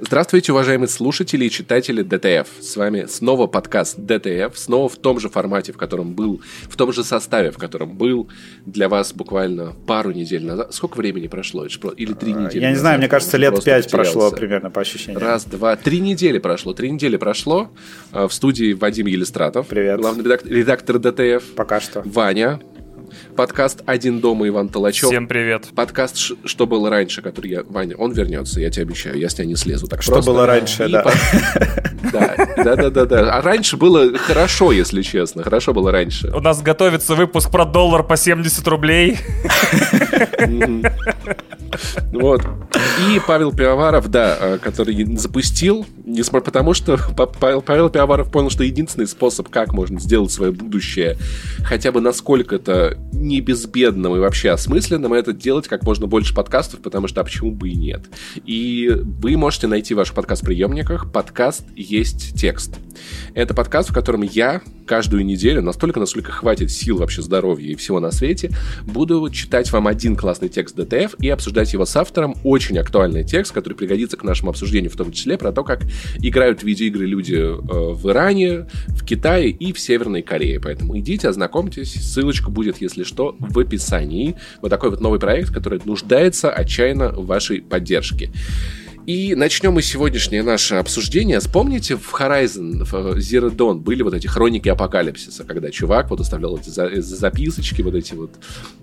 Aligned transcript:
Здравствуйте, 0.00 0.52
уважаемые 0.52 0.88
слушатели 0.88 1.46
и 1.46 1.50
читатели 1.50 2.02
DTF. 2.02 2.48
С 2.62 2.76
вами 2.76 3.06
снова 3.08 3.48
подкаст 3.48 3.98
DTF, 3.98 4.56
снова 4.56 4.88
в 4.88 4.94
том 4.96 5.18
же 5.18 5.28
формате, 5.28 5.72
в 5.72 5.76
котором 5.76 6.14
был, 6.14 6.40
в 6.68 6.76
том 6.76 6.92
же 6.92 7.02
составе, 7.02 7.50
в 7.50 7.58
котором 7.58 7.96
был 7.96 8.28
для 8.64 8.88
вас 8.88 9.12
буквально 9.12 9.72
пару 9.88 10.12
недель 10.12 10.44
назад. 10.44 10.72
Сколько 10.72 10.98
времени 10.98 11.26
прошло? 11.26 11.64
Или 11.66 12.12
три 12.12 12.32
А, 12.32 12.36
недели? 12.42 12.60
Я 12.62 12.68
не 12.68 12.74
назад? 12.74 12.80
знаю, 12.80 12.98
мне 13.00 13.08
кажется, 13.08 13.36
лет 13.38 13.52
пять 13.64 13.86
потерялся. 13.86 14.12
прошло 14.12 14.30
примерно 14.30 14.70
по 14.70 14.80
ощущениям. 14.82 15.20
Раз, 15.20 15.44
два, 15.44 15.74
три 15.74 15.98
недели 15.98 16.38
прошло. 16.38 16.74
Три 16.74 16.92
недели 16.92 17.16
прошло. 17.16 17.68
А, 18.12 18.28
В 18.28 18.32
студии 18.32 18.74
Вадим 18.74 19.06
Елистратов. 19.08 19.66
Привет. 19.66 19.98
Главный 19.98 20.22
редак- 20.22 20.46
редактор 20.48 21.00
DTF. 21.00 21.42
Пока 21.56 21.80
что. 21.80 22.02
Ваня. 22.04 22.60
Подкаст 23.36 23.82
«Один 23.86 24.20
дома» 24.20 24.48
Иван 24.48 24.68
Талачев. 24.68 25.08
Всем 25.10 25.26
привет. 25.28 25.68
Подкаст 25.74 26.16
«Ш- 26.16 26.34
«Что 26.44 26.66
было 26.66 26.90
раньше», 26.90 27.22
который 27.22 27.50
я... 27.50 27.62
Ваня, 27.68 27.96
он 27.96 28.12
вернется, 28.12 28.60
я 28.60 28.70
тебе 28.70 28.82
обещаю, 28.84 29.18
я 29.18 29.28
с 29.28 29.34
тебя 29.34 29.46
не 29.46 29.56
слезу 29.56 29.86
так 29.86 30.02
Что 30.02 30.12
просто. 30.12 30.30
было 30.30 30.46
раньше, 30.46 30.86
И 30.86 30.92
да. 30.92 31.02
по- 31.02 31.12
Да, 32.12 32.36
да, 32.56 32.76
да, 32.76 32.90
да, 32.90 33.04
да. 33.04 33.34
А 33.38 33.42
раньше 33.42 33.76
было 33.76 34.16
хорошо, 34.18 34.72
если 34.72 35.02
честно. 35.02 35.42
Хорошо 35.42 35.72
было 35.74 35.90
раньше. 35.92 36.30
У 36.34 36.40
нас 36.40 36.62
готовится 36.62 37.14
выпуск 37.14 37.50
про 37.50 37.64
доллар 37.64 38.02
по 38.02 38.16
70 38.16 38.66
рублей. 38.68 39.18
Вот. 42.12 42.42
И 43.08 43.20
Павел 43.26 43.52
Пивоваров, 43.52 44.08
да, 44.08 44.36
э, 44.40 44.58
который 44.58 45.16
запустил, 45.16 45.86
несмотря 46.04 46.44
потому 46.46 46.74
что 46.74 46.98
Па- 47.16 47.26
Павел, 47.26 47.62
Павел 47.62 47.90
Пивоваров 47.90 48.30
понял, 48.30 48.50
что 48.50 48.64
единственный 48.64 49.06
способ, 49.06 49.48
как 49.48 49.72
можно 49.72 50.00
сделать 50.00 50.32
свое 50.32 50.52
будущее 50.52 51.16
хотя 51.62 51.92
бы 51.92 52.00
насколько-то 52.00 52.96
не 53.12 53.40
безбедным 53.40 54.16
и 54.16 54.18
вообще 54.18 54.50
осмысленным, 54.50 55.12
это 55.12 55.32
делать 55.32 55.68
как 55.68 55.82
можно 55.82 56.06
больше 56.06 56.34
подкастов, 56.34 56.80
потому 56.80 57.08
что 57.08 57.20
а 57.20 57.24
почему 57.24 57.52
бы 57.52 57.68
и 57.68 57.74
нет. 57.74 58.06
И 58.44 58.90
вы 58.90 59.36
можете 59.36 59.66
найти 59.66 59.94
в 59.94 59.98
ваших 59.98 60.14
подкаст-приемниках 60.14 61.12
подкаст 61.12 61.64
«Есть 61.76 62.38
текст». 62.40 62.78
Это 63.34 63.54
подкаст, 63.54 63.90
в 63.90 63.94
котором 63.94 64.22
я 64.22 64.62
каждую 64.86 65.24
неделю, 65.24 65.62
настолько, 65.62 66.00
насколько 66.00 66.32
хватит 66.32 66.70
сил 66.70 66.98
вообще 66.98 67.22
здоровья 67.22 67.70
и 67.70 67.74
всего 67.74 68.00
на 68.00 68.10
свете, 68.10 68.50
буду 68.84 69.28
читать 69.30 69.70
вам 69.70 69.86
один 69.86 70.07
классный 70.16 70.48
текст 70.48 70.76
ДТФ 70.76 71.14
и 71.20 71.28
обсуждать 71.28 71.72
его 71.72 71.84
с 71.84 71.96
автором. 71.96 72.34
Очень 72.44 72.78
актуальный 72.78 73.24
текст, 73.24 73.52
который 73.52 73.74
пригодится 73.74 74.16
к 74.16 74.24
нашему 74.24 74.50
обсуждению, 74.50 74.90
в 74.90 74.96
том 74.96 75.12
числе 75.12 75.38
про 75.38 75.52
то, 75.52 75.64
как 75.64 75.82
играют 76.22 76.60
в 76.60 76.64
видеоигры 76.64 77.06
люди 77.06 77.34
э, 77.34 77.58
в 77.94 78.10
Иране, 78.10 78.66
в 78.88 79.04
Китае 79.04 79.50
и 79.50 79.72
в 79.72 79.80
Северной 79.80 80.22
Корее. 80.22 80.60
Поэтому 80.60 80.98
идите, 80.98 81.28
ознакомьтесь. 81.28 81.94
Ссылочка 81.94 82.50
будет, 82.50 82.80
если 82.80 83.04
что, 83.04 83.36
в 83.38 83.58
описании. 83.58 84.36
Вот 84.62 84.68
такой 84.68 84.90
вот 84.90 85.00
новый 85.00 85.20
проект, 85.20 85.52
который 85.52 85.80
нуждается 85.84 86.50
отчаянно 86.50 87.10
в 87.10 87.26
вашей 87.26 87.60
поддержке. 87.60 88.30
И 89.08 89.34
начнем 89.34 89.72
мы 89.72 89.80
сегодняшнее 89.80 90.42
наше 90.42 90.74
обсуждение. 90.74 91.40
Вспомните, 91.40 91.96
в 91.96 92.12
Horizon, 92.12 92.84
в 92.84 93.16
Zero 93.16 93.48
Dawn 93.48 93.76
были 93.76 94.02
вот 94.02 94.12
эти 94.12 94.26
хроники 94.26 94.68
апокалипсиса, 94.68 95.44
когда 95.44 95.70
чувак 95.70 96.10
вот 96.10 96.20
оставлял 96.20 96.58
эти 96.58 96.68
за- 96.68 97.00
записочки, 97.00 97.80
вот 97.80 97.94
эти 97.94 98.12
вот 98.12 98.32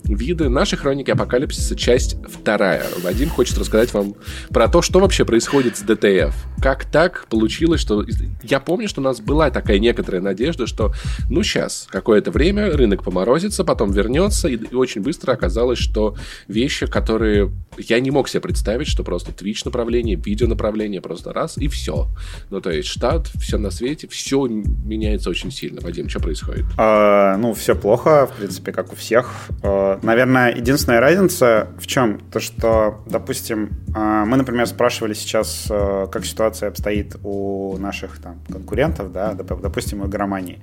виды. 0.04 0.50
Наши 0.50 0.78
хроники 0.78 1.12
апокалипсиса, 1.12 1.76
часть 1.76 2.18
вторая. 2.28 2.88
Вадим 3.04 3.30
хочет 3.30 3.56
рассказать 3.60 3.94
вам 3.94 4.16
про 4.50 4.68
то, 4.68 4.82
что 4.82 5.00
вообще 5.00 5.26
происходит 5.26 5.78
с 5.78 5.82
ДТФ. 5.82 6.34
Как 6.60 6.86
так 6.86 7.28
получилось, 7.30 7.82
что... 7.82 8.04
Я 8.42 8.60
помню, 8.60 8.88
что 8.88 9.02
у 9.02 9.04
нас 9.04 9.22
была 9.22 9.52
такая 9.52 9.78
некоторая 9.78 10.24
надежда, 10.24 10.66
что, 10.66 10.92
ну, 11.30 11.44
сейчас, 11.44 11.88
какое-то 11.92 12.32
время 12.32 12.72
рынок 12.72 13.04
поморозится, 13.04 13.64
потом 13.64 13.92
вернется, 13.92 14.48
и, 14.48 14.56
и 14.56 14.74
очень 14.74 15.02
быстро 15.02 15.34
оказалось, 15.34 15.78
что 15.78 16.16
вещи, 16.48 16.88
которые 16.88 17.52
я 17.78 18.00
не 18.00 18.10
мог 18.10 18.28
себе 18.28 18.42
представить, 18.42 18.88
что 18.88 19.04
просто 19.04 19.32
Twitch 19.32 19.62
направление, 19.66 20.15
видео 20.16 20.48
направление, 20.48 21.02
просто 21.02 21.34
раз, 21.34 21.58
и 21.58 21.68
все. 21.68 22.08
Ну, 22.50 22.62
то 22.62 22.72
есть 22.72 22.88
штат, 22.88 23.28
все 23.28 23.58
на 23.58 23.72
свете, 23.72 24.08
все 24.08 24.46
меняется 24.48 25.30
очень 25.30 25.52
сильно. 25.52 25.82
Вадим, 25.82 26.10
что 26.10 26.20
происходит? 26.20 26.66
А, 26.78 27.38
ну, 27.38 27.54
все 27.54 27.76
плохо, 27.76 28.28
в 28.28 28.38
принципе, 28.38 28.72
как 28.72 28.94
у 28.94 28.96
всех. 28.96 29.32
А, 29.64 30.00
наверное, 30.02 30.56
единственная 30.56 31.00
разница 31.00 31.68
в 31.80 31.88
чем? 31.88 32.20
То, 32.32 32.40
что, 32.40 33.04
допустим, 33.06 33.70
а, 33.94 34.26
мы, 34.26 34.38
например, 34.38 34.68
спрашивали 34.68 35.14
сейчас, 35.14 35.68
а, 35.70 36.08
как 36.08 36.26
ситуация 36.26 36.70
обстоит 36.70 37.16
у 37.24 37.78
наших 37.78 38.20
там, 38.20 38.40
конкурентов, 38.52 39.12
да, 39.12 39.34
доп- 39.34 39.62
допустим, 39.62 40.02
у 40.02 40.08
игромании. 40.08 40.60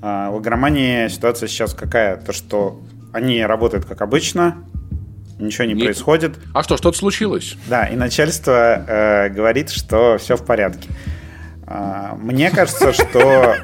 А, 0.00 0.30
у 0.30 0.40
игромании 0.40 1.08
ситуация 1.08 1.48
сейчас 1.48 1.74
какая? 1.74 2.16
То, 2.16 2.32
что 2.32 2.80
они 3.12 3.44
работают 3.44 3.84
как 3.84 4.02
обычно, 4.02 4.64
ничего 5.38 5.64
не 5.66 5.74
Нет. 5.74 5.84
происходит. 5.84 6.36
А 6.54 6.62
что, 6.62 6.76
что-то 6.76 6.96
случилось? 6.98 7.56
Да, 7.66 7.86
и 7.86 7.96
начальство 7.96 8.84
э, 8.86 9.28
говорит, 9.30 9.70
что 9.70 10.18
все 10.18 10.36
в 10.36 10.44
порядке. 10.44 10.88
А, 11.66 12.16
мне 12.16 12.50
кажется, 12.50 12.92
что 12.92 13.56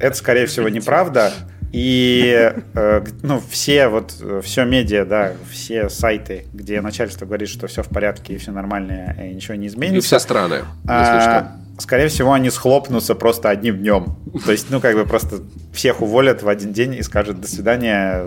это, 0.00 0.16
скорее 0.16 0.46
всего, 0.46 0.68
неправда. 0.68 1.32
И 1.70 2.50
э, 2.74 3.04
ну, 3.22 3.42
все 3.50 3.88
вот 3.88 4.14
все 4.42 4.64
медиа, 4.64 5.04
да, 5.04 5.32
все 5.50 5.90
сайты, 5.90 6.46
где 6.54 6.80
начальство 6.80 7.26
говорит, 7.26 7.50
что 7.50 7.66
все 7.66 7.82
в 7.82 7.88
порядке 7.88 8.34
и 8.34 8.38
все 8.38 8.52
нормально, 8.52 9.14
и 9.22 9.34
ничего 9.34 9.54
не 9.54 9.66
И 9.66 9.68
изменится. 9.68 10.06
все 10.06 10.18
страны, 10.18 10.54
если 10.54 10.64
а, 10.88 11.20
что. 11.20 11.82
Скорее 11.82 12.08
всего, 12.08 12.32
они 12.32 12.50
схлопнутся 12.50 13.14
просто 13.14 13.50
одним 13.50 13.78
днем. 13.78 14.16
То 14.44 14.50
есть, 14.50 14.68
ну, 14.70 14.80
как 14.80 14.96
бы 14.96 15.04
просто 15.04 15.42
всех 15.72 16.00
уволят 16.00 16.42
в 16.42 16.48
один 16.48 16.72
день 16.72 16.94
и 16.94 17.02
скажут 17.02 17.40
до 17.40 17.46
свидания. 17.46 18.24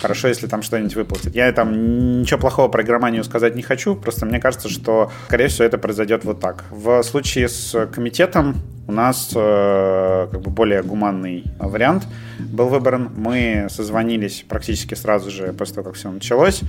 Хорошо, 0.00 0.28
если 0.28 0.46
там 0.46 0.62
что-нибудь 0.62 0.96
выплатят. 0.96 1.34
Я 1.34 1.52
там 1.52 2.20
ничего 2.20 2.40
плохого 2.40 2.68
про 2.68 2.82
игроманию 2.82 3.22
сказать 3.22 3.54
не 3.54 3.62
хочу, 3.62 3.94
просто 3.94 4.24
мне 4.24 4.40
кажется, 4.40 4.68
что, 4.68 5.12
скорее 5.26 5.48
всего, 5.48 5.66
это 5.66 5.76
произойдет 5.76 6.24
вот 6.24 6.40
так. 6.40 6.64
В 6.70 7.02
случае 7.02 7.48
с 7.48 7.86
комитетом 7.88 8.56
у 8.88 8.92
нас 8.92 9.30
э, 9.34 10.28
как 10.30 10.40
бы 10.40 10.50
более 10.50 10.82
гуманный 10.82 11.44
вариант 11.58 12.06
был 12.38 12.68
выбран. 12.68 13.10
Мы 13.14 13.66
созвонились 13.68 14.44
практически 14.48 14.94
сразу 14.94 15.30
же 15.30 15.52
после 15.52 15.76
того, 15.76 15.88
как 15.88 15.94
все 15.96 16.10
началось, 16.10 16.62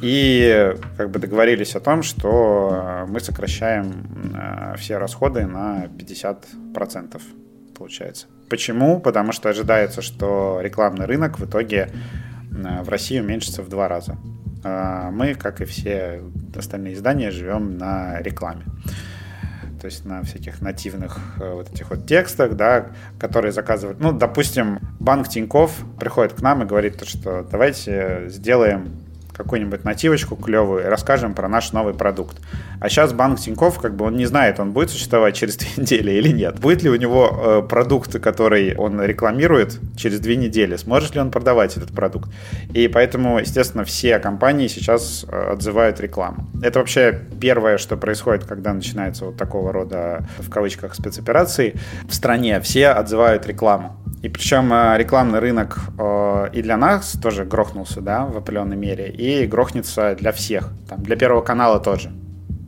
и 0.00 0.74
как 0.96 1.10
бы 1.10 1.18
договорились 1.18 1.74
о 1.74 1.80
том, 1.80 2.02
что 2.02 3.06
мы 3.08 3.18
сокращаем 3.18 4.34
э, 4.34 4.76
все 4.78 4.98
расходы 4.98 5.46
на 5.46 5.86
50%, 5.86 7.20
получается. 7.76 8.26
Почему? 8.48 9.00
Потому 9.00 9.32
что 9.32 9.48
ожидается, 9.48 10.00
что 10.00 10.60
рекламный 10.62 11.06
рынок 11.06 11.38
в 11.38 11.44
итоге 11.44 11.88
в 12.52 12.88
России 12.88 13.18
уменьшится 13.20 13.62
в 13.62 13.68
два 13.68 13.88
раза. 13.88 14.16
А 14.64 15.10
Мы, 15.10 15.34
как 15.34 15.60
и 15.60 15.64
все 15.64 16.22
остальные 16.54 16.94
издания, 16.94 17.30
живем 17.30 17.78
на 17.78 18.20
рекламе. 18.20 18.64
То 19.80 19.86
есть 19.86 20.04
на 20.04 20.22
всяких 20.22 20.60
нативных 20.60 21.18
э, 21.40 21.52
вот 21.54 21.68
этих 21.72 21.90
вот 21.90 22.06
текстах, 22.06 22.54
да, 22.54 22.92
которые 23.18 23.50
заказывают. 23.50 23.98
Ну, 23.98 24.12
допустим, 24.12 24.78
банк 25.00 25.28
Тиньков 25.28 25.76
приходит 25.98 26.34
к 26.34 26.40
нам 26.40 26.62
и 26.62 26.66
говорит, 26.66 26.98
то, 26.98 27.04
что 27.04 27.42
давайте 27.42 28.26
сделаем 28.28 29.01
какую-нибудь 29.42 29.84
нативочку 29.84 30.36
клевую 30.36 30.84
и 30.84 30.86
расскажем 30.86 31.34
про 31.34 31.48
наш 31.48 31.72
новый 31.72 31.94
продукт. 31.94 32.38
А 32.80 32.88
сейчас 32.88 33.12
банк 33.12 33.38
Тиньков, 33.38 33.78
как 33.78 33.94
бы 33.96 34.06
он 34.06 34.16
не 34.16 34.26
знает, 34.26 34.60
он 34.60 34.72
будет 34.72 34.90
существовать 34.90 35.34
через 35.34 35.56
две 35.56 35.68
недели 35.76 36.12
или 36.12 36.28
нет. 36.28 36.58
Будет 36.58 36.82
ли 36.82 36.90
у 36.90 36.96
него 36.96 37.30
э, 37.30 37.68
продукт, 37.68 38.18
который 38.20 38.76
он 38.76 39.00
рекламирует 39.02 39.78
через 39.96 40.20
две 40.20 40.36
недели? 40.36 40.76
Сможет 40.76 41.14
ли 41.14 41.20
он 41.20 41.30
продавать 41.30 41.76
этот 41.76 41.92
продукт? 41.92 42.30
И 42.72 42.88
поэтому, 42.88 43.38
естественно, 43.38 43.84
все 43.84 44.18
компании 44.18 44.68
сейчас 44.68 45.24
э, 45.28 45.52
отзывают 45.52 46.00
рекламу. 46.00 46.46
Это 46.62 46.78
вообще 46.78 47.20
первое, 47.40 47.78
что 47.78 47.96
происходит, 47.96 48.44
когда 48.44 48.72
начинается 48.72 49.26
вот 49.26 49.36
такого 49.36 49.72
рода, 49.72 50.26
в 50.38 50.50
кавычках, 50.50 50.94
спецоперации. 50.94 51.74
В 52.08 52.14
стране 52.14 52.60
все 52.60 52.88
отзывают 52.88 53.46
рекламу. 53.46 53.96
И 54.22 54.28
причем 54.28 54.72
э, 54.72 54.96
рекламный 54.98 55.40
рынок 55.40 55.78
э, 55.98 56.50
и 56.52 56.62
для 56.62 56.76
нас 56.76 57.18
тоже 57.20 57.44
грохнулся, 57.44 58.00
да, 58.00 58.24
в 58.24 58.36
определенной 58.36 58.76
мере, 58.76 59.08
и 59.10 59.31
грохнется 59.46 60.14
для 60.18 60.32
всех. 60.32 60.70
Там, 60.88 61.02
для 61.02 61.16
Первого 61.16 61.42
канала 61.42 61.80
тоже. 61.80 62.10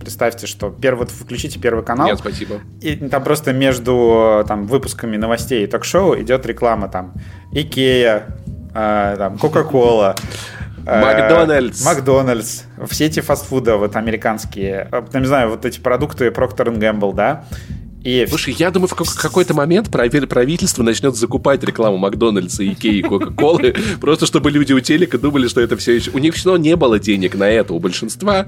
Представьте, 0.01 0.47
что 0.47 0.71
первый, 0.71 1.01
вот 1.01 1.11
включите 1.11 1.59
Первый 1.59 1.83
канал, 1.83 2.09
Нет, 2.09 2.19
спасибо. 2.19 2.61
и 2.83 2.95
там 2.97 3.25
просто 3.25 3.55
между 3.55 4.45
там, 4.47 4.67
выпусками 4.67 5.17
новостей 5.17 5.65
и 5.65 5.67
ток-шоу 5.67 6.21
идет 6.21 6.45
реклама 6.45 6.89
там 6.89 7.15
Икея, 7.53 8.27
э, 8.75 9.15
там 9.17 9.39
Кока-Кола, 9.39 10.15
э, 10.85 11.01
Макдональдс. 11.01 11.85
Макдональдс, 11.87 12.63
все 12.91 13.07
эти 13.07 13.21
фастфуды 13.21 13.77
вот 13.77 13.97
американские, 13.97 14.89
э, 14.93 15.19
не 15.19 15.27
знаю, 15.27 15.49
вот 15.49 15.65
эти 15.65 15.81
продукты 15.81 16.29
Procter 16.29 16.77
Gamble, 16.77 17.15
да, 17.15 17.47
и 18.05 18.27
Слушай, 18.29 18.55
я 18.59 18.71
думаю, 18.71 18.89
в 18.89 18.95
как- 18.95 19.07
какой-то 19.15 19.55
момент 19.55 19.89
прави- 19.91 20.27
правительство 20.27 20.83
начнет 20.83 21.17
закупать 21.17 21.65
рекламу 21.65 21.97
Макдональдса, 21.97 22.67
Икеи 22.67 22.99
и 22.99 23.03
Кока-Колы, 23.03 23.75
просто 24.01 24.27
чтобы 24.27 24.51
люди 24.51 24.73
у 24.73 24.81
телека 24.81 25.19
думали, 25.19 25.49
что 25.49 25.61
это 25.61 25.77
все 25.77 25.93
еще... 25.97 26.11
У 26.13 26.19
них 26.19 26.35
все 26.35 26.51
равно 26.51 26.63
не 26.65 26.77
было 26.77 26.99
денег 26.99 27.35
на 27.35 27.49
это, 27.49 27.73
у 27.75 27.79
большинства 27.81 28.47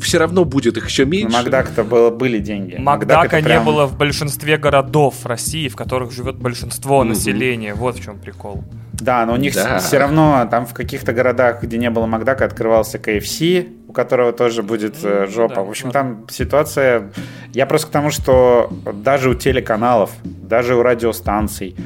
все 0.00 0.18
равно 0.18 0.44
будет 0.44 0.76
их 0.76 0.88
еще 0.88 1.04
меньше. 1.04 1.36
Макдак-то 1.36 1.84
было, 1.84 2.10
были 2.10 2.38
деньги. 2.38 2.76
Макдака 2.78 3.40
не 3.40 3.60
было 3.60 3.86
в 3.86 3.96
большинстве 3.96 4.56
городов 4.58 5.14
России, 5.24 5.68
в 5.68 5.76
которых 5.76 6.12
живет 6.12 6.36
большинство 6.36 7.04
населения. 7.04 7.74
Вот 7.74 7.96
в 7.98 8.02
чем 8.04 8.18
прикол. 8.18 8.64
Да, 8.94 9.26
но 9.26 9.34
у 9.34 9.36
них 9.36 9.54
Да. 9.54 9.78
все 9.78 9.98
равно 9.98 10.48
там 10.50 10.66
в 10.66 10.72
каких-то 10.72 11.12
городах, 11.12 11.62
где 11.62 11.76
не 11.76 11.90
было 11.90 12.06
Макдака, 12.06 12.46
открывался 12.46 12.96
KFC, 12.98 13.68
у 13.88 13.92
которого 13.92 14.32
тоже 14.32 14.62
будет 14.62 14.96
э, 15.04 15.26
Ну, 15.26 15.32
жопа. 15.32 15.54
да, 15.56 15.62
в 15.62 15.68
общем, 15.68 15.90
там 15.90 16.26
ситуация... 16.28 17.10
Я 17.52 17.66
просто 17.66 17.86
к 17.88 17.90
тому, 17.90 18.10
что 18.10 18.70
даже 18.92 19.30
у 19.30 19.34
телеканалов, 19.34 20.10
даже 20.24 20.74
у 20.74 20.82
радиостанций, 20.82 21.76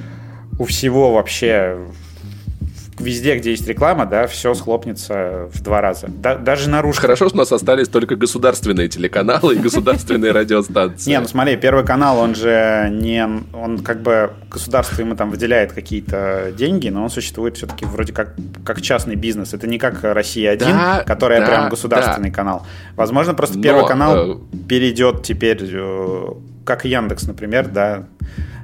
у 0.58 0.64
всего 0.64 1.12
вообще 1.12 1.78
везде, 3.00 3.36
где 3.36 3.50
есть 3.50 3.66
реклама, 3.66 4.06
да, 4.06 4.26
все 4.26 4.54
схлопнется 4.54 5.48
в 5.52 5.62
два 5.62 5.80
раза. 5.80 6.08
Да- 6.08 6.36
даже 6.36 6.68
наружка. 6.68 7.02
Хорошо, 7.02 7.26
что 7.28 7.36
у 7.36 7.38
нас 7.38 7.52
остались 7.52 7.88
только 7.88 8.16
государственные 8.16 8.88
телеканалы 8.88 9.54
и 9.54 9.58
государственные 9.58 10.32
радиостанции. 10.32 11.10
Не, 11.10 11.20
ну 11.20 11.26
смотри, 11.26 11.56
Первый 11.56 11.84
канал, 11.84 12.18
он 12.18 12.34
же 12.34 12.88
не... 12.92 13.26
Он 13.52 13.78
как 13.80 14.02
бы... 14.02 14.30
Государство 14.50 15.00
ему 15.00 15.14
там 15.16 15.30
выделяет 15.30 15.72
какие-то 15.72 16.52
деньги, 16.56 16.88
но 16.88 17.04
он 17.04 17.10
существует 17.10 17.56
все-таки 17.56 17.84
вроде 17.84 18.12
как, 18.12 18.34
как 18.64 18.80
частный 18.82 19.14
бизнес. 19.16 19.54
Это 19.54 19.66
не 19.66 19.78
как 19.78 20.02
«Россия-1», 20.02 20.58
Да, 20.58 21.02
которая 21.06 21.46
прям 21.46 21.68
государственный 21.68 22.30
канал. 22.30 22.66
Возможно, 22.96 23.34
просто 23.34 23.60
Первый 23.60 23.86
канал 23.86 24.32
э, 24.32 24.36
перейдет 24.68 25.22
теперь, 25.22 25.58
э, 25.62 26.28
как 26.64 26.84
Яндекс, 26.84 27.24
например, 27.24 27.68
да. 27.68 28.04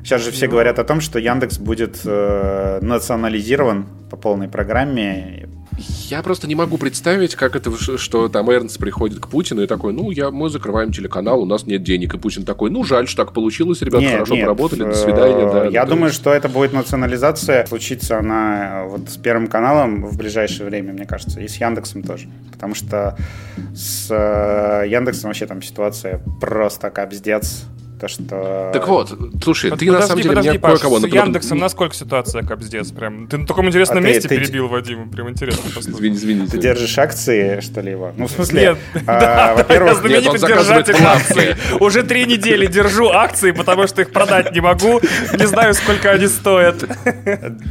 Сейчас 0.07 0.23
же 0.23 0.29
Ну. 0.29 0.37
все 0.37 0.47
говорят 0.47 0.79
о 0.79 0.85
том, 0.85 1.01
что 1.01 1.19
Яндекс 1.19 1.59
будет 1.59 1.99
э, 2.05 2.79
национализирован 2.81 3.87
по 4.09 4.17
полной 4.17 4.47
программе. 4.47 5.49
Я 6.09 6.23
просто 6.23 6.47
не 6.47 6.55
могу 6.55 6.79
представить, 6.79 7.35
как 7.35 7.57
это, 7.57 7.73
что 7.99 8.29
там 8.29 8.49
Эрнст 8.49 8.79
приходит 8.79 9.19
к 9.19 9.27
Путину 9.27 9.63
и 9.63 9.67
такой, 9.67 9.93
ну, 9.93 10.13
я, 10.13 10.31
мы 10.31 10.49
закрываем 10.49 10.93
телеканал, 10.93 11.43
у 11.43 11.45
нас 11.45 11.67
нет 11.67 11.83
денег. 11.83 12.15
И 12.15 12.19
Путин 12.19 12.45
такой, 12.45 12.71
ну, 12.71 12.85
жаль, 12.85 13.09
что 13.09 13.25
так 13.25 13.35
получилось, 13.35 13.83
ребята, 13.83 14.05
Нет, 14.05 14.13
хорошо 14.13 14.35
нет, 14.35 14.45
поработали, 14.45 14.85
до 14.85 14.91
э, 14.91 14.95
свидания. 14.95 15.53
Да, 15.53 15.65
Я 15.67 15.83
Ну, 15.83 15.91
думаю, 15.91 16.13
что 16.13 16.33
это 16.33 16.49
будет 16.49 16.73
национализация. 16.73 17.67
Случится 17.67 18.21
она 18.21 18.85
э, 18.85 18.89
вот 18.89 19.11
с 19.11 19.17
Первым 19.17 19.49
каналом 19.49 20.07
в 20.07 20.17
ближайшее 20.17 20.69
время, 20.69 20.93
мне 20.93 21.05
кажется, 21.05 21.41
и 21.41 21.49
с 21.49 21.57
Яндексом 21.57 22.05
тоже. 22.05 22.29
Потому 22.53 22.77
что 22.77 23.17
с 23.75 24.07
э, 24.09 24.89
Яндексом 24.89 25.31
вообще 25.31 25.47
там 25.47 25.63
ситуация 25.63 26.21
просто 26.41 26.91
капздец. 26.91 27.65
То, 28.01 28.09
что... 28.09 28.71
Так 28.75 28.89
вот, 28.89 29.11
слушай, 29.43 29.71
Под- 29.71 29.79
ты 29.81 29.87
на 29.87 29.93
подожди, 29.93 30.09
самом 30.09 30.23
деле 30.23 30.29
подожди, 30.35 30.51
меня 30.51 30.61
кое-кого 30.61 30.99
с 30.99 31.03
например, 31.03 31.25
Яндексом 31.25 31.59
насколько 31.59 31.95
ситуация 31.95 32.43
капздец? 32.43 32.91
Прям. 32.93 33.27
Ты 33.27 33.39
на 33.39 33.47
таком 33.47 33.69
интересном 33.69 33.99
А 33.99 34.03
ты- 34.03 34.07
месте 34.09 34.29
ты- 34.29 34.37
перебил, 34.39 34.69
Вадим. 34.69 35.09
Прям 35.09 35.31
интересно. 35.31 35.63
Извини, 35.75 36.15
извините. 36.17 36.51
Ты 36.53 36.59
держишь 36.59 36.99
акции, 36.99 37.61
что 37.61 37.81
ли, 37.81 37.93
его? 37.93 38.13
Ну, 38.15 38.27
в 38.27 38.31
смысле, 38.31 38.61
Нет, 38.61 38.79
а, 39.07 39.21
да, 39.21 39.49
я 39.49 39.55
во-первых, 39.55 39.95
знаменитый 39.97 40.31
он 40.33 40.39
заказывает 40.39 40.87
держатель 40.87 41.07
акций. 41.07 41.57
Уже 41.81 42.03
три 42.03 42.27
недели 42.27 42.67
держу 42.67 43.09
акции, 43.09 43.53
потому 43.53 43.87
что 43.87 44.03
их 44.03 44.13
продать 44.13 44.53
не 44.53 44.61
могу. 44.61 45.01
Не 45.39 45.47
знаю, 45.47 45.73
сколько 45.73 46.11
они 46.11 46.27
стоят. 46.27 46.85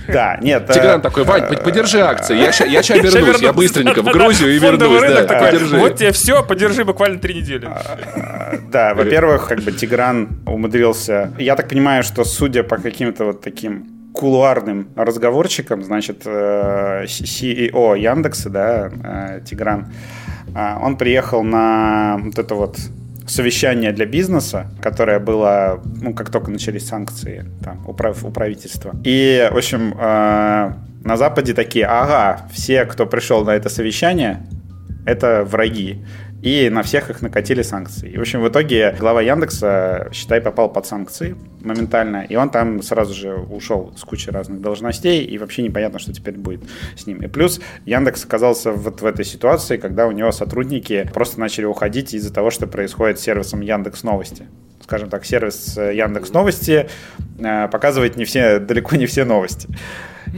да, 0.08 0.40
нет. 0.42 0.68
Тигран 0.74 1.02
э, 1.02 1.04
такой, 1.04 1.24
Вань, 1.24 1.48
под- 1.48 1.64
подержи 1.64 2.00
акции. 2.00 2.36
Я 2.36 2.52
сейчас 2.52 3.14
вернусь, 3.14 3.42
я 3.42 3.54
быстренько 3.54 4.02
в. 4.02 4.06
Грузию 4.12 4.56
и 4.56 4.60
вернусь. 4.60 5.02
рынок 5.02 5.28
Да, 5.28 5.28
такой, 5.28 5.52
подержи. 5.52 5.78
Вот 5.78 5.96
тебе 5.98 6.12
все, 6.12 6.44
подержи 6.44 6.84
буквально 6.84 7.20
три 7.20 7.36
недели. 7.36 7.68
э, 8.16 8.58
Да, 8.72 8.96
во-первых, 8.96 9.48
как 9.48 9.60
бы 9.62 9.72
Тигран 9.72 10.15
умудрился... 10.46 11.34
Я 11.40 11.56
так 11.56 11.70
понимаю, 11.70 12.04
что 12.04 12.24
судя 12.24 12.64
по 12.64 12.78
каким-то 12.78 13.26
вот 13.26 13.42
таким 13.42 14.12
кулуарным 14.14 14.88
разговорчикам, 14.96 15.84
значит, 15.84 16.22
э, 16.26 17.04
CEO 17.06 18.00
Яндекса, 18.00 18.50
да, 18.50 18.92
э, 19.04 19.42
Тигран, 19.46 19.88
э, 20.56 20.78
он 20.82 20.98
приехал 20.98 21.44
на 21.44 22.18
вот 22.24 22.40
это 22.40 22.56
вот 22.56 22.78
совещание 23.28 23.92
для 23.92 24.06
бизнеса, 24.06 24.68
которое 24.82 25.20
было, 25.20 25.82
ну, 26.02 26.14
как 26.14 26.30
только 26.30 26.52
начались 26.52 26.88
санкции 26.88 27.46
там, 27.64 27.84
у, 27.88 27.94
прав- 27.94 28.24
у 28.24 28.32
правительства. 28.32 28.96
И, 29.04 29.50
в 29.52 29.58
общем, 29.58 29.94
э, 30.00 30.74
на 31.04 31.18
Западе 31.18 31.54
такие, 31.54 31.86
ага, 31.86 32.48
все, 32.54 32.86
кто 32.86 33.06
пришел 33.06 33.44
на 33.44 33.52
это 33.52 33.70
совещание, 33.70 34.48
это 35.06 35.44
враги. 35.44 36.04
И 36.46 36.70
на 36.70 36.84
всех 36.84 37.10
их 37.10 37.24
накатили 37.24 37.64
санкции. 37.64 38.08
И, 38.08 38.18
в 38.18 38.22
общем, 38.22 38.40
в 38.44 38.48
итоге 38.48 38.96
глава 39.00 39.24
Яндекса, 39.24 40.10
считай, 40.14 40.40
попал 40.40 40.72
под 40.72 40.86
санкции 40.86 41.36
моментально. 41.62 42.24
И 42.30 42.36
он 42.36 42.52
там 42.52 42.84
сразу 42.84 43.16
же 43.16 43.34
ушел 43.34 43.92
с 43.98 44.04
кучей 44.04 44.30
разных 44.30 44.62
должностей. 44.62 45.26
И 45.26 45.40
вообще 45.40 45.64
непонятно, 45.64 45.98
что 45.98 46.14
теперь 46.14 46.36
будет 46.36 46.62
с 46.96 47.08
ним. 47.08 47.24
И 47.24 47.28
плюс 47.28 47.60
Яндекс 47.86 48.26
оказался 48.26 48.72
вот 48.72 49.02
в 49.02 49.06
этой 49.08 49.26
ситуации, 49.26 49.78
когда 49.78 50.06
у 50.06 50.12
него 50.12 50.32
сотрудники 50.32 51.10
просто 51.12 51.40
начали 51.40 51.66
уходить 51.66 52.14
из-за 52.14 52.32
того, 52.32 52.52
что 52.52 52.68
происходит 52.68 53.18
с 53.18 53.24
сервисом 53.24 53.62
Яндекс 53.62 54.04
Новости. 54.04 54.46
Скажем 54.84 55.10
так, 55.10 55.26
сервис 55.26 55.76
э, 55.80 55.96
Яндекс 55.96 56.32
Новости 56.32 56.88
э, 57.40 57.68
показывает 57.70 58.18
не 58.18 58.26
все, 58.26 58.60
далеко 58.60 58.98
не 58.98 59.08
все 59.08 59.26
новости. 59.26 59.68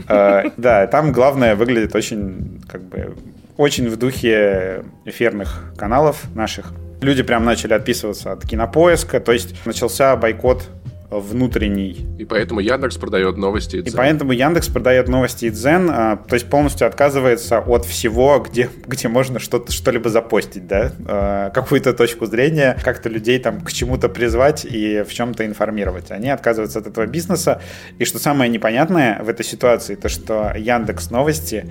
Э, 0.08 0.44
Да, 0.56 0.86
там 0.86 1.12
главное 1.12 1.54
выглядит 1.54 1.94
очень, 1.94 2.62
как 2.66 2.82
бы, 2.82 3.14
очень 3.58 3.88
в 3.88 3.96
духе 3.96 4.84
эфирных 5.04 5.74
каналов 5.76 6.24
наших. 6.34 6.72
Люди 7.02 7.22
прям 7.22 7.44
начали 7.44 7.74
отписываться 7.74 8.32
от 8.32 8.46
кинопоиска, 8.46 9.20
то 9.20 9.32
есть 9.32 9.54
начался 9.66 10.16
бойкот 10.16 10.68
внутренний. 11.10 12.06
И 12.18 12.24
поэтому 12.24 12.60
Яндекс 12.60 12.98
продает 12.98 13.36
новости. 13.36 13.76
И 13.76 13.90
поэтому 13.90 14.32
Яндекс 14.32 14.68
продает 14.68 15.08
новости 15.08 15.46
и 15.46 15.50
Дзен, 15.50 15.88
а, 15.90 16.16
то 16.16 16.34
есть 16.34 16.50
полностью 16.50 16.86
отказывается 16.86 17.60
от 17.60 17.86
всего, 17.86 18.38
где, 18.40 18.68
где 18.86 19.08
можно 19.08 19.38
что-то, 19.38 19.72
что-либо 19.72 20.10
запостить, 20.10 20.66
да, 20.66 20.92
А, 21.06 21.50
какую-то 21.50 21.94
точку 21.94 22.26
зрения, 22.26 22.76
как-то 22.84 23.08
людей 23.08 23.38
там 23.38 23.62
к 23.62 23.72
чему-то 23.72 24.08
призвать 24.10 24.66
и 24.66 25.02
в 25.02 25.12
чем-то 25.12 25.46
информировать. 25.46 26.10
Они 26.10 26.28
отказываются 26.28 26.78
от 26.78 26.86
этого 26.86 27.06
бизнеса. 27.06 27.62
И 27.98 28.04
что 28.04 28.18
самое 28.18 28.50
непонятное 28.50 29.22
в 29.22 29.30
этой 29.30 29.46
ситуации, 29.46 29.94
то 29.94 30.10
что 30.10 30.52
Яндекс 30.56 31.10
Новости, 31.10 31.66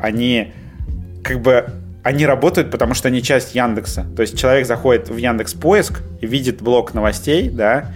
они 0.00 0.52
как 1.24 1.40
бы 1.40 1.66
они 2.04 2.26
работают, 2.26 2.70
потому 2.70 2.94
что 2.94 3.08
они 3.08 3.22
часть 3.22 3.54
Яндекса. 3.54 4.06
То 4.14 4.22
есть 4.22 4.38
человек 4.38 4.66
заходит 4.66 5.08
в 5.08 5.16
Яндекс 5.16 5.54
Поиск 5.54 6.02
и 6.20 6.26
видит 6.26 6.60
блок 6.60 6.94
новостей, 6.94 7.48
да, 7.48 7.92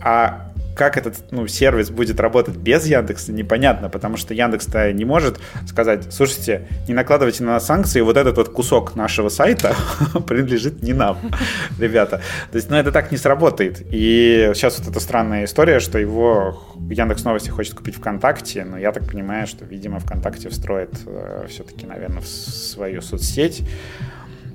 а 0.00 0.51
как 0.74 0.96
этот 0.96 1.16
ну, 1.30 1.46
сервис 1.46 1.90
будет 1.90 2.20
работать 2.20 2.56
без 2.56 2.86
Яндекса, 2.86 3.32
непонятно, 3.32 3.88
потому 3.88 4.16
что 4.16 4.34
Яндекс-то 4.34 4.92
не 4.92 5.04
может 5.04 5.38
сказать, 5.66 6.12
слушайте, 6.12 6.66
не 6.88 6.94
накладывайте 6.94 7.44
на 7.44 7.52
нас 7.52 7.66
санкции, 7.66 8.00
вот 8.00 8.16
этот 8.16 8.36
вот 8.36 8.48
кусок 8.48 8.96
нашего 8.96 9.28
сайта 9.28 9.74
принадлежит 10.26 10.82
не 10.82 10.92
нам, 10.92 11.18
ребята. 11.78 12.22
То 12.50 12.56
есть, 12.56 12.70
ну, 12.70 12.76
это 12.76 12.92
так 12.92 13.10
не 13.12 13.18
сработает. 13.18 13.82
И 13.90 14.50
сейчас 14.54 14.78
вот 14.78 14.88
эта 14.88 15.00
странная 15.00 15.44
история, 15.44 15.80
что 15.80 15.98
его 15.98 16.62
Яндекс 16.90 17.24
Новости 17.24 17.50
хочет 17.50 17.74
купить 17.74 17.96
ВКонтакте, 17.96 18.64
но 18.64 18.78
я 18.78 18.92
так 18.92 19.06
понимаю, 19.06 19.46
что, 19.46 19.64
видимо, 19.64 19.98
ВКонтакте 20.00 20.48
встроит 20.48 20.90
э, 21.06 21.46
все-таки, 21.48 21.86
наверное, 21.86 22.20
в 22.20 22.26
свою 22.26 23.02
соцсеть, 23.02 23.62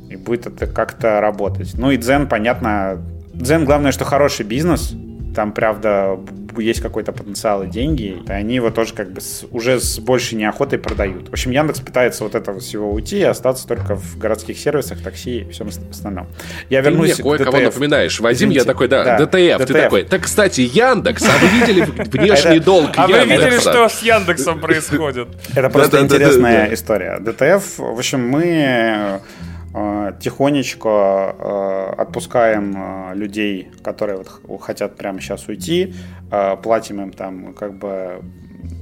и 0.09 0.15
будет 0.15 0.47
это 0.47 0.67
как-то 0.67 1.19
работать. 1.21 1.73
Ну 1.75 1.91
и 1.91 1.97
Дзен, 1.97 2.27
понятно, 2.27 3.01
Дзен, 3.33 3.65
главное, 3.65 3.91
что 3.91 4.05
хороший 4.05 4.45
бизнес, 4.45 4.95
там, 5.37 5.51
правда, 5.51 6.17
есть 6.57 6.81
какой-то 6.81 7.11
потенциал 7.11 7.61
и 7.61 7.67
деньги, 7.67 8.23
и 8.27 8.31
они 8.31 8.55
его 8.55 8.71
тоже 8.71 8.95
как 8.95 9.11
бы 9.11 9.21
с- 9.21 9.45
уже 9.51 9.79
с 9.79 9.99
большей 9.99 10.35
неохотой 10.35 10.79
продают. 10.79 11.29
В 11.29 11.33
общем, 11.33 11.51
Яндекс 11.51 11.79
пытается 11.79 12.23
вот 12.23 12.33
этого 12.33 12.59
всего 12.59 12.91
уйти 12.91 13.19
и 13.19 13.23
остаться 13.23 13.67
только 13.67 13.95
в 13.95 14.17
городских 14.17 14.57
сервисах, 14.57 15.03
такси 15.03 15.41
и 15.41 15.51
всем 15.51 15.67
остальном. 15.67 16.25
Я 16.71 16.81
Ты 16.81 16.89
мне 16.89 17.01
вернусь 17.01 17.17
к 17.19 17.21
кое-кого 17.21 17.57
DTF. 17.59 17.63
напоминаешь. 17.65 18.19
Вадим, 18.19 18.49
я 18.49 18.53
Извините. 18.61 18.65
такой, 18.65 18.87
да, 18.87 19.03
Да, 19.03 19.17
ДТФ, 19.19 19.31
ты 19.67 19.73
DTF. 19.73 19.81
такой. 19.83 20.03
Так, 20.05 20.21
кстати, 20.23 20.61
Яндекс, 20.61 21.23
а 21.23 21.31
вы 21.39 21.47
видели 21.59 21.81
внешний 22.17 22.59
долг 22.59 22.89
А 22.95 23.05
вы 23.05 23.19
видели, 23.25 23.59
что 23.59 23.87
с 23.87 24.01
Яндексом 24.01 24.59
происходит? 24.67 25.27
Это 25.53 25.69
просто 25.69 26.01
интересная 26.01 26.73
история. 26.73 27.19
ДТФ, 27.19 27.77
в 27.77 27.99
общем, 27.99 28.27
мы 28.27 29.19
тихонечко 30.19 31.35
э, 31.37 32.01
отпускаем 32.01 32.75
э, 32.75 33.15
людей, 33.15 33.69
которые 33.83 34.17
вот 34.17 34.61
хотят 34.61 34.95
прямо 34.95 35.19
сейчас 35.21 35.47
уйти, 35.47 35.93
платим 36.61 37.01
им 37.01 37.13
там 37.13 37.53
как 37.53 37.73
бы 37.77 38.21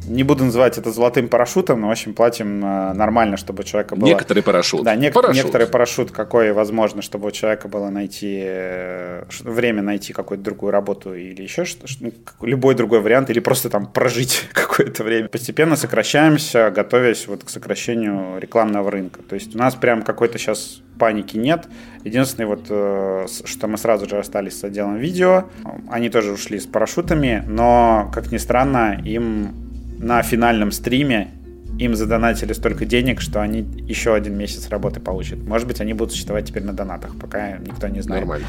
не 0.07 0.23
буду 0.23 0.45
называть 0.45 0.77
это 0.77 0.91
золотым 0.91 1.27
парашютом, 1.27 1.81
но, 1.81 1.87
в 1.87 1.91
общем, 1.91 2.13
платим 2.13 2.63
э, 2.63 2.93
нормально, 2.93 3.37
чтобы 3.37 3.61
у 3.61 3.63
человека 3.63 3.95
было... 3.95 4.07
Некоторый 4.07 4.43
парашют. 4.43 4.83
Да, 4.83 4.95
нек- 4.95 5.13
Парашют. 5.13 5.35
некоторый 5.35 5.67
парашют, 5.67 6.11
какой 6.11 6.51
возможно, 6.51 7.01
чтобы 7.01 7.27
у 7.27 7.31
человека 7.31 7.67
было 7.67 7.89
найти 7.89 8.41
э, 8.45 9.23
время 9.43 9.81
найти 9.81 10.13
какую-то 10.13 10.43
другую 10.43 10.71
работу 10.71 11.13
или 11.13 11.41
еще 11.41 11.65
что 11.65 11.85
ну, 11.99 12.11
любой 12.41 12.75
другой 12.75 12.99
вариант, 12.99 13.29
или 13.29 13.39
просто 13.39 13.69
там 13.69 13.87
прожить 13.87 14.47
какое-то 14.53 15.03
время. 15.03 15.27
Постепенно 15.27 15.75
сокращаемся, 15.75 16.71
готовясь 16.71 17.27
вот 17.27 17.43
к 17.43 17.49
сокращению 17.49 18.39
рекламного 18.39 18.91
рынка. 18.91 19.21
То 19.23 19.35
есть 19.35 19.55
у 19.55 19.57
нас 19.57 19.75
прям 19.75 20.03
какой-то 20.03 20.37
сейчас 20.37 20.81
паники 20.99 21.37
нет. 21.37 21.67
Единственное, 22.03 22.47
вот, 22.47 22.65
э, 22.69 23.25
что 23.45 23.67
мы 23.67 23.77
сразу 23.77 24.07
же 24.07 24.17
остались 24.17 24.59
с 24.59 24.63
отделом 24.63 24.97
видео. 24.97 25.45
Они 25.89 26.09
тоже 26.09 26.31
ушли 26.31 26.59
с 26.59 26.65
парашютами, 26.65 27.43
но, 27.47 28.11
как 28.13 28.31
ни 28.31 28.37
странно, 28.37 28.99
им 29.03 29.64
на 29.99 30.21
финальном 30.21 30.71
стриме 30.71 31.31
им 31.77 31.95
задонатили 31.95 32.53
столько 32.53 32.85
денег, 32.85 33.19
что 33.19 33.41
они 33.41 33.61
еще 33.87 34.13
один 34.15 34.37
месяц 34.37 34.69
работы 34.69 34.99
получат. 34.99 35.39
Может 35.43 35.67
быть, 35.67 35.81
они 35.81 35.93
будут 35.93 36.11
существовать 36.13 36.45
теперь 36.47 36.63
на 36.63 36.73
донатах, 36.73 37.17
пока 37.19 37.57
никто 37.57 37.87
не 37.87 38.01
знает. 38.01 38.21
Нормально. 38.21 38.47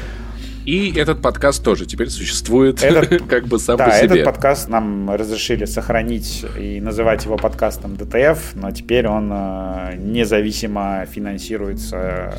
И 0.65 0.93
этот 0.97 1.21
подкаст 1.21 1.63
тоже 1.63 1.85
теперь 1.85 2.09
существует 2.09 2.83
Этот- 2.83 3.25
как 3.29 3.47
бы 3.47 3.57
сам 3.57 3.77
Да, 3.77 3.85
по 3.85 3.91
себе. 3.91 4.05
этот 4.05 4.25
подкаст 4.25 4.67
нам 4.67 5.09
разрешили 5.09 5.63
сохранить 5.65 6.45
и 6.59 6.81
называть 6.81 7.23
его 7.23 7.37
подкастом 7.37 7.95
DTF, 7.95 8.55
но 8.55 8.71
теперь 8.71 9.07
он 9.07 9.31
э, 9.33 9.95
независимо 9.97 11.05
финансируется 11.09 12.37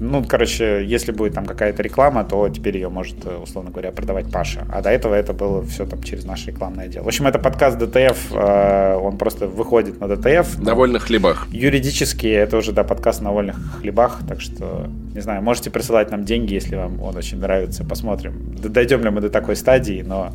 Ну, 0.00 0.24
короче, 0.24 0.84
если 0.84 1.12
будет 1.12 1.34
там 1.34 1.46
какая-то 1.46 1.82
реклама, 1.82 2.24
то 2.24 2.48
теперь 2.48 2.76
ее 2.76 2.88
может, 2.88 3.24
э, 3.24 3.36
условно 3.36 3.70
говоря, 3.70 3.92
продавать 3.92 4.30
Паша. 4.30 4.66
А 4.72 4.82
до 4.82 4.90
этого 4.90 5.14
это 5.14 5.32
было 5.32 5.62
все 5.62 5.86
там 5.86 6.02
через 6.02 6.24
наше 6.24 6.50
рекламное 6.50 6.88
дело. 6.88 7.04
В 7.04 7.08
общем, 7.08 7.26
это 7.26 7.38
подкаст 7.38 7.78
DTF, 7.78 8.32
э, 8.32 8.94
он 8.96 9.18
просто 9.18 9.46
выходит 9.46 10.00
на 10.00 10.08
DTF. 10.08 10.58
На 10.58 10.74
вольных 10.74 11.04
хлебах. 11.04 11.46
Юридически 11.50 12.26
это 12.26 12.56
уже, 12.56 12.72
да, 12.72 12.84
подкаст 12.84 13.22
на 13.22 13.32
вольных 13.32 13.56
хлебах, 13.80 14.20
так 14.28 14.40
что, 14.40 14.88
не 15.14 15.20
знаю, 15.20 15.42
можете 15.42 15.70
присылать 15.70 16.10
нам 16.10 16.24
деньги, 16.24 16.54
если 16.54 16.76
вам 16.76 17.00
он 17.02 17.16
очень 17.16 17.38
нравится, 17.38 17.84
посмотрим. 17.84 18.54
Дойдем 18.62 19.02
ли 19.04 19.10
мы 19.10 19.20
до 19.20 19.30
такой 19.30 19.56
стадии, 19.56 20.02
но... 20.06 20.32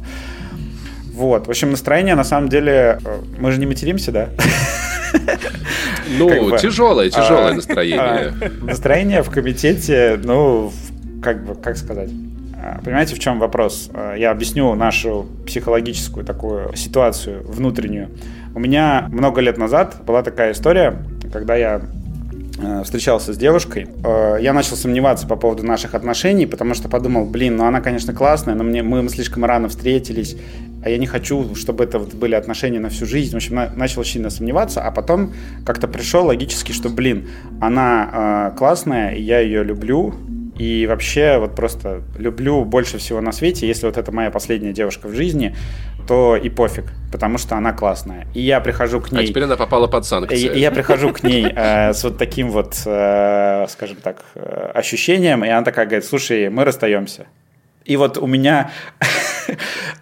Вот, 1.17 1.47
в 1.47 1.49
общем, 1.49 1.71
настроение, 1.71 2.13
на 2.13 2.23
самом 2.23 2.47
деле, 2.47 2.99
э, 3.03 3.17
мы 3.39 3.51
же 3.51 3.59
не 3.59 3.65
материмся, 3.65 4.11
да? 4.11 4.29
Ну, 6.19 6.29
как 6.29 6.43
бы, 6.43 6.57
тяжелое, 6.59 7.09
тяжелое 7.09 7.51
а, 7.51 7.53
настроение. 7.53 8.33
А, 8.61 8.65
настроение 8.65 9.23
в 9.23 9.31
комитете, 9.31 10.19
ну, 10.23 10.71
как 11.23 11.43
бы, 11.43 11.55
как 11.55 11.75
сказать? 11.75 12.11
А, 12.55 12.79
понимаете, 12.83 13.15
в 13.15 13.19
чем 13.19 13.39
вопрос? 13.39 13.89
Я 14.15 14.29
объясню 14.29 14.75
нашу 14.75 15.25
психологическую 15.47 16.23
такую 16.23 16.75
ситуацию 16.75 17.41
внутреннюю. 17.47 18.09
У 18.53 18.59
меня 18.59 19.07
много 19.11 19.41
лет 19.41 19.57
назад 19.57 19.95
была 20.05 20.21
такая 20.21 20.51
история, 20.51 21.01
когда 21.33 21.55
я 21.55 21.81
Э, 22.59 22.81
встречался 22.83 23.33
с 23.33 23.37
девушкой, 23.37 23.87
э, 24.03 24.37
я 24.41 24.51
начал 24.51 24.75
сомневаться 24.75 25.27
по 25.27 25.35
поводу 25.35 25.63
наших 25.63 25.93
отношений, 25.93 26.47
потому 26.47 26.73
что 26.73 26.89
подумал, 26.89 27.25
блин, 27.25 27.55
ну 27.55 27.65
она, 27.65 27.81
конечно, 27.81 28.13
классная, 28.13 28.55
но 28.55 28.63
мне, 28.63 28.81
мы 28.81 29.07
слишком 29.09 29.45
рано 29.45 29.69
встретились, 29.69 30.35
а 30.83 30.89
я 30.89 30.97
не 30.97 31.07
хочу, 31.07 31.55
чтобы 31.55 31.83
это 31.83 31.99
вот 31.99 32.13
были 32.13 32.35
отношения 32.35 32.79
на 32.79 32.89
всю 32.89 33.05
жизнь. 33.05 33.33
В 33.33 33.35
общем, 33.35 33.55
на, 33.55 33.71
начал 33.75 34.03
сильно 34.03 34.29
сомневаться, 34.29 34.81
а 34.81 34.91
потом 34.91 35.33
как-то 35.65 35.87
пришел 35.87 36.25
логически, 36.25 36.71
что, 36.71 36.89
блин, 36.89 37.27
она 37.59 38.51
э, 38.53 38.57
классная, 38.57 39.15
я 39.15 39.39
ее 39.39 39.63
люблю, 39.63 40.13
и 40.57 40.87
вообще 40.87 41.37
вот 41.37 41.55
просто 41.55 42.01
люблю 42.17 42.65
больше 42.65 42.97
всего 42.97 43.21
на 43.21 43.31
свете. 43.31 43.67
Если 43.67 43.85
вот 43.85 43.97
это 43.97 44.11
моя 44.11 44.31
последняя 44.31 44.73
девушка 44.73 45.07
в 45.07 45.13
жизни, 45.13 45.55
то 46.07 46.35
и 46.35 46.49
пофиг, 46.49 46.85
потому 47.11 47.37
что 47.37 47.55
она 47.55 47.73
классная. 47.73 48.27
И 48.33 48.41
я 48.41 48.59
прихожу 48.59 49.01
к 49.01 49.11
а 49.11 49.15
ней... 49.15 49.25
А 49.25 49.27
теперь 49.27 49.43
она 49.43 49.55
попала 49.55 49.87
под 49.87 50.05
санкции. 50.05 50.39
И, 50.39 50.47
и 50.47 50.59
я 50.59 50.71
прихожу 50.71 51.11
к 51.11 51.21
ней 51.21 51.45
э, 51.53 51.93
с 51.93 52.03
вот 52.03 52.17
таким 52.17 52.49
вот, 52.49 52.81
э, 52.85 53.65
скажем 53.69 53.97
так, 53.97 54.23
э, 54.35 54.71
ощущением, 54.73 55.43
и 55.43 55.49
она 55.49 55.63
такая 55.63 55.85
говорит, 55.85 56.05
слушай, 56.05 56.49
мы 56.49 56.63
расстаемся. 56.63 57.27
И 57.85 57.95
вот 57.97 58.17
у 58.17 58.25
меня 58.25 58.71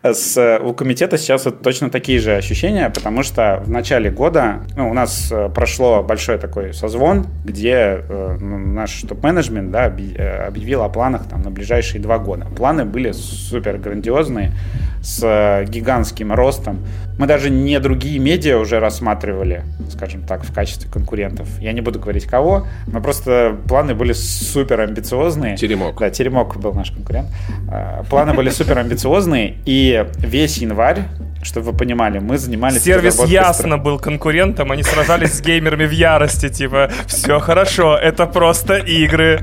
с, 0.03 0.59
у 0.61 0.73
комитета 0.73 1.17
сейчас 1.17 1.45
вот 1.45 1.61
точно 1.61 1.89
такие 1.89 2.19
же 2.19 2.35
ощущения, 2.35 2.89
потому 2.89 3.23
что 3.23 3.61
в 3.65 3.69
начале 3.69 4.09
года 4.09 4.61
ну, 4.75 4.89
у 4.89 4.93
нас 4.93 5.31
э, 5.31 5.49
прошло 5.49 6.03
большой 6.03 6.37
такой 6.37 6.73
созвон, 6.73 7.27
где 7.43 8.03
э, 8.07 8.37
наш 8.39 9.01
топ-менеджмент 9.01 9.71
да, 9.71 9.87
э, 9.87 10.47
объявил 10.47 10.83
о 10.83 10.89
планах 10.89 11.27
там, 11.27 11.41
на 11.41 11.51
ближайшие 11.51 12.01
два 12.01 12.19
года. 12.19 12.45
Планы 12.55 12.85
были 12.85 13.11
супер 13.11 13.77
грандиозные, 13.77 14.51
с 15.05 15.21
э, 15.23 15.65
гигантским 15.65 16.33
ростом. 16.33 16.79
Мы 17.17 17.27
даже 17.27 17.49
не 17.49 17.79
другие 17.79 18.19
медиа 18.19 18.57
уже 18.57 18.79
рассматривали, 18.79 19.63
скажем 19.89 20.23
так, 20.23 20.43
в 20.43 20.53
качестве 20.53 20.89
конкурентов. 20.89 21.47
Я 21.59 21.71
не 21.71 21.81
буду 21.81 21.99
говорить 21.99 22.25
кого, 22.25 22.67
но 22.87 23.01
просто 23.01 23.57
планы 23.67 23.95
были 23.95 24.13
супер 24.13 24.81
амбициозные. 24.81 25.55
Теремок. 25.55 25.99
Да, 25.99 26.09
Теремок 26.09 26.57
был 26.57 26.73
наш 26.73 26.91
конкурент. 26.91 27.29
Э, 27.71 28.03
планы 28.09 28.33
были 28.33 28.49
супер 28.49 28.77
амбициозные, 28.77 29.57
и 29.65 30.05
весь 30.17 30.57
январь 30.57 31.03
чтобы 31.45 31.71
вы 31.71 31.77
понимали, 31.77 32.19
мы 32.19 32.37
занимались... 32.37 32.83
Сервис 32.83 33.23
ясно 33.25 33.77
был 33.77 33.99
конкурентом, 33.99 34.71
они 34.71 34.83
сражались 34.83 35.33
с 35.33 35.41
геймерами 35.41 35.85
в 35.85 35.91
ярости, 35.91 36.49
типа, 36.49 36.91
все 37.07 37.39
хорошо, 37.39 37.95
это 37.95 38.25
просто 38.25 38.77
игры. 38.77 39.41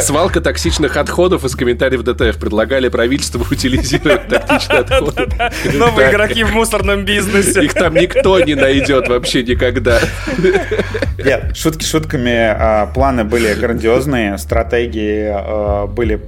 Свалка 0.00 0.40
токсичных 0.40 0.96
отходов 0.96 1.44
из 1.44 1.54
комментариев 1.54 2.02
DTF 2.02 2.38
предлагали 2.38 2.88
правительству 2.88 3.44
утилизировать 3.50 4.28
токсичные 4.28 4.80
отходы. 4.80 5.28
Новые 5.74 6.10
игроки 6.10 6.44
в 6.44 6.52
мусорном 6.52 7.04
бизнесе. 7.04 7.64
Их 7.64 7.74
там 7.74 7.94
никто 7.94 8.40
не 8.40 8.54
найдет 8.54 9.08
вообще 9.08 9.42
никогда. 9.42 10.00
Нет, 11.18 11.56
шутки 11.56 11.84
шутками, 11.84 12.32
а, 12.32 12.86
планы 12.86 13.24
были 13.24 13.54
грандиозные, 13.54 14.38
стратегии 14.38 15.30
а, 15.32 15.86
были 15.86 16.20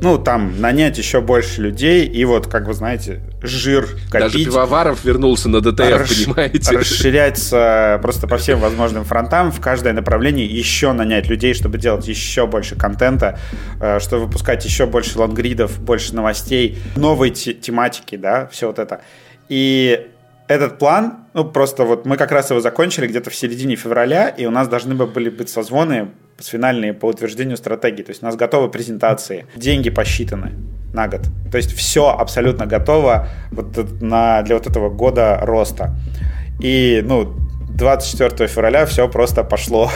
ну, 0.00 0.18
там, 0.18 0.60
нанять 0.60 0.98
еще 0.98 1.20
больше 1.20 1.62
людей, 1.62 2.06
и 2.06 2.24
вот, 2.24 2.46
как 2.46 2.66
вы 2.66 2.74
знаете, 2.74 3.20
жир 3.42 3.86
копить. 4.10 4.32
Даже 4.32 4.44
Пивоваров 4.44 5.04
вернулся 5.04 5.48
на 5.48 5.60
DTF, 5.60 5.98
расш... 5.98 6.24
понимаете? 6.24 6.76
Расширяться 6.76 7.98
просто 8.02 8.26
по 8.26 8.38
всем 8.38 8.60
возможным 8.60 9.04
фронтам, 9.04 9.50
в 9.50 9.60
каждое 9.60 9.92
направление 9.92 10.46
еще 10.46 10.92
нанять 10.92 11.28
людей, 11.28 11.54
чтобы 11.54 11.78
делать 11.78 12.06
еще 12.06 12.46
больше 12.46 12.76
контента, 12.76 13.38
э, 13.80 13.98
чтобы 14.00 14.26
выпускать 14.26 14.64
еще 14.64 14.86
больше 14.86 15.18
лонгридов, 15.18 15.80
больше 15.80 16.14
новостей, 16.14 16.78
новые 16.96 17.32
тематики, 17.32 18.16
да, 18.16 18.46
все 18.52 18.68
вот 18.68 18.78
это. 18.78 19.00
И 19.48 20.08
этот 20.46 20.78
план, 20.78 21.26
ну, 21.34 21.44
просто 21.44 21.84
вот 21.84 22.06
мы 22.06 22.16
как 22.16 22.32
раз 22.32 22.50
его 22.50 22.60
закончили 22.60 23.06
где-то 23.06 23.30
в 23.30 23.34
середине 23.34 23.76
февраля, 23.76 24.28
и 24.28 24.46
у 24.46 24.50
нас 24.50 24.68
должны 24.68 24.94
были 24.94 25.28
быть 25.28 25.48
созвоны 25.48 26.08
финальные 26.38 26.94
по 26.94 27.06
утверждению 27.06 27.56
стратегии. 27.56 28.02
То 28.02 28.10
есть 28.10 28.22
у 28.22 28.26
нас 28.26 28.36
готовы 28.36 28.70
презентации, 28.70 29.46
деньги 29.56 29.90
посчитаны 29.90 30.52
на 30.92 31.08
год. 31.08 31.22
То 31.50 31.58
есть 31.58 31.72
все 31.72 32.08
абсолютно 32.08 32.66
готово 32.66 33.28
вот 33.50 34.00
на, 34.00 34.42
для 34.42 34.56
вот 34.56 34.66
этого 34.66 34.90
года 34.90 35.38
роста. 35.42 35.94
И, 36.60 37.02
ну, 37.04 37.34
24 37.70 38.48
февраля 38.48 38.86
все 38.86 39.08
просто 39.08 39.44
пошло 39.44 39.90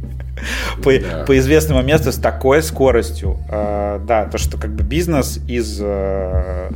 по, 0.82 0.92
да. 0.98 1.24
по 1.26 1.38
известному 1.38 1.82
месту 1.82 2.12
с 2.12 2.16
такой 2.16 2.62
скоростью. 2.62 3.38
Э, 3.50 4.00
да, 4.06 4.26
то, 4.26 4.38
что 4.38 4.58
как 4.58 4.70
бы 4.74 4.82
бизнес 4.82 5.38
из 5.48 5.80
э, 5.80 6.70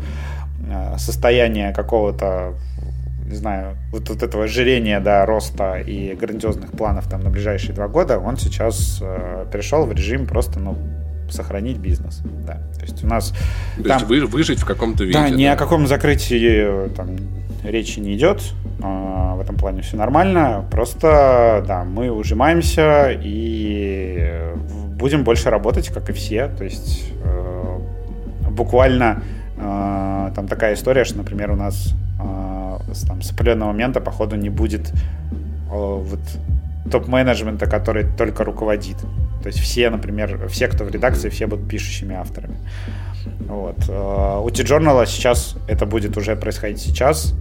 э 0.68 0.98
состояния 0.98 1.72
какого-то 1.72 2.54
не 3.26 3.34
знаю, 3.34 3.76
вот, 3.92 4.08
вот 4.08 4.22
этого 4.22 4.44
ожирения, 4.44 5.00
да, 5.00 5.26
роста 5.26 5.78
и 5.78 6.14
грандиозных 6.14 6.72
планов 6.72 7.08
там 7.08 7.20
на 7.22 7.30
ближайшие 7.30 7.74
два 7.74 7.88
года, 7.88 8.18
он 8.18 8.36
сейчас 8.36 8.98
э, 9.02 9.46
перешел 9.52 9.84
в 9.84 9.92
режим 9.92 10.26
просто, 10.26 10.60
ну, 10.60 10.76
сохранить 11.30 11.78
бизнес, 11.78 12.22
да. 12.46 12.54
То 12.78 12.82
есть 12.82 13.02
у 13.02 13.06
нас... 13.06 13.34
То 13.76 13.82
там, 13.82 13.98
есть 13.98 14.08
вы, 14.08 14.26
выжить 14.26 14.60
в 14.60 14.64
каком-то 14.64 15.04
виде. 15.04 15.18
Да, 15.18 15.28
ни 15.28 15.44
о 15.44 15.56
каком 15.56 15.86
закрытии 15.86 16.88
там 16.94 17.16
речи 17.64 17.98
не 17.98 18.14
идет, 18.16 18.42
э, 18.80 18.82
в 18.82 19.40
этом 19.40 19.56
плане 19.56 19.82
все 19.82 19.96
нормально, 19.96 20.64
просто, 20.70 21.64
да, 21.66 21.84
мы 21.84 22.10
ужимаемся 22.10 23.10
и 23.10 24.52
будем 24.98 25.24
больше 25.24 25.50
работать, 25.50 25.88
как 25.88 26.08
и 26.10 26.12
все, 26.12 26.48
то 26.48 26.64
есть 26.64 27.12
э, 27.22 27.78
буквально 28.50 29.22
э, 29.56 30.30
там 30.34 30.46
такая 30.48 30.74
история, 30.74 31.04
что, 31.04 31.18
например, 31.18 31.50
у 31.50 31.56
нас 31.56 31.94
там, 33.06 33.22
с 33.22 33.32
определенного 33.32 33.72
момента, 33.72 34.00
походу, 34.00 34.36
не 34.36 34.50
будет 34.50 34.92
о, 35.70 35.98
вот, 35.98 36.20
топ-менеджмента, 36.90 37.66
который 37.66 38.04
только 38.16 38.44
руководит. 38.44 38.96
То 39.42 39.48
есть 39.48 39.60
все, 39.60 39.90
например, 39.90 40.48
все, 40.48 40.68
кто 40.68 40.84
в 40.84 40.90
редакции, 40.90 41.28
все 41.28 41.46
будут 41.46 41.68
пишущими 41.68 42.14
авторами. 42.14 42.56
Вот. 43.48 43.88
Э, 43.88 44.40
у 44.42 44.48
T-Journal 44.50 45.06
сейчас 45.06 45.56
это 45.68 45.86
будет 45.86 46.16
уже 46.16 46.36
происходить 46.36 46.80
сейчас. 46.80 47.34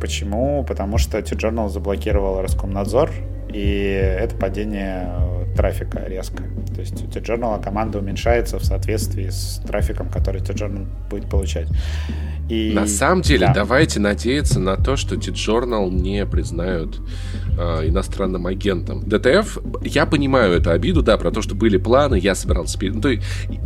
Почему? 0.00 0.64
Потому 0.64 0.98
что 0.98 1.20
T-Journal 1.22 1.68
заблокировал 1.68 2.42
Роскомнадзор, 2.42 3.10
и 3.52 4.16
это 4.20 4.36
падение 4.36 5.08
трафика 5.54 6.04
резко. 6.06 6.44
То 6.74 6.80
есть 6.80 7.02
у 7.02 7.06
T-Journal 7.06 7.62
команда 7.62 7.98
уменьшается 7.98 8.58
в 8.58 8.64
соответствии 8.64 9.28
с 9.28 9.60
трафиком, 9.66 10.08
который 10.08 10.40
T-Journal 10.40 10.86
будет 11.10 11.28
получать. 11.28 11.68
И... 12.48 12.72
На 12.74 12.86
самом 12.86 13.22
деле, 13.22 13.46
да. 13.46 13.54
давайте 13.54 14.00
надеяться 14.00 14.60
на 14.60 14.76
то, 14.76 14.96
что 14.96 15.16
T-Journal 15.16 15.90
не 15.90 16.26
признают 16.26 17.00
э, 17.58 17.88
иностранным 17.88 18.46
агентом. 18.46 19.02
ДТФ, 19.08 19.58
я 19.82 20.06
понимаю 20.06 20.54
эту 20.54 20.70
обиду, 20.70 21.02
да, 21.02 21.16
про 21.16 21.30
то, 21.30 21.40
что 21.40 21.54
были 21.54 21.76
планы, 21.76 22.18
я 22.18 22.34
собирался... 22.34 22.78
Ну, 22.82 23.00
то 23.00 23.08
есть, 23.08 23.22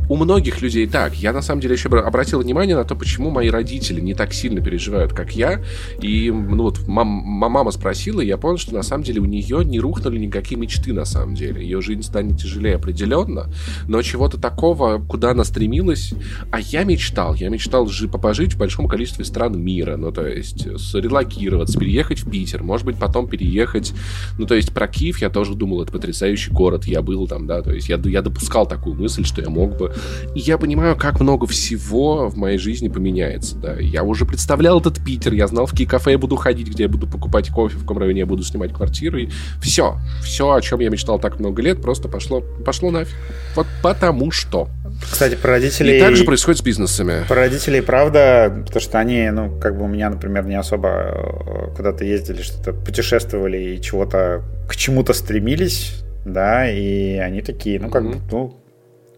у 0.09 0.17
многих 0.17 0.61
людей 0.61 0.87
так. 0.87 1.15
Я, 1.15 1.33
на 1.33 1.43
самом 1.43 1.63
деле, 1.63 1.75
еще 1.75 1.89
обратил 1.89 2.41
внимание 2.41 2.77
на 2.77 2.85
то, 2.85 2.95
почему 2.95 3.31
мои 3.31 3.49
родители 3.49 4.01
не 4.01 4.15
так 4.15 4.33
сильно 4.33 4.61
переживают, 4.61 5.13
как 5.13 5.33
я. 5.33 5.63
И, 6.01 6.31
ну, 6.31 6.65
вот, 6.65 6.87
мам, 6.87 7.09
мама 7.09 7.71
спросила, 7.71 8.21
и 8.21 8.27
я 8.27 8.37
понял, 8.37 8.59
что, 8.59 8.75
на 8.75 8.83
самом 8.83 9.05
деле, 9.05 9.21
у 9.21 9.25
нее 9.25 9.65
не 9.65 9.76
рухнули 9.79 10.19
никакие 10.19 10.59
мечты, 10.59 10.93
на 10.93 11.05
самом 11.05 11.35
деле. 11.35 11.63
Ее 11.63 11.81
жизнь 11.81 12.03
станет 12.03 12.41
тяжелее 12.41 12.77
определенно, 12.77 13.51
но 13.89 14.03
чего-то 14.03 14.39
такого, 14.39 14.99
куда 14.99 15.31
она 15.31 15.45
стремилась... 15.45 16.13
А 16.51 16.61
я 16.61 16.85
мечтал, 16.85 17.35
я 17.35 17.49
мечтал 17.49 17.87
жи- 17.87 18.09
пожить 18.09 18.55
в 18.55 18.59
большом 18.59 18.89
количестве 18.89 19.25
стран 19.25 19.61
мира, 19.61 19.97
ну, 19.97 20.13
то 20.13 20.27
есть, 20.27 20.67
срелокироваться, 20.79 21.79
переехать 21.79 22.21
в 22.21 22.31
Питер, 22.31 22.63
может 22.63 22.87
быть, 22.87 22.99
потом 22.99 23.29
переехать... 23.29 23.93
Ну, 24.39 24.47
то 24.47 24.55
есть, 24.55 24.73
про 24.73 24.89
Киев 24.89 25.21
я 25.21 25.31
тоже 25.31 25.55
думал, 25.55 25.83
это 25.83 25.93
потрясающий 25.93 26.51
город, 26.51 26.87
я 26.87 27.03
был 27.03 27.27
там, 27.27 27.47
да, 27.47 27.63
то 27.63 27.73
есть, 27.73 27.89
я, 27.89 28.01
я 28.05 28.23
допускал 28.23 28.67
такую 28.67 28.97
мысль, 28.97 29.25
что 29.25 29.43
я 29.43 29.51
мог 29.51 29.77
бы. 29.77 29.95
И 30.35 30.41
я 30.41 30.59
понимаю, 30.59 30.97
как 30.97 31.21
много 31.21 31.47
всего 31.47 32.29
в 32.29 32.37
моей 32.37 32.59
жизни 32.59 32.89
поменяется, 32.89 33.57
да. 33.57 33.77
Я 33.77 34.03
уже 34.03 34.25
представлял 34.25 34.81
этот 34.81 35.05
Питер, 35.05 35.35
я 35.35 35.47
знал, 35.47 35.67
в 35.67 35.71
какие 35.71 35.87
кафе 35.87 36.13
я 36.13 36.19
буду 36.19 36.37
ходить, 36.37 36.69
где 36.69 36.85
я 36.85 36.89
буду 36.89 37.07
покупать 37.07 37.51
кофе, 37.51 37.77
в 37.77 37.81
каком 37.81 37.99
районе 37.99 38.21
я 38.21 38.27
буду 38.27 38.43
снимать 38.43 38.73
квартиру, 38.73 39.19
и 39.19 39.29
все, 39.67 39.99
все, 40.23 40.53
о 40.53 40.61
чем 40.61 40.81
я 40.81 40.91
мечтал 40.91 41.19
так 41.19 41.41
много 41.41 41.61
лет, 41.61 41.83
просто 41.83 42.09
пошло, 42.09 42.41
пошло 42.65 42.91
нафиг. 42.91 43.17
Вот 43.55 43.67
потому 43.83 44.31
что. 44.31 44.69
Кстати, 45.03 45.35
про 45.35 45.53
родителей... 45.53 45.99
И 45.99 46.01
так 46.01 46.17
же 46.17 46.25
происходит 46.25 46.61
с 46.61 46.63
бизнесами. 46.63 47.25
Про 47.29 47.37
родителей, 47.37 47.83
правда, 47.83 48.63
потому 48.65 48.81
что 48.81 48.99
они, 48.99 49.29
ну, 49.31 49.59
как 49.59 49.77
бы 49.77 49.85
у 49.85 49.89
меня, 49.89 50.09
например, 50.09 50.47
не 50.47 50.55
особо 50.55 50.89
э, 50.89 51.75
куда-то 51.77 52.05
ездили, 52.05 52.43
что-то 52.43 52.73
путешествовали 52.73 53.59
и 53.59 53.83
чего-то 53.83 54.43
к 54.69 54.77
чему-то 54.77 55.13
стремились, 55.13 56.05
да, 56.25 56.71
и 56.71 57.17
они 57.17 57.43
такие, 57.43 57.81
ну, 57.81 57.91
как 57.91 58.05
mm-hmm. 58.05 58.15
бы, 58.15 58.33
ну, 58.33 58.66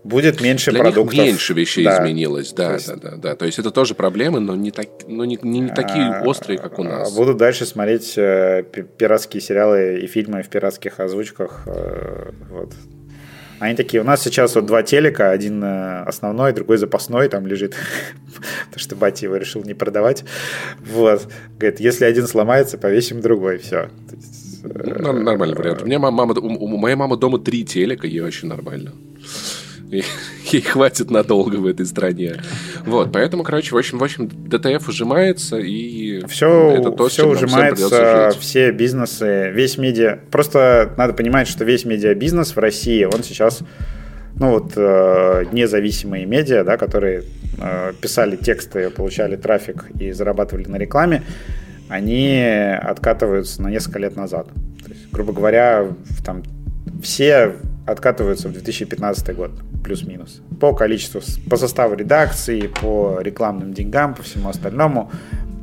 будет 0.08 0.40
меньше 0.40 0.70
Для 0.70 0.80
продуктов. 0.80 1.14
Них 1.14 1.24
меньше 1.24 1.54
вещей 1.54 1.84
да. 1.84 1.98
изменилось, 1.98 2.52
да, 2.52 2.74
есть... 2.74 2.88
да, 2.88 2.96
да, 2.96 3.16
да. 3.16 3.36
То 3.36 3.44
есть 3.44 3.58
это 3.58 3.70
тоже 3.70 3.94
проблемы, 3.94 4.40
но 4.40 4.56
не, 4.56 4.70
так, 4.70 4.88
но 5.06 5.24
не, 5.24 5.38
не, 5.42 5.60
не 5.60 5.68
такие 5.68 6.04
а, 6.04 6.22
острые, 6.24 6.58
как 6.58 6.78
у 6.78 6.82
нас. 6.82 7.14
Буду 7.14 7.34
дальше 7.34 7.66
смотреть 7.66 8.14
э, 8.16 8.64
пиратские 8.96 9.40
сериалы 9.40 10.00
и 10.02 10.06
фильмы 10.06 10.42
в 10.42 10.48
пиратских 10.48 10.98
озвучках. 10.98 11.62
Э, 11.66 12.30
вот. 12.50 12.72
Они 13.60 13.74
такие, 13.74 14.00
у 14.00 14.04
нас 14.04 14.22
сейчас 14.22 14.54
вот 14.54 14.66
два 14.66 14.82
телека, 14.82 15.30
один 15.30 15.62
э, 15.62 16.02
основной, 16.04 16.52
другой 16.52 16.78
запасной, 16.78 17.28
там 17.28 17.46
лежит, 17.46 17.74
потому 18.66 18.80
что 18.80 18.96
батя 18.96 19.26
его 19.26 19.36
решил 19.36 19.62
не 19.62 19.74
продавать. 19.74 20.24
Вот. 20.80 21.28
Говорит, 21.58 21.80
если 21.80 22.04
один 22.04 22.26
сломается, 22.26 22.78
повесим 22.78 23.20
другой, 23.20 23.58
все. 23.58 23.90
Ну, 24.62 25.12
нормальный 25.12 25.56
вариант. 25.56 25.82
У 25.82 25.86
меня 25.86 25.98
мама, 25.98 26.34
у, 26.34 26.46
у 26.46 26.76
моей 26.76 26.96
мамы 26.96 27.16
дома 27.16 27.38
три 27.38 27.64
телека, 27.64 28.06
ей 28.06 28.20
вообще 28.20 28.46
нормально. 28.46 28.92
Ей 29.90 30.60
хватит 30.62 31.10
надолго 31.10 31.56
в 31.56 31.66
этой 31.66 31.86
стране. 31.86 32.36
Вот, 32.84 33.12
поэтому, 33.12 33.42
короче, 33.42 33.74
в 33.74 33.78
общем, 33.78 33.98
в 33.98 34.04
общем, 34.04 34.28
ДТФ 34.28 34.88
ужимается, 34.88 35.58
и 35.58 36.24
все, 36.26 36.76
это 36.78 36.90
то, 36.90 37.08
все 37.08 37.28
ужимается, 37.28 38.32
все 38.38 38.70
бизнесы, 38.72 39.50
весь 39.50 39.78
медиа. 39.78 40.18
Просто 40.30 40.94
надо 40.96 41.12
понимать, 41.12 41.48
что 41.48 41.64
весь 41.64 41.84
медиабизнес 41.84 42.54
в 42.54 42.58
России, 42.58 43.04
он 43.04 43.22
сейчас 43.22 43.60
ну 44.38 44.50
вот 44.50 44.72
э, 44.76 45.46
независимые 45.52 46.24
медиа, 46.24 46.62
да, 46.62 46.76
которые 46.76 47.24
э, 47.60 47.92
писали 48.00 48.36
тексты, 48.36 48.88
получали 48.90 49.36
трафик 49.36 49.86
и 49.98 50.12
зарабатывали 50.12 50.68
на 50.68 50.76
рекламе, 50.76 51.24
они 51.88 52.40
откатываются 52.40 53.62
на 53.62 53.68
несколько 53.68 53.98
лет 53.98 54.16
назад. 54.16 54.46
То 54.84 54.90
есть, 54.90 55.10
грубо 55.10 55.32
говоря, 55.32 55.88
там 56.24 56.42
все 57.02 57.56
откатываются 57.88 58.48
в 58.48 58.52
2015 58.52 59.34
год, 59.34 59.50
плюс-минус. 59.82 60.42
По 60.60 60.74
количеству, 60.74 61.20
по 61.48 61.56
составу 61.56 61.94
редакции, 61.94 62.66
по 62.66 63.18
рекламным 63.20 63.72
деньгам, 63.72 64.14
по 64.14 64.22
всему 64.22 64.48
остальному. 64.48 65.10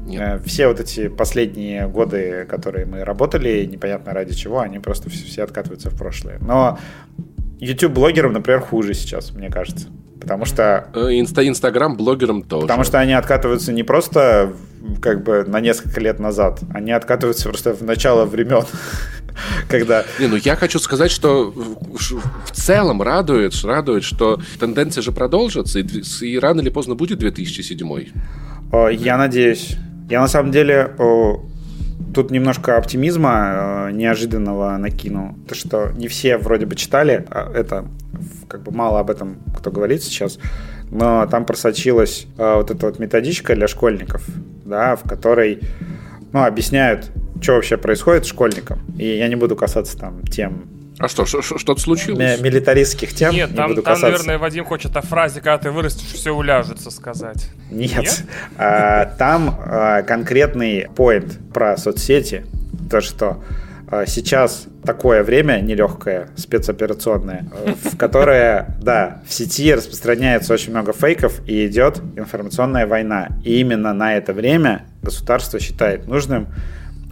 Нет. 0.05 0.21
Э, 0.21 0.39
все 0.45 0.67
вот 0.67 0.79
эти 0.79 1.07
последние 1.07 1.87
годы, 1.87 2.45
которые 2.49 2.85
мы 2.85 3.03
работали, 3.03 3.65
непонятно 3.65 4.13
ради 4.13 4.33
чего, 4.33 4.59
они 4.59 4.79
просто 4.79 5.09
все, 5.09 5.43
откатываются 5.43 5.89
в 5.89 5.95
прошлое. 5.97 6.39
Но 6.39 6.79
YouTube-блогерам, 7.59 8.33
например, 8.33 8.61
хуже 8.61 8.93
сейчас, 8.93 9.31
мне 9.31 9.49
кажется. 9.49 9.87
Потому 10.19 10.45
что... 10.45 10.87
Э, 10.93 11.11
инста 11.11 11.47
Инстаграм 11.47 11.95
блогерам 11.95 12.41
тоже. 12.41 12.63
Потому 12.63 12.83
что 12.83 12.99
они 12.99 13.13
откатываются 13.13 13.71
не 13.71 13.83
просто 13.83 14.53
как 15.01 15.23
бы 15.23 15.43
на 15.45 15.59
несколько 15.59 15.99
лет 15.99 16.19
назад, 16.19 16.61
они 16.73 16.91
откатываются 16.91 17.49
просто 17.49 17.73
в 17.73 17.81
начало 17.81 18.25
времен. 18.25 18.63
когда... 19.67 20.05
Не, 20.19 20.27
ну 20.27 20.35
я 20.37 20.55
хочу 20.55 20.79
сказать, 20.79 21.11
что 21.11 21.51
в 21.51 22.51
целом 22.51 23.01
радует, 23.01 23.53
радует, 23.63 24.03
что 24.03 24.39
тенденция 24.59 25.01
же 25.01 25.11
продолжится, 25.11 25.79
и, 25.79 26.03
и 26.21 26.39
рано 26.39 26.61
или 26.61 26.69
поздно 26.69 26.95
будет 26.95 27.19
2007. 27.19 28.07
Я 28.91 29.17
надеюсь. 29.17 29.77
Я 30.09 30.21
на 30.21 30.27
самом 30.27 30.51
деле 30.51 30.95
тут 32.13 32.31
немножко 32.31 32.77
оптимизма 32.77 33.89
неожиданного 33.91 34.77
накину. 34.77 35.37
То, 35.47 35.55
что 35.55 35.91
не 35.95 36.07
все 36.07 36.37
вроде 36.37 36.65
бы 36.65 36.75
читали, 36.75 37.25
а 37.29 37.51
это 37.53 37.85
как 38.47 38.63
бы 38.63 38.71
мало 38.71 38.99
об 38.99 39.09
этом 39.09 39.37
кто 39.57 39.71
говорит 39.71 40.03
сейчас, 40.03 40.37
но 40.95 41.25
там 41.27 41.45
просочилась 41.45 42.27
вот 42.37 42.71
эта 42.71 42.85
вот 42.85 42.99
методичка 42.99 43.55
для 43.55 43.67
школьников, 43.67 44.23
да, 44.65 44.95
в 44.95 45.07
которой 45.07 45.59
ну, 46.31 46.43
объясняют 46.43 47.11
что 47.41 47.53
вообще 47.53 47.77
происходит 47.77 48.25
школьникам. 48.25 48.79
И 48.97 49.05
я 49.17 49.27
не 49.27 49.35
буду 49.35 49.55
касаться 49.55 49.97
там 49.97 50.23
тем 50.23 50.69
а 50.97 51.09
что, 51.09 51.25
что-то 51.25 51.77
случилось? 51.77 52.39
Милитаристских 52.39 53.13
тем 53.13 53.33
Нет, 53.33 53.51
не 53.51 53.57
там, 53.57 53.69
буду 53.69 53.81
там 53.81 53.99
наверное, 53.99 54.37
Вадим 54.37 54.63
хочет 54.63 54.95
о 54.95 55.01
фразе, 55.01 55.41
когда 55.41 55.57
ты 55.57 55.71
вырастешь, 55.71 56.07
все 56.07 56.31
уляжется 56.31 56.89
сказать. 56.89 57.49
Нет. 57.69 57.97
Нет? 57.97 58.23
А, 58.57 59.05
там 59.05 59.59
а, 59.59 60.03
конкретный 60.03 60.87
поинт 60.95 61.37
про 61.53 61.75
соцсети, 61.75 62.45
то, 62.89 63.01
что 63.01 63.43
сейчас 64.07 64.67
такое 64.83 65.23
время 65.23 65.59
нелегкое, 65.61 66.29
спецоперационное, 66.35 67.45
в 67.83 67.97
которое, 67.97 68.75
да, 68.81 69.21
в 69.27 69.33
сети 69.33 69.73
распространяется 69.73 70.53
очень 70.53 70.71
много 70.71 70.93
фейков 70.93 71.41
и 71.47 71.65
идет 71.67 72.01
информационная 72.15 72.87
война. 72.87 73.29
И 73.43 73.59
именно 73.59 73.93
на 73.93 74.15
это 74.15 74.33
время 74.33 74.85
государство 75.01 75.59
считает 75.59 76.07
нужным 76.07 76.47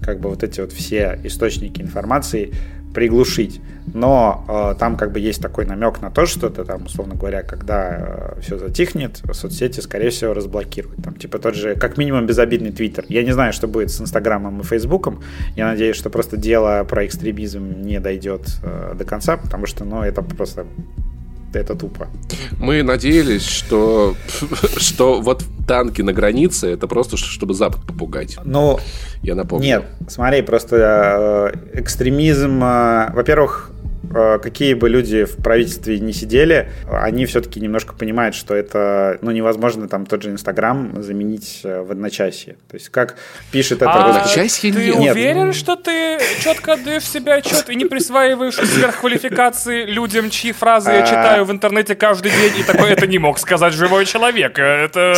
как 0.01 0.19
бы 0.19 0.29
вот 0.29 0.43
эти 0.43 0.59
вот 0.61 0.71
все 0.71 1.19
источники 1.23 1.81
информации 1.81 2.53
приглушить. 2.93 3.61
Но 3.93 4.45
э, 4.47 4.79
там 4.79 4.95
как 4.95 5.11
бы 5.11 5.19
есть 5.19 5.41
такой 5.41 5.65
намек 5.65 6.01
на 6.01 6.09
то, 6.09 6.25
что 6.25 6.47
это 6.47 6.63
там, 6.63 6.85
условно 6.85 7.15
говоря, 7.15 7.43
когда 7.43 8.35
э, 8.37 8.41
все 8.41 8.57
затихнет, 8.57 9.21
соцсети, 9.33 9.81
скорее 9.81 10.09
всего, 10.09 10.33
разблокируют. 10.33 11.03
Там, 11.03 11.15
типа 11.15 11.39
тот 11.39 11.55
же, 11.55 11.75
как 11.75 11.97
минимум, 11.97 12.25
безобидный 12.25 12.71
Твиттер. 12.71 13.05
Я 13.09 13.23
не 13.23 13.31
знаю, 13.31 13.51
что 13.51 13.67
будет 13.67 13.91
с 13.91 13.99
Инстаграмом 13.99 14.61
и 14.61 14.63
Фейсбуком. 14.63 15.21
Я 15.55 15.67
надеюсь, 15.67 15.97
что 15.97 16.09
просто 16.09 16.37
дело 16.37 16.85
про 16.85 17.05
экстремизм 17.05 17.81
не 17.81 17.99
дойдет 17.99 18.47
э, 18.63 18.95
до 18.97 19.03
конца, 19.03 19.37
потому 19.37 19.65
что, 19.65 19.83
ну, 19.83 20.01
это 20.01 20.21
просто 20.21 20.65
это 21.59 21.75
тупо. 21.75 22.07
Мы 22.59 22.83
надеялись, 22.83 23.45
что, 23.45 24.15
что 24.77 25.21
вот 25.21 25.43
танки 25.67 26.01
на 26.01 26.13
границе 26.13 26.67
это 26.71 26.87
просто 26.87 27.17
чтобы 27.17 27.53
Запад 27.53 27.81
попугать. 27.85 28.37
Ну, 28.43 28.79
я 29.21 29.35
напомню. 29.35 29.65
Нет, 29.65 29.85
смотри, 30.07 30.41
просто 30.41 31.51
э, 31.73 31.79
экстремизм, 31.79 32.63
э, 32.63 33.11
во-первых, 33.13 33.72
какие 34.13 34.73
бы 34.73 34.89
люди 34.89 35.25
в 35.25 35.37
правительстве 35.37 35.99
не 35.99 36.13
сидели, 36.13 36.69
они 36.89 37.25
все-таки 37.25 37.59
немножко 37.59 37.93
понимают, 37.93 38.35
что 38.35 38.55
это 38.55 39.17
ну, 39.21 39.31
невозможно 39.31 39.87
там 39.87 40.05
тот 40.05 40.23
же 40.23 40.29
Инстаграм 40.29 41.01
заменить 41.01 41.61
э, 41.63 41.81
в 41.81 41.91
одночасье. 41.91 42.57
То 42.69 42.75
есть 42.75 42.89
как 42.89 43.15
пишет 43.51 43.81
это... 43.81 43.91
А 43.91 44.15
одночасье 44.15 44.73
ты 44.73 44.95
нет. 44.95 45.13
уверен, 45.13 45.53
что 45.53 45.75
ты 45.75 46.19
четко 46.41 46.73
отдаешь 46.73 47.03
себе 47.03 47.33
отчет 47.33 47.69
и 47.69 47.75
не 47.75 47.85
присваиваешь 47.85 48.55
сверхквалификации 48.55 49.85
людям, 49.85 50.29
чьи 50.29 50.51
фразы 50.51 50.91
я 50.91 51.03
а. 51.03 51.07
читаю 51.07 51.45
в 51.45 51.51
интернете 51.51 51.95
каждый 51.95 52.31
день, 52.31 52.59
и 52.59 52.63
такое 52.63 52.91
это 52.91 53.07
не 53.07 53.19
мог 53.19 53.39
сказать 53.39 53.73
живой 53.73 54.05
человек. 54.05 54.59
Это 54.59 55.13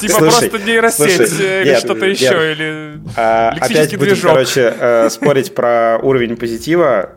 типа 0.00 0.18
просто 0.18 0.58
нейросеть 0.58 1.40
или 1.40 1.74
что-то 1.78 2.06
еще, 2.06 2.52
или 2.52 3.00
а, 3.16 3.50
Опять 3.60 3.96
будем, 3.96 4.16
короче, 4.20 4.74
э, 4.78 5.08
спорить 5.10 5.54
про 5.54 5.98
уровень 6.02 6.36
позитива. 6.36 7.10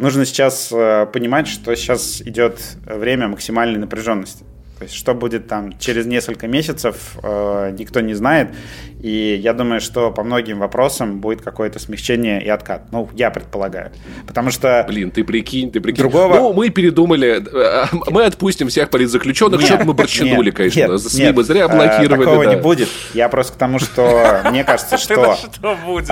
Нужно 0.00 0.24
сейчас 0.24 0.47
сейчас 0.50 0.68
э, 0.72 1.06
понимать, 1.12 1.46
что 1.48 1.74
сейчас 1.74 2.20
идет 2.22 2.60
время 2.84 3.28
максимальной 3.28 3.78
напряженности. 3.78 4.44
То 4.78 4.84
есть, 4.84 4.94
что 4.94 5.12
будет 5.12 5.48
там 5.48 5.76
через 5.78 6.06
несколько 6.06 6.46
месяцев, 6.46 7.16
э, 7.20 7.74
никто 7.76 8.00
не 8.00 8.14
знает. 8.14 8.50
И 9.00 9.40
я 9.42 9.52
думаю, 9.52 9.80
что 9.80 10.12
по 10.12 10.22
многим 10.22 10.60
вопросам 10.60 11.18
будет 11.18 11.42
какое-то 11.42 11.80
смягчение 11.80 12.44
и 12.44 12.48
откат. 12.48 12.92
Ну, 12.92 13.08
я 13.14 13.30
предполагаю. 13.30 13.90
Потому 14.26 14.52
что... 14.52 14.84
Блин, 14.86 15.10
ты 15.10 15.24
прикинь, 15.24 15.72
ты 15.72 15.80
прикинь. 15.80 16.02
Другого... 16.02 16.36
Ну, 16.36 16.52
мы 16.52 16.68
передумали. 16.68 17.42
Э, 17.52 17.86
мы 18.08 18.24
отпустим 18.24 18.68
всех 18.68 18.90
политзаключенных. 18.90 19.62
Что-то 19.62 19.84
мы 19.84 19.94
борчанули, 19.94 20.46
нет, 20.46 20.54
конечно. 20.54 20.86
Нет, 20.92 21.00
СМИ 21.00 21.32
мы 21.32 21.42
зря 21.42 21.64
э, 21.64 21.68
блокировали. 21.68 22.24
Такого 22.24 22.44
да. 22.44 22.54
не 22.54 22.60
будет. 22.60 22.88
Я 23.14 23.28
просто 23.28 23.54
к 23.54 23.56
тому, 23.56 23.80
что 23.80 24.42
мне 24.48 24.62
кажется, 24.62 24.96
что... 24.98 25.36
Что 25.52 25.76
будет? 25.84 26.08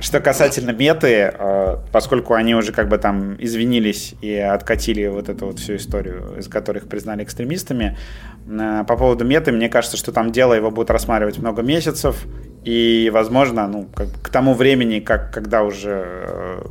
Что 0.00 0.20
касательно 0.20 0.70
меты, 0.70 1.30
э, 1.32 1.76
поскольку 1.92 2.34
они 2.34 2.54
уже 2.54 2.72
как 2.72 2.88
бы 2.88 2.96
там 2.96 3.36
извинились 3.38 4.14
и 4.22 4.34
откатили 4.34 5.06
вот 5.06 5.28
эту 5.28 5.46
вот 5.46 5.58
всю 5.58 5.76
историю, 5.76 6.36
из 6.38 6.48
которых 6.48 6.88
признали 6.88 7.22
экстремистами, 7.22 7.98
э, 8.46 8.84
по 8.88 8.96
поводу 8.96 9.26
меты, 9.26 9.52
мне 9.52 9.68
кажется, 9.68 9.98
что 9.98 10.10
там 10.10 10.32
дело 10.32 10.54
его 10.54 10.70
будут 10.70 10.90
рассматривать 10.90 11.38
много 11.38 11.60
месяцев, 11.62 12.26
и, 12.64 13.10
возможно, 13.12 13.66
ну, 13.68 13.88
как, 13.94 14.08
к 14.22 14.28
тому 14.30 14.54
времени, 14.54 15.00
как, 15.00 15.32
когда 15.34 15.62
уже 15.62 16.04
э, 16.06 16.62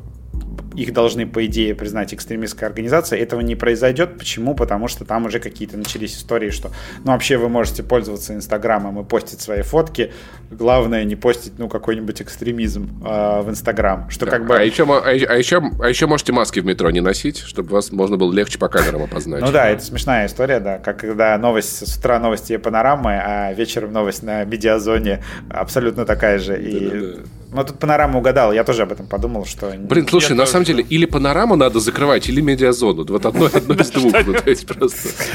их 0.80 0.94
должны, 0.94 1.28
по 1.28 1.46
идее, 1.46 1.76
признать 1.76 2.14
экстремистской 2.14 2.68
организацией. 2.68 3.22
Этого 3.22 3.42
не 3.42 3.56
произойдет. 3.56 4.18
Почему? 4.18 4.56
Потому 4.56 4.88
что 4.88 5.06
там 5.06 5.26
уже 5.26 5.40
какие-то 5.40 5.78
начались 5.78 6.16
истории, 6.16 6.50
что, 6.52 6.72
ну, 7.04 7.12
вообще 7.12 7.38
вы 7.38 7.50
можете 7.50 7.84
пользоваться 7.84 8.34
Инстаграмом 8.34 9.00
и 9.02 9.04
постить 9.04 9.42
свои 9.42 9.62
фотки. 9.62 10.12
Главное 10.52 11.04
не 11.04 11.16
постить, 11.16 11.54
ну, 11.58 11.68
какой-нибудь 11.68 12.22
экстремизм 12.22 13.04
э, 13.06 13.42
в 13.42 13.50
Инстаграм. 13.50 14.10
Что 14.10 14.26
да. 14.26 14.32
как 14.32 14.48
бы... 14.48 14.56
А 14.56 14.64
еще, 14.64 14.84
а, 14.86 15.10
а, 15.10 15.12
еще, 15.12 15.62
а 15.82 15.90
еще 15.90 16.08
можете 16.08 16.32
маски 16.32 16.60
в 16.60 16.66
метро 16.66 16.90
не 16.92 17.02
носить, 17.02 17.40
чтобы 17.40 17.70
вас 17.70 17.92
можно 17.92 18.18
было 18.18 18.32
легче 18.32 18.58
по 18.58 18.70
камерам 18.70 19.04
опознать. 19.04 19.42
Ну 19.42 19.52
да, 19.52 19.70
это 19.70 19.84
смешная 19.84 20.28
история, 20.28 20.60
да. 20.60 20.78
Как 20.78 21.00
когда 21.00 21.38
новость, 21.38 21.88
с 21.88 21.98
утра 21.98 22.20
новости 22.20 22.54
и 22.54 22.58
панорамы, 22.58 23.12
а 23.14 23.54
вечером 23.54 23.92
новость 23.92 24.24
на 24.24 24.44
медиазоне 24.46 25.24
абсолютно 25.50 26.06
такая 26.06 26.40
же. 26.40 26.62
И 26.62 27.20
Ну, 27.52 27.64
тут 27.64 27.80
панорама 27.80 28.20
угадал, 28.20 28.54
я 28.54 28.64
тоже 28.64 28.84
об 28.84 28.92
этом 28.92 29.08
подумал, 29.08 29.46
что... 29.46 29.74
Блин, 29.76 30.08
слушай, 30.08 30.36
на 30.36 30.46
самом 30.46 30.66
деле, 30.66 30.86
или 30.88 31.06
панораму 31.06 31.56
надо 31.56 31.80
закрывать, 31.80 32.30
или 32.30 32.42
медиазону. 32.42 33.04
Вот 33.10 33.26
одно, 33.26 33.46
одно 33.52 33.74
из 33.74 33.90
двух. 33.90 34.14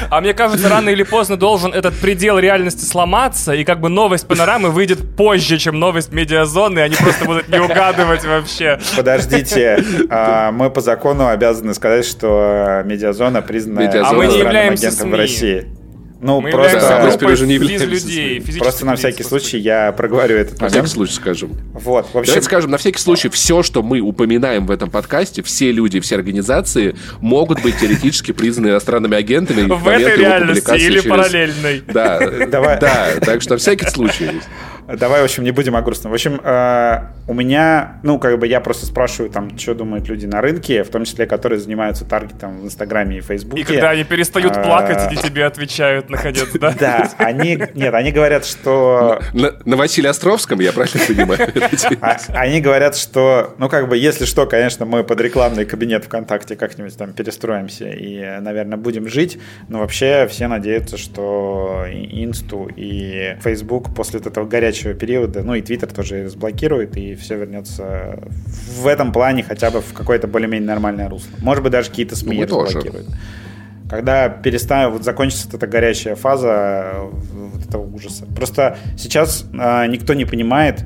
А 0.09 0.21
мне 0.21 0.33
кажется, 0.33 0.69
рано 0.69 0.89
или 0.89 1.03
поздно 1.03 1.35
должен 1.35 1.73
этот 1.73 1.93
предел 1.95 2.39
реальности 2.39 2.85
сломаться, 2.85 3.53
и 3.53 3.65
как 3.65 3.81
бы 3.81 3.89
новость 3.89 4.27
панорамы 4.27 4.69
выйдет 4.69 5.15
позже, 5.17 5.57
чем 5.57 5.77
новость 5.77 6.13
медиазоны, 6.13 6.79
и 6.79 6.81
они 6.83 6.95
просто 6.95 7.25
будут 7.25 7.49
не 7.49 7.59
угадывать 7.59 8.23
вообще. 8.23 8.79
Подождите, 8.95 9.83
а, 10.09 10.51
мы 10.53 10.69
по 10.69 10.79
закону 10.79 11.27
обязаны 11.27 11.73
сказать, 11.73 12.05
что 12.05 12.81
медиазона 12.85 13.41
признана 13.41 13.91
а 14.07 14.13
мы 14.13 14.27
не 14.27 14.39
являемся 14.39 14.87
агентом 14.87 15.11
в 15.11 15.15
России. 15.15 15.67
Ну, 16.25 16.41
Мы 16.41 16.49
просто, 16.49 16.79
да, 16.79 17.27
уже 17.27 17.45
не 17.45 17.59
людей, 17.59 18.41
Просто 18.59 18.83
на 18.85 18.95
всякий 18.95 19.21
случай 19.21 19.59
я 19.59 19.91
проговорю 19.91 20.37
этот 20.37 20.59
момент. 20.59 20.61
На 20.61 20.81
всякий 20.81 20.87
случай 20.87 21.13
скажем. 21.13 21.51
Вот, 21.73 22.05
в 22.05 22.17
общем... 22.17 22.31
Давайте 22.31 22.41
скажем, 22.41 22.71
на 22.71 22.77
всякий 22.77 22.97
случай, 22.97 23.29
все, 23.29 23.61
что 23.61 23.83
мы 23.83 23.99
упоминаем 23.99 24.65
в 24.65 24.71
этом 24.71 24.89
подкасте, 24.89 25.43
все 25.43 25.71
люди, 25.71 25.99
все 25.99 26.15
организации 26.15 26.95
могут 27.21 27.61
быть 27.61 27.77
теоретически 27.77 28.31
признаны 28.31 28.69
иностранными 28.69 29.15
агентами 29.15 29.61
в 29.71 29.87
этой 29.87 30.17
реальности 30.17 30.75
или 30.75 30.99
параллельной. 31.01 31.83
Да, 31.87 32.19
Давай. 32.47 32.79
да, 32.79 33.09
так 33.21 33.43
что 33.43 33.51
на 33.51 33.57
всякий 33.57 33.85
случай. 33.85 34.31
Давай, 34.87 35.21
в 35.21 35.23
общем, 35.23 35.43
не 35.43 35.51
будем 35.51 35.75
о 35.75 35.81
грустном. 35.81 36.11
В 36.11 36.13
общем, 36.13 36.39
э, 36.43 36.99
у 37.27 37.33
меня, 37.33 37.99
ну, 38.03 38.19
как 38.19 38.37
бы 38.37 38.45
я 38.45 38.59
просто 38.59 38.85
спрашиваю, 38.85 39.31
там, 39.31 39.57
что 39.57 39.73
думают 39.73 40.07
люди 40.07 40.27
на 40.27 40.41
рынке, 40.41 40.83
в 40.83 40.89
том 40.89 41.05
числе, 41.05 41.25
которые 41.25 41.59
занимаются 41.59 42.05
таргетом 42.05 42.61
в 42.61 42.65
Инстаграме 42.65 43.17
и 43.17 43.21
Фейсбуке. 43.21 43.61
И 43.61 43.65
когда 43.65 43.89
они 43.89 44.03
перестают 44.03 44.55
э, 44.55 44.63
плакать, 44.63 44.99
они 45.07 45.17
тебе 45.17 45.45
отвечают, 45.45 46.09
наконец, 46.09 46.47
да? 46.53 46.75
Да, 46.85 47.09
они, 47.17 47.57
нет, 47.73 47.93
они 47.93 48.11
говорят, 48.11 48.45
что... 48.45 49.19
На 49.33 49.75
Василия 49.75 50.09
Островском, 50.09 50.59
я 50.59 50.71
правильно 50.71 50.99
понимаю? 51.07 51.39
А, 52.01 52.17
они 52.33 52.61
говорят, 52.61 52.95
что, 52.95 53.55
ну, 53.57 53.69
как 53.69 53.89
бы, 53.89 53.97
если 53.97 54.25
что, 54.25 54.45
конечно, 54.45 54.85
мы 54.85 55.03
под 55.03 55.19
рекламный 55.21 55.65
кабинет 55.65 56.05
ВКонтакте 56.05 56.55
как-нибудь 56.55 56.95
там 56.97 57.13
перестроимся 57.13 57.89
и, 57.89 58.39
наверное, 58.39 58.77
будем 58.77 59.07
жить, 59.07 59.39
но 59.67 59.79
вообще 59.79 60.27
все 60.29 60.47
надеются, 60.47 60.97
что 60.97 61.85
Инсту 61.89 62.69
и 62.75 63.37
Фейсбук 63.41 63.95
после 63.95 64.19
этого 64.19 64.45
горячего 64.45 64.74
горячего 64.75 64.93
периода, 64.93 65.43
ну 65.43 65.55
и 65.55 65.61
Твиттер 65.61 65.91
тоже 65.91 66.23
разблокирует, 66.25 66.97
и 66.97 67.15
все 67.15 67.37
вернется 67.37 68.19
в 68.79 68.87
этом 68.87 69.11
плане 69.11 69.43
хотя 69.43 69.71
бы 69.71 69.81
в 69.81 69.93
какое-то 69.93 70.27
более-менее 70.27 70.67
нормальное 70.67 71.09
русло. 71.09 71.31
Может 71.41 71.63
быть, 71.63 71.71
даже 71.71 71.89
какие-то 71.89 72.15
СМИ 72.15 72.45
ну, 72.49 72.63
разблокируют. 72.63 73.07
Когда 73.89 74.29
перестанет, 74.29 74.91
вот 74.91 75.03
закончится 75.03 75.47
эта 75.53 75.67
горячая 75.67 76.15
фаза 76.15 76.93
вот 77.31 77.65
этого 77.65 77.83
ужаса. 77.83 78.25
Просто 78.35 78.77
сейчас 78.97 79.45
а, 79.57 79.85
никто 79.87 80.13
не 80.13 80.25
понимает, 80.25 80.83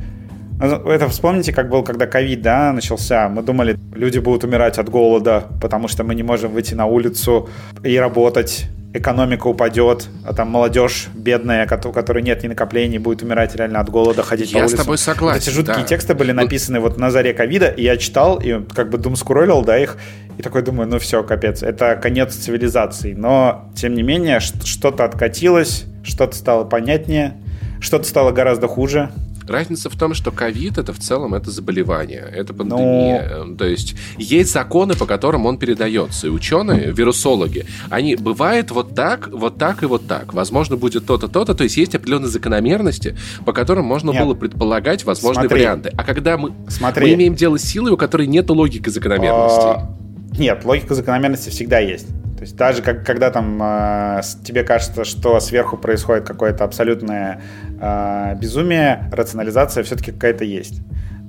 ну, 0.60 0.90
это 0.90 1.08
вспомните, 1.08 1.54
как 1.54 1.70
был, 1.70 1.84
когда 1.84 2.06
ковид 2.06 2.42
да, 2.42 2.74
начался. 2.74 3.30
Мы 3.30 3.42
думали, 3.42 3.78
люди 3.96 4.20
будут 4.20 4.44
умирать 4.44 4.78
от 4.78 4.90
голода, 4.90 5.46
потому 5.62 5.88
что 5.88 6.04
мы 6.04 6.16
не 6.16 6.24
можем 6.24 6.52
выйти 6.52 6.74
на 6.74 6.86
улицу 6.86 7.50
и 7.84 7.98
работать 7.98 8.68
экономика 8.94 9.48
упадет, 9.48 10.08
а 10.26 10.34
там 10.34 10.50
молодежь 10.50 11.08
бедная, 11.14 11.68
у 11.86 11.92
которой 11.92 12.24
нет 12.24 12.44
ни 12.44 12.48
накоплений, 12.48 12.98
будет 12.98 13.22
умирать 13.22 13.56
реально 13.56 13.80
от 13.80 13.90
голода, 13.90 14.24
ходить 14.24 14.52
я 14.52 14.60
по 14.60 14.64
улицам. 14.64 14.78
Я 14.78 14.82
с 14.82 14.86
тобой 14.86 14.98
согласен. 14.98 15.42
Эти 15.42 15.50
жуткие 15.56 15.78
да. 15.78 15.84
тексты 15.84 16.16
были 16.16 16.32
написаны 16.32 16.80
вот 16.80 16.98
на 16.98 17.12
заре 17.12 17.34
ковида, 17.34 17.68
и 17.68 17.84
я 17.84 17.98
читал, 17.98 18.40
и 18.40 18.64
как 18.74 18.90
бы 18.90 18.98
дум 18.98 19.16
скуролил, 19.16 19.62
да, 19.62 19.78
их, 19.78 19.98
и 20.38 20.42
такой 20.42 20.64
думаю, 20.64 20.90
ну 20.90 20.98
все, 21.00 21.24
капец, 21.24 21.62
это 21.62 21.98
конец 22.02 22.34
цивилизации. 22.34 23.14
Но, 23.14 23.70
тем 23.76 23.94
не 23.94 24.02
менее, 24.02 24.40
что-то 24.40 25.06
откатилось, 25.06 25.86
что-то 26.04 26.36
стало 26.36 26.64
понятнее, 26.64 27.38
что-то 27.80 28.06
стало 28.06 28.32
гораздо 28.32 28.68
хуже, 28.68 29.12
Разница 29.50 29.90
в 29.90 29.96
том, 29.96 30.14
что 30.14 30.32
ковид 30.32 30.78
это 30.78 30.94
в 30.94 31.00
целом 31.00 31.34
это 31.34 31.50
заболевание, 31.50 32.26
это 32.34 32.54
пандемия. 32.54 33.30
Но... 33.38 33.44
Ну. 33.46 33.56
То 33.58 33.66
есть 33.66 33.96
есть 34.18 34.52
законы, 34.52 34.94
по 34.94 35.06
которым 35.06 35.46
он 35.46 35.58
передается. 35.58 36.28
И 36.28 36.30
ученые, 36.30 36.92
вирусологи, 36.92 37.66
они 37.90 38.16
бывает 38.16 38.72
вот 38.72 38.94
так, 38.94 39.30
вот 39.32 39.58
так 39.58 39.84
и 39.84 39.86
вот 39.86 40.08
так. 40.08 40.34
Возможно, 40.34 40.78
будет 40.78 41.06
то-то, 41.06 41.28
то-то. 41.28 41.56
То 41.56 41.64
есть 41.64 41.78
есть 41.78 41.96
определенные 41.96 42.30
закономерности, 42.30 43.18
по 43.46 43.54
которым 43.54 43.86
можно 43.86 44.12
Нет. 44.12 44.24
было 44.24 44.36
предполагать 44.36 45.04
возможные 45.04 45.48
Смотри. 45.48 45.64
варианты. 45.64 45.92
А 45.98 46.04
когда 46.04 46.38
мы, 46.38 46.54
Смотри. 46.68 47.06
мы 47.06 47.14
имеем 47.16 47.36
дело 47.36 47.58
с 47.58 47.64
силой, 47.64 47.92
у 47.92 47.98
которой 47.98 48.28
нет 48.28 48.50
логики 48.50 48.90
закономерностей. 48.90 49.70
А... 49.72 49.90
Нет, 50.38 50.64
логика 50.64 50.94
закономерности 50.94 51.50
всегда 51.50 51.80
есть. 51.80 52.08
То 52.40 52.44
есть 52.44 52.56
даже 52.56 52.82
как, 52.82 53.06
когда 53.06 53.32
там 53.32 53.62
э, 53.62 54.22
тебе 54.46 54.64
кажется, 54.64 55.04
что 55.04 55.38
сверху 55.42 55.76
происходит 55.76 56.26
какое-то 56.26 56.64
абсолютное 56.64 57.42
э, 57.80 58.36
безумие, 58.36 59.10
рационализация 59.12 59.84
все-таки 59.84 60.12
какая-то 60.12 60.44
есть. 60.44 60.82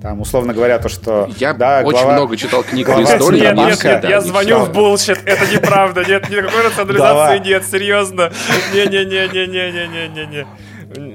Там, 0.02 0.20
условно 0.20 0.54
говоря, 0.54 0.78
то, 0.78 0.88
что... 0.88 1.28
Я 1.36 1.52
да, 1.52 1.82
очень 1.84 1.98
глава... 1.98 2.14
много 2.14 2.36
читал 2.36 2.62
книг 2.62 2.86
по 2.86 3.02
истории. 3.02 3.40
Нет, 3.40 3.56
нет, 3.56 3.84
нет, 3.84 4.04
я 4.04 4.20
звоню 4.22 4.60
в 4.60 4.72
bullshit, 4.72 5.20
это 5.26 5.46
неправда, 5.52 6.04
нет, 6.04 6.30
никакой 6.30 6.66
рационализации 6.66 7.38
нет, 7.46 7.64
серьезно. 7.66 8.32
Не-не-не-не-не-не-не-не. 8.72 10.46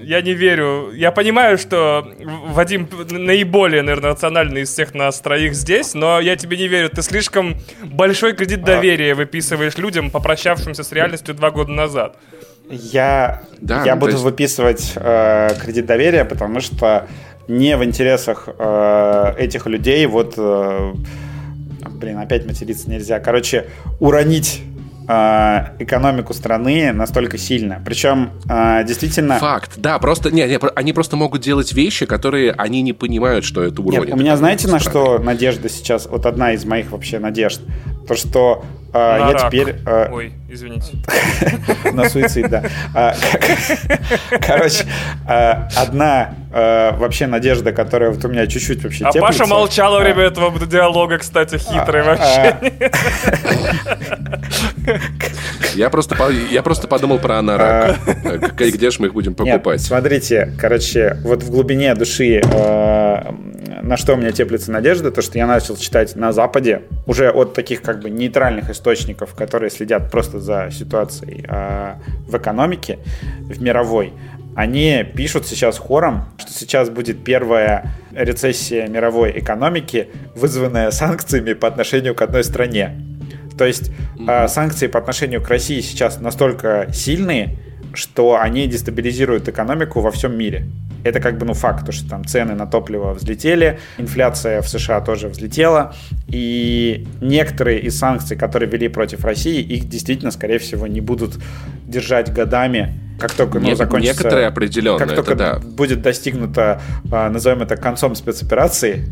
Я 0.04 0.21
не 0.21 0.34
верю. 0.34 0.91
Я 0.93 1.12
понимаю, 1.12 1.58
что 1.58 2.08
Вадим 2.48 2.88
наиболее, 3.10 3.82
наверное, 3.82 4.12
рациональный 4.12 4.62
из 4.62 4.69
всех 4.69 4.93
нас 4.93 5.19
троих 5.19 5.54
здесь, 5.54 5.93
но 5.93 6.21
я 6.21 6.38
тебе 6.38 6.56
не 6.56 6.67
верю. 6.67 6.89
Ты 6.89 7.02
слишком 7.02 7.58
большой 7.84 8.34
кредит 8.34 8.60
а. 8.63 8.67
доверия 8.67 9.15
выписываешь 9.15 9.78
людям, 9.78 10.12
попрощавшимся 10.12 10.84
с 10.84 10.91
реальностью 10.93 11.36
два 11.36 11.52
года 11.52 11.71
назад. 11.74 12.15
Я, 12.69 13.43
да, 13.62 13.84
я 13.84 13.95
буду 13.95 14.13
есть... 14.13 14.23
выписывать 14.23 14.93
э, 14.95 15.49
кредит 15.62 15.86
доверия, 15.86 16.25
потому 16.25 16.60
что 16.62 17.08
не 17.47 17.78
в 17.78 17.84
интересах 17.84 18.49
э, 18.58 19.34
этих 19.38 19.67
людей 19.67 20.06
вот... 20.08 20.34
Э, 20.38 20.93
блин, 21.89 22.17
опять 22.17 22.45
материться 22.45 22.89
нельзя. 22.89 23.19
Короче, 23.19 23.67
уронить 23.99 24.62
экономику 25.07 26.33
страны 26.33 26.91
настолько 26.91 27.37
сильно. 27.37 27.81
Причем 27.85 28.31
э, 28.49 28.83
действительно... 28.85 29.37
Факт, 29.39 29.73
да, 29.77 29.99
просто... 29.99 30.31
Не, 30.31 30.47
не, 30.47 30.57
они 30.75 30.93
просто 30.93 31.15
могут 31.15 31.41
делать 31.41 31.73
вещи, 31.73 32.05
которые 32.05 32.51
они 32.51 32.81
не 32.81 32.93
понимают, 32.93 33.45
что 33.45 33.63
это 33.63 33.81
уронит. 33.81 34.07
Нет, 34.07 34.13
у 34.15 34.17
меня 34.17 34.37
знаете, 34.37 34.67
на 34.67 34.79
что 34.79 35.19
надежда 35.19 35.69
сейчас? 35.69 36.07
Вот 36.07 36.25
одна 36.25 36.53
из 36.53 36.65
моих 36.65 36.91
вообще 36.91 37.19
надежд. 37.19 37.61
То, 38.07 38.15
что 38.15 38.65
э, 38.93 38.97
я 38.97 39.31
рак. 39.31 39.51
теперь... 39.51 39.75
Э, 39.85 40.09
Ой, 40.11 40.33
извините. 40.49 40.97
На 41.93 42.09
суицид, 42.09 42.49
да. 42.49 42.63
А, 42.93 43.13
Короче, 44.41 44.85
одна 45.25 46.35
э, 46.55 46.95
вообще 46.97 47.27
надежда, 47.27 47.71
которая 47.73 48.11
вот 48.11 48.23
у 48.25 48.29
меня 48.29 48.47
чуть-чуть 48.47 48.83
вообще 48.83 49.05
А 49.05 49.11
Паша 49.11 49.45
молчал 49.45 49.93
во 49.93 49.99
время 49.99 50.23
этого 50.23 50.65
диалога, 50.65 51.17
кстати, 51.17 51.57
хитрый 51.57 52.03
вообще. 52.03 52.57
Я 55.73 55.89
просто, 55.89 56.15
я 56.51 56.63
просто 56.63 56.87
подумал 56.87 57.17
про 57.17 57.39
анарак. 57.39 57.97
Где 58.55 58.91
же 58.91 59.01
мы 59.01 59.07
их 59.07 59.13
будем 59.13 59.33
покупать? 59.33 59.81
смотрите, 59.81 60.53
короче, 60.57 61.17
вот 61.23 61.43
в 61.43 61.51
глубине 61.51 61.93
души 61.95 62.41
на 63.85 63.97
что 63.97 64.13
у 64.13 64.15
меня 64.15 64.31
теплится 64.31 64.71
надежда, 64.71 65.11
то 65.11 65.21
что 65.21 65.37
я 65.37 65.45
начал 65.45 65.77
читать 65.77 66.15
на 66.15 66.31
Западе, 66.31 66.81
уже 67.05 67.29
от 67.29 67.53
таких 67.53 67.83
как 67.83 68.01
бы 68.01 68.09
нейтральных 68.09 68.71
источников, 68.71 69.35
которые 69.35 69.69
следят 69.69 70.09
просто 70.09 70.39
за 70.39 70.69
ситуацией 70.71 71.45
э, 71.47 71.93
в 72.27 72.35
экономике, 72.35 72.97
в 73.41 73.61
мировой, 73.61 74.13
они 74.55 75.03
пишут 75.15 75.45
сейчас 75.45 75.77
хором, 75.77 76.29
что 76.37 76.51
сейчас 76.51 76.89
будет 76.89 77.23
первая 77.23 77.91
рецессия 78.11 78.87
мировой 78.87 79.37
экономики, 79.37 80.09
вызванная 80.33 80.91
санкциями 80.91 81.53
по 81.53 81.67
отношению 81.67 82.15
к 82.15 82.21
одной 82.21 82.43
стране. 82.43 82.95
То 83.57 83.65
есть 83.65 83.89
mm-hmm. 83.89 84.45
э, 84.45 84.47
санкции 84.47 84.87
по 84.87 84.99
отношению 84.99 85.41
к 85.41 85.49
России 85.49 85.81
сейчас 85.81 86.19
настолько 86.19 86.87
сильные, 86.93 87.57
что 87.95 88.39
они 88.39 88.67
дестабилизируют 88.67 89.47
экономику 89.47 90.01
во 90.01 90.12
всем 90.12 90.38
мире. 90.38 90.67
Это 91.03 91.19
как 91.19 91.38
бы 91.38 91.45
ну 91.45 91.53
факт, 91.53 91.86
то, 91.86 91.91
что 91.91 92.10
там 92.10 92.25
цены 92.25 92.55
на 92.55 92.65
топливо 92.65 93.13
взлетели, 93.13 93.79
инфляция 93.97 94.62
в 94.62 94.67
США 94.67 95.01
тоже 95.01 95.27
взлетела, 95.27 95.93
и 96.27 97.08
некоторые 97.21 97.79
из 97.81 97.97
санкций, 97.97 98.36
которые 98.36 98.69
ввели 98.69 98.88
против 98.88 99.23
России, 99.23 99.62
их 99.62 99.88
действительно, 99.88 100.31
скорее 100.31 100.58
всего, 100.58 100.88
не 100.88 101.01
будут 101.01 101.38
держать 101.86 102.34
годами, 102.34 102.99
как 103.19 103.31
только 103.31 103.60
ну, 103.60 103.75
закончится... 103.75 104.13
Некоторые 104.17 104.47
определенно, 104.47 104.99
Как 104.99 105.15
только 105.15 105.36
да. 105.36 105.60
будет 105.60 106.01
достигнуто, 106.01 106.81
а, 107.12 107.29
назовем 107.29 107.62
это 107.62 107.77
концом 107.77 108.15
спецоперации, 108.15 109.05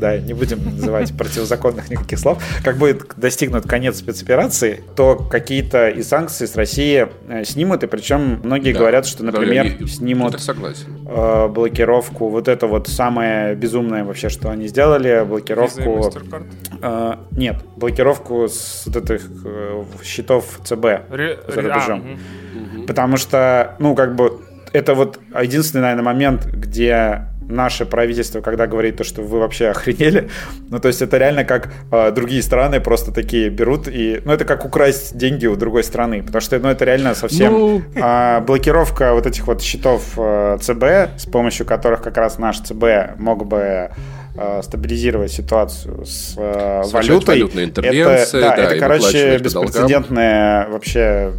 да, 0.00 0.18
не 0.18 0.34
будем 0.34 0.64
называть 0.64 1.16
противозаконных 1.16 1.90
никаких 1.90 2.18
слов, 2.18 2.42
как 2.64 2.76
будет 2.76 3.04
достигнут 3.16 3.66
конец 3.68 3.98
спецоперации, 3.98 4.82
то 4.96 5.16
какие-то 5.16 5.88
и 5.88 6.02
санкции 6.02 6.46
с 6.46 6.56
России 6.56 7.06
э, 7.28 7.44
снимут, 7.44 7.84
и 7.84 7.86
причем 7.86 8.40
многие 8.42 8.72
да. 8.72 8.80
говорят, 8.80 9.06
что, 9.06 9.22
например, 9.24 9.76
да, 9.78 9.86
снимут 9.86 10.36
э, 10.36 11.48
блокировку, 11.48 12.28
вот 12.28 12.48
это 12.48 12.66
вот 12.66 12.88
самое 12.88 13.54
безумное 13.54 14.04
вообще, 14.04 14.28
что 14.28 14.50
они 14.50 14.66
сделали, 14.66 15.24
блокировку... 15.24 16.10
Э, 16.82 17.16
нет, 17.32 17.62
блокировку 17.76 18.48
с 18.48 18.84
вот 18.86 18.96
этих 18.96 19.28
э, 19.44 19.84
счетов 20.02 20.60
ЦБ 20.64 20.84
Ре... 21.10 21.38
за 21.46 21.60
рубежом. 21.60 22.02
А, 22.02 22.76
угу. 22.78 22.86
Потому 22.86 23.16
что, 23.18 23.76
ну, 23.78 23.94
как 23.94 24.16
бы, 24.16 24.40
это 24.72 24.94
вот 24.94 25.20
единственный, 25.40 25.82
наверное, 25.82 26.04
момент, 26.04 26.46
где 26.46 27.26
наше 27.50 27.86
правительство, 27.86 28.40
когда 28.40 28.66
говорит 28.66 28.96
то, 28.96 29.04
что 29.04 29.22
вы 29.22 29.38
вообще 29.38 29.68
охренели, 29.68 30.28
ну, 30.68 30.78
то 30.78 30.88
есть 30.88 31.02
это 31.02 31.18
реально 31.18 31.44
как 31.44 31.72
э, 31.90 32.10
другие 32.12 32.42
страны 32.42 32.80
просто 32.80 33.12
такие 33.12 33.50
берут 33.50 33.88
и, 33.88 34.20
ну, 34.24 34.32
это 34.32 34.44
как 34.44 34.64
украсть 34.64 35.16
деньги 35.16 35.46
у 35.46 35.56
другой 35.56 35.84
страны, 35.84 36.22
потому 36.22 36.40
что, 36.40 36.58
ну, 36.58 36.68
это 36.68 36.84
реально 36.84 37.14
совсем 37.14 37.52
ну... 37.52 37.82
э, 37.94 38.40
блокировка 38.40 39.14
вот 39.14 39.26
этих 39.26 39.46
вот 39.46 39.62
счетов 39.62 40.12
э, 40.16 40.58
ЦБ, 40.60 41.20
с 41.20 41.26
помощью 41.26 41.66
которых 41.66 42.02
как 42.02 42.16
раз 42.16 42.38
наш 42.38 42.60
ЦБ 42.60 43.18
мог 43.18 43.46
бы 43.46 43.90
стабилизировать 44.62 45.32
ситуацию 45.32 46.06
с 46.06 46.34
э, 46.36 46.82
валютой. 46.92 47.40
Это, 47.40 47.82
да, 47.82 48.56
да, 48.56 48.56
это, 48.56 48.78
короче, 48.78 49.38
беспрецедентная 49.38 50.68
вообще 50.68 51.32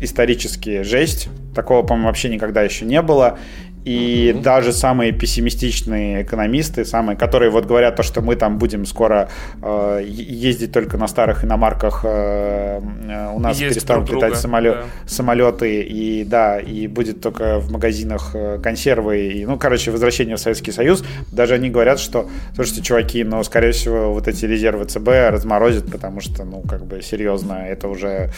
исторически 0.00 0.82
жесть. 0.82 1.28
Такого, 1.54 1.82
по-моему, 1.82 2.08
вообще 2.08 2.28
никогда 2.28 2.62
еще 2.62 2.84
не 2.84 3.02
было. 3.02 3.38
И 3.84 4.32
mm-hmm. 4.34 4.42
даже 4.42 4.72
самые 4.72 5.12
пессимистичные 5.12 6.22
экономисты, 6.22 6.84
самые, 6.84 7.16
которые 7.16 7.50
вот 7.50 7.66
говорят 7.66 7.96
то, 7.96 8.02
что 8.02 8.20
мы 8.20 8.36
там 8.36 8.58
будем 8.58 8.84
скоро 8.86 9.28
э, 9.62 10.04
ездить 10.06 10.72
только 10.72 10.96
на 10.96 11.08
старых 11.08 11.44
иномарках, 11.44 12.00
э, 12.04 12.80
э 13.08 13.32
у 13.34 13.40
нас 13.40 13.58
Есть 13.58 13.74
перестанут 13.74 14.10
летать 14.10 14.36
самолет, 14.36 14.76
да. 14.76 14.84
самолеты, 15.06 15.82
и 15.82 16.24
да, 16.24 16.58
и 16.58 16.86
будет 16.86 17.20
только 17.20 17.60
в 17.60 17.70
магазинах 17.70 18.30
э, 18.34 18.58
консервы, 18.62 19.28
и, 19.28 19.46
ну, 19.46 19.58
короче, 19.58 19.90
возвращение 19.90 20.36
в 20.36 20.40
Советский 20.40 20.72
Союз. 20.72 21.04
Даже 21.32 21.54
они 21.54 21.70
говорят, 21.70 21.98
что, 21.98 22.28
слушайте, 22.54 22.82
чуваки, 22.82 23.24
но, 23.24 23.42
скорее 23.42 23.72
всего, 23.72 24.12
вот 24.12 24.28
эти 24.28 24.44
резервы 24.44 24.84
ЦБ 24.84 25.08
разморозят, 25.30 25.90
потому 25.90 26.20
что, 26.20 26.44
ну, 26.44 26.62
как 26.62 26.84
бы, 26.84 27.00
серьезно, 27.02 27.54
это 27.68 27.88
уже, 27.88 28.30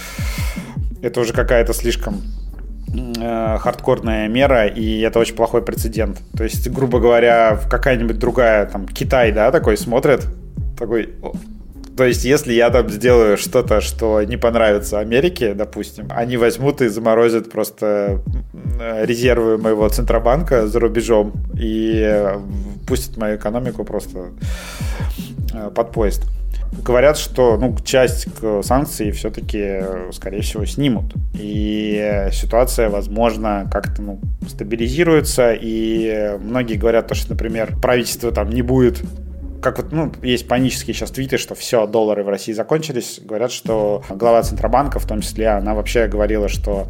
это 1.03 1.21
уже 1.21 1.33
какая-то 1.33 1.73
слишком 1.73 2.23
хардкорная 2.93 4.29
мера, 4.29 4.67
и 4.67 5.01
это 5.01 5.19
очень 5.19 5.37
плохой 5.37 5.63
прецедент. 5.63 6.19
То 6.37 6.45
есть, 6.45 6.69
грубо 6.71 6.99
говоря, 6.99 7.61
какая-нибудь 7.71 8.19
другая, 8.19 8.67
там, 8.67 8.87
Китай, 8.87 9.33
да, 9.33 9.53
такой 9.53 9.77
смотрит, 9.77 10.27
такой, 10.79 11.15
то 11.97 12.05
есть, 12.05 12.25
если 12.25 12.55
я 12.55 12.71
там 12.71 12.89
сделаю 12.89 13.37
что-то, 13.37 13.81
что 13.81 14.23
не 14.23 14.39
понравится 14.39 15.01
Америке, 15.01 15.53
допустим, 15.55 16.09
они 16.11 16.37
возьмут 16.39 16.81
и 16.81 16.89
заморозят 16.89 17.51
просто 17.51 18.23
резервы 19.03 19.59
моего 19.59 19.87
Центробанка 19.89 20.67
за 20.67 20.81
рубежом 20.81 21.33
и 21.55 22.03
э, 22.03 22.39
пустят 22.87 23.19
мою 23.19 23.37
экономику 23.37 23.85
просто 23.85 24.31
э, 25.53 25.71
под 25.75 25.93
поезд 25.93 26.23
говорят, 26.73 27.19
что 27.19 27.57
ну, 27.57 27.77
часть 27.85 28.29
санкций 28.63 29.11
все-таки, 29.11 29.81
скорее 30.13 30.43
всего, 30.43 30.65
снимут. 30.65 31.15
И 31.35 32.29
ситуация, 32.33 32.89
возможно, 32.89 33.69
как-то 33.71 34.03
ну, 34.03 34.21
стабилизируется. 34.49 35.53
И 35.53 36.37
многие 36.41 36.75
говорят, 36.75 37.09
то, 37.09 37.15
что, 37.15 37.31
например, 37.31 37.77
правительство 37.81 38.33
там 38.33 38.51
не 38.51 38.63
будет 38.63 39.03
как 39.61 39.79
вот, 39.79 39.93
ну, 39.93 40.11
есть 40.23 40.49
панические 40.49 40.95
сейчас 40.95 41.11
твиты, 41.11 41.39
что 41.39 41.55
все, 41.55 41.87
доллары 41.87 42.25
в 42.25 42.29
России 42.29 42.53
закончились. 42.53 43.21
Говорят, 43.23 43.53
что 43.53 44.03
глава 44.09 44.43
Центробанка, 44.43 44.99
в 44.99 45.07
том 45.07 45.21
числе, 45.21 45.49
она 45.49 45.75
вообще 45.75 46.07
говорила, 46.07 46.49
что 46.49 46.87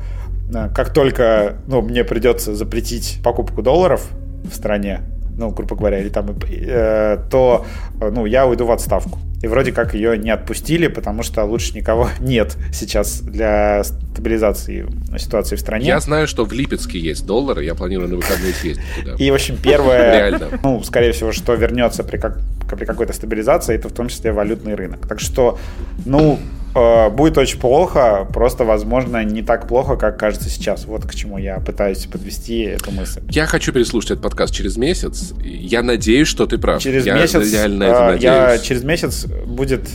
э, 0.54 0.68
как 0.74 0.92
только 0.92 1.56
ну, 1.66 1.82
мне 1.82 2.04
придется 2.04 2.54
запретить 2.54 3.18
покупку 3.24 3.62
долларов 3.62 4.08
в 4.44 4.54
стране, 4.54 5.00
ну, 5.36 5.50
грубо 5.50 5.76
говоря, 5.76 5.98
или 5.98 6.08
там, 6.08 6.36
э, 6.48 7.18
то, 7.30 7.66
ну, 7.98 8.26
я 8.26 8.46
уйду 8.46 8.66
в 8.66 8.70
отставку. 8.70 9.18
И 9.42 9.46
вроде 9.46 9.72
как 9.72 9.94
ее 9.94 10.18
не 10.18 10.31
отпустили, 10.31 10.87
потому 10.87 11.22
что 11.22 11.44
лучше 11.44 11.74
никого 11.74 12.11
нет 12.20 12.57
сейчас 12.72 13.20
для 13.20 13.83
стабилизации 13.85 14.87
ситуации 15.18 15.57
в 15.57 15.61
стране. 15.61 15.87
Я 15.87 16.00
знаю, 16.00 16.26
что 16.26 16.44
в 16.44 16.53
Липецке 16.53 16.98
есть 16.98 17.26
доллары, 17.26 17.64
я 17.64 17.74
планирую 17.74 18.09
на 18.09 18.16
выходные 18.16 18.53
съездить 18.53 18.85
туда. 18.98 19.14
И, 19.18 19.31
в 19.31 19.35
общем, 19.35 19.57
первое, 19.62 20.38
ну, 20.62 20.83
скорее 20.83 21.12
всего, 21.12 21.33
что 21.33 21.55
вернется 21.55 22.05
при, 22.05 22.18
как, 22.18 22.38
при 22.70 22.85
какой-то 22.85 23.12
стабилизации, 23.12 23.74
это 23.74 23.88
в 23.88 23.92
том 23.92 24.09
числе 24.09 24.33
валютный 24.33 24.74
рынок. 24.74 25.07
Так 25.07 25.20
что, 25.20 25.59
ну, 26.05 26.38
будет 26.72 27.38
очень 27.38 27.59
плохо, 27.59 28.26
просто, 28.33 28.64
возможно, 28.64 29.24
не 29.24 29.42
так 29.42 29.66
плохо, 29.66 29.96
как 29.96 30.18
кажется 30.18 30.48
сейчас. 30.48 30.85
Вот 30.87 31.04
к 31.04 31.14
чему 31.14 31.38
я 31.38 31.59
пытаюсь 31.59 32.06
подвести 32.06 32.61
эту 32.61 32.90
мысль. 32.92 33.20
Я 33.30 33.46
хочу 33.46 33.72
переслушать 33.72 34.12
этот 34.12 34.22
подкаст 34.22 34.54
через 34.54 34.76
месяц. 34.76 35.33
Я 35.42 35.83
надеюсь, 35.83 36.28
что 36.28 36.46
ты 36.46 36.59
прав. 36.59 36.80
Через 36.83 37.06
я 37.06 37.14
месяц, 37.14 37.52
реально 37.52 37.85
это 37.85 38.00
надеюсь. 38.00 38.22
Я 38.22 38.59
через 38.59 38.85
месяц 38.85 39.26
будет 39.26 39.88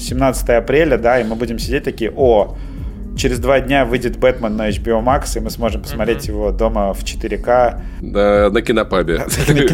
17 0.00 0.48
апреля, 0.50 0.98
да, 0.98 1.20
и 1.20 1.24
мы 1.24 1.36
будем 1.36 1.58
сидеть 1.58 1.84
такие, 1.84 2.12
о, 2.14 2.56
через 3.18 3.38
два 3.38 3.60
дня 3.60 3.84
выйдет 3.84 4.16
Бэтмен 4.16 4.56
на 4.56 4.70
HBO 4.70 5.02
Max, 5.02 5.36
и 5.36 5.40
мы 5.40 5.50
сможем 5.50 5.82
посмотреть 5.82 6.26
mm-hmm. 6.26 6.32
его 6.32 6.50
дома 6.52 6.94
в 6.94 7.02
4К. 7.02 7.80
Да, 8.00 8.48
на 8.50 8.62
кинопабе. 8.62 9.18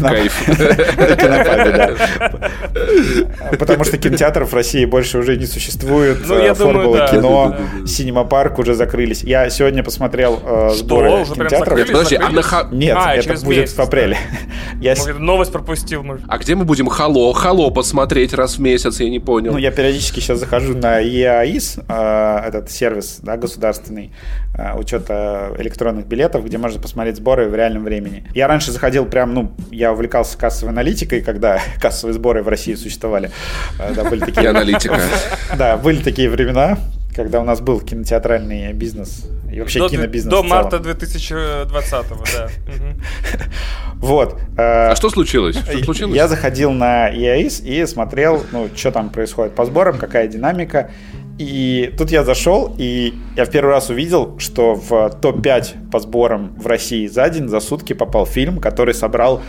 Кайф. 0.01 0.47
На 0.47 1.15
кинопабе, 1.15 1.71
да. 1.71 3.57
Потому 3.57 3.83
что 3.83 3.97
кинотеатров 3.97 4.51
в 4.51 4.55
России 4.55 4.85
больше 4.85 5.19
уже 5.19 5.37
не 5.37 5.45
существует. 5.45 6.17
Ну, 6.27 6.41
я 6.41 6.53
Формула 6.53 7.07
кино, 7.07 7.55
Синема 7.85 8.25
Парк 8.25 8.59
уже 8.59 8.73
закрылись. 8.73 9.23
Я 9.23 9.49
сегодня 9.49 9.83
посмотрел 9.83 10.41
э, 10.43 10.69
сборы 10.73 11.25
кинотеатров. 11.25 11.87
Подожди, 11.87 12.15
а 12.15 12.29
на 12.29 12.43
Нет, 12.71 12.97
а, 12.99 13.15
это 13.15 13.45
будет 13.45 13.69
в 13.69 13.79
апреле. 13.79 14.17
Я 14.81 14.95
новость 15.19 15.51
пропустил. 15.51 16.03
А 16.27 16.37
где 16.37 16.55
мы 16.55 16.65
будем 16.65 16.87
Хало? 16.87 17.33
Хало 17.33 17.69
посмотреть 17.69 18.33
раз 18.33 18.57
в 18.57 18.59
месяц, 18.59 18.99
я 18.99 19.09
не 19.09 19.19
понял. 19.19 19.53
Ну, 19.53 19.57
я 19.57 19.71
периодически 19.71 20.19
сейчас 20.19 20.39
захожу 20.39 20.75
на 20.75 21.01
EAIS, 21.01 21.83
э, 21.87 22.47
этот 22.47 22.71
сервис, 22.71 23.19
да, 23.21 23.34
государственный 23.37 24.11
э, 24.53 24.77
учета 24.77 25.53
электронных 25.57 26.07
билетов, 26.07 26.45
где 26.45 26.57
можно 26.57 26.79
посмотреть 26.79 27.17
сборы 27.17 27.47
в 27.47 27.55
реальном 27.55 27.83
времени. 27.83 28.27
Я 28.33 28.47
раньше 28.47 28.71
заходил 28.71 29.05
прям, 29.05 29.33
ну, 29.33 29.51
я 29.71 29.93
увлекался 29.93 30.37
кассовой 30.37 30.71
аналитикой, 30.71 31.21
когда 31.21 31.59
кассовые 31.81 32.13
сборы 32.13 32.43
в 32.43 32.47
России 32.47 32.75
существовали. 32.75 33.31
Э, 33.79 33.93
да, 33.93 34.03
были 34.09 34.21
такие... 34.21 34.49
аналитика. 34.49 34.99
Да, 35.57 35.77
были 35.77 36.01
такие 36.01 36.29
времена, 36.29 36.77
когда 37.15 37.39
у 37.39 37.43
нас 37.43 37.61
был 37.61 37.79
кинотеатральный 37.79 38.73
бизнес 38.73 39.25
и 39.51 39.59
вообще 39.59 39.79
до, 39.79 39.89
кинобизнес. 39.89 40.29
До 40.29 40.43
марта 40.43 40.77
2020-го, 40.77 42.23
да. 42.33 42.49
Вот. 43.95 44.37
Э, 44.57 44.91
а 44.91 44.95
что 44.95 45.09
случилось? 45.09 45.55
Что 45.55 45.83
случилось? 45.83 46.15
Я 46.15 46.27
заходил 46.27 46.71
на 46.71 47.09
EAIS 47.09 47.63
и 47.63 47.85
смотрел, 47.85 48.43
ну, 48.51 48.69
что 48.75 48.91
там 48.91 49.09
происходит 49.09 49.55
по 49.55 49.65
сборам, 49.65 49.97
какая 49.97 50.27
динамика. 50.27 50.91
И 51.37 51.93
тут 51.97 52.11
я 52.11 52.23
зашел, 52.23 52.73
и 52.77 53.13
я 53.35 53.45
в 53.45 53.51
первый 53.51 53.71
раз 53.71 53.89
увидел, 53.89 54.39
что 54.39 54.75
в 54.75 55.09
топ-5 55.21 55.89
по 55.91 55.99
сборам 55.99 56.55
в 56.57 56.65
России 56.65 57.07
за 57.07 57.29
день, 57.29 57.49
за 57.49 57.59
сутки 57.59 57.93
попал 57.93 58.25
фильм, 58.25 58.59
который 58.59 58.93
собрал 58.93 59.41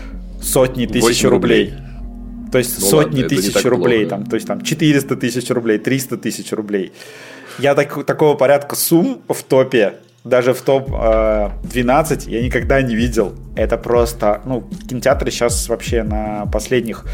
сотни 0.42 0.86
тысяч 0.86 1.22
рублей. 1.24 1.70
рублей. 1.70 1.86
То 2.50 2.58
есть 2.58 2.80
ну 2.80 2.86
сотни 2.86 3.22
ладно, 3.22 3.28
тысяч 3.28 3.64
рублей, 3.64 4.06
плохо. 4.06 4.16
там, 4.16 4.26
то 4.26 4.34
есть 4.34 4.46
там 4.46 4.60
400 4.62 5.16
тысяч 5.16 5.50
рублей, 5.50 5.78
300 5.78 6.16
тысяч 6.16 6.52
рублей. 6.52 6.92
Я 7.58 7.74
так, 7.74 8.04
такого 8.04 8.36
порядка 8.36 8.76
сумм 8.76 9.20
в 9.28 9.42
топе, 9.42 9.94
даже 10.24 10.54
в 10.54 10.62
топ-12 10.62 12.28
э, 12.28 12.30
я 12.30 12.42
никогда 12.42 12.82
не 12.82 12.96
видел. 12.96 13.34
Это 13.54 13.78
просто, 13.78 14.42
ну, 14.44 14.68
кинотеатры 14.88 15.30
сейчас 15.30 15.68
вообще 15.68 16.02
на 16.02 16.46
последних 16.46 17.04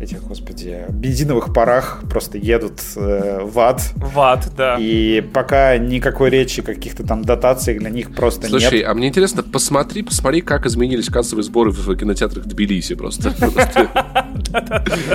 этих, 0.00 0.22
господи, 0.22 0.84
бензиновых 0.90 1.52
парах 1.52 2.02
просто 2.08 2.38
едут 2.38 2.80
э, 2.96 3.40
в 3.42 3.58
ад. 3.58 3.82
В 3.96 4.20
ад, 4.20 4.48
да. 4.56 4.76
И 4.78 5.20
пока 5.20 5.76
никакой 5.76 6.30
речи 6.30 6.62
каких-то 6.62 7.04
там 7.04 7.24
дотаций 7.24 7.78
для 7.78 7.90
них 7.90 8.14
просто 8.14 8.46
Слушай, 8.46 8.62
нет. 8.62 8.70
Слушай, 8.70 8.82
а 8.84 8.94
мне 8.94 9.08
интересно, 9.08 9.42
посмотри, 9.42 10.02
посмотри, 10.02 10.40
как 10.40 10.66
изменились 10.66 11.08
кассовые 11.08 11.42
сборы 11.42 11.70
в 11.72 11.96
кинотеатрах 11.96 12.44
Тбилиси 12.44 12.94
просто. 12.94 13.30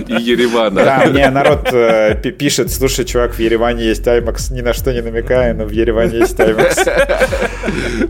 И 0.08 0.14
Еревана. 0.14 0.84
Да, 0.84 1.06
мне 1.10 1.30
народ 1.30 1.70
э, 1.72 2.16
пишет, 2.16 2.72
слушай, 2.72 3.06
чувак, 3.06 3.34
в 3.34 3.40
Ереване 3.40 3.86
есть 3.86 4.06
IMAX, 4.06 4.54
ни 4.54 4.62
на 4.62 4.74
что 4.74 4.92
не 4.94 5.02
намекая, 5.02 5.54
но 5.54 5.66
в 5.66 5.72
Ереване 5.72 6.20
есть 6.20 6.38
IMAX. 6.40 8.10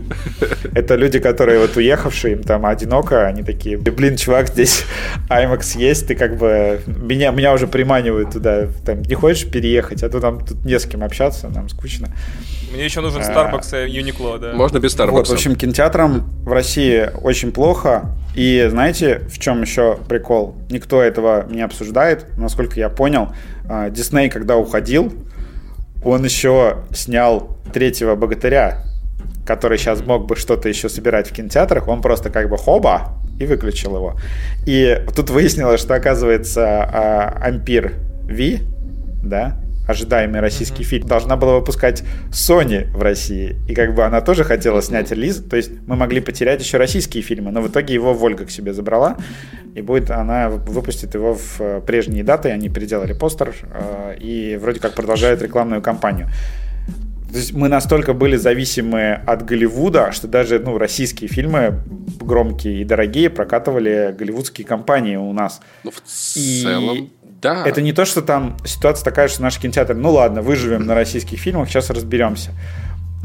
Это 0.74 0.96
люди, 0.96 1.20
которые 1.20 1.60
вот 1.60 1.76
уехавшие, 1.76 2.34
им 2.34 2.42
там 2.42 2.66
одиноко, 2.66 3.26
они 3.26 3.44
такие, 3.44 3.78
блин, 3.78 4.16
чувак, 4.16 4.48
здесь 4.48 4.84
IMAX 5.30 5.78
есть, 5.78 6.08
ты 6.08 6.16
как 6.16 6.36
бы 6.36 6.63
меня, 6.86 7.30
меня 7.30 7.52
уже 7.52 7.66
приманивают 7.66 8.32
туда, 8.32 8.68
там, 8.84 9.02
не 9.02 9.14
хочешь 9.14 9.50
переехать, 9.50 10.02
а 10.02 10.08
то 10.08 10.20
там 10.20 10.44
тут 10.44 10.64
не 10.64 10.78
с 10.78 10.84
кем 10.86 11.02
общаться, 11.02 11.48
нам 11.48 11.68
скучно. 11.68 12.08
Мне 12.72 12.84
еще 12.84 13.00
нужен 13.00 13.22
Starbucks 13.22 13.88
и 13.88 14.00
Uniqlo, 14.00 14.38
да. 14.38 14.52
Можно 14.54 14.80
без 14.80 14.96
Starbucks. 14.96 15.10
Вот, 15.10 15.28
в 15.28 15.32
общем, 15.32 15.54
кинотеатрам 15.54 16.28
в 16.42 16.52
России 16.52 17.08
очень 17.22 17.52
плохо. 17.52 18.10
И 18.34 18.66
знаете, 18.68 19.20
в 19.28 19.38
чем 19.38 19.62
еще 19.62 19.96
прикол? 20.08 20.56
Никто 20.70 21.00
этого 21.00 21.46
не 21.48 21.62
обсуждает. 21.62 22.26
Насколько 22.36 22.80
я 22.80 22.88
понял, 22.88 23.28
Дисней, 23.90 24.28
когда 24.28 24.56
уходил, 24.56 25.12
он 26.04 26.24
еще 26.24 26.78
снял 26.92 27.56
третьего 27.72 28.16
богатыря, 28.16 28.82
который 29.46 29.78
сейчас 29.78 30.04
мог 30.04 30.26
бы 30.26 30.34
что-то 30.34 30.68
еще 30.68 30.88
собирать 30.88 31.30
в 31.30 31.32
кинотеатрах. 31.32 31.86
Он 31.86 32.02
просто 32.02 32.30
как 32.30 32.48
бы 32.48 32.58
хоба, 32.58 33.12
и 33.38 33.46
выключил 33.46 33.96
его. 33.96 34.18
И 34.66 35.02
тут 35.14 35.30
выяснилось, 35.30 35.80
что 35.80 35.94
оказывается 35.94 36.84
Ампир 37.40 37.94
V, 38.28 38.60
да, 39.22 39.58
ожидаемый 39.86 40.40
российский 40.40 40.82
mm-hmm. 40.82 40.86
фильм, 40.86 41.06
должна 41.06 41.36
была 41.36 41.56
выпускать 41.56 42.02
Sony 42.30 42.90
в 42.92 43.02
России. 43.02 43.56
И 43.68 43.74
как 43.74 43.94
бы 43.94 44.04
она 44.04 44.20
тоже 44.20 44.44
хотела 44.44 44.80
снять 44.82 45.10
релиз. 45.10 45.42
То 45.42 45.56
есть 45.56 45.72
мы 45.86 45.96
могли 45.96 46.20
потерять 46.20 46.60
еще 46.60 46.78
российские 46.78 47.22
фильмы, 47.22 47.50
но 47.50 47.60
в 47.60 47.68
итоге 47.68 47.94
его 47.94 48.14
Вольга 48.14 48.46
к 48.46 48.50
себе 48.50 48.72
забрала. 48.72 49.16
И 49.74 49.82
будет 49.82 50.10
она 50.10 50.48
выпустит 50.48 51.14
его 51.14 51.34
в 51.34 51.60
э, 51.60 51.80
прежние 51.86 52.24
даты. 52.24 52.50
Они 52.50 52.68
переделали 52.68 53.12
постер 53.12 53.54
э, 53.62 54.16
и 54.20 54.56
вроде 54.60 54.80
как 54.80 54.94
продолжают 54.94 55.42
рекламную 55.42 55.82
кампанию. 55.82 56.28
То 57.34 57.38
есть 57.38 57.52
мы 57.52 57.68
настолько 57.68 58.12
были 58.12 58.36
зависимы 58.36 59.14
от 59.26 59.44
Голливуда, 59.44 60.12
что 60.12 60.28
даже 60.28 60.60
ну, 60.60 60.78
российские 60.78 61.28
фильмы 61.28 61.80
громкие 62.20 62.82
и 62.82 62.84
дорогие 62.84 63.28
прокатывали 63.28 64.14
голливудские 64.16 64.64
компании 64.64 65.16
у 65.16 65.32
нас. 65.32 65.60
Ну, 65.82 65.90
в 65.90 65.98
и 66.36 66.62
целом, 66.62 67.10
да. 67.42 67.64
Это 67.66 67.82
не 67.82 67.92
то, 67.92 68.04
что 68.04 68.22
там 68.22 68.56
ситуация 68.64 69.04
такая, 69.04 69.26
что 69.26 69.42
наш 69.42 69.58
кинотеатр, 69.58 69.94
ну 69.94 70.12
ладно, 70.12 70.42
выживем 70.42 70.86
на 70.86 70.94
российских 70.94 71.40
фильмах, 71.40 71.68
сейчас 71.68 71.90
разберемся. 71.90 72.52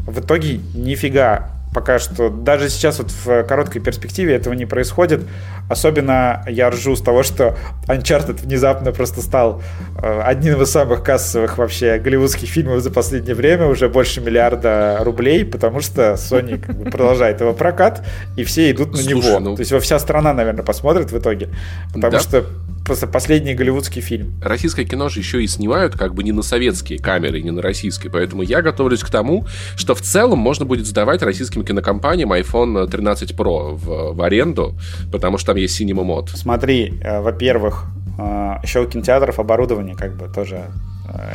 В 0.08 0.18
итоге 0.18 0.58
нифига 0.74 1.59
пока 1.72 1.98
что 1.98 2.30
даже 2.30 2.68
сейчас 2.68 2.98
вот 2.98 3.10
в 3.10 3.44
короткой 3.44 3.80
перспективе 3.80 4.34
этого 4.34 4.54
не 4.54 4.66
происходит. 4.66 5.22
Особенно 5.68 6.44
я 6.48 6.70
ржу 6.70 6.96
с 6.96 7.00
того, 7.00 7.22
что 7.22 7.56
Uncharted 7.86 8.42
внезапно 8.42 8.92
просто 8.92 9.20
стал 9.20 9.62
э, 10.02 10.22
одним 10.22 10.60
из 10.62 10.70
самых 10.70 11.04
кассовых 11.04 11.58
вообще 11.58 11.98
голливудских 11.98 12.48
фильмов 12.48 12.80
за 12.80 12.90
последнее 12.90 13.34
время, 13.34 13.66
уже 13.66 13.88
больше 13.88 14.20
миллиарда 14.20 14.98
рублей, 15.02 15.44
потому 15.44 15.80
что 15.80 16.14
Sony 16.14 16.58
как 16.58 16.76
бы 16.76 16.90
продолжает 16.90 17.40
его 17.40 17.52
прокат, 17.52 18.04
и 18.36 18.44
все 18.44 18.70
идут 18.70 18.92
на 18.92 18.98
Слушай, 18.98 19.14
него. 19.14 19.40
Ну... 19.40 19.54
То 19.54 19.60
есть 19.60 19.70
его 19.70 19.80
вся 19.80 19.98
страна, 19.98 20.32
наверное, 20.32 20.64
посмотрит 20.64 21.12
в 21.12 21.18
итоге, 21.18 21.50
потому 21.94 22.12
да? 22.12 22.20
что 22.20 22.44
просто 22.90 23.06
последний 23.06 23.54
голливудский 23.54 24.02
фильм. 24.02 24.34
Российское 24.42 24.84
кино 24.84 25.08
же 25.08 25.20
еще 25.20 25.40
и 25.44 25.46
снимают 25.46 25.96
как 25.96 26.12
бы 26.12 26.24
не 26.24 26.32
на 26.32 26.42
советские 26.42 26.98
камеры, 26.98 27.40
не 27.40 27.52
на 27.52 27.62
российские, 27.62 28.10
поэтому 28.10 28.42
я 28.42 28.62
готовлюсь 28.62 29.04
к 29.04 29.10
тому, 29.10 29.46
что 29.76 29.94
в 29.94 30.00
целом 30.00 30.40
можно 30.40 30.66
будет 30.66 30.86
сдавать 30.86 31.22
российским 31.22 31.64
кинокомпаниям 31.64 32.32
iPhone 32.32 32.88
13 32.88 33.30
Pro 33.30 33.76
в, 33.76 34.16
в 34.16 34.22
аренду, 34.22 34.74
потому 35.12 35.38
что 35.38 35.52
там 35.52 35.58
есть 35.58 35.80
Cinema 35.80 36.04
Mod. 36.04 36.30
Смотри, 36.34 36.98
э, 37.00 37.20
во-первых, 37.20 37.84
э, 38.18 38.54
еще 38.64 38.80
у 38.80 38.86
кинотеатров 38.86 39.38
оборудование 39.38 39.94
как 39.94 40.16
бы 40.16 40.26
тоже 40.26 40.64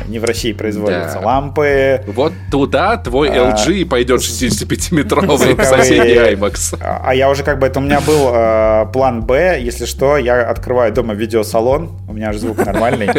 не 0.07 0.19
в 0.19 0.25
России 0.25 0.53
производятся 0.53 1.19
да. 1.19 1.25
лампы. 1.25 2.03
Вот 2.07 2.33
туда 2.51 2.97
твой 2.97 3.29
LG 3.29 3.83
а, 3.83 3.89
пойдет 3.89 4.21
65-метровый 4.21 5.55
в 5.55 5.63
соседний 5.63 6.15
IMAX. 6.15 6.77
А, 6.81 7.01
а 7.05 7.15
я 7.15 7.29
уже 7.29 7.43
как 7.43 7.59
бы, 7.59 7.67
это 7.67 7.79
у 7.79 7.83
меня 7.83 8.01
был 8.01 8.29
э, 8.33 8.85
план 8.93 9.21
Б, 9.21 9.59
если 9.61 9.85
что, 9.85 10.17
я 10.17 10.49
открываю 10.49 10.93
дома 10.93 11.13
видеосалон, 11.13 11.91
у 12.07 12.13
меня 12.13 12.33
же 12.33 12.39
звук 12.39 12.65
нормальный, 12.65 13.09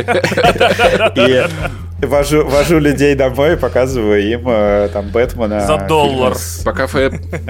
и 1.16 2.06
вожу, 2.06 2.46
вожу 2.46 2.78
людей 2.78 3.14
домой, 3.14 3.56
показываю 3.56 4.22
им 4.22 4.42
э, 4.46 4.88
там 4.92 5.08
Бэтмена. 5.08 5.60
За 5.60 5.78
доллар. 5.78 6.36
Пока, 6.64 6.86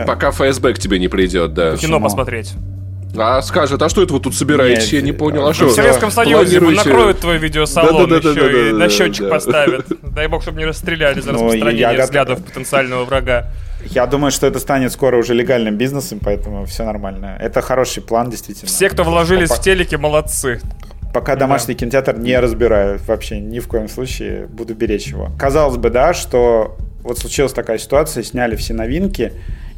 пока 0.07 0.31
ФСБ 0.31 0.75
к 0.75 0.79
тебе 0.79 0.99
не 0.99 1.09
придет, 1.09 1.55
да. 1.55 1.77
Кино 1.77 2.01
посмотреть. 2.01 2.55
А 3.19 3.43
скажет, 3.43 3.81
а 3.83 3.89
что 3.89 4.03
это 4.03 4.15
вы 4.15 4.21
тут 4.21 4.35
собираетесь? 4.35 4.93
Я 4.93 5.03
не 5.03 5.13
понял, 5.13 5.47
а 5.47 5.55
что? 5.55 5.67
В 5.69 5.73
Советском 5.73 6.11
Союзе 6.11 6.61
накроют 6.61 7.21
твой 7.21 7.39
видеосалон 7.39 8.13
еще 8.13 8.71
и 8.71 8.73
на 8.73 8.89
счетчик 8.89 9.29
поставят. 9.29 9.87
Дай 10.03 10.29
бог, 10.29 10.43
чтобы 10.43 10.59
не 10.59 10.67
расстреляли 10.67 11.21
за 11.21 11.33
ну, 11.33 11.45
распространение 11.45 12.03
взглядов 12.03 12.45
потенциального 12.45 13.05
врага. 13.05 13.51
Я 13.85 14.07
думаю, 14.07 14.31
что 14.33 14.47
это 14.47 14.59
станет 14.59 14.93
скоро 14.93 15.17
уже 15.17 15.35
легальным 15.35 15.77
бизнесом, 15.77 16.19
поэтому 16.23 16.65
все 16.67 16.85
нормально. 16.85 17.37
Это 17.41 17.61
хороший 17.61 18.03
план, 18.03 18.31
действительно. 18.31 18.69
Все, 18.69 18.89
кто 18.89 19.05
вложились 19.05 19.51
в 19.51 19.61
телеки, 19.61 19.95
молодцы. 19.97 20.61
Пока 21.15 21.37
домашний 21.37 21.75
кинотеатр 21.75 22.19
не 22.19 22.39
разбираю 22.39 23.01
вообще 23.07 23.41
ни 23.41 23.59
в 23.59 23.69
коем 23.69 23.89
случае, 23.89 24.47
буду 24.49 24.75
беречь 24.75 25.07
его. 25.07 25.31
Казалось 25.39 25.77
бы, 25.77 25.89
да, 25.89 26.13
что 26.13 26.77
вот 27.03 27.19
случилась 27.19 27.53
такая 27.53 27.79
ситуация, 27.79 28.23
сняли 28.23 28.57
все 28.57 28.75
новинки, 28.75 29.33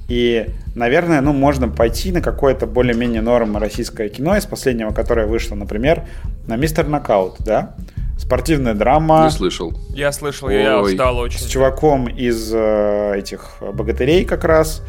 и, 0.08 0.46
наверное, 0.74 1.20
ну, 1.20 1.34
можно 1.34 1.68
пойти 1.68 2.12
на 2.12 2.22
какое-то 2.22 2.66
более-менее 2.66 3.20
норм 3.20 3.58
российское 3.58 4.08
кино 4.08 4.36
из 4.36 4.46
последнего, 4.46 4.90
которое 4.90 5.26
вышло, 5.26 5.54
например, 5.54 6.04
на 6.46 6.56
«Мистер 6.56 6.88
Нокаут», 6.88 7.36
да? 7.40 7.76
Спортивная 8.18 8.74
драма. 8.74 9.24
Не 9.24 9.30
слышал. 9.30 9.72
Я 9.90 10.10
слышал, 10.12 10.48
Ой. 10.48 10.62
я 10.62 10.80
устал 10.80 11.18
очень. 11.18 11.38
С 11.38 11.44
чуваком 11.44 12.08
из 12.08 12.50
э, 12.52 13.18
этих 13.18 13.58
богатырей 13.60 14.24
как 14.24 14.44
раз. 14.44 14.82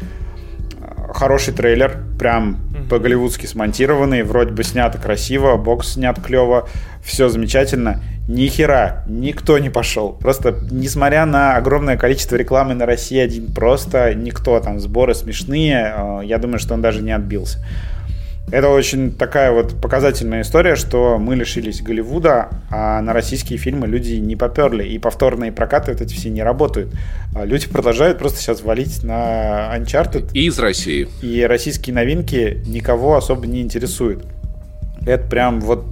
Хороший 1.14 1.52
трейлер, 1.54 1.98
прям 2.18 2.56
mm-hmm. 2.56 2.88
по-голливудски 2.88 3.46
смонтированный, 3.46 4.22
вроде 4.22 4.52
бы 4.52 4.64
снято 4.64 4.98
красиво, 4.98 5.56
бокс 5.56 5.94
снят 5.94 6.20
клево, 6.20 6.68
все 7.02 7.28
замечательно 7.28 8.02
ни 8.28 8.46
хера, 8.46 9.04
никто 9.08 9.58
не 9.58 9.70
пошел. 9.70 10.12
Просто, 10.12 10.56
несмотря 10.70 11.26
на 11.26 11.56
огромное 11.56 11.96
количество 11.96 12.36
рекламы 12.36 12.74
на 12.74 12.86
России 12.86 13.18
один, 13.18 13.52
просто 13.52 14.14
никто, 14.14 14.58
там 14.60 14.78
сборы 14.78 15.14
смешные, 15.14 15.92
э, 15.96 16.20
я 16.24 16.38
думаю, 16.38 16.60
что 16.60 16.74
он 16.74 16.82
даже 16.82 17.02
не 17.02 17.10
отбился. 17.10 17.58
Это 18.50 18.68
очень 18.68 19.12
такая 19.12 19.52
вот 19.52 19.80
показательная 19.80 20.42
история, 20.42 20.74
что 20.74 21.18
мы 21.18 21.36
лишились 21.36 21.82
Голливуда, 21.82 22.48
а 22.70 23.00
на 23.00 23.12
российские 23.12 23.58
фильмы 23.58 23.86
люди 23.86 24.14
не 24.14 24.34
поперли, 24.34 24.84
и 24.84 24.98
повторные 24.98 25.52
прокаты 25.52 25.92
вот 25.92 26.00
эти 26.00 26.14
все 26.14 26.30
не 26.30 26.42
работают. 26.42 26.92
А 27.34 27.44
люди 27.44 27.68
продолжают 27.68 28.18
просто 28.18 28.38
сейчас 28.38 28.62
валить 28.62 29.04
на 29.04 29.76
Uncharted. 29.76 30.30
И 30.32 30.46
из 30.46 30.58
России. 30.58 31.08
И 31.22 31.42
российские 31.44 31.94
новинки 31.94 32.62
никого 32.66 33.16
особо 33.16 33.46
не 33.46 33.62
интересуют. 33.62 34.24
Это 35.06 35.28
прям 35.28 35.60
вот 35.60 35.84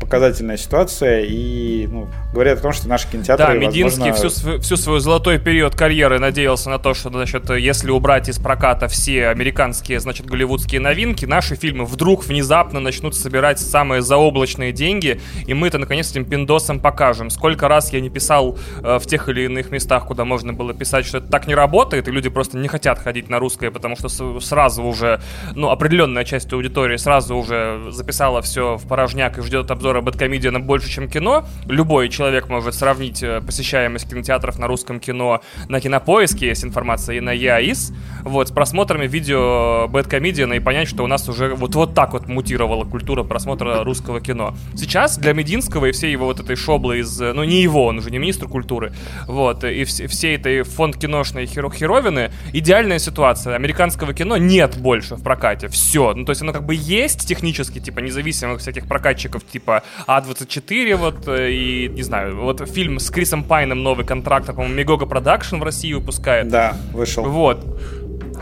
показательная 0.00 0.56
ситуация, 0.56 1.20
и 1.20 1.86
ну, 1.86 2.08
говорят 2.32 2.58
о 2.58 2.62
том, 2.62 2.72
что 2.72 2.88
наши 2.88 3.08
кинотеатры, 3.08 3.46
Да, 3.46 3.54
Мединский 3.54 4.10
возможно... 4.10 4.30
всю, 4.30 4.60
всю 4.60 4.76
свой 4.76 5.00
золотой 5.00 5.38
период 5.38 5.74
карьеры 5.74 6.18
надеялся 6.18 6.70
на 6.70 6.78
то, 6.78 6.94
что, 6.94 7.10
значит, 7.10 7.48
если 7.50 7.90
убрать 7.90 8.28
из 8.28 8.38
проката 8.38 8.88
все 8.88 9.28
американские, 9.28 10.00
значит, 10.00 10.26
голливудские 10.26 10.80
новинки, 10.80 11.26
наши 11.26 11.54
фильмы 11.54 11.84
вдруг 11.84 12.24
внезапно 12.24 12.80
начнут 12.80 13.14
собирать 13.14 13.60
самые 13.60 14.02
заоблачные 14.02 14.72
деньги, 14.72 15.20
и 15.46 15.54
мы 15.54 15.68
это, 15.68 15.78
наконец, 15.78 16.10
этим 16.10 16.24
пиндосом 16.24 16.80
покажем. 16.80 17.30
Сколько 17.30 17.68
раз 17.68 17.92
я 17.92 18.00
не 18.00 18.10
писал 18.10 18.58
э, 18.82 18.98
в 18.98 19.06
тех 19.06 19.28
или 19.28 19.42
иных 19.42 19.70
местах, 19.70 20.06
куда 20.06 20.24
можно 20.24 20.52
было 20.52 20.72
писать, 20.72 21.06
что 21.06 21.18
это 21.18 21.28
так 21.28 21.46
не 21.46 21.54
работает, 21.54 22.08
и 22.08 22.10
люди 22.10 22.28
просто 22.28 22.56
не 22.56 22.68
хотят 22.68 22.98
ходить 22.98 23.28
на 23.28 23.38
русское, 23.38 23.70
потому 23.70 23.96
что 23.96 24.08
сразу 24.40 24.82
уже, 24.82 25.20
ну, 25.54 25.70
определенная 25.70 26.24
часть 26.24 26.52
аудитории 26.52 26.96
сразу 26.96 27.36
уже 27.36 27.90
записала 27.90 28.42
все 28.42 28.76
в 28.76 28.86
порожняк 28.88 29.38
и 29.38 29.42
ждет 29.42 29.70
обзора 29.90 30.00
бэткомедиана 30.02 30.60
больше, 30.60 30.88
чем 30.88 31.08
кино. 31.08 31.44
Любой 31.66 32.08
человек 32.08 32.48
может 32.48 32.74
сравнить 32.74 33.22
э, 33.22 33.40
посещаемость 33.40 34.08
кинотеатров 34.08 34.58
на 34.58 34.68
русском 34.68 35.00
кино 35.00 35.40
на 35.68 35.80
Кинопоиске, 35.80 36.46
есть 36.46 36.64
информация, 36.64 37.16
и 37.16 37.20
на 37.20 37.32
ЯИС, 37.32 37.92
вот, 38.22 38.48
с 38.48 38.52
просмотрами 38.52 39.06
видео 39.06 39.88
бэткомедиана 39.88 40.54
и 40.54 40.60
понять, 40.60 40.88
что 40.88 41.02
у 41.02 41.06
нас 41.06 41.28
уже 41.28 41.54
вот, 41.54 41.74
вот 41.74 41.94
так 41.94 42.12
вот 42.12 42.28
мутировала 42.28 42.84
культура 42.84 43.24
просмотра 43.24 43.82
русского 43.82 44.20
кино. 44.20 44.54
Сейчас 44.76 45.18
для 45.18 45.32
Мединского 45.32 45.86
и 45.86 45.92
всей 45.92 46.12
его 46.12 46.26
вот 46.26 46.38
этой 46.38 46.56
шоблы 46.56 47.00
из... 47.00 47.18
Ну, 47.18 47.42
не 47.44 47.62
его, 47.62 47.86
он 47.86 47.98
уже 47.98 48.10
не 48.10 48.18
министр 48.18 48.46
культуры, 48.46 48.92
вот, 49.26 49.64
и 49.64 49.82
вс- 49.82 50.06
всей 50.06 50.36
этой 50.36 50.62
фонд 50.62 50.96
киношной 50.96 51.44
херо- 51.44 51.74
херовины 51.74 52.30
идеальная 52.52 52.98
ситуация. 52.98 53.56
Американского 53.56 54.14
кино 54.14 54.36
нет 54.36 54.76
больше 54.76 55.16
в 55.16 55.22
прокате. 55.22 55.68
Все. 55.68 56.14
Ну, 56.14 56.24
то 56.24 56.30
есть 56.30 56.42
оно 56.42 56.52
как 56.52 56.64
бы 56.64 56.74
есть 56.76 57.26
технически, 57.26 57.80
типа, 57.80 58.00
независимых 58.00 58.60
всяких 58.60 58.86
прокатчиков, 58.86 59.44
типа 59.44 59.79
A24, 60.06 60.96
вот, 60.96 61.28
э, 61.28 61.50
и, 61.50 61.88
не 61.88 62.02
знаю, 62.02 62.36
вот 62.36 62.68
фильм 62.68 62.98
с 62.98 63.10
Крисом 63.10 63.44
Пайном 63.44 63.82
новый 63.82 64.04
контракт, 64.04 64.46
по-моему, 64.46 64.74
Megogo 64.74 65.06
Production 65.06 65.56
в 65.56 65.62
России 65.62 65.92
выпускает. 65.92 66.48
Да, 66.48 66.76
вышел. 66.92 67.24
Вот. 67.24 67.64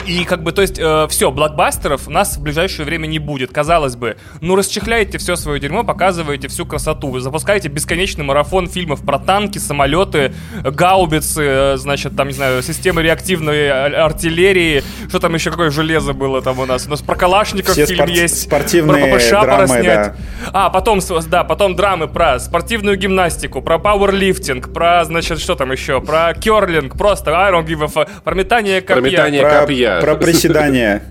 И 0.07 0.25
как 0.25 0.43
бы, 0.43 0.53
то 0.53 0.63
есть, 0.63 0.79
э, 0.79 1.07
все, 1.11 1.31
блокбастеров 1.31 2.09
у 2.09 2.11
нас 2.11 2.37
в 2.37 2.43
ближайшее 2.43 2.87
время 2.87 3.07
не 3.07 3.19
будет. 3.19 3.53
Казалось 3.53 3.97
бы, 3.97 4.17
ну 4.41 4.57
расчехляете 4.57 5.19
все 5.19 5.37
свое 5.37 5.61
дерьмо, 5.61 5.85
показываете 5.85 6.49
всю 6.49 6.65
красоту. 6.65 7.09
Вы 7.11 7.21
запускаете 7.21 7.69
бесконечный 7.69 8.25
марафон 8.25 8.69
фильмов 8.69 9.05
про 9.05 9.19
танки, 9.19 9.59
самолеты, 9.59 10.33
гаубицы, 10.63 11.43
э, 11.45 11.77
значит, 11.77 12.17
там, 12.17 12.29
не 12.29 12.35
знаю, 12.35 12.63
системы 12.63 13.03
реактивной 13.03 13.71
артиллерии. 13.71 14.83
Что 15.09 15.19
там 15.19 15.35
еще, 15.35 15.51
какое 15.51 15.71
железо 15.71 16.13
было 16.15 16.41
там 16.41 16.59
у 16.59 16.67
нас? 16.67 16.87
У 16.87 16.91
нас 16.91 17.03
про 17.03 17.15
Калашников 17.15 17.73
все 17.73 17.87
фильм 17.87 17.99
спорт- 18.07 18.11
есть. 18.11 18.43
Спортивные 18.43 19.07
про 19.07 19.19
ППШ 19.19 19.31
драмы, 19.31 19.67
снять. 19.67 19.85
Да. 19.85 20.17
А, 20.53 20.71
потом, 20.71 21.01
да, 21.27 21.45
потом 21.45 21.77
драмы 21.77 22.09
про 22.09 22.39
спортивную 22.39 22.97
гимнастику, 22.97 23.61
про 23.61 23.79
пауэрлифтинг, 23.79 24.73
про, 24.73 25.05
значит, 25.05 25.41
что 25.41 25.55
там 25.55 25.73
еще? 25.73 26.01
Про 26.01 26.33
керлинг, 26.35 26.97
просто 26.97 27.33
I 27.33 27.53
don't 27.53 27.67
give 27.67 27.83
a 27.83 27.87
fuck. 27.87 28.09
Про 28.25 28.35
метание 28.35 28.81
копья. 28.81 29.01
Про 29.01 29.11
метание 29.11 29.43
про... 29.43 29.51
копья. 29.97 30.01
Про 30.01 30.15
приседания. 30.17 31.03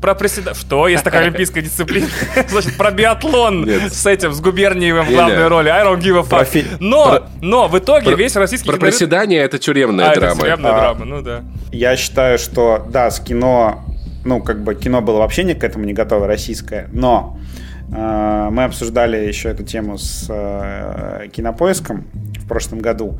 Про 0.00 0.14
приседания. 0.14 0.54
Что? 0.54 0.88
Есть 0.88 1.04
такая 1.04 1.22
олимпийская 1.22 1.62
дисциплина? 1.62 2.06
Значит, 2.48 2.76
про 2.76 2.90
биатлон 2.90 3.68
с 3.68 4.06
этим, 4.06 4.32
с 4.32 4.40
Губерниевым 4.40 5.06
в 5.06 5.10
главной 5.10 5.48
роли. 5.48 5.68
I 5.68 5.84
don't 5.84 6.00
give 6.00 6.18
a 6.18 6.22
fuck. 6.22 6.76
Но, 6.80 7.26
но 7.40 7.68
в 7.68 7.78
итоге 7.78 8.14
весь 8.14 8.36
российский... 8.36 8.68
Про 8.68 8.78
приседания 8.78 9.42
это 9.42 9.58
тюремная 9.58 10.10
а, 10.10 10.14
драма. 10.14 10.40
тюремная 10.40 10.72
а, 10.72 10.80
драма, 10.80 11.04
ну 11.04 11.22
да. 11.22 11.42
Я 11.72 11.96
считаю, 11.96 12.38
что, 12.38 12.86
да, 12.88 13.10
с 13.10 13.20
кино, 13.20 13.84
ну, 14.24 14.42
как 14.42 14.62
бы 14.62 14.74
кино 14.74 15.00
было 15.00 15.18
вообще 15.18 15.44
не 15.44 15.54
к 15.54 15.64
этому 15.64 15.84
не 15.84 15.92
готово, 15.92 16.26
российское, 16.26 16.88
но 16.92 17.38
э, 17.92 18.48
мы 18.50 18.64
обсуждали 18.64 19.16
еще 19.16 19.48
эту 19.48 19.64
тему 19.64 19.98
с 19.98 20.26
э, 20.28 21.28
кинопоиском 21.32 22.06
в 22.38 22.46
прошлом 22.46 22.78
году. 22.78 23.18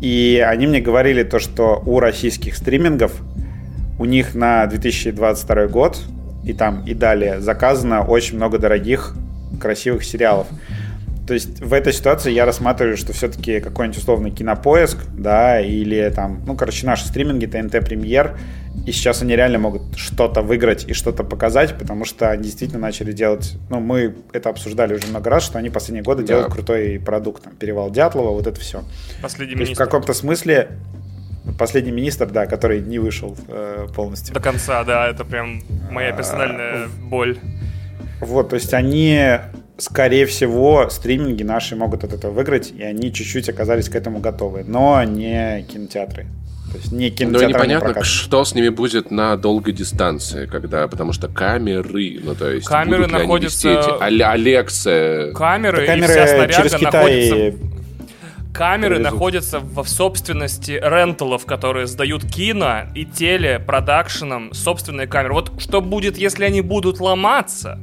И 0.00 0.44
они 0.46 0.66
мне 0.66 0.80
говорили 0.80 1.22
то, 1.24 1.38
что 1.38 1.82
у 1.84 1.98
российских 1.98 2.56
стримингов 2.56 3.12
у 3.98 4.04
них 4.04 4.34
на 4.34 4.66
2022 4.66 5.66
год 5.66 5.98
и 6.44 6.52
там 6.52 6.84
и 6.86 6.94
далее 6.94 7.40
заказано 7.40 8.04
очень 8.04 8.36
много 8.36 8.58
дорогих 8.58 9.14
красивых 9.60 10.04
сериалов. 10.04 10.46
То 11.26 11.34
есть 11.34 11.60
в 11.60 11.74
этой 11.74 11.92
ситуации 11.92 12.32
я 12.32 12.46
рассматриваю, 12.46 12.96
что 12.96 13.12
все-таки 13.12 13.60
какой-нибудь 13.60 13.98
условный 13.98 14.30
кинопоиск, 14.30 14.96
да, 15.12 15.60
или 15.60 16.10
там, 16.14 16.42
ну, 16.46 16.56
короче, 16.56 16.86
наши 16.86 17.06
стриминги, 17.06 17.44
ТНТ 17.44 17.84
Премьер, 17.84 18.38
и 18.86 18.92
сейчас 18.92 19.20
они 19.20 19.36
реально 19.36 19.58
могут 19.58 19.82
что-то 19.96 20.40
выиграть 20.40 20.88
и 20.88 20.94
что-то 20.94 21.24
показать, 21.24 21.76
потому 21.76 22.06
что 22.06 22.30
они 22.30 22.44
действительно 22.44 22.80
начали 22.80 23.12
делать, 23.12 23.58
ну, 23.68 23.78
мы 23.78 24.14
это 24.32 24.48
обсуждали 24.48 24.94
уже 24.94 25.06
много 25.08 25.28
раз, 25.28 25.42
что 25.42 25.58
они 25.58 25.68
последние 25.68 26.02
годы 26.02 26.22
да. 26.22 26.28
делают 26.28 26.50
крутой 26.50 26.98
продукт, 27.04 27.42
там, 27.42 27.54
Перевал 27.56 27.90
Дятлова, 27.90 28.30
вот 28.30 28.46
это 28.46 28.58
все. 28.58 28.82
Последний 29.20 29.54
То 29.54 29.58
министр. 29.58 29.70
есть 29.72 29.80
в 29.82 29.84
каком-то 29.84 30.14
смысле 30.14 30.70
последний 31.58 31.92
министр, 31.92 32.26
да, 32.26 32.46
который 32.46 32.80
не 32.80 32.98
вышел 32.98 33.36
э, 33.48 33.86
полностью. 33.94 34.34
До 34.34 34.40
конца, 34.40 34.84
да, 34.84 35.08
это 35.08 35.24
прям 35.24 35.62
моя 35.90 36.12
персональная 36.12 36.84
а, 36.84 36.88
боль. 37.02 37.38
Вот, 38.20 38.50
то 38.50 38.56
есть 38.56 38.74
они 38.74 39.38
скорее 39.78 40.26
всего, 40.26 40.88
стриминги 40.90 41.44
наши 41.44 41.76
могут 41.76 42.04
от 42.04 42.12
этого 42.12 42.32
выиграть, 42.32 42.72
и 42.76 42.82
они 42.82 43.12
чуть-чуть 43.12 43.48
оказались 43.48 43.88
к 43.88 43.94
этому 43.94 44.18
готовы, 44.18 44.64
но 44.66 45.02
не 45.04 45.62
кинотеатры. 45.62 46.26
То 46.72 46.76
есть 46.76 46.92
не 46.92 47.10
кинотеатры, 47.10 47.46
Но 47.46 47.64
непонятно, 47.64 48.04
что 48.04 48.44
с 48.44 48.54
ними 48.54 48.68
будет 48.68 49.10
на 49.10 49.36
долгой 49.36 49.72
дистанции, 49.72 50.46
когда, 50.46 50.86
потому 50.86 51.12
что 51.12 51.28
камеры, 51.28 52.20
ну 52.22 52.34
то 52.34 52.50
есть 52.50 52.66
камеры 52.66 53.04
будут 53.04 53.12
находятся... 53.12 53.96
они 54.00 54.20
Алекса... 54.20 55.32
Камеры, 55.34 55.78
да, 55.78 55.86
камеры 55.86 56.12
и 56.12 56.16
вся 56.16 56.48
через 56.48 56.74
Китай... 56.74 57.30
находятся... 57.30 57.77
Камеры 58.52 58.96
привезут. 58.96 59.12
находятся 59.12 59.60
в 59.60 59.86
собственности 59.86 60.72
ренталов, 60.72 61.46
которые 61.46 61.86
сдают 61.86 62.24
кино 62.24 62.84
и 62.94 63.04
телепродакшенам 63.04 64.52
собственные 64.52 65.06
камеры. 65.06 65.34
Вот 65.34 65.60
что 65.60 65.80
будет, 65.80 66.16
если 66.18 66.44
они 66.44 66.60
будут 66.60 67.00
ломаться? 67.00 67.78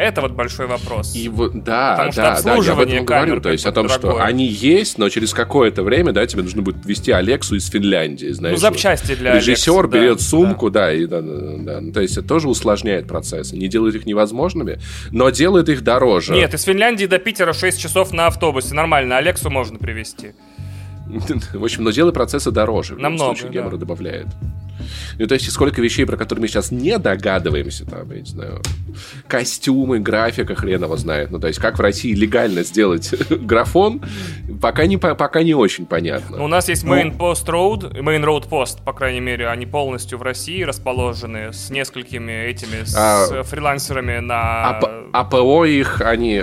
Это 0.00 0.22
вот 0.22 0.32
большой 0.32 0.66
вопрос. 0.66 1.14
И 1.14 1.28
вот, 1.28 1.62
да, 1.62 1.90
Потому 1.90 2.12
да, 2.14 2.36
что 2.36 2.44
да, 2.44 2.54
я 2.54 2.72
об 2.72 2.80
этом 2.80 3.04
говорю, 3.04 3.40
то 3.42 3.50
есть 3.50 3.66
о 3.66 3.72
том, 3.72 3.86
дорогое. 3.86 4.12
что 4.12 4.24
они 4.24 4.46
есть, 4.46 4.96
но 4.96 5.10
через 5.10 5.34
какое-то 5.34 5.82
время, 5.82 6.12
да, 6.12 6.26
тебе 6.26 6.42
нужно 6.42 6.62
будет 6.62 6.86
вести 6.86 7.10
Алексу 7.10 7.54
из 7.54 7.68
Финляндии, 7.68 8.28
знаешь. 8.28 8.54
Ну, 8.54 8.60
запчасти 8.60 9.14
для 9.14 9.34
Режиссер 9.34 9.72
Алекса, 9.72 9.98
берет 9.98 10.16
да, 10.16 10.24
сумку, 10.24 10.70
да, 10.70 10.86
да 10.86 10.94
и 10.94 11.04
да, 11.04 11.20
да, 11.20 11.56
да, 11.58 11.80
ну, 11.82 11.92
то 11.92 12.00
есть 12.00 12.16
это 12.16 12.26
тоже 12.26 12.48
усложняет 12.48 13.08
процессы, 13.08 13.58
не 13.58 13.68
делает 13.68 13.94
их 13.94 14.06
невозможными, 14.06 14.80
но 15.10 15.28
делает 15.28 15.68
их 15.68 15.82
дороже. 15.82 16.32
Нет, 16.32 16.54
из 16.54 16.62
Финляндии 16.62 17.04
до 17.04 17.18
Питера 17.18 17.52
6 17.52 17.78
часов 17.78 18.12
на 18.12 18.28
автобусе, 18.28 18.74
нормально, 18.74 19.18
Алексу 19.18 19.50
можно 19.50 19.78
привезти. 19.78 20.32
В 21.52 21.62
общем, 21.62 21.84
но 21.84 21.90
делает 21.90 22.14
процессы 22.14 22.50
дороже. 22.50 22.96
Намного, 22.96 23.34
в 23.34 23.38
случае 23.38 23.62
да. 23.62 23.76
добавляет. 23.76 24.28
Ну, 25.18 25.26
то 25.26 25.34
есть, 25.34 25.50
сколько 25.50 25.80
вещей, 25.80 26.04
про 26.04 26.16
которые 26.16 26.42
мы 26.42 26.48
сейчас 26.48 26.70
не 26.70 26.98
догадываемся, 26.98 27.84
там, 27.84 28.10
я 28.10 28.20
не 28.20 28.26
знаю, 28.26 28.62
костюмы, 29.28 29.98
графика 29.98 30.54
хреново 30.54 30.96
знает. 30.96 31.30
Ну, 31.30 31.38
то 31.38 31.48
есть, 31.48 31.58
как 31.58 31.78
в 31.78 31.80
России 31.80 32.14
легально 32.14 32.62
сделать 32.62 33.14
графон, 33.30 34.02
пока 34.60 34.86
не, 34.86 34.96
пока 34.96 35.42
не 35.42 35.54
очень 35.54 35.86
понятно. 35.86 36.38
Ну, 36.38 36.44
у 36.44 36.48
нас 36.48 36.68
есть 36.68 36.84
Main 36.84 37.14
ну, 37.18 37.30
Post 37.30 37.46
Road, 37.46 38.00
Main 38.00 38.24
Road 38.24 38.48
Post, 38.48 38.82
по 38.84 38.92
крайней 38.92 39.20
мере, 39.20 39.48
они 39.48 39.66
полностью 39.66 40.18
в 40.18 40.22
России 40.22 40.62
расположены 40.62 41.52
с 41.52 41.70
несколькими 41.70 42.46
этими, 42.46 42.84
с 42.84 42.94
а, 42.96 43.42
фрилансерами 43.42 44.18
на... 44.18 44.80
А, 45.12 45.28
а 45.30 45.66
их, 45.66 46.00
они, 46.00 46.42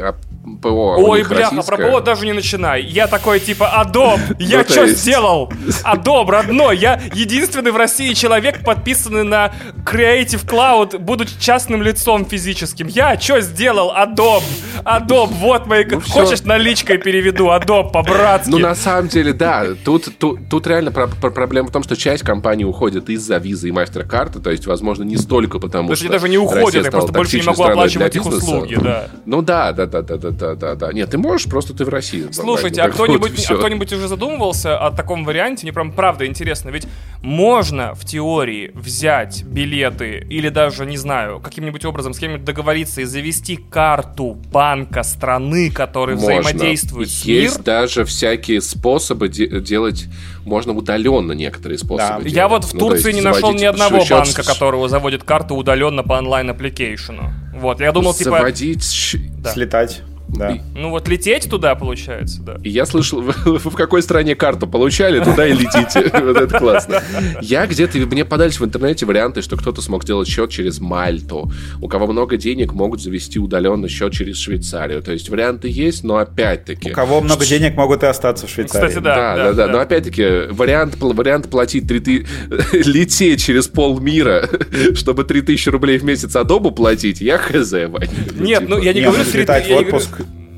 ПО. 0.62 0.96
Ой, 0.98 1.24
бляха, 1.24 1.62
про 1.62 1.78
ПО 1.78 2.00
даже 2.00 2.26
не 2.26 2.34
начинай. 2.34 2.82
Я 2.82 3.08
такой, 3.08 3.40
типа, 3.40 3.68
Адоб, 3.80 4.20
я 4.40 4.60
ну, 4.60 4.64
что 4.64 4.84
есть... 4.86 5.00
сделал? 5.00 5.52
Адоб, 5.84 6.30
родной, 6.30 6.78
я 6.78 7.02
единственный 7.14 7.72
в 7.72 7.78
России 7.78 8.14
человек, 8.14 8.27
подписанный 8.64 9.24
на 9.24 9.52
Creative 9.86 10.46
Cloud, 10.46 11.00
будучи 11.00 11.40
частным 11.40 11.82
лицом 11.82 12.26
физическим. 12.26 12.88
Я 12.88 13.20
что 13.20 13.42
сделал? 13.42 13.92
Адоб, 13.92 14.44
Адоб, 14.84 15.32
вот 15.32 15.66
мои... 15.68 15.86
Ну, 15.86 16.02
Хочешь, 16.02 16.44
наличкой 16.44 16.98
переведу? 16.98 17.50
Адоб, 17.50 17.92
по-братски. 17.92 18.50
Ну, 18.50 18.60
на 18.60 18.76
самом 18.76 19.08
деле, 19.08 19.34
да. 19.34 19.66
Тут, 19.84 20.18
тут, 20.18 20.50
тут 20.50 20.68
реально 20.68 20.92
про 20.92 21.08
про 21.08 21.32
проблема 21.32 21.70
в 21.70 21.72
том, 21.72 21.84
что 21.84 21.96
часть 21.96 22.24
компаний 22.24 22.66
уходит 22.66 23.10
из-за 23.10 23.38
визы 23.38 23.70
и 23.70 23.72
мастер-карты, 23.72 24.40
то 24.40 24.52
есть, 24.52 24.68
возможно, 24.68 25.04
не 25.04 25.18
столько 25.18 25.60
потому, 25.60 25.96
что... 25.96 26.10
даже 26.10 26.30
не 26.30 26.38
уходят, 26.38 26.86
я 26.86 26.92
просто 26.92 27.12
больше 27.12 27.40
не 27.40 27.44
могу 27.44 27.64
оплачивать 27.64 28.16
их 28.16 28.26
услуги, 28.26 28.78
да. 28.82 29.08
Ну 29.26 29.42
да, 29.42 29.72
да, 29.72 29.86
да, 29.86 30.02
да, 30.02 30.18
да, 30.18 30.32
да, 30.32 30.56
да, 30.56 30.76
да. 30.76 30.94
Нет, 30.94 31.10
ты 31.10 31.18
можешь, 31.18 31.48
просто 31.48 31.74
ты 31.74 31.86
в 31.86 31.90
России. 31.90 32.28
Слушайте, 32.32 32.82
а 32.82 32.90
кто-нибудь, 32.90 33.46
а 33.50 33.56
кто-нибудь 33.56 33.94
уже 33.94 34.08
задумывался 34.08 34.78
о 34.78 34.92
таком 34.92 35.26
варианте? 35.26 35.66
Мне 35.66 35.74
прям 35.74 35.92
правда 35.92 36.26
интересно. 36.26 36.70
Ведь 36.70 36.88
можно 37.22 37.94
в 37.94 38.06
теории 38.06 38.17
взять 38.20 39.44
билеты 39.44 40.26
или 40.30 40.50
даже, 40.50 40.86
не 40.86 40.98
знаю, 40.98 41.40
каким-нибудь 41.40 41.86
образом 41.86 42.14
с 42.14 42.20
кем-нибудь 42.20 42.46
договориться 42.46 43.02
и 43.02 43.04
завести 43.04 43.56
карту 43.56 44.38
банка 44.52 45.04
страны, 45.04 45.72
который 45.72 46.16
можно. 46.16 46.42
взаимодействует 46.42 47.10
с 47.10 47.24
Есть 47.24 47.58
мир. 47.58 47.66
даже 47.66 48.06
всякие 48.06 48.62
способы 48.62 49.30
де- 49.30 49.60
делать, 49.62 50.06
можно 50.46 50.74
удаленно 50.74 51.34
некоторые 51.34 51.78
способы. 51.78 52.24
Да. 52.24 52.30
Я 52.30 52.48
вот 52.48 52.64
в 52.64 52.74
ну, 52.74 52.80
Турции 52.80 53.12
не 53.12 53.22
нашел 53.22 53.54
ни 53.54 53.66
одного 53.66 54.00
счет... 54.02 54.12
банка, 54.12 54.44
которого 54.44 54.90
заводит 54.90 55.24
карту 55.24 55.56
удаленно 55.56 56.04
по 56.04 56.14
онлайн-аппликейшену. 56.14 57.34
Вот, 57.56 57.82
я 57.82 57.92
думал, 57.92 58.14
типа... 58.14 58.38
Заводить... 58.38 59.16
Да. 59.40 59.52
Слетать. 59.52 60.02
Да. 60.30 60.58
Ну 60.76 60.90
вот 60.90 61.08
лететь 61.08 61.50
туда 61.50 61.76
получается, 61.76 62.42
да. 62.42 62.58
И 62.64 62.70
я 62.70 62.86
слышал, 62.86 63.22
в 63.46 63.76
какой 63.76 64.02
стране 64.02 64.36
карту 64.36 64.68
получали, 64.68 65.24
туда 65.24 65.48
и 65.48 65.54
летите. 65.54 66.12
Вот 66.28 66.36
это 66.36 66.60
классно. 66.60 67.02
Я 67.42 67.66
где-то, 67.68 67.98
мне 68.00 68.26
подались 68.26 68.60
в 68.60 68.66
интернете 68.66 69.06
варианты, 69.06 69.42
что 69.42 69.56
кто-то 69.56 69.82
смог 69.82 70.04
сделать 70.04 70.28
счет 70.28 70.50
через 70.50 70.80
Мальту. 70.80 71.50
У 71.82 71.88
кого 71.88 72.08
много 72.08 72.38
денег, 72.38 72.74
могут 72.74 73.02
завести 73.02 73.40
удаленно 73.40 73.88
счет 73.88 74.14
через 74.14 74.38
Швейцарию. 74.38 75.02
То 75.02 75.14
есть 75.14 75.30
варианты 75.30 75.70
есть, 75.70 76.04
но 76.04 76.18
опять-таки... 76.18 76.92
У 76.92 76.94
кого 76.94 77.22
много 77.22 77.46
денег, 77.46 77.76
могут 77.76 78.04
и 78.04 78.08
остаться 78.08 78.48
в 78.48 78.50
Швейцарии. 78.50 78.88
Кстати, 78.88 79.04
да. 79.04 79.36
Да, 79.36 79.36
да, 79.36 79.54
да. 79.54 79.68
Но 79.68 79.80
опять-таки 79.80 80.48
вариант, 80.50 80.98
вариант 81.00 81.50
платить 81.50 81.88
3000... 81.88 82.28
лететь 82.88 83.44
через 83.44 83.68
полмира, 83.68 84.50
чтобы 84.96 85.24
3000 85.24 85.70
рублей 85.70 85.98
в 85.98 86.04
месяц 86.04 86.36
Адобу 86.36 86.72
платить, 86.72 87.22
я 87.22 87.38
хз, 87.38 87.72
Ваня. 87.72 88.10
Нет, 88.36 88.68
ну 88.68 88.82
я 88.82 88.94
не 88.94 89.02
говорю... 89.02 89.24
Летать 89.34 89.70
в 89.70 89.72
отпуск 89.72 90.18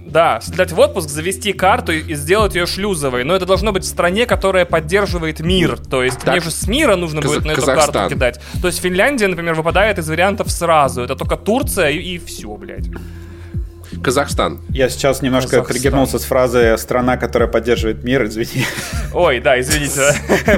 да, 0.09 0.41
слетать 0.41 0.71
в 0.71 0.79
отпуск, 0.79 1.09
завести 1.09 1.53
карту 1.53 1.91
и 1.91 2.13
сделать 2.15 2.55
ее 2.55 2.65
шлюзовой. 2.65 3.23
Но 3.23 3.35
это 3.35 3.45
должно 3.45 3.71
быть 3.71 3.83
в 3.83 3.87
стране, 3.87 4.25
которая 4.25 4.65
поддерживает 4.65 5.39
мир. 5.39 5.77
То 5.77 6.03
есть 6.03 6.19
так, 6.19 6.33
мне 6.33 6.41
же 6.41 6.51
с 6.51 6.67
мира 6.67 6.95
нужно 6.95 7.21
Каз- 7.21 7.31
будет 7.31 7.45
на 7.45 7.51
эту 7.51 7.61
Казахстан. 7.61 7.93
карту 7.93 8.15
кидать. 8.15 8.41
То 8.61 8.67
есть 8.67 8.81
Финляндия, 8.81 9.27
например, 9.27 9.53
выпадает 9.53 9.99
из 9.99 10.09
вариантов 10.09 10.51
сразу. 10.51 11.01
Это 11.01 11.15
только 11.15 11.35
Турция 11.37 11.89
и, 11.89 12.15
и 12.15 12.17
все, 12.17 12.49
блядь. 12.55 12.87
Казахстан. 14.03 14.61
Я 14.69 14.89
сейчас 14.89 15.21
немножко 15.21 15.51
Казахстан. 15.51 15.75
пригернулся 15.75 16.19
с 16.19 16.23
фразы 16.23 16.77
«страна, 16.77 17.17
которая 17.17 17.49
поддерживает 17.49 18.03
мир», 18.03 18.25
извини. 18.25 18.65
Ой, 19.13 19.39
да, 19.39 19.59
извините. 19.59 20.13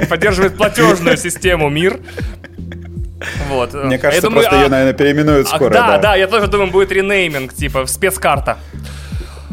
Поддерживает 0.08 0.56
платежную 0.56 1.16
систему 1.16 1.68
мир. 1.68 1.98
Вот. 3.48 3.72
Мне 3.72 3.98
кажется, 3.98 4.26
думаю, 4.26 4.42
просто 4.42 4.58
а... 4.58 4.62
ее, 4.62 4.68
наверное, 4.68 4.92
переименуют 4.92 5.46
а, 5.50 5.56
скоро. 5.56 5.72
Да, 5.72 5.86
да, 5.88 5.98
да, 5.98 6.16
я 6.16 6.26
тоже 6.26 6.46
думаю, 6.48 6.70
будет 6.70 6.92
ренейминг, 6.92 7.54
типа 7.54 7.86
спецкарта 7.86 8.58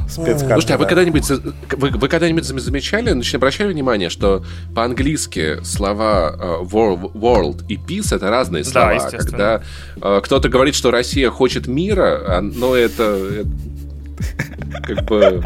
спецкарта. 0.10 0.54
Слушайте, 0.54 0.74
а 0.74 0.78
вы 0.78 0.86
когда-нибудь 0.86 1.30
вы, 1.30 1.90
вы 1.92 2.08
когда-нибудь 2.08 2.44
замечали, 2.44 3.12
значит, 3.12 3.36
обращали 3.36 3.72
внимание, 3.72 4.10
что 4.10 4.44
по-английски 4.76 5.64
слова 5.64 6.36
uh, 6.38 6.70
world 6.70 7.66
и 7.68 7.76
peace 7.76 8.16
это 8.16 8.30
разные 8.30 8.64
слова. 8.64 8.98
Да, 8.98 9.18
когда 9.18 9.62
uh, 9.98 10.22
кто-то 10.22 10.50
говорит, 10.50 10.76
что 10.76 10.92
Россия 10.92 11.30
хочет 11.30 11.68
мира, 11.68 12.22
а, 12.28 12.42
но 12.42 12.76
это, 12.76 13.04
это 13.04 14.82
как 14.84 15.06
бы 15.06 15.44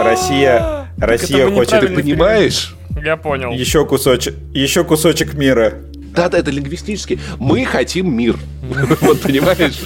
Россия, 0.00 0.88
Россия 0.98 1.50
хочет. 1.50 1.80
Ты 1.80 1.88
понимаешь? 1.88 2.74
Я 3.02 3.16
понял. 3.16 3.50
Еще 3.52 3.84
кусочек, 3.86 4.34
еще 4.52 4.84
кусочек 4.84 5.34
мира. 5.34 5.74
Да, 6.14 6.28
да, 6.28 6.38
это 6.38 6.50
лингвистически. 6.50 7.18
Мы 7.38 7.64
хотим 7.64 8.14
мир. 8.14 8.38
Вот 9.00 9.20
понимаешь? 9.20 9.80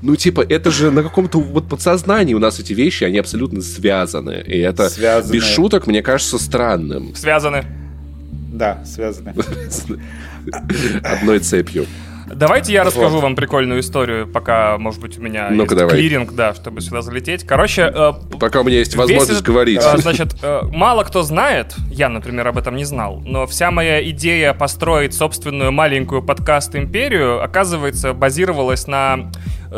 Ну, 0.00 0.16
типа, 0.16 0.40
это 0.40 0.70
же 0.70 0.90
на 0.90 1.02
каком-то 1.02 1.38
вот 1.38 1.68
подсознании 1.68 2.34
у 2.34 2.38
нас 2.38 2.58
эти 2.58 2.72
вещи, 2.72 3.04
они 3.04 3.18
абсолютно 3.18 3.60
связаны. 3.60 4.42
И 4.46 4.58
это 4.58 4.88
без 5.30 5.44
шуток, 5.44 5.86
мне 5.86 6.02
кажется, 6.02 6.38
странным. 6.38 7.14
Связаны. 7.14 7.64
Да, 8.52 8.82
связаны. 8.84 9.34
Одной 11.02 11.40
цепью. 11.40 11.86
Давайте 12.34 12.72
я 12.72 12.84
расскажу 12.84 13.18
вам 13.18 13.36
прикольную 13.36 13.80
историю, 13.80 14.26
пока, 14.26 14.78
может 14.78 15.00
быть, 15.00 15.18
у 15.18 15.22
меня 15.22 15.48
ну 15.50 15.62
есть 15.64 15.74
давай. 15.74 15.96
клиринг, 15.96 16.32
да, 16.32 16.54
чтобы 16.54 16.80
сюда 16.80 17.02
залететь. 17.02 17.44
Короче... 17.46 17.92
Э, 17.94 18.12
пока 18.38 18.60
у 18.60 18.64
меня 18.64 18.78
есть 18.78 18.96
возможность 18.96 19.30
этот, 19.30 19.44
говорить. 19.44 19.80
Э, 19.82 19.98
значит, 19.98 20.36
э, 20.42 20.62
мало 20.72 21.04
кто 21.04 21.22
знает, 21.22 21.74
я, 21.90 22.08
например, 22.08 22.48
об 22.48 22.58
этом 22.58 22.76
не 22.76 22.84
знал, 22.84 23.22
но 23.24 23.46
вся 23.46 23.70
моя 23.70 24.08
идея 24.10 24.54
построить 24.54 25.14
собственную 25.14 25.72
маленькую 25.72 26.22
подкаст-империю, 26.22 27.42
оказывается, 27.42 28.14
базировалась 28.14 28.86
на 28.86 29.30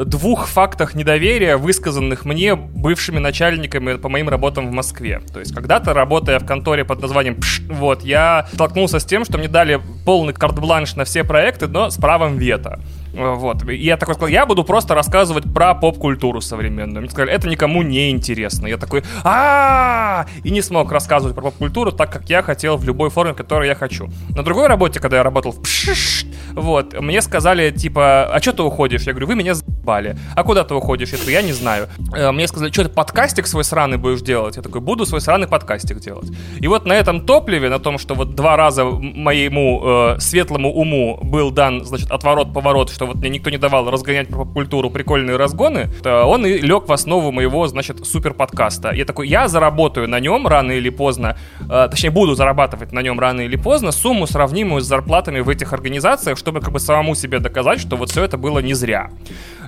двух 0.04 0.46
фактах 0.48 0.94
недоверия, 0.94 1.56
высказанных 1.56 2.24
мне 2.24 2.54
бывшими 2.56 3.18
начальниками 3.18 3.96
по 3.96 4.08
моим 4.08 4.28
работам 4.28 4.68
в 4.68 4.72
Москве. 4.72 5.20
То 5.32 5.40
есть 5.40 5.54
когда-то, 5.54 5.94
работая 5.94 6.38
в 6.38 6.46
конторе 6.46 6.84
под 6.84 7.00
названием 7.00 7.36
ПШ, 7.36 7.60
вот, 7.70 8.02
я 8.02 8.48
столкнулся 8.52 8.98
с 8.98 9.04
тем, 9.04 9.24
что 9.24 9.38
мне 9.38 9.48
дали 9.48 9.80
полный 10.04 10.32
карт-бланш 10.32 10.96
на 10.96 11.04
все 11.04 11.24
проекты, 11.24 11.68
но 11.68 11.90
с 11.90 11.96
правом 11.96 12.38
вето. 12.38 12.80
Вот. 13.14 13.68
И 13.68 13.76
я 13.76 13.96
такой 13.96 14.14
сказал, 14.14 14.28
я 14.28 14.44
буду 14.44 14.64
просто 14.64 14.94
рассказывать 14.94 15.44
про 15.52 15.74
поп-культуру 15.74 16.40
современную. 16.40 17.00
Мне 17.00 17.10
сказали, 17.10 17.32
это 17.32 17.48
никому 17.48 17.82
не 17.82 18.10
интересно. 18.10 18.66
Я 18.66 18.76
такой, 18.76 19.04
а 19.22 20.26
И 20.42 20.50
не 20.50 20.62
смог 20.62 20.90
рассказывать 20.90 21.34
про 21.34 21.42
поп-культуру 21.42 21.92
так, 21.92 22.12
как 22.12 22.28
я 22.28 22.42
хотел, 22.42 22.76
в 22.76 22.84
любой 22.84 23.10
форме, 23.10 23.34
которую 23.34 23.68
я 23.68 23.74
хочу. 23.74 24.08
На 24.30 24.42
другой 24.42 24.66
работе, 24.66 25.00
когда 25.00 25.18
я 25.18 25.22
работал 25.22 25.52
в 25.52 25.62
Пшш, 25.62 26.26
вот, 26.54 27.00
мне 27.00 27.20
сказали, 27.20 27.70
типа, 27.70 28.26
а 28.26 28.40
что 28.40 28.52
ты 28.52 28.62
уходишь? 28.62 29.02
Я 29.02 29.12
говорю, 29.12 29.28
вы 29.28 29.34
меня 29.34 29.54
заебали. 29.54 30.16
А 30.34 30.42
куда 30.44 30.64
ты 30.64 30.74
уходишь? 30.74 31.10
Я 31.10 31.18
такой, 31.18 31.32
я 31.32 31.42
не 31.42 31.52
знаю. 31.52 31.88
Э, 32.14 32.32
мне 32.32 32.46
сказали, 32.48 32.70
что 32.70 32.84
ты 32.84 32.88
подкастик 32.88 33.46
свой 33.46 33.64
сраный 33.64 33.98
будешь 33.98 34.20
делать? 34.22 34.56
Я 34.56 34.62
такой, 34.62 34.80
буду 34.80 35.06
свой 35.06 35.20
сраный 35.20 35.48
подкастик 35.48 36.00
делать. 36.00 36.30
И 36.60 36.66
вот 36.68 36.86
на 36.86 36.92
этом 36.92 37.26
топливе, 37.26 37.68
на 37.68 37.78
том, 37.78 37.98
что 37.98 38.14
вот 38.14 38.34
два 38.34 38.56
раза 38.56 38.84
моему 38.84 39.82
э, 39.84 40.20
светлому 40.20 40.72
уму 40.72 41.18
был 41.22 41.50
дан, 41.50 41.84
значит, 41.84 42.10
отворот-поворот, 42.10 42.90
что 42.90 43.06
вот 43.06 43.16
мне 43.16 43.30
никто 43.30 43.50
не 43.50 43.58
давал 43.58 43.90
разгонять 43.90 44.28
по 44.28 44.44
культуру 44.44 44.90
прикольные 44.90 45.36
разгоны, 45.36 45.88
он 46.04 46.46
и 46.46 46.58
лег 46.58 46.88
в 46.88 46.92
основу 46.92 47.32
моего, 47.32 47.66
значит, 47.66 48.04
супер 48.06 48.34
подкаста. 48.34 48.92
Я 48.92 49.04
такой, 49.04 49.28
я 49.28 49.48
заработаю 49.48 50.08
на 50.08 50.20
нем 50.20 50.46
рано 50.46 50.72
или 50.72 50.90
поздно, 50.90 51.36
э, 51.60 51.63
точнее, 51.68 52.10
буду 52.10 52.34
зарабатывать 52.34 52.92
на 52.92 53.00
нем 53.00 53.18
рано 53.20 53.42
или 53.42 53.56
поздно 53.56 53.92
сумму, 53.92 54.26
сравнимую 54.26 54.80
с 54.80 54.86
зарплатами 54.86 55.40
в 55.40 55.48
этих 55.48 55.72
организациях, 55.72 56.38
чтобы 56.38 56.60
как 56.60 56.72
бы 56.72 56.80
самому 56.80 57.14
себе 57.14 57.38
доказать, 57.38 57.80
что 57.80 57.96
вот 57.96 58.10
все 58.10 58.24
это 58.24 58.36
было 58.36 58.58
не 58.60 58.74
зря. 58.74 59.10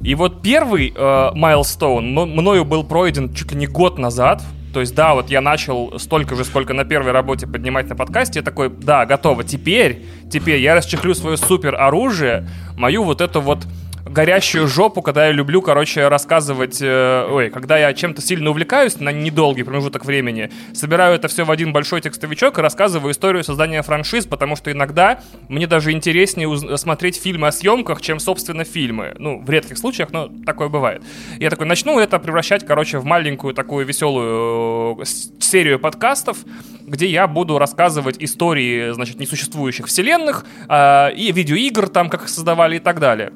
И 0.02 0.14
вот 0.14 0.42
первый 0.42 0.92
майлстоун 1.34 2.18
э, 2.18 2.24
мною 2.26 2.64
был 2.64 2.84
пройден 2.84 3.32
чуть 3.34 3.52
ли 3.52 3.58
не 3.58 3.66
год 3.66 3.98
назад, 3.98 4.42
то 4.76 4.80
есть, 4.80 4.94
да, 4.94 5.14
вот 5.14 5.30
я 5.30 5.40
начал 5.40 5.98
столько 5.98 6.34
же, 6.34 6.44
сколько 6.44 6.74
на 6.74 6.84
первой 6.84 7.12
работе 7.12 7.46
поднимать 7.46 7.88
на 7.88 7.96
подкасте, 7.96 8.40
я 8.40 8.44
такой, 8.44 8.68
да, 8.68 9.06
готово. 9.06 9.42
Теперь, 9.42 10.04
теперь 10.30 10.60
я 10.60 10.74
расчехлю 10.74 11.14
свое 11.14 11.38
супер 11.38 11.76
оружие, 11.76 12.46
мою 12.76 13.02
вот 13.02 13.22
эту 13.22 13.40
вот 13.40 13.66
горящую 14.08 14.68
жопу, 14.68 15.02
когда 15.02 15.26
я 15.26 15.32
люблю, 15.32 15.60
короче, 15.60 16.08
рассказывать, 16.08 16.78
э, 16.80 17.26
ой, 17.28 17.50
когда 17.50 17.76
я 17.76 17.92
чем-то 17.92 18.22
сильно 18.22 18.50
увлекаюсь 18.50 18.98
на 19.00 19.10
недолгий 19.10 19.64
промежуток 19.64 20.04
времени, 20.04 20.50
собираю 20.72 21.16
это 21.16 21.28
все 21.28 21.44
в 21.44 21.50
один 21.50 21.72
большой 21.72 22.00
текстовичок 22.00 22.58
и 22.58 22.62
рассказываю 22.62 23.12
историю 23.12 23.42
создания 23.44 23.82
франшиз, 23.82 24.26
потому 24.26 24.56
что 24.56 24.70
иногда 24.70 25.20
мне 25.48 25.66
даже 25.66 25.92
интереснее 25.92 26.48
уз- 26.48 26.80
смотреть 26.80 27.20
фильмы 27.20 27.48
о 27.48 27.52
съемках, 27.52 28.00
чем, 28.00 28.20
собственно, 28.20 28.64
фильмы. 28.64 29.14
Ну, 29.18 29.40
в 29.40 29.50
редких 29.50 29.76
случаях, 29.76 30.12
но 30.12 30.30
такое 30.44 30.68
бывает. 30.68 31.02
Я 31.38 31.50
такой, 31.50 31.66
начну 31.66 31.98
это 31.98 32.18
превращать, 32.18 32.64
короче, 32.64 32.98
в 32.98 33.04
маленькую 33.04 33.54
такую 33.54 33.86
веселую 33.86 35.00
э, 35.00 35.04
серию 35.40 35.78
подкастов, 35.78 36.38
где 36.86 37.06
я 37.06 37.26
буду 37.26 37.58
рассказывать 37.58 38.16
истории, 38.20 38.92
значит, 38.92 39.18
несуществующих 39.18 39.86
вселенных 39.86 40.44
э, 40.68 41.12
и 41.14 41.32
видеоигр 41.32 41.88
там, 41.88 42.08
как 42.08 42.22
их 42.22 42.28
создавали 42.28 42.76
и 42.76 42.80
так 42.80 43.00
далее. 43.00 43.32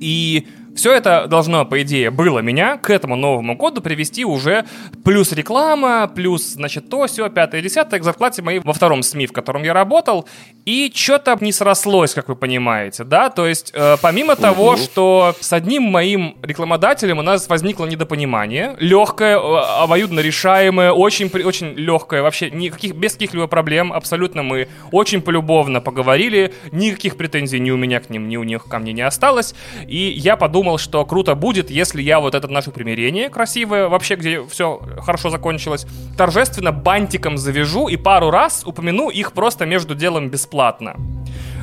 И 0.00 0.46
все 0.74 0.92
это 0.92 1.26
должно, 1.26 1.64
по 1.64 1.82
идее, 1.82 2.10
было 2.10 2.38
меня 2.40 2.76
к 2.76 2.90
этому 2.90 3.16
Новому 3.16 3.56
году 3.56 3.80
привести 3.80 4.24
уже 4.24 4.64
плюс 5.04 5.32
реклама, 5.32 6.10
плюс, 6.14 6.44
значит, 6.52 6.88
то, 6.88 7.06
все, 7.06 7.28
пятое, 7.28 7.62
десятое, 7.62 8.00
к 8.00 8.04
зарплате 8.04 8.42
моей 8.42 8.60
во 8.60 8.72
втором 8.72 9.02
СМИ, 9.02 9.26
в 9.26 9.32
котором 9.32 9.62
я 9.62 9.74
работал, 9.74 10.26
и 10.64 10.90
что-то 10.94 11.36
не 11.40 11.52
срослось, 11.52 12.14
как 12.14 12.28
вы 12.28 12.36
понимаете, 12.36 13.04
да, 13.04 13.30
то 13.30 13.46
есть 13.46 13.72
э, 13.74 13.96
помимо 14.00 14.34
угу. 14.34 14.42
того, 14.42 14.76
что 14.76 15.34
с 15.40 15.52
одним 15.52 15.84
моим 15.84 16.36
рекламодателем 16.42 17.18
у 17.18 17.22
нас 17.22 17.48
возникло 17.48 17.86
недопонимание, 17.86 18.76
легкое, 18.78 19.38
обоюдно 19.82 20.20
решаемое, 20.20 20.92
очень, 20.92 21.30
очень 21.44 21.74
легкое, 21.74 22.22
вообще 22.22 22.50
никаких, 22.50 22.94
без 22.94 23.14
каких-либо 23.14 23.46
проблем, 23.48 23.92
абсолютно 23.92 24.42
мы 24.42 24.68
очень 24.92 25.20
полюбовно 25.20 25.80
поговорили, 25.80 26.54
никаких 26.72 27.16
претензий 27.16 27.58
ни 27.58 27.70
у 27.70 27.76
меня 27.76 28.00
к 28.00 28.10
ним, 28.10 28.28
ни 28.28 28.36
у 28.36 28.44
них 28.44 28.64
ко 28.64 28.78
мне 28.78 28.92
не 28.92 29.02
осталось, 29.02 29.54
и 29.86 29.96
я 29.96 30.36
подумал, 30.36 30.59
что 30.78 31.04
круто 31.04 31.34
будет, 31.34 31.70
если 31.70 32.02
я 32.02 32.20
вот 32.20 32.34
это 32.34 32.48
наше 32.48 32.70
примирение 32.70 33.28
красивое, 33.28 33.88
вообще, 33.88 34.16
где 34.16 34.42
все 34.44 34.80
хорошо 35.02 35.30
закончилось, 35.30 35.86
торжественно 36.16 36.72
бантиком 36.72 37.38
завяжу 37.38 37.88
и 37.88 37.96
пару 37.96 38.30
раз 38.30 38.62
упомяну 38.66 39.10
их 39.10 39.32
просто 39.32 39.66
между 39.66 39.94
делом 39.94 40.28
бесплатно. 40.28 40.96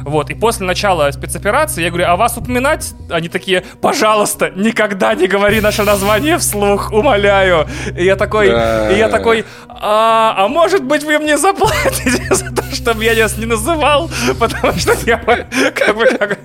Вот, 0.08 0.30
и 0.30 0.36
после 0.36 0.66
начала 0.66 1.12
спецоперации 1.12 1.84
я 1.84 1.90
говорю, 1.90 2.06
а 2.08 2.16
вас 2.16 2.38
упоминать? 2.38 2.94
Они 3.10 3.28
такие, 3.28 3.66
пожалуйста, 3.82 4.50
никогда 4.56 5.14
не 5.16 5.28
говори 5.28 5.60
наше 5.60 5.84
название 5.84 6.38
вслух, 6.38 6.94
умоляю. 6.94 7.68
И 7.94 8.06
я 8.06 8.16
такой, 8.16 8.48
да. 8.50 8.90
и 8.90 8.98
я 8.98 9.10
такой, 9.10 9.44
а, 9.68 10.34
а 10.38 10.48
может 10.48 10.86
быть 10.86 11.04
вы 11.04 11.20
мне 11.20 11.38
заплатите 11.38 12.24
за 12.34 12.56
то, 12.56 12.64
чтобы 12.74 13.04
я 13.04 13.22
вас 13.22 13.38
не 13.38 13.46
называл? 13.46 14.10
Потому 14.40 14.72
что 14.80 14.94
я 15.06 15.18
как 15.18 15.98
бы 15.98 16.06
как... 16.06 16.40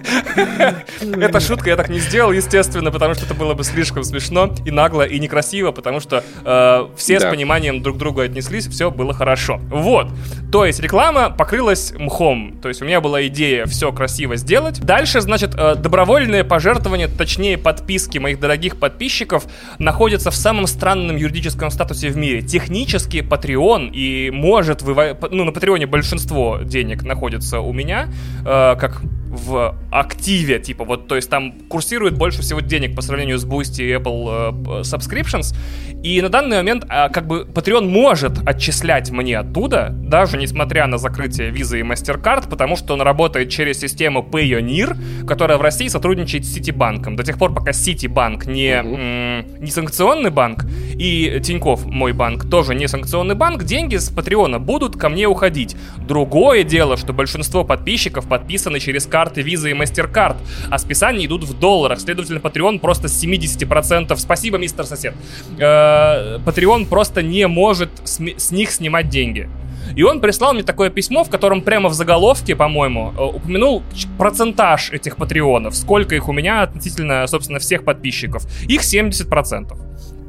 Это 1.20 1.38
шутка, 1.38 1.70
я 1.70 1.76
так 1.76 1.88
не 1.88 2.00
сделал, 2.00 2.32
естественно, 2.32 2.90
потому 2.90 3.14
что 3.14 3.26
это 3.26 3.34
было 3.34 3.54
бы 3.54 3.62
слишком 3.62 4.02
смешно 4.02 4.52
и 4.64 4.72
нагло, 4.72 5.02
и 5.02 5.20
некрасиво, 5.20 5.70
потому 5.70 6.00
что 6.00 6.24
э, 6.44 6.88
все 6.96 7.20
да. 7.20 7.28
с 7.28 7.30
пониманием 7.30 7.80
друг 7.80 7.96
к 7.96 7.98
другу 8.00 8.22
отнеслись, 8.22 8.66
все 8.66 8.90
было 8.90 9.14
хорошо. 9.14 9.60
Вот. 9.68 10.08
То 10.50 10.66
есть 10.66 10.80
реклама 10.80 11.30
покрылась 11.30 11.92
мхом. 11.96 12.58
То 12.60 12.68
есть 12.68 12.82
у 12.82 12.84
меня 12.84 13.00
была 13.00 13.24
идея 13.28 13.51
идея 13.52 13.66
все 13.66 13.92
красиво 13.92 14.36
сделать. 14.36 14.80
Дальше, 14.80 15.20
значит, 15.20 15.54
э, 15.56 15.74
добровольные 15.76 16.44
пожертвования, 16.44 17.08
точнее 17.08 17.58
подписки 17.58 18.18
моих 18.18 18.40
дорогих 18.40 18.78
подписчиков 18.78 19.44
находятся 19.78 20.30
в 20.30 20.36
самом 20.36 20.66
странном 20.66 21.16
юридическом 21.16 21.70
статусе 21.70 22.08
в 22.08 22.16
мире. 22.16 22.42
Технически 22.42 23.18
Patreon 23.18 23.90
и 23.90 24.30
может 24.30 24.82
выводить... 24.82 25.16
Ну, 25.30 25.44
на 25.44 25.52
Патреоне 25.52 25.86
большинство 25.86 26.60
денег 26.62 27.02
находится 27.02 27.60
у 27.60 27.72
меня, 27.72 28.08
э, 28.44 28.76
как 28.76 29.02
в 29.32 29.74
активе, 29.90 30.60
типа, 30.60 30.84
вот, 30.84 31.08
то 31.08 31.16
есть 31.16 31.30
там 31.30 31.52
курсирует 31.68 32.18
больше 32.18 32.42
всего 32.42 32.60
денег 32.60 32.94
по 32.94 33.00
сравнению 33.00 33.38
с 33.38 33.46
Boosty 33.46 33.82
и 33.82 33.94
Apple 33.94 34.28
э, 34.28 34.82
Subscriptions, 34.82 35.56
и 36.02 36.20
на 36.20 36.28
данный 36.28 36.58
момент, 36.58 36.84
э, 36.84 37.08
как 37.08 37.26
бы, 37.26 37.46
Patreon 37.50 37.88
может 37.88 38.46
отчислять 38.46 39.10
мне 39.10 39.38
оттуда, 39.38 39.88
даже 39.90 40.36
несмотря 40.36 40.86
на 40.86 40.98
закрытие 40.98 41.50
визы 41.50 41.80
и 41.80 41.82
MasterCard, 41.82 42.50
потому 42.50 42.76
что 42.76 42.92
он 42.92 43.00
работает 43.00 43.48
через 43.48 43.80
систему 43.80 44.20
Payoneer, 44.30 45.26
которая 45.26 45.56
в 45.56 45.62
России 45.62 45.88
сотрудничает 45.88 46.44
с 46.44 46.52
Ситибанком. 46.52 47.16
До 47.16 47.24
тех 47.24 47.38
пор, 47.38 47.54
пока 47.54 47.72
Ситибанк 47.72 48.46
не, 48.46 48.70
uh 48.70 49.60
не 49.60 49.70
санкционный 49.70 50.30
банк, 50.30 50.66
и 50.94 51.40
Тиньков, 51.42 51.86
мой 51.86 52.12
банк, 52.12 52.50
тоже 52.50 52.74
не 52.74 52.86
санкционный 52.86 53.34
банк, 53.34 53.64
деньги 53.64 53.96
с 53.96 54.10
Патреона 54.10 54.58
будут 54.58 54.96
ко 54.96 55.08
мне 55.08 55.26
уходить. 55.26 55.76
Другое 56.06 56.64
дело, 56.64 56.96
что 56.96 57.12
большинство 57.12 57.64
подписчиков 57.64 58.28
подписаны 58.28 58.78
через 58.78 59.06
карту 59.06 59.21
карты 59.22 59.42
Visa 59.42 59.70
и 59.70 59.74
MasterCard, 59.74 60.36
а 60.70 60.78
списания 60.78 61.26
идут 61.26 61.44
в 61.44 61.58
долларах. 61.58 62.00
Следовательно, 62.00 62.38
Patreon 62.38 62.80
просто 62.80 63.06
с 63.08 63.24
70%... 63.24 64.16
Спасибо, 64.16 64.58
мистер 64.58 64.84
сосед. 64.84 65.14
Э, 65.58 66.38
Patreon 66.44 66.86
просто 66.86 67.22
не 67.22 67.46
может 67.46 67.90
с, 68.02 68.20
с 68.36 68.50
них 68.50 68.70
снимать 68.72 69.08
деньги. 69.08 69.48
И 69.94 70.02
он 70.02 70.20
прислал 70.20 70.54
мне 70.54 70.62
такое 70.62 70.90
письмо, 70.90 71.22
в 71.22 71.30
котором 71.30 71.60
прямо 71.62 71.88
в 71.88 71.92
заголовке, 71.92 72.56
по-моему, 72.56 73.12
э, 73.16 73.22
упомянул 73.36 73.82
процентаж 74.18 74.90
этих 74.90 75.16
патреонов, 75.16 75.76
сколько 75.76 76.16
их 76.16 76.28
у 76.28 76.32
меня 76.32 76.62
относительно, 76.62 77.26
собственно, 77.28 77.60
всех 77.60 77.84
подписчиков. 77.84 78.42
Их 78.68 78.80
70%. 78.82 79.76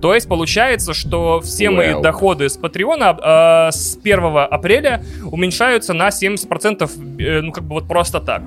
То 0.03 0.13
есть 0.13 0.27
получается, 0.27 0.93
что 0.93 1.39
все 1.39 1.67
well. 1.67 1.75
мои 1.75 2.01
доходы 2.01 2.49
с 2.49 2.57
Патреона 2.57 3.17
э, 3.23 3.71
с 3.71 3.97
1 4.03 4.37
апреля 4.51 5.01
уменьшаются 5.31 5.93
на 5.93 6.09
70%, 6.09 6.91
э, 7.19 7.39
ну 7.39 7.53
как 7.53 7.63
бы 7.63 7.75
вот 7.75 7.87
просто 7.87 8.19
так. 8.19 8.41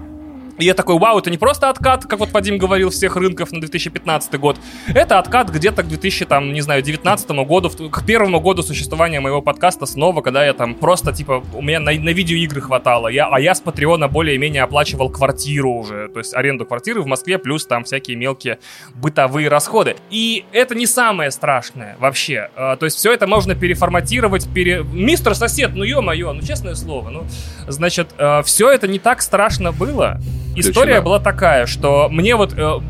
И 0.59 0.64
я 0.64 0.74
такой, 0.74 0.98
вау, 0.98 1.18
это 1.18 1.30
не 1.30 1.38
просто 1.38 1.68
откат, 1.68 2.07
как 2.07 2.18
вот 2.18 2.32
Вадим 2.32 2.57
говорил, 2.59 2.90
всех 2.90 3.16
рынков 3.16 3.52
на 3.52 3.61
2015 3.61 4.40
год. 4.40 4.57
Это 4.88 5.18
откат 5.18 5.50
где-то 5.50 5.82
к 5.82 5.88
2000, 5.88 6.24
там, 6.24 6.52
не 6.52 6.62
знаю, 6.62 6.82
19 6.82 7.30
году, 7.46 7.70
к 7.90 8.04
первому 8.04 8.40
году 8.40 8.62
существования 8.62 9.20
моего 9.20 9.42
подкаста 9.42 9.86
снова, 9.86 10.22
когда 10.22 10.44
я 10.44 10.54
там 10.54 10.74
просто, 10.74 11.12
типа, 11.12 11.44
у 11.52 11.62
меня 11.62 11.80
на, 11.80 11.92
на 11.92 12.11
видеоигры 12.11 12.61
хватало, 12.61 13.09
я, 13.09 13.26
а 13.26 13.38
я 13.38 13.54
с 13.54 13.61
Патреона 13.61 14.09
более-менее 14.09 14.62
оплачивал 14.62 15.11
квартиру 15.11 15.72
уже, 15.72 16.09
то 16.09 16.20
есть 16.20 16.34
аренду 16.34 16.64
квартиры 16.64 17.02
в 17.02 17.07
Москве, 17.07 17.38
плюс 17.38 17.66
там 17.66 17.84
всякие 17.84 18.16
мелкие 18.16 18.59
бытовые 18.94 19.48
расходы. 19.48 19.96
И 20.11 20.44
это 20.52 20.74
не 20.74 20.86
самое 20.86 21.30
страшное 21.30 21.96
вообще. 21.98 22.48
А, 22.57 22.76
то 22.76 22.86
есть 22.86 22.96
все 22.96 23.12
это 23.12 23.26
можно 23.26 23.54
переформатировать, 23.54 24.48
пере... 24.54 24.82
Мистер 24.82 25.34
сосед, 25.34 25.72
ну 25.74 25.84
ё-моё, 25.84 26.32
ну 26.32 26.40
честное 26.40 26.74
слово, 26.74 27.11
ну, 27.11 27.26
значит, 27.68 28.09
а, 28.16 28.42
все 28.42 28.70
это 28.70 28.88
не 28.88 28.98
так 28.98 29.20
страшно 29.20 29.72
было, 29.72 30.20
история 30.57 31.00
была 31.00 31.20
такая, 31.20 31.66
что 31.66 32.09
мне 32.11 32.36
вот 32.36 32.54
э, 32.57 32.80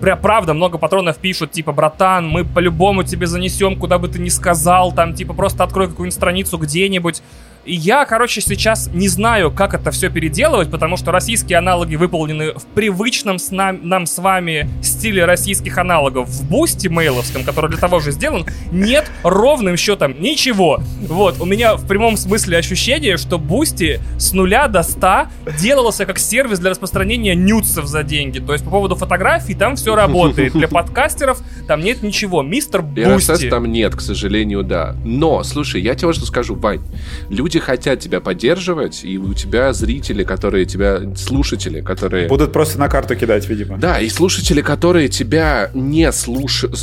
прям 0.00 0.20
правда 0.20 0.52
много 0.52 0.78
патронов 0.78 1.18
пишут, 1.18 1.52
типа, 1.52 1.72
братан, 1.72 2.28
мы 2.28 2.44
по-любому 2.44 3.04
тебе 3.04 3.26
занесем, 3.26 3.76
куда 3.76 3.98
бы 3.98 4.08
ты 4.08 4.18
ни 4.18 4.28
сказал, 4.28 4.92
там, 4.92 5.14
типа, 5.14 5.32
просто 5.32 5.64
открой 5.64 5.88
какую-нибудь 5.88 6.14
страницу 6.14 6.58
где-нибудь. 6.58 7.22
И 7.64 7.74
я, 7.74 8.04
короче, 8.06 8.40
сейчас 8.40 8.90
не 8.92 9.06
знаю, 9.06 9.52
как 9.52 9.74
это 9.74 9.92
все 9.92 10.10
переделывать, 10.10 10.70
потому 10.70 10.96
что 10.96 11.12
российские 11.12 11.58
аналоги 11.58 11.94
выполнены 11.94 12.52
в 12.54 12.64
привычном 12.74 13.38
с 13.38 13.52
нам, 13.52 13.88
нам 13.88 14.06
с 14.06 14.18
вами 14.18 14.68
стиле 14.82 15.24
российских 15.24 15.78
аналогов. 15.78 16.28
В 16.28 16.48
Boosty 16.48 16.88
мейловском, 16.88 17.44
который 17.44 17.70
для 17.70 17.78
того 17.78 18.00
же 18.00 18.10
сделан, 18.10 18.46
нет 18.72 19.08
ровным 19.22 19.76
счетом 19.76 20.20
ничего. 20.20 20.80
Вот, 21.02 21.40
у 21.40 21.44
меня 21.44 21.76
в 21.76 21.86
прямом 21.86 22.16
смысле 22.16 22.58
ощущение, 22.58 23.16
что 23.16 23.38
Boosty 23.38 24.00
с 24.18 24.32
нуля 24.32 24.66
до 24.66 24.82
100 24.82 25.26
делался 25.60 26.04
как 26.04 26.18
сервис 26.18 26.58
для 26.58 26.70
распространения 26.70 27.36
нюдсов 27.36 27.86
за 27.86 28.02
деньги. 28.02 28.40
То 28.40 28.54
есть 28.54 28.64
по 28.64 28.70
поводу 28.70 28.96
фотографий 28.96 29.54
там 29.54 29.76
все 29.76 29.94
работает. 29.94 30.52
Для 30.52 30.66
подкастеров 30.66 31.40
там 31.68 31.80
нет 31.80 32.02
ничего. 32.02 32.42
Мистер 32.42 32.82
Boosty. 32.82 33.48
там 33.50 33.66
нет, 33.66 33.94
к 33.94 34.00
сожалению, 34.00 34.64
да. 34.64 34.96
Но, 35.04 35.44
слушай, 35.44 35.80
я 35.80 35.94
тебе 35.94 36.08
вот 36.08 36.16
что 36.16 36.26
скажу, 36.26 36.56
Вань. 36.56 36.82
Люди 37.28 37.51
хотят 37.58 38.00
тебя 38.00 38.20
поддерживать, 38.20 39.04
и 39.04 39.18
у 39.18 39.34
тебя 39.34 39.72
зрители, 39.72 40.24
которые 40.24 40.64
тебя... 40.64 41.00
Слушатели, 41.16 41.80
которые... 41.80 42.28
Будут 42.28 42.52
просто 42.52 42.78
на 42.78 42.88
карту 42.88 43.16
кидать, 43.16 43.48
видимо. 43.48 43.78
Да, 43.78 44.00
и 44.00 44.08
слушатели, 44.08 44.62
которые 44.62 45.08
тебя 45.08 45.70
не 45.74 46.10
слушают, 46.12 46.76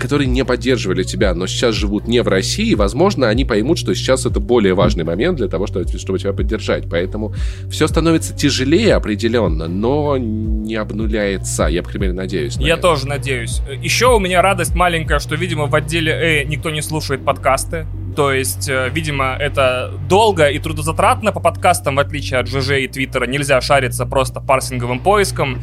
которые 0.00 0.28
не 0.28 0.44
поддерживали 0.44 1.02
тебя, 1.02 1.34
но 1.34 1.46
сейчас 1.46 1.74
живут 1.74 2.08
не 2.08 2.22
в 2.22 2.28
России, 2.28 2.74
возможно, 2.74 3.28
они 3.28 3.44
поймут, 3.44 3.78
что 3.78 3.94
сейчас 3.94 4.26
это 4.26 4.40
более 4.40 4.74
важный 4.74 5.04
момент 5.04 5.38
для 5.38 5.48
того, 5.48 5.66
чтобы, 5.66 5.86
чтобы 5.98 6.18
тебя 6.18 6.32
поддержать. 6.32 6.88
Поэтому 6.90 7.34
все 7.70 7.86
становится 7.86 8.34
тяжелее 8.34 8.94
определенно, 8.94 9.68
но 9.68 10.16
не 10.18 10.74
обнуляется. 10.74 11.64
Я, 11.64 11.82
по 11.82 11.90
крайней 11.90 12.08
мере, 12.08 12.12
надеюсь. 12.14 12.56
На 12.56 12.66
я 12.66 12.74
это. 12.74 12.82
тоже 12.82 13.06
надеюсь. 13.06 13.60
Еще 13.82 14.14
у 14.14 14.18
меня 14.18 14.42
радость 14.42 14.74
маленькая, 14.74 15.18
что, 15.18 15.34
видимо, 15.36 15.66
в 15.66 15.74
отделе 15.74 16.12
Э 16.12 16.44
никто 16.44 16.70
не 16.70 16.82
слушает 16.82 17.24
подкасты. 17.24 17.86
То 18.16 18.32
есть, 18.32 18.68
э, 18.68 18.88
видимо, 18.92 19.36
это 19.38 19.92
долго 20.16 20.48
и 20.48 20.58
трудозатратно 20.58 21.30
по 21.30 21.40
подкастам, 21.40 21.96
в 21.96 21.98
отличие 21.98 22.40
от 22.40 22.48
ЖЖ 22.48 22.70
и 22.70 22.88
Твиттера. 22.88 23.26
Нельзя 23.26 23.60
шариться 23.60 24.06
просто 24.06 24.40
парсинговым 24.40 24.98
поиском. 24.98 25.58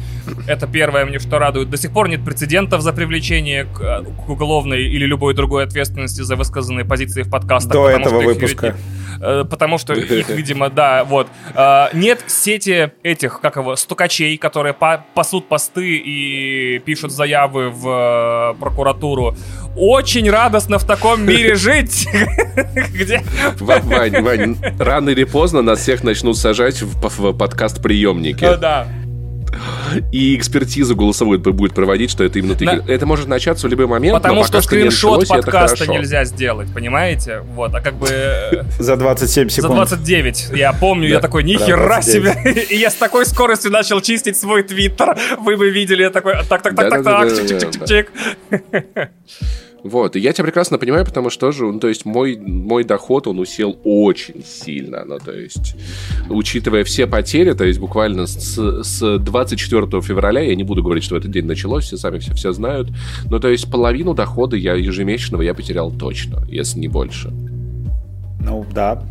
Это 0.46 0.68
первое 0.68 1.04
мне 1.06 1.18
что 1.18 1.40
радует. 1.40 1.70
До 1.70 1.76
сих 1.76 1.90
пор 1.90 2.08
нет 2.08 2.24
прецедентов 2.24 2.80
за 2.80 2.92
привлечение 2.92 3.64
к, 3.64 3.80
э, 3.80 4.04
к 4.04 4.28
уголовной 4.28 4.84
или 4.84 5.06
любой 5.06 5.34
другой 5.34 5.64
ответственности 5.64 6.22
за 6.22 6.36
высказанные 6.36 6.84
позиции 6.84 7.22
в 7.24 7.30
подкастах. 7.30 7.72
До 7.72 7.88
этого 7.88 8.20
выпуска. 8.20 8.66
Э, 8.66 8.74
потому 9.20 9.78
что 9.78 9.94
их, 9.94 10.28
видимо, 10.28 10.70
да, 10.70 11.04
вот. 11.04 11.28
Э, 11.54 11.86
нет 11.92 12.20
сети 12.26 12.92
этих, 13.02 13.40
как 13.40 13.56
его, 13.56 13.76
стукачей, 13.76 14.36
которые 14.36 14.74
пасут 15.14 15.48
посты 15.48 15.96
и 15.96 16.78
пишут 16.80 17.12
заявы 17.12 17.70
в 17.70 18.54
э, 18.54 18.60
прокуратуру. 18.60 19.36
Очень 19.76 20.30
радостно 20.30 20.78
в 20.78 20.86
таком 20.86 21.24
мире 21.24 21.54
жить. 21.54 22.06
Где? 22.92 23.22
Вань, 23.60 24.22
Вань, 24.22 24.56
рано 24.78 25.10
или 25.10 25.24
поздно 25.24 25.62
нас 25.62 25.80
всех 25.80 26.04
начнут 26.04 26.36
сажать 26.36 26.82
в 26.82 27.32
подкаст-приемники. 27.32 28.44
Да 28.60 28.86
и 30.12 30.36
экспертизу 30.36 30.96
голосовую 30.96 31.38
будет 31.38 31.74
проводить, 31.74 32.10
что 32.10 32.24
это 32.24 32.38
именно 32.38 32.54
ты. 32.54 32.64
На... 32.64 32.82
Это 32.86 33.06
может 33.06 33.28
начаться 33.28 33.66
в 33.66 33.70
любой 33.70 33.86
момент, 33.86 34.14
Потому 34.14 34.40
но 34.40 34.46
что 34.46 34.60
скриншот 34.60 35.20
началось, 35.20 35.44
подкаста 35.44 35.86
нельзя 35.86 36.24
сделать, 36.24 36.72
понимаете? 36.72 37.40
Вот, 37.40 37.74
а 37.74 37.80
как 37.80 37.94
бы... 37.94 38.06
Э, 38.10 38.62
за 38.78 38.96
27 38.96 39.48
секунд. 39.48 39.88
За 39.88 39.96
29. 39.96 40.50
Я 40.54 40.72
помню, 40.72 41.08
я 41.08 41.20
такой, 41.20 41.44
нихера 41.44 42.02
себе. 42.02 42.36
И 42.70 42.76
я 42.76 42.90
с 42.90 42.94
такой 42.94 43.26
скоростью 43.26 43.70
начал 43.70 44.00
чистить 44.00 44.36
свой 44.36 44.62
твиттер. 44.62 45.16
Вы 45.38 45.56
бы 45.56 45.70
видели, 45.70 46.02
я 46.02 46.10
такой, 46.10 46.34
так, 46.48 46.62
так, 46.62 46.74
так, 46.74 46.90
так, 46.90 47.04
так, 47.04 47.28
чик-чик-чик-чик. 47.28 48.06
Вот, 49.84 50.16
и 50.16 50.20
я 50.20 50.32
тебя 50.32 50.44
прекрасно 50.44 50.78
понимаю, 50.78 51.04
потому 51.04 51.28
что 51.28 51.52
же, 51.52 51.66
ну, 51.66 51.78
то 51.78 51.88
есть 51.88 52.06
мой, 52.06 52.38
мой 52.38 52.84
доход, 52.84 53.26
он 53.26 53.38
усел 53.38 53.76
очень 53.84 54.42
сильно, 54.42 55.04
ну, 55.04 55.18
то 55.18 55.30
есть, 55.30 55.76
учитывая 56.30 56.84
все 56.84 57.06
потери, 57.06 57.52
то 57.52 57.64
есть 57.64 57.78
буквально 57.78 58.26
с, 58.26 58.82
с 58.82 59.18
24 59.18 60.00
февраля, 60.00 60.40
я 60.40 60.54
не 60.54 60.64
буду 60.64 60.82
говорить, 60.82 61.04
что 61.04 61.16
в 61.16 61.18
этот 61.18 61.30
день 61.30 61.44
началось, 61.44 61.84
все 61.84 61.98
сами 61.98 62.18
все, 62.18 62.32
все 62.32 62.52
знают, 62.52 62.88
но 63.26 63.38
то 63.38 63.48
есть 63.48 63.70
половину 63.70 64.14
дохода 64.14 64.56
я 64.56 64.72
ежемесячного 64.72 65.42
я 65.42 65.52
потерял 65.52 65.92
точно, 65.92 66.46
если 66.48 66.80
не 66.80 66.88
больше. 66.88 67.30
Ну, 68.40 68.64
да. 68.72 69.02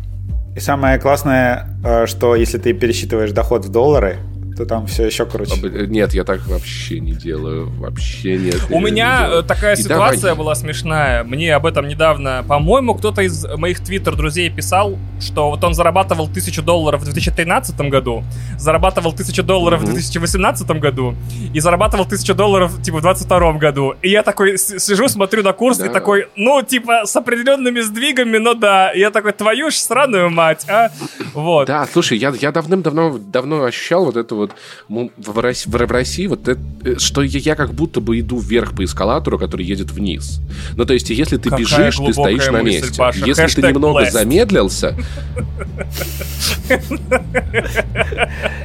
И 0.56 0.60
самое 0.60 0.98
классное, 0.98 1.68
э, 1.84 2.06
что 2.06 2.34
если 2.34 2.58
ты 2.58 2.72
пересчитываешь 2.72 3.30
доход 3.30 3.64
в 3.64 3.70
доллары, 3.70 4.18
то 4.56 4.64
там 4.66 4.86
все 4.86 5.06
еще 5.06 5.26
круче. 5.26 5.60
Нет, 5.88 6.14
я 6.14 6.24
так 6.24 6.46
вообще 6.46 7.00
не 7.00 7.12
делаю. 7.12 7.70
Вообще 7.78 8.36
нет. 8.36 8.60
У 8.70 8.80
меня 8.80 9.28
э, 9.30 9.42
такая 9.42 9.76
ситуация 9.76 10.34
была 10.34 10.54
смешная. 10.54 11.24
Мне 11.24 11.54
об 11.54 11.66
этом 11.66 11.88
недавно, 11.88 12.44
по-моему, 12.46 12.94
кто-то 12.94 13.22
из 13.22 13.44
моих 13.56 13.80
твиттер-друзей 13.80 14.50
писал, 14.50 14.98
что 15.20 15.50
вот 15.50 15.64
он 15.64 15.74
зарабатывал 15.74 16.28
тысячу 16.28 16.62
долларов 16.62 17.00
в 17.00 17.04
2013 17.04 17.76
году, 17.90 18.22
зарабатывал 18.58 19.12
тысячу 19.12 19.42
долларов 19.42 19.80
в 19.80 19.84
2018 19.84 20.66
году 20.80 21.14
и 21.52 21.60
зарабатывал 21.60 22.04
тысячу 22.04 22.34
долларов, 22.34 22.72
типа, 22.82 22.98
в 22.98 23.02
2022 23.02 23.52
году. 23.54 23.94
И 24.02 24.10
я 24.10 24.22
такой 24.22 24.58
сижу, 24.58 25.08
смотрю 25.08 25.42
на 25.42 25.52
курс 25.52 25.80
и 25.80 25.88
такой, 25.88 26.28
ну, 26.36 26.62
типа, 26.62 27.06
с 27.06 27.16
определенными 27.16 27.80
сдвигами, 27.80 28.38
но 28.38 28.54
да. 28.54 28.90
И 28.92 29.00
я 29.00 29.10
такой, 29.10 29.32
твою 29.32 29.70
ж 29.70 29.74
сраную 29.74 30.30
мать, 30.30 30.64
а? 30.68 30.90
Вот. 31.32 31.66
Да, 31.66 31.86
слушай, 31.92 32.18
я, 32.18 32.32
я 32.40 32.52
давным-давно 32.52 33.18
давно 33.18 33.64
ощущал 33.64 34.04
вот 34.04 34.16
это 34.16 34.34
вот 34.34 34.43
в 34.88 35.38
России, 35.38 35.70
в 35.70 35.76
России 35.76 36.26
вот 36.26 36.48
это, 36.48 36.60
э, 36.84 36.96
что 36.98 37.22
я, 37.22 37.38
я 37.38 37.54
как 37.54 37.74
будто 37.74 38.00
бы 38.00 38.18
иду 38.20 38.38
вверх 38.38 38.74
по 38.74 38.84
эскалатору, 38.84 39.38
который 39.38 39.64
едет 39.64 39.90
вниз. 39.90 40.40
Ну, 40.76 40.84
то 40.84 40.94
есть, 40.94 41.10
если 41.10 41.36
ты 41.36 41.50
Какая 41.50 41.60
бежишь, 41.60 41.96
ты 41.96 42.12
стоишь 42.12 42.46
на 42.48 42.62
месте. 42.62 42.96
Паша. 42.96 43.24
Если 43.24 43.42
Хэштег 43.42 43.64
ты 43.64 43.72
немного 43.72 44.02
blessed. 44.02 44.10
замедлился... 44.10 44.96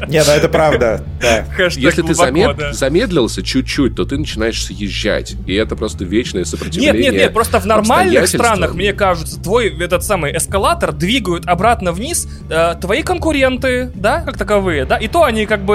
Не, 0.07 0.23
ну 0.23 0.31
это 0.31 0.49
правда. 0.49 1.03
Если 1.75 2.01
ты 2.01 2.13
замедлился 2.73 3.43
чуть-чуть, 3.43 3.95
то 3.95 4.05
ты 4.05 4.17
начинаешь 4.17 4.63
съезжать. 4.63 5.35
И 5.45 5.53
это 5.53 5.75
просто 5.75 6.05
вечное 6.05 6.45
сопротивление. 6.45 6.93
Нет, 6.93 7.13
нет, 7.13 7.21
нет, 7.21 7.33
просто 7.33 7.59
в 7.59 7.65
нормальных 7.65 8.27
странах, 8.27 8.73
мне 8.73 8.93
кажется, 8.93 9.41
твой 9.41 9.69
этот 9.79 10.03
самый 10.03 10.35
эскалатор 10.35 10.91
двигают 10.91 11.45
обратно 11.47 11.91
вниз 11.91 12.27
э, 12.49 12.75
твои 12.79 13.03
конкуренты, 13.03 13.91
да, 13.95 14.21
как 14.21 14.37
таковые, 14.37 14.85
да, 14.85 14.97
и 14.97 15.07
то 15.07 15.23
они 15.23 15.45
как 15.45 15.63
бы 15.63 15.68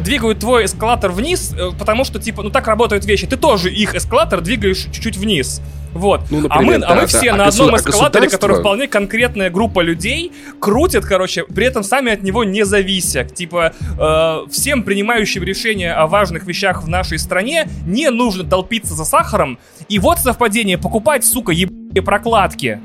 двигают 0.00 0.40
твой 0.40 0.64
эскалатор 0.64 1.10
вниз, 1.12 1.54
э, 1.56 1.70
потому 1.78 2.04
что, 2.04 2.20
типа, 2.20 2.42
ну 2.42 2.50
так 2.50 2.66
работают 2.66 3.04
вещи. 3.04 3.26
Ты 3.26 3.36
тоже 3.36 3.70
их 3.70 3.94
эскалатор 3.94 4.40
двигаешь 4.40 4.86
чуть-чуть 4.92 5.16
вниз. 5.16 5.60
Вот. 5.92 6.22
Ну, 6.30 6.40
например, 6.40 6.58
а 6.58 6.62
мы, 6.62 6.78
да, 6.78 6.86
а 6.88 6.94
мы 6.94 7.00
да, 7.02 7.06
все 7.06 7.30
да. 7.30 7.36
на 7.36 7.44
а 7.44 7.48
одном 7.48 7.76
эскалаторе, 7.76 8.28
а 8.28 8.30
который 8.30 8.60
вполне 8.60 8.86
конкретная 8.86 9.50
группа 9.50 9.80
людей, 9.80 10.32
крутят, 10.60 11.04
короче, 11.04 11.44
при 11.44 11.66
этом 11.66 11.82
сами 11.82 12.12
от 12.12 12.22
него 12.22 12.44
не 12.44 12.64
завися. 12.64 13.24
Типа, 13.24 13.72
э, 13.98 14.50
всем 14.50 14.82
принимающим 14.82 15.42
решения 15.42 15.92
о 15.92 16.06
важных 16.06 16.46
вещах 16.46 16.84
в 16.84 16.88
нашей 16.88 17.18
стране 17.18 17.68
не 17.86 18.10
нужно 18.10 18.44
толпиться 18.44 18.94
за 18.94 19.04
сахаром. 19.04 19.58
И 19.88 19.98
вот 19.98 20.18
совпадение, 20.18 20.78
покупать, 20.78 21.24
сука, 21.24 21.52
ебаные 21.52 22.02
прокладки. 22.02 22.80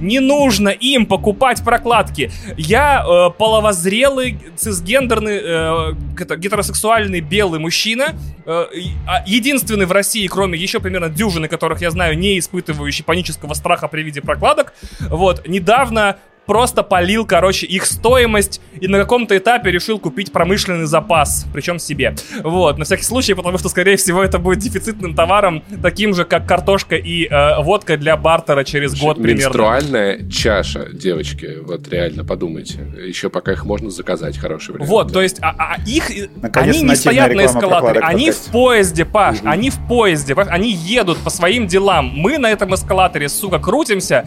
Не 0.00 0.20
нужно 0.20 0.68
им 0.68 1.06
покупать 1.06 1.62
прокладки. 1.64 2.30
Я 2.56 3.04
э, 3.04 3.30
половозрелый, 3.36 4.38
цисгендерный, 4.56 5.40
э, 5.42 5.92
гетеросексуальный 6.36 7.20
белый 7.20 7.60
мужчина. 7.60 8.14
Э, 8.46 8.66
а, 9.06 9.24
единственный 9.26 9.86
в 9.86 9.92
России, 9.92 10.26
кроме 10.26 10.58
еще 10.58 10.80
примерно 10.80 11.08
дюжины, 11.08 11.48
которых 11.48 11.80
я 11.80 11.90
знаю, 11.90 12.18
не 12.18 12.38
испытывающий 12.38 13.04
панического 13.04 13.54
страха 13.54 13.88
при 13.88 14.02
виде 14.02 14.20
прокладок. 14.20 14.72
Вот, 15.00 15.46
недавно 15.46 16.18
просто 16.48 16.82
полил, 16.82 17.26
короче, 17.26 17.66
их 17.66 17.84
стоимость 17.84 18.60
и 18.80 18.88
на 18.88 18.98
каком-то 18.98 19.36
этапе 19.36 19.70
решил 19.70 19.98
купить 19.98 20.32
промышленный 20.32 20.86
запас, 20.86 21.46
причем 21.52 21.78
себе. 21.78 22.16
Вот, 22.42 22.78
на 22.78 22.86
всякий 22.86 23.04
случай, 23.04 23.34
потому 23.34 23.58
что, 23.58 23.68
скорее 23.68 23.96
всего, 23.96 24.24
это 24.24 24.38
будет 24.38 24.58
дефицитным 24.58 25.14
товаром, 25.14 25.62
таким 25.82 26.14
же, 26.14 26.24
как 26.24 26.48
картошка 26.48 26.96
и 26.96 27.28
э, 27.28 27.62
водка 27.62 27.98
для 27.98 28.16
бартера 28.16 28.64
через 28.64 28.98
год 28.98 29.16
примерно. 29.16 29.42
Менструальная 29.42 30.30
чаша, 30.30 30.88
девочки, 30.90 31.58
вот 31.62 31.86
реально 31.88 32.24
подумайте. 32.24 32.78
Еще 33.06 33.28
пока 33.28 33.52
их 33.52 33.66
можно 33.66 33.90
заказать, 33.90 34.38
хороший 34.38 34.72
вариант. 34.72 34.90
Вот, 34.90 35.06
да. 35.08 35.12
то 35.12 35.22
есть, 35.22 35.38
а, 35.42 35.54
а 35.58 35.76
их, 35.86 36.10
они 36.54 36.82
не 36.82 36.96
стоят 36.96 37.34
на 37.34 37.44
эскалаторе, 37.44 38.00
они 38.00 38.30
в 38.30 38.38
поезде, 38.46 39.04
Паш, 39.04 39.40
угу. 39.40 39.48
они 39.48 39.68
в 39.68 39.86
поезде, 39.86 40.34
Паш, 40.34 40.48
они 40.48 40.72
едут 40.72 41.18
по 41.18 41.28
своим 41.28 41.66
делам. 41.66 42.06
Мы 42.06 42.38
на 42.38 42.50
этом 42.50 42.74
эскалаторе, 42.74 43.28
сука, 43.28 43.58
крутимся. 43.58 44.26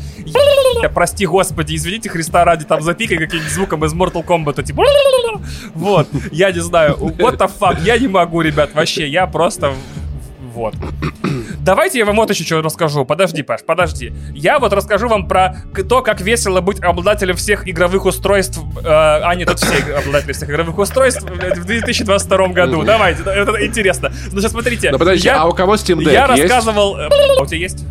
Прости, 0.94 1.26
господи, 1.26 1.76
извините, 1.76 2.11
Христа 2.12 2.46
ради, 2.46 2.66
там 2.66 2.82
запикай 2.82 3.18
каким-нибудь 3.18 3.52
звуком 3.52 3.86
из 3.86 3.94
Mortal 3.94 4.26
Kombat, 4.26 4.64
типа... 4.64 4.84
Вот, 5.74 6.08
я 6.32 6.52
не 6.52 6.60
знаю, 6.60 6.96
what 6.96 7.38
the 7.38 7.52
fuck, 7.60 7.82
я 7.84 7.98
не 7.98 8.08
могу, 8.08 8.42
ребят, 8.42 8.72
вообще, 8.74 9.08
я 9.08 9.28
просто... 9.28 9.74
Вот. 10.54 10.76
Давайте 11.60 12.00
я 12.00 12.06
вам 12.06 12.16
вот 12.18 12.30
еще 12.30 12.44
что 12.44 12.62
расскажу. 12.62 13.06
Подожди, 13.06 13.42
Паш, 13.42 13.62
подожди. 13.66 14.14
Я 14.34 14.60
вот 14.60 14.74
расскажу 14.74 15.08
вам 15.08 15.28
про 15.28 15.56
то, 15.88 16.02
как 16.02 16.20
весело 16.20 16.60
быть 16.60 16.82
обладателем 16.84 17.36
всех 17.36 17.68
игровых 17.70 18.06
устройств. 18.06 18.60
Э, 18.84 19.22
а, 19.24 19.34
нет, 19.36 19.48
тут 19.48 19.60
все 19.60 19.96
обладатели 19.96 20.34
всех 20.34 20.50
игровых 20.50 20.78
устройств 20.78 21.24
в 21.24 21.66
2022 21.66 22.48
году. 22.48 22.84
Давайте, 22.84 23.24
это 23.24 23.66
интересно. 23.66 24.12
Значит, 24.30 24.52
смотрите. 24.52 24.92
Ну 24.92 25.00
подожди, 25.00 25.28
я, 25.28 25.42
а 25.42 25.46
у 25.46 25.54
кого 25.54 25.76
Steam 25.76 26.00
Deck 26.00 26.12
Я 26.12 26.28
есть? 26.28 26.42
рассказывал... 26.42 26.98
А 26.98 27.42
у 27.42 27.46
тебя 27.46 27.58
есть? 27.58 27.86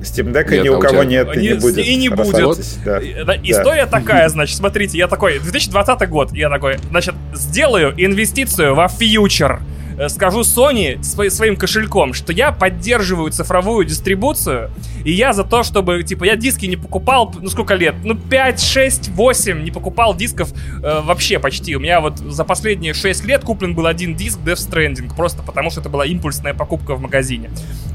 Steam 0.00 0.32
Deck 0.32 0.62
ни 0.62 0.68
у 0.68 0.78
кого 0.78 1.02
нет 1.02 1.36
и 1.36 1.40
не, 1.40 1.54
будет. 1.54 1.86
И 1.86 1.96
не 1.96 2.08
будет. 2.08 2.58
Да. 2.84 3.00
История 3.42 3.86
да. 3.86 3.98
такая, 3.98 4.28
значит, 4.28 4.56
смотрите, 4.56 4.98
я 4.98 5.08
такой, 5.08 5.38
2020 5.38 6.08
год, 6.08 6.32
я 6.32 6.48
такой, 6.48 6.78
значит, 6.90 7.14
сделаю 7.34 7.94
инвестицию 7.96 8.74
во 8.74 8.88
фьючер 8.88 9.60
Э, 9.98 10.08
скажу 10.08 10.40
Sony 10.40 11.02
своим 11.02 11.56
кошельком, 11.56 12.14
что 12.14 12.32
я 12.32 12.52
поддерживаю 12.52 13.32
цифровую 13.32 13.84
дистрибуцию, 13.84 14.70
и 15.04 15.10
я 15.10 15.32
за 15.32 15.42
то, 15.42 15.64
чтобы, 15.64 16.02
типа, 16.04 16.24
я 16.24 16.36
диски 16.36 16.66
не 16.66 16.76
покупал, 16.76 17.34
ну 17.40 17.48
сколько 17.48 17.74
лет? 17.74 17.96
Ну 18.04 18.14
5, 18.14 18.62
6, 18.62 19.08
8 19.08 19.64
не 19.64 19.72
покупал 19.72 20.14
дисков 20.14 20.52
э, 20.52 21.00
вообще 21.02 21.40
почти. 21.40 21.74
У 21.74 21.80
меня 21.80 22.00
вот 22.00 22.18
за 22.18 22.44
последние 22.44 22.94
6 22.94 23.24
лет 23.24 23.42
куплен 23.42 23.74
был 23.74 23.86
один 23.86 24.14
диск 24.14 24.38
Death 24.38 24.70
Stranding, 24.70 25.14
просто 25.16 25.42
потому 25.42 25.70
что 25.70 25.80
это 25.80 25.88
была 25.88 26.06
импульсная 26.06 26.54
покупка 26.54 26.94
в 26.94 27.00
магазине. 27.00 27.50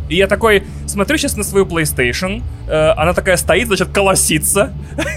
И 0.10 0.16
я 0.16 0.28
такой 0.28 0.64
смотрю 0.88 1.18
сейчас 1.18 1.38
на 1.38 1.44
свою 1.44 1.66
PlayStation, 1.66 2.42
э, 2.68 2.90
она 2.92 3.14
такая 3.14 3.38
стоит, 3.38 3.68
значит, 3.68 3.90
колосится, 3.90 4.74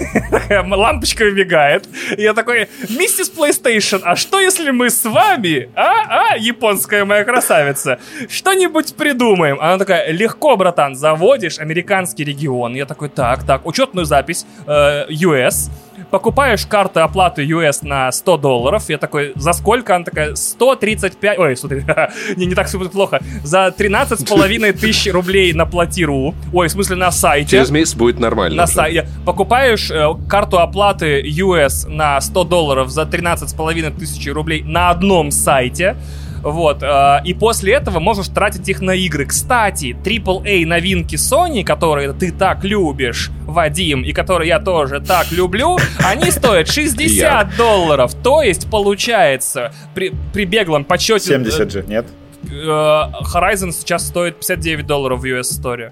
лампочка 0.49 1.25
мигает. 1.25 1.87
И 2.17 2.21
я 2.21 2.33
такой, 2.33 2.67
миссис 2.89 3.31
PlayStation, 3.31 4.01
а 4.03 4.15
что 4.15 4.39
если 4.39 4.71
мы 4.71 4.89
с 4.89 5.03
вами, 5.05 5.69
а, 5.75 6.33
а, 6.33 6.37
японская 6.37 7.05
моя 7.05 7.23
красавица, 7.23 7.99
что-нибудь 8.29 8.95
придумаем? 8.95 9.59
Она 9.59 9.77
такая, 9.77 10.11
легко, 10.11 10.55
братан, 10.57 10.95
заводишь 10.95 11.59
американский 11.59 12.23
регион. 12.23 12.73
Я 12.73 12.85
такой, 12.85 13.09
так, 13.09 13.45
так, 13.45 13.65
учетную 13.65 14.05
запись, 14.05 14.45
э, 14.65 15.05
US, 15.09 15.69
покупаешь 16.11 16.65
карты 16.65 17.01
оплаты 17.01 17.45
US 17.45 17.79
на 17.81 18.11
100 18.11 18.37
долларов. 18.37 18.83
Я 18.89 18.97
такой, 18.97 19.33
за 19.35 19.53
сколько? 19.53 19.95
Она 19.95 20.05
такая, 20.05 20.35
135... 20.35 21.39
Ой, 21.39 21.57
смотри, 21.57 21.83
не, 22.35 22.45
не 22.45 22.55
так 22.55 22.67
все 22.67 22.77
будет 22.77 22.91
плохо. 22.91 23.21
За 23.43 23.71
13 23.71 24.19
с 24.19 24.23
половиной 24.23 24.71
тысяч 24.73 25.11
рублей 25.11 25.53
на 25.53 25.65
платиру. 25.65 26.33
Ой, 26.53 26.67
в 26.67 26.71
смысле 26.71 26.95
на 26.95 27.11
сайте. 27.11 27.51
Через 27.51 27.69
месяц 27.69 27.95
будет 27.95 28.19
нормально. 28.19 28.57
На 28.57 28.67
сайте. 28.67 29.07
Покупаешь 29.25 29.91
э, 29.91 30.07
карту 30.29 30.59
оплаты 30.59 31.21
US 31.21 31.87
на 31.87 32.19
100 32.19 32.43
долларов 32.45 32.89
за 32.89 33.05
13 33.05 33.49
с 33.49 33.53
половиной 33.53 33.91
тысяч 33.91 34.27
рублей 34.31 34.63
на 34.63 34.89
одном 34.89 35.31
сайте. 35.31 35.95
Вот. 36.41 36.83
Э, 36.83 37.21
и 37.23 37.33
после 37.33 37.73
этого 37.73 37.99
можешь 37.99 38.27
тратить 38.27 38.67
их 38.69 38.81
на 38.81 38.91
игры. 38.91 39.25
Кстати, 39.25 39.95
AAA 40.03 40.65
новинки 40.65 41.15
Sony, 41.15 41.63
которые 41.63 42.13
ты 42.13 42.31
так 42.31 42.63
любишь, 42.63 43.31
Вадим, 43.45 44.01
и 44.03 44.11
которые 44.13 44.49
я 44.49 44.59
тоже 44.59 44.99
так 44.99 45.31
люблю, 45.31 45.77
они 45.99 46.31
стоят 46.31 46.67
60 46.69 47.55
долларов. 47.57 48.13
То 48.15 48.41
есть, 48.41 48.69
получается, 48.69 49.71
при, 49.93 50.13
при 50.33 50.45
беглом 50.45 50.85
подсчете... 50.85 51.29
70 51.29 51.71
же, 51.71 51.83
нет? 51.87 52.07
Э, 52.43 53.05
Horizon 53.33 53.71
сейчас 53.71 54.07
стоит 54.07 54.35
59 54.37 54.85
долларов 54.85 55.21
в 55.21 55.25
US 55.25 55.61
Store. 55.61 55.91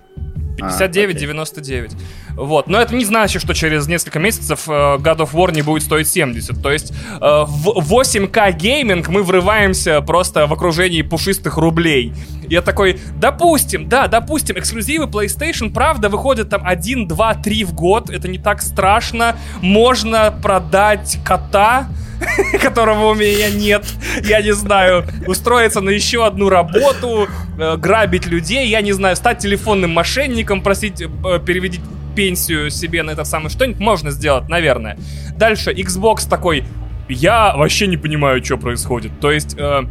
59,99. 0.56 1.92
А, 2.38 2.42
вот. 2.42 2.68
Но 2.68 2.82
это 2.82 2.96
не 2.96 3.06
значит, 3.06 3.42
что 3.42 3.54
через 3.54 3.88
несколько 3.88 4.20
месяцев 4.20 4.68
э, 4.68 4.72
God 4.72 5.18
of 5.18 5.32
War 5.34 5.54
не 5.54 5.62
будет 5.62 5.84
стоить 5.84 6.08
70. 6.08 6.62
То 6.62 6.72
есть 6.72 6.92
э, 6.92 7.18
в 7.20 7.94
8К 7.94 8.52
гейминг 8.54 9.08
мы 9.10 9.24
врываемся 9.24 10.02
просто 10.02 10.48
в 10.48 10.54
окружении 10.54 11.02
пушистых 11.02 11.58
рублей. 11.58 12.14
Я 12.48 12.62
такой, 12.62 13.00
допустим, 13.18 13.90
да, 13.90 14.08
допустим, 14.08 14.58
эксклюзивы 14.58 15.06
PlayStation, 15.06 15.72
правда, 15.72 16.10
выходят 16.10 16.50
там 16.50 16.62
1, 16.66 17.08
2, 17.08 17.34
3 17.36 17.64
в 17.64 17.74
год. 17.74 18.10
Это 18.10 18.28
не 18.28 18.38
так 18.38 18.62
страшно. 18.62 19.36
Можно 19.62 20.34
продать 20.42 21.18
кота, 21.26 21.88
которого 22.62 23.12
у 23.12 23.14
меня 23.14 23.50
нет, 23.50 23.86
я 24.24 24.42
не 24.42 24.54
знаю, 24.54 25.06
устроиться 25.28 25.82
на 25.82 25.90
еще 25.90 26.26
одну 26.26 26.50
работу, 26.50 27.28
э, 27.58 27.78
грабить 27.78 28.26
людей, 28.26 28.68
я 28.68 28.82
не 28.82 28.92
знаю, 28.94 29.16
стать 29.16 29.40
телефонным 29.40 29.92
мошенником, 29.92 30.62
просить 30.62 31.02
э, 31.02 31.08
переведить 31.46 31.82
пенсию 32.16 32.70
себе 32.70 33.04
на 33.04 33.12
это 33.12 33.24
самое, 33.24 33.50
что-нибудь 33.50 33.80
можно 33.80 34.12
сделать, 34.12 34.48
наверное. 34.50 34.98
Дальше, 35.38 35.72
Xbox 35.72 36.30
такой, 36.30 36.64
я 37.10 37.56
вообще 37.56 37.88
не 37.88 37.98
понимаю, 37.98 38.44
что 38.44 38.58
происходит. 38.58 39.12
То 39.20 39.32
есть, 39.32 39.56
э, 39.58 39.84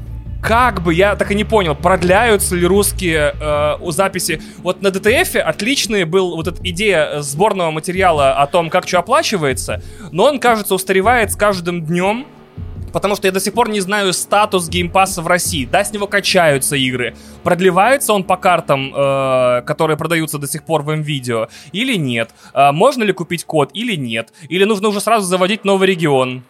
как 0.45 0.82
бы, 0.82 0.92
я 0.92 1.16
так 1.16 1.30
и 1.30 1.34
не 1.34 1.45
понял, 1.45 1.74
продляются 1.74 2.55
ли 2.55 2.66
русские 2.66 3.34
э, 3.40 3.76
у 3.80 3.90
записи. 3.92 4.42
Вот 4.59 4.82
на 4.82 4.88
DTF 4.88 5.38
отличный 5.38 6.05
был 6.05 6.36
вот 6.36 6.47
эта 6.47 6.61
идея 6.68 7.22
сборного 7.22 7.70
материала 7.70 8.34
о 8.34 8.47
том, 8.47 8.68
как 8.68 8.86
что 8.86 8.99
оплачивается, 8.99 9.82
но 10.12 10.24
он, 10.24 10.38
кажется, 10.38 10.74
устаревает 10.74 11.32
с 11.32 11.36
каждым 11.36 11.86
днем, 11.86 12.26
потому 12.92 13.16
что 13.16 13.26
я 13.26 13.32
до 13.32 13.40
сих 13.40 13.55
пор 13.55 13.70
не 13.70 13.80
знаю 13.80 14.12
статус 14.12 14.68
геймпасса 14.68 15.22
в 15.22 15.26
России. 15.28 15.64
Да, 15.64 15.82
с 15.82 15.95
него 15.95 16.07
качаются 16.07 16.76
игры. 16.76 17.16
Продлевается 17.42 18.12
он 18.12 18.22
по 18.22 18.36
картам, 18.36 18.92
э, 18.95 19.62
которые 19.62 19.97
продаются 19.97 20.36
до 20.36 20.47
сих 20.47 20.64
пор 20.64 20.82
в 20.82 20.95
МВидео, 20.95 21.49
или 21.72 21.97
нет? 21.97 22.32
Э, 22.53 22.70
можно 22.70 23.03
ли 23.03 23.14
купить 23.14 23.47
код, 23.47 23.70
или 23.72 23.97
нет? 23.97 24.30
Или 24.51 24.64
нужно 24.64 24.88
уже 24.88 25.01
сразу 25.01 25.24
заводить 25.24 25.64
новый 25.64 25.88
регион? 25.88 26.42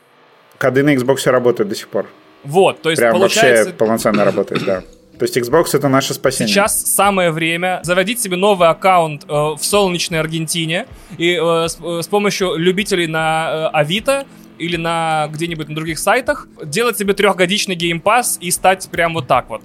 Коды 0.59 0.83
на 0.83 0.97
Xbox 0.97 1.31
работают 1.31 1.69
до 1.69 1.77
сих 1.77 1.87
пор. 1.89 2.09
Вот, 2.45 2.83
то 2.83 2.91
есть 2.91 3.01
Прям 3.01 3.13
получается... 3.13 3.65
вообще 3.65 3.73
полноценно 3.77 4.25
работает, 4.25 4.65
да. 4.65 4.83
То 5.19 5.25
есть 5.25 5.37
Xbox 5.37 5.67
это 5.75 5.89
наше 5.89 6.13
спасение. 6.13 6.53
Сейчас 6.53 6.85
самое 6.87 7.31
время 7.31 7.81
заводить 7.85 8.21
себе 8.21 8.37
новый 8.37 8.69
аккаунт 8.69 9.25
э, 9.25 9.27
в 9.29 9.59
солнечной 9.61 10.19
Аргентине 10.19 10.87
и 11.19 11.39
э, 11.41 11.69
с, 11.69 11.79
э, 11.81 12.03
с 12.03 12.09
помощью 12.09 12.57
любителей 12.57 13.07
на 13.07 13.71
э, 13.73 13.77
Авито 13.77 14.27
или 14.59 14.77
на 14.77 15.29
где-нибудь 15.33 15.69
на 15.69 15.75
других 15.75 15.99
сайтах 15.99 16.49
делать 16.65 16.99
себе 16.99 17.15
трехгодичный 17.15 17.77
геймпас 17.77 18.39
и 18.41 18.51
стать 18.51 18.89
прям 18.91 19.15
вот 19.15 19.29
так 19.29 19.49
вот. 19.49 19.63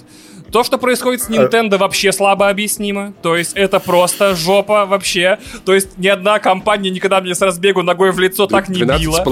То, 0.52 0.64
что 0.64 0.78
происходит 0.78 1.22
с 1.22 1.30
Nintendo, 1.30 1.78
вообще 1.78 2.12
слабо 2.12 2.50
объяснимо. 2.50 3.14
То 3.22 3.36
есть 3.36 3.54
это 3.56 3.80
просто 3.80 4.36
жопа 4.36 4.86
вообще. 4.86 5.40
То 5.66 5.74
есть 5.74 5.98
ни 5.98 6.08
одна 6.08 6.40
компания 6.40 6.90
никогда 6.90 7.22
мне 7.22 7.36
с 7.36 7.42
разбегу 7.42 7.82
ногой 7.82 8.12
в 8.12 8.20
лицо 8.20 8.48
так 8.48 8.70
не 8.70 8.84
била. 8.84 9.24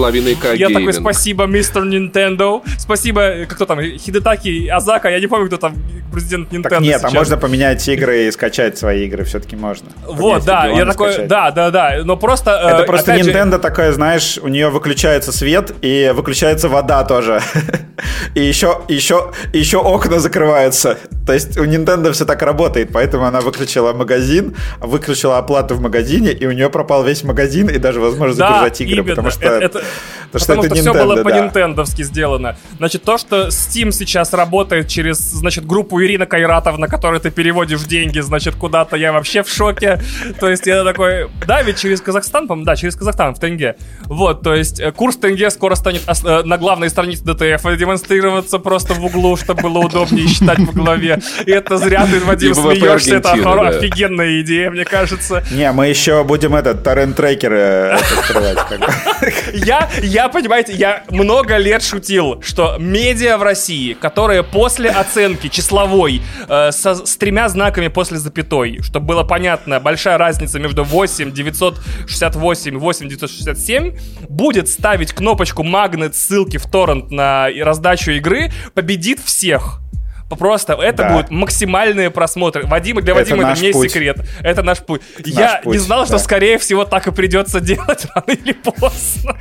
Я 0.54 0.70
такой, 0.70 0.94
спасибо, 0.94 1.46
мистер 1.46 1.84
Nintendo. 1.84 2.62
Спасибо, 2.78 3.46
кто 3.48 3.66
там, 3.66 3.82
Хидетаки 3.82 4.68
Азака, 4.68 5.10
я 5.10 5.20
не 5.20 5.28
помню, 5.28 5.48
кто 5.48 5.58
там 5.58 5.76
президент 6.12 6.52
Nintendo 6.52 6.70
так 6.70 6.82
нет, 6.82 6.96
а 6.96 7.00
сейчас. 7.00 7.14
а 7.14 7.18
можно 7.18 7.38
поменять 7.38 7.88
игры 7.88 8.28
и 8.28 8.32
скачать 8.32 8.78
свои 8.78 9.06
игры, 9.06 9.24
все-таки 9.24 9.56
можно. 9.56 9.90
Вот, 10.08 10.46
да, 10.46 10.68
я 10.68 10.86
такой, 10.86 11.14
скачать. 11.14 11.28
да, 11.28 11.52
да, 11.52 11.72
да, 11.72 12.00
но 12.04 12.18
просто... 12.18 12.52
Это 12.52 12.84
э, 12.84 12.86
просто 12.86 13.16
Nintendo 13.16 13.54
же... 13.54 13.60
такое, 13.60 13.92
знаешь, 13.92 14.40
у 14.42 14.48
нее 14.48 14.70
выключается 14.70 15.32
свет 15.32 15.74
и 15.82 16.12
выключается 16.16 16.70
вода 16.70 17.04
тоже. 17.04 17.42
и 18.36 18.42
еще, 18.42 18.82
еще, 18.88 19.32
еще 19.54 19.78
окна 19.78 20.20
закрываются. 20.20 20.98
То 21.28 21.34
есть 21.34 21.58
у 21.58 21.66
Nintendo 21.66 22.12
все 22.14 22.26
так 22.26 22.42
работает, 22.42 22.90
поэтому 22.94 23.26
она 23.26 23.42
выключила 23.42 23.92
магазин, 23.92 24.56
выключила 24.80 25.38
оплату 25.38 25.76
в 25.76 25.82
магазине, 25.82 26.32
и 26.32 26.46
у 26.46 26.52
нее 26.52 26.70
пропал 26.70 27.04
весь 27.04 27.24
магазин 27.24 27.70
и 27.70 27.78
даже 27.78 28.00
возможность 28.00 28.40
да, 28.40 28.48
загружать 28.48 28.82
игры, 28.82 28.94
именно. 28.94 29.10
потому 29.10 29.32
что 29.32 29.44
это, 29.44 29.82
потому 30.32 30.64
что, 30.64 30.68
это 30.68 30.76
все 30.76 30.94
было 30.94 31.16
да. 31.16 31.24
по-нинтендовски 31.24 32.04
сделано. 32.04 32.56
Значит, 32.78 33.04
то, 33.04 33.18
что 33.18 33.48
Steam 33.48 33.92
сейчас 33.92 34.34
работает 34.34 34.88
через, 34.88 35.18
значит, 35.18 35.66
группу 35.66 36.02
Ирина 36.02 36.26
Кайратовна, 36.26 36.88
которой 36.88 37.20
ты 37.20 37.30
переводишь 37.30 37.84
деньги, 37.84 38.20
значит, 38.20 38.56
куда-то, 38.56 38.96
я 38.96 39.12
вообще 39.12 39.44
в 39.44 39.50
шоке. 39.50 40.02
То 40.40 40.50
есть 40.50 40.66
я 40.66 40.84
такой, 40.86 41.30
да, 41.46 41.62
ведь 41.62 41.78
через 41.78 42.00
Казахстан, 42.00 42.48
по 42.48 42.56
Да, 42.56 42.76
через 42.76 42.96
Казахстан 42.96 43.36
в 43.36 43.40
тенге. 43.40 43.76
Вот, 44.06 44.44
то 44.44 44.56
есть 44.56 44.80
э, 44.80 44.92
курс 44.92 45.18
тенге 45.18 45.50
скоро 45.50 45.76
станет 45.76 46.04
э, 46.08 46.44
на 46.44 46.58
главной 46.58 46.90
странице 46.90 47.24
DTF 47.26 47.76
демонстрироваться 47.76 48.60
просто 48.60 48.94
в 48.94 49.04
углу, 49.04 49.36
чтобы 49.36 49.64
было 49.64 49.80
удобнее 49.80 50.28
считать 50.28 50.60
в 50.60 50.74
голове. 50.74 50.97
И 51.46 51.52
это 51.52 51.78
зря 51.78 52.06
ты, 52.06 52.20
Вадим, 52.20 52.54
смеешься. 52.54 53.16
Это 53.16 53.32
офигенная 53.32 54.42
идея, 54.42 54.70
мне 54.70 54.86
кажется. 54.86 55.44
Не, 55.52 55.72
мы 55.72 55.88
еще 55.88 56.24
будем 56.24 56.56
этот 56.56 56.84
торрент-трекер 56.84 57.54
э, 57.54 57.92
открывать. 57.94 58.58
Я, 59.54 59.90
я, 60.02 60.30
понимаете, 60.30 60.74
я 60.74 61.04
много 61.10 61.58
лет 61.58 61.84
шутил, 61.84 62.42
что 62.42 62.78
медиа 62.80 63.38
в 63.38 63.44
России, 63.44 63.94
которые 63.94 64.44
после 64.44 64.90
оценки 64.90 65.48
числовой 65.48 66.22
э, 66.48 66.72
со, 66.72 66.96
с 66.96 67.18
тремя 67.18 67.50
знаками 67.50 67.88
после 67.88 68.18
запятой, 68.18 68.80
чтобы 68.82 69.08
было 69.08 69.24
понятно, 69.24 69.80
большая 69.80 70.18
разница 70.18 70.60
между 70.60 70.84
8 70.84 71.32
968 71.32 72.74
и 72.74 72.78
8 72.78 73.10
967, 73.10 73.98
будет 74.30 74.70
ставить 74.70 75.14
кнопочку 75.14 75.64
магнит 75.64 76.16
ссылки 76.16 76.58
в 76.58 76.70
торрент 76.70 77.12
на 77.12 77.50
раздачу 77.62 78.12
игры, 78.12 78.52
победит 78.74 79.20
всех. 79.20 79.82
Просто 80.30 80.74
это 80.74 81.04
да. 81.04 81.14
будут 81.14 81.32
максимальные 81.32 82.12
просмотры. 82.12 82.66
Вадим, 82.66 83.02
для 83.02 83.14
Вадима 83.14 83.44
это, 83.44 83.52
это 83.54 83.62
не 83.62 83.72
путь. 83.72 83.92
секрет. 83.92 84.18
Это 84.42 84.62
наш 84.62 84.80
путь. 84.80 85.02
Это 85.18 85.30
Я 85.30 85.40
наш 85.40 85.62
путь, 85.64 85.74
не 85.74 85.80
знал, 85.80 86.02
да. 86.02 86.06
что, 86.08 86.18
скорее 86.20 86.58
всего, 86.58 86.86
так 86.86 87.08
и 87.08 87.12
придется 87.12 87.60
делать 87.62 88.06
рано 88.16 88.32
или 88.32 88.54
поздно. 88.54 89.38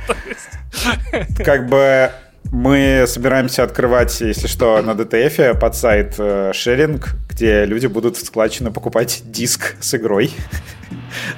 Как 1.43 1.67
бы 1.67 2.11
мы 2.51 3.05
собираемся 3.07 3.63
открывать, 3.63 4.21
если 4.21 4.47
что, 4.47 4.81
на 4.81 4.91
DTF 4.91 5.59
под 5.59 5.75
сайт 5.75 6.15
э, 6.17 6.51
шеринг, 6.53 7.15
где 7.29 7.65
люди 7.65 7.87
будут 7.87 8.15
в 8.15 8.25
складчину 8.25 8.71
покупать 8.71 9.23
диск 9.25 9.75
с 9.81 9.93
игрой. 9.95 10.31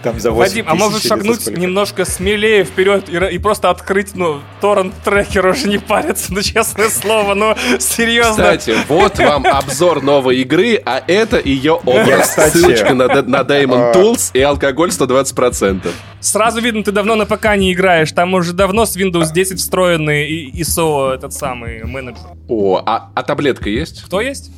Там 0.03 0.19
за 0.19 0.31
Вадим, 0.31 0.65
а 0.67 0.75
может 0.75 1.03
шагнуть 1.03 1.47
немножко 1.47 2.05
смелее 2.05 2.63
вперед 2.63 3.09
и, 3.09 3.35
и 3.35 3.37
просто 3.39 3.69
открыть, 3.69 4.15
ну, 4.15 4.41
торрент-трекер 4.61 5.45
уже 5.47 5.67
не 5.67 5.77
париться, 5.77 6.27
ну, 6.33 6.41
честное 6.41 6.89
слово, 6.89 7.33
ну, 7.33 7.55
серьезно. 7.79 8.57
Кстати, 8.57 8.75
вот 8.87 9.17
вам 9.19 9.45
обзор 9.45 10.01
новой 10.01 10.37
игры, 10.41 10.81
а 10.85 11.03
это 11.05 11.39
ее 11.39 11.73
образ. 11.73 12.29
Кстати, 12.29 12.57
Ссылочка 12.57 12.93
на, 12.93 13.07
на 13.07 13.41
Diamond 13.41 13.91
а. 13.91 13.95
Tools 13.95 14.31
и 14.33 14.41
алкоголь 14.41 14.89
120%. 14.89 15.87
Сразу 16.19 16.61
видно, 16.61 16.83
ты 16.83 16.91
давно 16.91 17.15
на 17.15 17.25
ПК 17.25 17.55
не 17.55 17.73
играешь, 17.73 18.11
там 18.11 18.33
уже 18.33 18.53
давно 18.53 18.85
с 18.85 18.97
Windows 18.97 19.31
10 19.33 19.59
встроенный 19.59 20.51
ISO 20.51 21.13
этот 21.13 21.33
самый 21.33 21.83
менеджер. 21.83 22.23
О, 22.47 22.81
а, 22.85 23.11
а 23.15 23.23
таблетка 23.23 23.69
есть? 23.69 24.03
Кто 24.03 24.21
есть? 24.21 24.51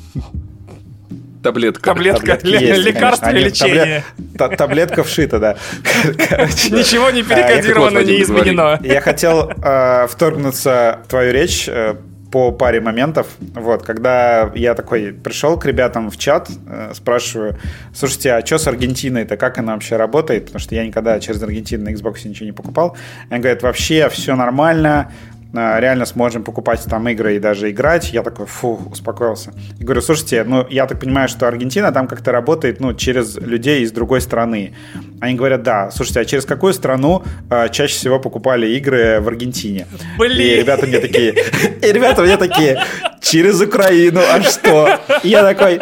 Таблетка. 1.42 1.82
Таблетка, 1.82 2.38
есть, 2.44 2.84
лекарство 2.84 3.30
и 3.30 3.44
лечение. 3.44 4.04
Таблет, 4.38 4.58
таблетка 4.58 5.02
вшита, 5.02 5.38
да. 5.38 5.56
Ничего 6.04 7.10
не 7.10 7.22
перекодировано, 7.22 7.98
не 8.00 8.22
изменено. 8.22 8.78
Я 8.82 9.00
хотел 9.00 9.50
э, 9.50 10.06
вторгнуться 10.08 11.00
в 11.04 11.08
твою 11.08 11.32
речь 11.32 11.68
э, 11.68 11.96
по 12.32 12.50
паре 12.50 12.80
моментов. 12.80 13.26
Вот, 13.54 13.82
когда 13.82 14.50
я 14.54 14.74
такой 14.74 15.12
пришел 15.12 15.58
к 15.58 15.66
ребятам 15.66 16.10
в 16.10 16.16
чат, 16.16 16.48
э, 16.66 16.92
спрашиваю, 16.94 17.58
слушайте, 17.94 18.32
а 18.32 18.44
что 18.44 18.58
с 18.58 18.66
Аргентиной-то, 18.66 19.36
как 19.36 19.58
она 19.58 19.74
вообще 19.74 19.96
работает? 19.96 20.46
Потому 20.46 20.60
что 20.60 20.74
я 20.74 20.86
никогда 20.86 21.20
через 21.20 21.42
Аргентину 21.42 21.84
на 21.84 21.90
Xbox 21.90 22.26
ничего 22.26 22.46
не 22.46 22.52
покупал. 22.52 22.96
Они 23.28 23.40
говорят, 23.40 23.62
вообще 23.62 24.08
все 24.08 24.34
нормально, 24.34 25.12
реально 25.52 26.06
сможем 26.06 26.44
покупать 26.44 26.84
там 26.88 27.08
игры 27.08 27.36
и 27.36 27.38
даже 27.38 27.70
играть. 27.70 28.12
Я 28.12 28.22
такой, 28.22 28.46
фу, 28.46 28.80
успокоился. 28.90 29.52
И 29.78 29.84
говорю, 29.84 30.00
слушайте, 30.00 30.44
ну, 30.44 30.66
я 30.70 30.86
так 30.86 31.00
понимаю, 31.00 31.28
что 31.28 31.46
Аргентина 31.46 31.92
там 31.92 32.08
как-то 32.08 32.32
работает, 32.32 32.80
ну, 32.80 32.94
через 32.94 33.36
людей 33.36 33.82
из 33.82 33.92
другой 33.92 34.20
страны. 34.20 34.74
Они 35.20 35.34
говорят, 35.34 35.62
да, 35.62 35.90
слушайте, 35.90 36.20
а 36.20 36.24
через 36.24 36.46
какую 36.46 36.72
страну 36.72 37.22
э, 37.50 37.68
чаще 37.70 37.94
всего 37.94 38.18
покупали 38.18 38.66
игры 38.76 39.20
в 39.20 39.28
Аргентине? 39.28 39.86
Блин! 40.18 40.38
И 40.38 40.60
ребята 40.60 40.86
мне 40.86 40.98
такие, 40.98 41.32
и 41.82 41.92
ребята 41.92 42.22
мне 42.22 42.36
такие, 42.36 42.82
через 43.20 43.60
Украину, 43.60 44.20
а 44.20 44.42
что? 44.42 45.00
И 45.22 45.28
я 45.28 45.42
такой, 45.42 45.80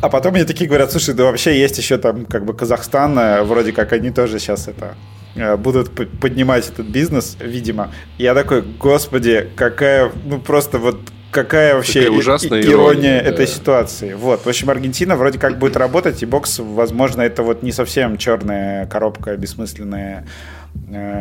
а 0.00 0.08
потом 0.08 0.32
мне 0.32 0.44
такие 0.44 0.68
говорят, 0.68 0.92
слушай, 0.92 1.12
да 1.12 1.24
вообще 1.24 1.58
есть 1.58 1.76
еще 1.78 1.98
там 1.98 2.24
как 2.24 2.44
бы 2.44 2.54
Казахстан, 2.54 3.18
э, 3.18 3.42
вроде 3.42 3.72
как 3.72 3.92
они 3.92 4.10
тоже 4.10 4.38
сейчас 4.38 4.68
это 4.68 4.94
будут 5.56 5.90
поднимать 6.20 6.68
этот 6.68 6.86
бизнес, 6.86 7.36
видимо. 7.40 7.92
Я 8.18 8.34
такой, 8.34 8.62
господи, 8.62 9.48
какая, 9.56 10.10
ну 10.24 10.38
просто 10.40 10.78
вот 10.78 10.98
какая 11.30 11.74
вообще 11.74 12.04
Такая 12.04 12.18
ужасная 12.18 12.62
ирония, 12.62 12.72
ирония 12.72 13.20
этой 13.20 13.46
да. 13.46 13.52
ситуации. 13.52 14.14
Вот, 14.14 14.44
в 14.44 14.48
общем, 14.48 14.70
Аргентина 14.70 15.16
вроде 15.16 15.38
как 15.38 15.58
будет 15.58 15.76
работать, 15.76 16.22
и 16.22 16.26
бокс, 16.26 16.58
возможно, 16.58 17.22
это 17.22 17.42
вот 17.42 17.62
не 17.62 17.72
совсем 17.72 18.16
черная 18.16 18.86
коробка 18.86 19.36
бессмысленная 19.36 20.24
Э, 20.24 20.57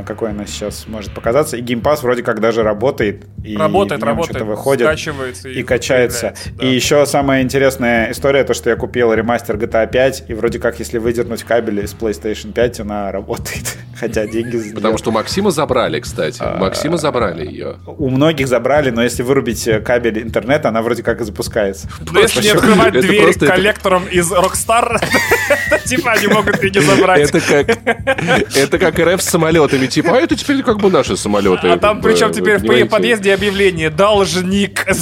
какой 0.05 0.29
она 0.29 0.45
сейчас 0.45 0.85
может 0.87 1.13
показаться. 1.13 1.57
И 1.57 1.61
геймпас 1.61 2.03
вроде 2.03 2.23
как 2.23 2.39
даже 2.39 2.63
работает. 2.63 3.25
И 3.43 3.57
работает, 3.57 4.01
работает. 4.03 4.37
Что-то 4.37 4.45
выходит. 4.45 4.87
Скачивается 4.87 5.49
и, 5.49 5.59
и 5.59 5.63
качается. 5.63 6.33
Да. 6.57 6.65
И 6.65 6.73
еще 6.73 7.05
самая 7.05 7.41
интересная 7.41 8.11
история, 8.11 8.43
то, 8.43 8.53
что 8.53 8.69
я 8.69 8.75
купил 8.75 9.13
ремастер 9.13 9.57
GTA 9.57 9.89
5, 9.89 10.25
и 10.27 10.33
вроде 10.33 10.59
как, 10.59 10.79
если 10.79 10.97
выдернуть 10.97 11.43
кабель 11.43 11.83
из 11.83 11.93
PlayStation 11.93 12.53
5, 12.53 12.81
она 12.81 13.11
работает. 13.11 13.77
Хотя 13.99 14.25
деньги... 14.27 14.73
Потому 14.73 14.97
что 14.97 15.09
у 15.09 15.13
Максима 15.13 15.51
забрали, 15.51 15.99
кстати. 15.99 16.41
У 16.41 16.45
а, 16.45 16.57
Максима 16.57 16.97
забрали 16.97 17.45
ее. 17.45 17.77
У 17.85 18.09
многих 18.09 18.47
забрали, 18.47 18.89
но 18.89 19.03
если 19.03 19.23
вырубить 19.23 19.67
кабель 19.83 20.21
интернета, 20.21 20.69
она 20.69 20.81
вроде 20.81 21.03
как 21.03 21.19
и 21.21 21.23
запускается. 21.23 21.89
Но 22.11 22.19
если 22.19 22.41
не 22.41 22.49
открывать 22.49 22.93
дверь 22.93 23.33
коллектором 23.37 24.05
из 24.07 24.31
Rockstar, 24.31 25.01
типа 25.85 26.11
они 26.11 26.27
могут 26.27 26.63
и 26.63 26.69
не 26.69 26.79
забрать. 26.81 27.31
Это 27.33 28.77
как 28.79 28.99
РФ 28.99 29.21
самолетами, 29.38 29.85
типа, 29.85 30.17
а 30.17 30.19
это 30.19 30.35
теперь 30.35 30.63
как 30.63 30.79
бы 30.79 30.89
наши 30.89 31.15
самолеты. 31.15 31.67
А 31.67 31.77
там 31.77 32.01
причем 32.01 32.31
теперь 32.31 32.57
в 32.57 32.89
подъезде 32.89 33.33
объявление 33.33 33.89
«Должник». 33.89 34.85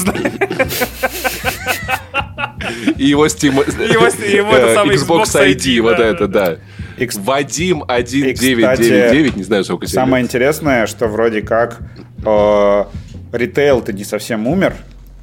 И 2.97 3.05
его 3.05 3.27
Steam... 3.27 3.53
Его, 3.53 4.07
его 4.25 4.55
это 4.55 4.73
самый 4.73 4.95
Xbox 4.97 5.25
ID, 5.36 5.81
вот 5.81 5.99
это, 5.99 6.27
да. 6.27 6.57
X... 6.97 7.17
Вадим 7.17 7.83
1999, 7.83 9.36
не 9.36 9.43
знаю, 9.43 9.63
сколько 9.63 9.86
себе. 9.86 9.95
Самое 9.95 10.23
интересное, 10.23 10.88
что 10.88 11.07
вроде 11.07 11.41
как 11.41 11.79
э, 12.25 12.83
ритейл-то 13.31 13.93
не 13.93 14.03
совсем 14.03 14.47
умер, 14.47 14.73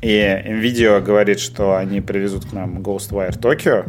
и 0.00 0.18
Nvidia 0.18 1.00
говорит, 1.00 1.40
что 1.40 1.76
они 1.76 2.00
привезут 2.00 2.46
к 2.46 2.52
нам 2.52 2.78
Ghostwire 2.78 3.38
Tokyo, 3.38 3.86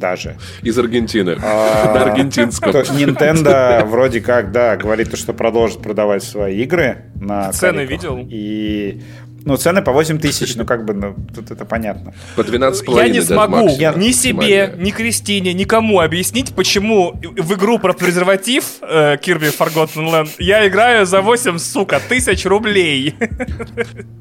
даже. 0.00 0.36
Из 0.62 0.76
Аргентины. 0.76 1.36
А, 1.40 1.94
На 1.94 2.02
аргентинском. 2.02 2.72
Nintendo 2.72 3.84
вроде 3.84 4.20
как, 4.20 4.50
да, 4.50 4.76
говорит, 4.76 5.16
что 5.16 5.32
продолжит 5.32 5.80
продавать 5.80 6.24
свои 6.24 6.62
игры 6.62 7.04
на 7.14 7.52
Цены 7.52 7.82
видел? 7.84 8.18
И 8.28 9.00
ну, 9.44 9.56
цены 9.56 9.82
по 9.82 9.92
8 9.92 10.18
тысяч, 10.18 10.56
ну, 10.56 10.64
как 10.64 10.84
бы, 10.84 10.94
ну, 10.94 11.14
тут 11.34 11.50
это 11.50 11.64
понятно. 11.64 12.12
По 12.36 12.44
12 12.44 12.88
Я 12.88 13.08
не 13.08 13.20
смогу 13.20 13.68
я... 13.68 13.92
ни 13.92 14.12
себе, 14.12 14.74
ни 14.76 14.90
Кристине, 14.90 15.54
никому 15.54 16.00
объяснить, 16.00 16.54
почему 16.54 17.12
в 17.22 17.54
игру 17.54 17.78
про 17.78 17.92
презерватив 17.92 18.64
э, 18.82 19.16
Kirby 19.16 19.56
Forgotten 19.56 20.10
Land 20.10 20.30
я 20.38 20.66
играю 20.66 21.06
за 21.06 21.20
8, 21.20 21.58
сука, 21.58 22.00
тысяч 22.08 22.44
рублей. 22.46 23.14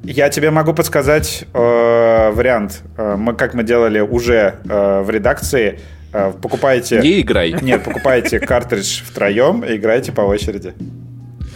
Я 0.03 0.30
тебе 0.30 0.51
могу 0.51 0.74
подсказать 0.74 1.45
э, 1.53 2.32
вариант. 2.32 2.82
Э, 2.97 3.15
мы, 3.15 3.34
как 3.34 3.53
мы 3.53 3.63
делали 3.63 3.99
уже 3.99 4.55
э, 4.67 5.01
в 5.01 5.09
редакции, 5.09 5.80
э, 6.13 6.34
покупаете... 6.41 6.99
Не 7.01 7.22
играй. 7.22 7.55
Нет, 7.61 7.84
покупаете 7.84 8.39
картридж 8.39 9.01
втроем 9.03 9.63
и 9.63 9.76
играете 9.76 10.11
по 10.11 10.22
очереди. 10.22 10.74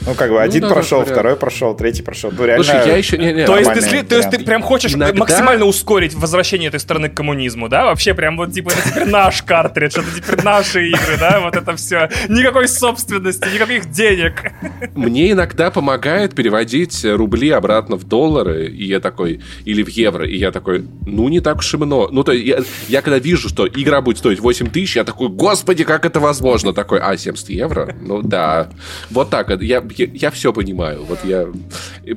Ну, 0.06 0.16
как 0.16 0.32
бы, 0.32 0.42
один 0.42 0.64
ну, 0.64 0.70
прошел, 0.70 1.00
вариант. 1.00 1.14
второй 1.14 1.36
прошел, 1.38 1.76
третий 1.76 2.02
прошел. 2.02 2.32
Ну, 2.36 2.46
реально 2.46 2.64
Слушай, 2.64 2.88
я 2.88 2.98
еще... 2.98 3.18
Не, 3.18 3.34
не, 3.34 3.46
то, 3.46 3.58
есть 3.58 3.72
ты, 3.74 4.04
то 4.04 4.18
есть 4.18 4.30
ты 4.30 4.40
прям 4.40 4.62
хочешь 4.62 4.94
Иногда... 4.94 5.18
максимально 5.18 5.66
ускорить 5.66 6.14
возвращение 6.14 6.68
этой 6.68 6.80
страны 6.80 7.10
к 7.10 7.16
коммунизму, 7.16 7.70
да? 7.70 7.86
Вообще 7.86 8.14
прям 8.14 8.36
вот, 8.36 8.52
типа, 8.52 8.70
это 8.70 8.90
теперь 8.90 9.06
наш 9.06 9.42
картридж, 9.44 9.98
это 9.98 10.08
теперь 10.16 10.44
наши 10.44 10.90
игры, 10.90 11.18
да? 11.20 11.40
Вот 11.40 11.56
это 11.56 11.76
все. 11.78 12.10
Никакой 12.28 12.68
собственности, 12.68 13.48
никаких 13.54 13.92
денег. 13.92 14.52
Мне 14.94 15.32
иногда 15.32 15.72
помогает 15.72 16.36
переводить 16.36 17.06
рубли 17.06 17.52
обратно 17.52 17.96
в 17.96 18.04
доллары, 18.04 18.68
и 18.68 18.86
я 18.86 19.00
такой, 19.00 19.42
или 19.64 19.84
в 19.84 19.90
евро, 19.90 20.28
и 20.28 20.36
я 20.36 20.52
такой, 20.52 20.86
ну, 21.06 21.30
не 21.30 21.40
так 21.40 21.60
уж 21.60 21.74
и 21.74 21.78
много. 21.78 22.12
Ну, 22.12 22.24
то 22.24 22.34
я, 22.34 22.60
я 22.90 23.02
когда 23.02 23.20
вижу, 23.20 23.48
что 23.48 23.68
игра 23.68 24.02
будет 24.02 24.18
стоить 24.18 24.40
8 24.42 24.70
тысяч, 24.70 24.98
я 24.98 25.06
такой, 25.06 25.30
господи, 25.30 25.86
как 25.86 26.06
это 26.06 26.20
возможно? 26.20 26.74
Такой, 26.74 27.00
а, 27.00 27.16
70 27.16 27.50
евро? 27.50 27.96
Ну, 28.02 28.22
да. 28.22 28.70
Вот 29.10 29.30
так. 29.30 29.50
Я, 29.62 29.82
я, 29.98 30.08
я 30.14 30.32
все 30.32 30.54
понимаю. 30.54 31.04
Вот 31.04 31.20
я... 31.24 31.48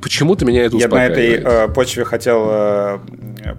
Почему-то 0.00 0.44
меня 0.44 0.64
это 0.64 0.76
Я 0.76 0.88
на 0.88 1.06
этой 1.06 1.34
э, 1.34 1.68
почве 1.68 2.04
хотел 2.04 2.46
э, 2.48 2.98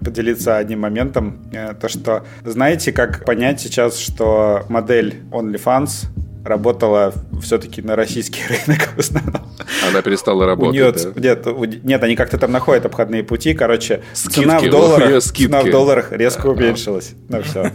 поделиться 0.04 0.56
одним 0.56 0.80
моментом. 0.80 1.38
Э, 1.52 1.74
то, 1.74 1.88
что 1.88 2.24
знаете, 2.44 2.92
как 2.92 3.24
понять 3.24 3.60
сейчас, 3.60 3.98
что 3.98 4.64
модель 4.68 5.16
OnlyFans 5.30 6.06
работала 6.48 7.12
все-таки 7.42 7.82
на 7.82 7.96
российский 7.96 8.40
рынок 8.48 8.88
в 8.96 8.98
основном. 8.98 9.42
Она 9.88 10.02
перестала 10.02 10.46
работать, 10.46 10.74
нее, 10.74 10.92
да? 10.92 11.20
нет, 11.20 11.84
нет, 11.84 12.02
они 12.02 12.16
как-то 12.16 12.38
там 12.38 12.52
находят 12.52 12.86
обходные 12.86 13.22
пути. 13.22 13.54
Короче, 13.54 14.02
скидки, 14.12 14.40
цена 14.40 14.58
в 14.58 14.70
долларах, 14.70 15.22
цена 15.22 15.62
в 15.62 15.70
долларах 15.70 16.12
резко 16.12 16.46
уменьшилась. 16.46 17.12
Ну 17.28 17.42
все. 17.42 17.72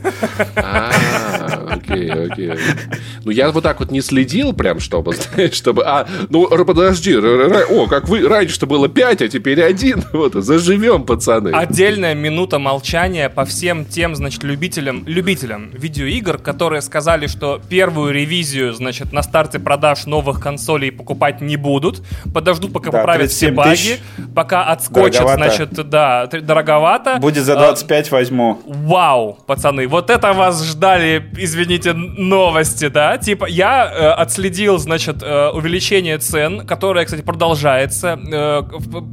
А, 0.55 0.91
окей, 1.69 2.09
окей. 2.09 2.53
Ну 3.23 3.31
я 3.31 3.51
вот 3.51 3.63
так 3.63 3.79
вот 3.79 3.91
не 3.91 4.01
следил 4.01 4.53
прям, 4.53 4.79
чтобы, 4.79 5.13
чтобы... 5.51 5.83
А, 5.85 6.07
ну 6.29 6.47
подожди, 6.65 7.15
о, 7.15 7.87
как 7.87 8.07
вы... 8.09 8.27
Раньше 8.27 8.65
было 8.65 8.87
5, 8.89 9.21
а 9.21 9.27
теперь 9.27 9.61
1. 9.61 10.03
Вот, 10.13 10.33
заживем, 10.33 11.03
пацаны. 11.03 11.49
Отдельная 11.49 12.15
минута 12.15 12.59
молчания 12.59 13.29
по 13.29 13.45
всем 13.45 13.85
тем, 13.85 14.15
значит, 14.15 14.43
любителям, 14.43 15.03
любителям 15.05 15.69
видеоигр, 15.73 16.37
которые 16.37 16.81
сказали, 16.81 17.27
что 17.27 17.61
первую 17.69 18.13
ревизию, 18.13 18.62
значит, 18.71 19.11
на 19.11 19.21
старте 19.23 19.59
продаж 19.59 20.05
новых 20.05 20.39
консолей 20.39 20.91
покупать 20.91 21.41
не 21.41 21.57
будут. 21.57 22.01
Подождут, 22.33 22.73
пока 22.73 22.91
да, 22.91 22.99
поправят 22.99 23.31
все 23.31 23.51
баги, 23.51 23.99
пока 24.35 24.63
отскочат, 24.63 25.25
дороговато. 25.25 25.55
значит, 25.55 25.89
да, 25.89 26.27
дороговато. 26.27 27.17
Будет 27.19 27.43
за 27.43 27.55
25 27.55 28.11
а, 28.11 28.15
возьму. 28.15 28.61
Вау, 28.65 29.37
пацаны, 29.45 29.87
вот 29.87 30.09
это 30.09 30.33
вас 30.33 30.63
ждали, 30.63 31.29
извините, 31.37 31.93
новости, 31.93 32.87
да? 32.87 33.17
Типа, 33.17 33.45
я 33.45 33.91
э, 33.91 34.09
отследил, 34.11 34.77
значит, 34.77 35.21
э, 35.21 35.49
увеличение 35.49 36.17
цен, 36.17 36.65
которое, 36.65 37.05
кстати, 37.05 37.21
продолжается. 37.21 38.19
Э, 38.31 38.61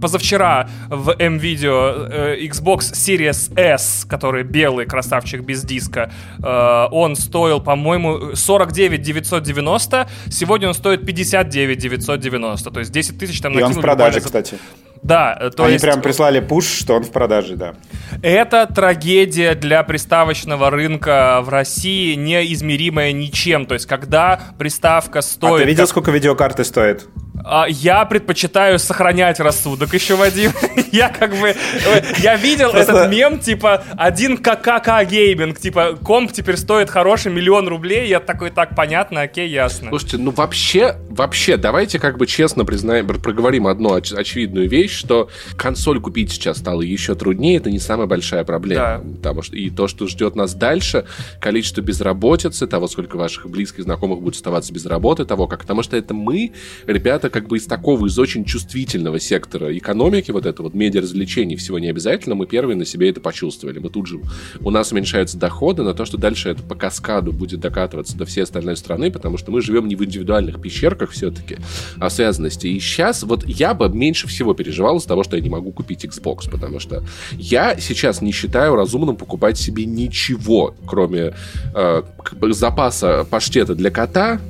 позавчера 0.00 0.68
в 0.88 1.14
M-Video 1.18 2.08
э, 2.10 2.36
Xbox 2.46 2.92
Series 2.92 3.52
S, 3.58 4.06
который 4.08 4.42
белый 4.42 4.86
красавчик 4.86 5.42
без 5.42 5.62
диска, 5.62 6.10
э, 6.42 6.86
он 6.90 7.16
стоил, 7.16 7.60
по-моему, 7.60 8.34
49 8.34 9.00
990, 9.40 10.08
сегодня 10.30 10.68
он 10.68 10.74
стоит 10.74 11.04
59 11.04 11.78
990, 11.78 12.70
то 12.70 12.80
есть 12.80 12.92
10 12.92 13.18
тысяч 13.18 13.40
там. 13.40 13.58
И 13.58 13.62
он 13.62 13.72
в 13.72 13.80
продаже, 13.80 14.20
кстати. 14.20 14.58
Да, 15.02 15.36
э, 15.40 15.50
то 15.50 15.64
Они 15.64 15.74
есть... 15.74 15.84
прям 15.84 16.02
прислали 16.02 16.40
пуш, 16.40 16.66
что 16.66 16.94
он 16.94 17.04
в 17.04 17.10
продаже, 17.10 17.56
да. 17.56 17.74
Это 18.22 18.66
трагедия 18.66 19.54
для 19.54 19.82
приставочного 19.82 20.70
рынка 20.70 21.40
в 21.42 21.48
России, 21.48 22.14
неизмеримая 22.14 23.12
ничем. 23.12 23.66
То 23.66 23.74
есть, 23.74 23.86
когда 23.86 24.40
приставка 24.58 25.22
стоит... 25.22 25.54
А 25.54 25.58
ты 25.58 25.64
видел, 25.64 25.86
сколько 25.86 26.10
видеокарты 26.10 26.64
стоит? 26.64 27.08
А, 27.44 27.66
я 27.68 28.04
предпочитаю 28.04 28.78
сохранять 28.78 29.40
рассудок 29.40 29.94
еще, 29.94 30.16
Вадим. 30.16 30.52
я 30.92 31.08
как 31.08 31.30
бы... 31.36 31.48
Э, 31.48 32.02
я 32.18 32.36
видел 32.36 32.70
этот 32.70 33.10
мем, 33.10 33.38
типа, 33.38 33.84
один 33.96 34.36
ККК 34.36 35.04
гейминг, 35.04 35.58
типа, 35.58 35.98
комп 36.02 36.32
теперь 36.32 36.56
стоит 36.56 36.90
хороший 36.90 37.32
миллион 37.32 37.68
рублей. 37.68 38.08
Я 38.08 38.20
такой, 38.20 38.50
так, 38.50 38.74
понятно, 38.74 39.22
окей, 39.22 39.48
ясно. 39.48 39.88
Слушайте, 39.88 40.18
ну 40.18 40.30
вообще, 40.30 40.96
вообще, 41.08 41.56
давайте 41.56 41.98
как 41.98 42.18
бы 42.18 42.26
честно 42.26 42.64
признаем, 42.64 43.06
проговорим 43.06 43.66
одну 43.66 43.96
оч- 43.96 44.14
очевидную 44.14 44.68
вещь, 44.68 44.96
что 44.96 45.30
консоль 45.56 46.00
купить 46.00 46.32
сейчас 46.32 46.58
стало 46.58 46.82
еще 46.82 47.14
труднее, 47.14 47.56
это 47.56 47.70
не 47.70 47.78
самая 47.78 48.06
большая 48.06 48.44
проблема. 48.44 49.00
Да. 49.02 49.16
Потому 49.16 49.42
что 49.42 49.56
и 49.56 49.70
то, 49.70 49.88
что 49.88 50.06
ждет 50.06 50.36
нас 50.36 50.54
дальше, 50.54 51.06
количество 51.40 51.80
безработицы, 51.80 52.66
того, 52.66 52.88
сколько 52.88 53.16
ваших 53.16 53.48
близких 53.48 53.84
знакомых 53.84 54.20
будет 54.20 54.34
оставаться 54.34 54.72
без 54.72 54.86
работы, 54.86 55.24
того, 55.24 55.46
как... 55.46 55.60
Потому 55.60 55.82
что 55.82 55.96
это 55.96 56.14
мы, 56.14 56.52
ребята, 56.86 57.29
как 57.30 57.48
бы 57.48 57.56
из 57.56 57.66
такого, 57.66 58.06
из 58.06 58.18
очень 58.18 58.44
чувствительного 58.44 59.18
сектора 59.18 59.76
экономики, 59.76 60.30
вот 60.30 60.46
это 60.46 60.62
вот 60.62 60.74
медиа-развлечений, 60.74 61.56
всего 61.56 61.78
не 61.78 61.88
обязательно, 61.88 62.34
мы 62.34 62.46
первые 62.46 62.76
на 62.76 62.84
себе 62.84 63.10
это 63.10 63.20
почувствовали. 63.20 63.78
Мы 63.78 63.88
тут 63.88 64.06
же, 64.06 64.20
у 64.60 64.70
нас 64.70 64.92
уменьшаются 64.92 65.38
доходы, 65.38 65.82
на 65.82 65.94
то, 65.94 66.04
что 66.04 66.18
дальше 66.18 66.50
это 66.50 66.62
по 66.62 66.74
каскаду 66.74 67.32
будет 67.32 67.60
докатываться 67.60 68.16
до 68.16 68.24
всей 68.26 68.42
остальной 68.42 68.76
страны, 68.76 69.10
потому 69.10 69.38
что 69.38 69.50
мы 69.50 69.60
живем 69.60 69.88
не 69.88 69.96
в 69.96 70.04
индивидуальных 70.04 70.60
пещерках 70.60 71.10
все-таки, 71.10 71.58
а 71.98 72.10
связанности. 72.10 72.66
И 72.66 72.80
сейчас 72.80 73.22
вот 73.22 73.46
я 73.46 73.74
бы 73.74 73.88
меньше 73.88 74.28
всего 74.28 74.54
переживал 74.54 74.98
из-за 74.98 75.08
того, 75.08 75.24
что 75.24 75.36
я 75.36 75.42
не 75.42 75.50
могу 75.50 75.72
купить 75.72 76.04
Xbox, 76.04 76.50
потому 76.50 76.80
что 76.80 77.02
я 77.32 77.78
сейчас 77.78 78.20
не 78.20 78.32
считаю 78.32 78.74
разумным 78.74 79.16
покупать 79.16 79.58
себе 79.58 79.84
ничего, 79.84 80.74
кроме 80.86 81.34
э, 81.74 82.02
запаса 82.50 83.26
паштета 83.30 83.74
для 83.74 83.90
кота, 83.90 84.40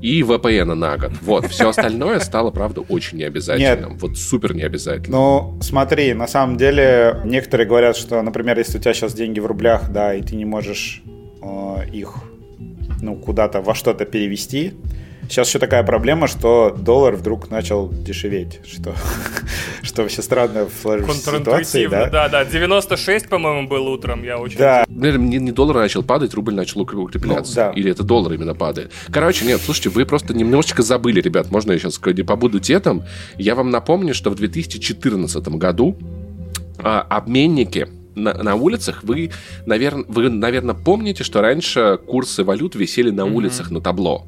и 0.00 0.22
VPN 0.22 0.74
на 0.74 0.96
год. 0.96 1.12
Вот, 1.22 1.46
все 1.46 1.68
остальное 1.68 2.20
стало, 2.20 2.50
правда, 2.50 2.82
очень 2.82 3.18
необязательным. 3.18 3.92
Нет. 3.92 4.02
Вот 4.02 4.18
супер 4.18 4.54
необязательным. 4.54 5.20
Ну, 5.20 5.58
смотри, 5.62 6.14
на 6.14 6.26
самом 6.26 6.56
деле, 6.56 7.20
некоторые 7.24 7.66
говорят, 7.66 7.96
что, 7.96 8.20
например, 8.22 8.58
если 8.58 8.78
у 8.78 8.80
тебя 8.80 8.94
сейчас 8.94 9.14
деньги 9.14 9.40
в 9.40 9.46
рублях, 9.46 9.90
да, 9.90 10.14
и 10.14 10.22
ты 10.22 10.36
не 10.36 10.44
можешь 10.44 11.02
э, 11.42 11.88
их 11.92 12.14
ну, 13.00 13.16
куда-то 13.16 13.60
во 13.60 13.74
что-то 13.74 14.04
перевести, 14.04 14.74
Сейчас 15.28 15.48
еще 15.48 15.58
такая 15.58 15.82
проблема, 15.82 16.26
что 16.26 16.74
доллар 16.76 17.16
вдруг 17.16 17.50
начал 17.50 17.88
дешеветь, 17.90 18.60
что, 18.66 18.94
что 19.82 20.02
вообще 20.02 20.22
странно 20.22 20.66
в 20.66 21.12
ситуации. 21.14 21.86
Да? 21.86 22.08
да, 22.08 22.28
да. 22.28 22.44
96, 22.44 23.28
по-моему, 23.28 23.68
был 23.68 23.86
утром, 23.88 24.22
я 24.22 24.38
очень... 24.38 24.58
Да. 24.58 24.84
Наверное, 24.88 25.26
не, 25.26 25.38
не 25.38 25.52
доллар 25.52 25.76
начал 25.76 26.02
падать, 26.02 26.34
рубль 26.34 26.54
начал 26.54 26.80
укрепляться. 26.80 27.52
Ну, 27.52 27.54
да. 27.54 27.70
Или 27.72 27.90
это 27.90 28.02
доллар 28.02 28.32
именно 28.34 28.54
падает. 28.54 28.92
Короче, 29.10 29.44
нет, 29.44 29.60
слушайте, 29.60 29.90
вы 29.90 30.06
просто 30.06 30.34
немножечко 30.34 30.82
забыли, 30.82 31.20
ребят. 31.20 31.50
Можно 31.50 31.72
я 31.72 31.78
сейчас 31.78 31.98
побуду 31.98 32.60
дедом? 32.60 33.04
Я 33.36 33.54
вам 33.54 33.70
напомню, 33.70 34.14
что 34.14 34.30
в 34.30 34.34
2014 34.34 35.48
году 35.48 35.96
а, 36.78 37.00
обменники 37.02 37.88
на, 38.14 38.34
на 38.34 38.54
улицах, 38.54 39.02
вы, 39.02 39.30
наверное, 39.66 40.04
вы, 40.08 40.28
наверное, 40.28 40.74
помните, 40.74 41.24
что 41.24 41.40
раньше 41.40 41.98
курсы 42.06 42.44
валют 42.44 42.74
висели 42.74 43.10
на 43.10 43.22
mm-hmm. 43.22 43.32
улицах 43.32 43.70
на 43.70 43.80
табло. 43.80 44.26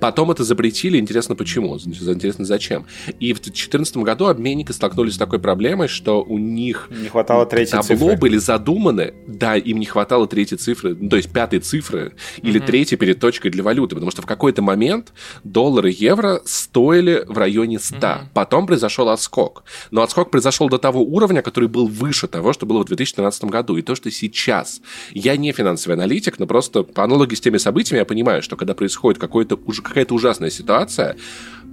Потом 0.00 0.30
это 0.30 0.44
запретили, 0.44 0.98
интересно 0.98 1.34
почему, 1.34 1.76
интересно 1.76 2.44
зачем. 2.44 2.86
И 3.20 3.32
в 3.32 3.40
2014 3.40 3.96
году 3.98 4.26
обменники 4.26 4.72
столкнулись 4.72 5.14
с 5.14 5.18
такой 5.18 5.38
проблемой, 5.38 5.88
что 5.88 6.22
у 6.22 6.38
них 6.38 6.88
не 6.90 7.08
хватало 7.08 7.46
третьей 7.46 7.80
табло 7.80 8.08
цифры. 8.10 8.16
были 8.16 8.36
задуманы, 8.38 9.14
да, 9.26 9.56
им 9.56 9.78
не 9.78 9.86
хватало 9.86 10.26
третьей 10.26 10.58
цифры, 10.58 10.96
ну, 10.98 11.08
то 11.08 11.16
есть 11.16 11.32
пятой 11.32 11.60
цифры 11.60 12.14
или 12.42 12.60
mm-hmm. 12.60 12.66
третьей 12.66 12.98
перед 12.98 13.20
точкой 13.20 13.50
для 13.50 13.62
валюты, 13.62 13.94
потому 13.94 14.10
что 14.10 14.22
в 14.22 14.26
какой-то 14.26 14.62
момент 14.62 15.12
доллары 15.42 15.90
и 15.90 15.94
евро 15.94 16.40
стоили 16.44 17.24
в 17.26 17.38
районе 17.38 17.78
100. 17.78 17.96
Mm-hmm. 17.96 18.20
Потом 18.34 18.66
произошел 18.66 19.08
отскок. 19.08 19.64
Но 19.90 20.02
отскок 20.02 20.30
произошел 20.30 20.68
до 20.68 20.78
того 20.78 21.02
уровня, 21.02 21.42
который 21.42 21.68
был 21.68 21.86
выше 21.86 22.26
того, 22.28 22.52
что 22.52 22.66
было 22.66 22.82
в 22.82 22.86
2013 22.86 23.44
году. 23.44 23.76
И 23.76 23.82
то, 23.82 23.94
что 23.94 24.10
сейчас, 24.10 24.80
я 25.12 25.36
не 25.36 25.52
финансовый 25.52 25.94
аналитик, 25.94 26.38
но 26.38 26.46
просто 26.46 26.82
по 26.82 27.04
аналогии 27.04 27.34
с 27.34 27.40
теми 27.40 27.58
событиями 27.58 28.00
я 28.00 28.04
понимаю, 28.04 28.42
что 28.42 28.56
когда 28.56 28.74
происходит 28.74 29.20
какой-то 29.20 29.56
уже 29.74 29.82
какая-то 29.82 30.14
ужасная 30.14 30.50
ситуация, 30.50 31.16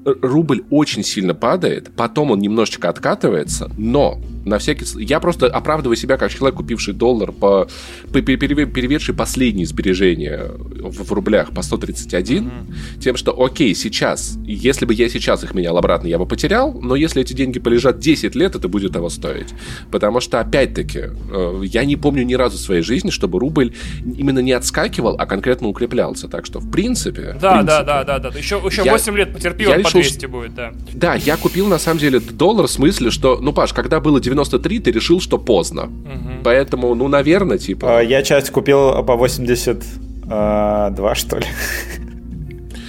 рубль 0.03 0.63
очень 0.69 1.03
сильно 1.03 1.33
падает, 1.33 1.91
потом 1.95 2.31
он 2.31 2.39
немножечко 2.39 2.89
откатывается, 2.89 3.71
но 3.77 4.19
на 4.45 4.57
всякий 4.57 4.85
я 5.03 5.19
просто 5.19 5.47
оправдываю 5.47 5.95
себя 5.95 6.17
как 6.17 6.31
человек, 6.31 6.57
купивший 6.57 6.93
доллар 6.93 7.31
по, 7.31 7.67
по 8.11 8.21
переведший 8.21 9.13
последние 9.13 9.67
сбережения 9.67 10.49
в, 10.49 11.03
в 11.03 11.11
рублях 11.11 11.51
по 11.51 11.61
131, 11.61 12.43
mm-hmm. 12.43 12.99
тем, 12.99 13.15
что 13.15 13.39
окей, 13.39 13.75
сейчас, 13.75 14.37
если 14.43 14.85
бы 14.85 14.93
я 14.93 15.09
сейчас 15.09 15.43
их 15.43 15.53
менял 15.53 15.77
обратно, 15.77 16.07
я 16.07 16.17
бы 16.17 16.25
потерял, 16.25 16.73
но 16.73 16.95
если 16.95 17.21
эти 17.21 17.33
деньги 17.33 17.59
полежат 17.59 17.99
10 17.99 18.35
лет, 18.35 18.55
это 18.55 18.67
будет 18.67 18.93
того 18.93 19.09
стоить. 19.09 19.49
Потому 19.91 20.19
что, 20.19 20.39
опять-таки, 20.39 21.09
э, 21.31 21.61
я 21.65 21.85
не 21.85 21.95
помню 21.95 22.23
ни 22.23 22.33
разу 22.33 22.57
в 22.57 22.61
своей 22.61 22.81
жизни, 22.81 23.11
чтобы 23.11 23.39
рубль 23.39 23.73
именно 24.03 24.39
не 24.39 24.53
отскакивал, 24.53 25.15
а 25.17 25.25
конкретно 25.25 25.67
укреплялся. 25.67 26.27
Так 26.27 26.45
что, 26.45 26.59
в 26.59 26.71
принципе... 26.71 27.37
Да, 27.39 27.51
в 27.51 27.57
принципе, 27.57 27.67
да, 27.67 27.80
да, 27.83 28.03
да, 28.03 28.19
да. 28.19 28.29
Еще, 28.29 28.61
еще 28.65 28.83
я, 28.83 28.91
8 28.91 29.17
лет 29.17 29.33
потерпи, 29.33 29.65
он 29.65 29.79
решил, 29.79 30.01
200 30.01 30.25
будет, 30.25 30.55
да. 30.55 30.71
Да, 30.93 31.15
я 31.15 31.37
купил 31.37 31.67
на 31.67 31.79
самом 31.79 31.99
деле 31.99 32.19
доллар 32.19 32.67
в 32.67 32.71
смысле, 32.71 33.11
что, 33.11 33.39
ну, 33.41 33.53
Паш, 33.53 33.73
когда 33.73 33.99
было 33.99 34.19
93, 34.19 34.79
ты 34.79 34.91
решил, 34.91 35.21
что 35.21 35.37
поздно. 35.37 35.83
Угу. 35.83 36.43
Поэтому, 36.43 36.95
ну, 36.95 37.07
наверное, 37.07 37.57
типа... 37.57 37.99
А, 37.99 38.01
я 38.01 38.23
часть 38.23 38.51
купил 38.51 39.03
по 39.03 39.15
82, 39.15 41.15
что 41.15 41.37
ли. 41.37 41.45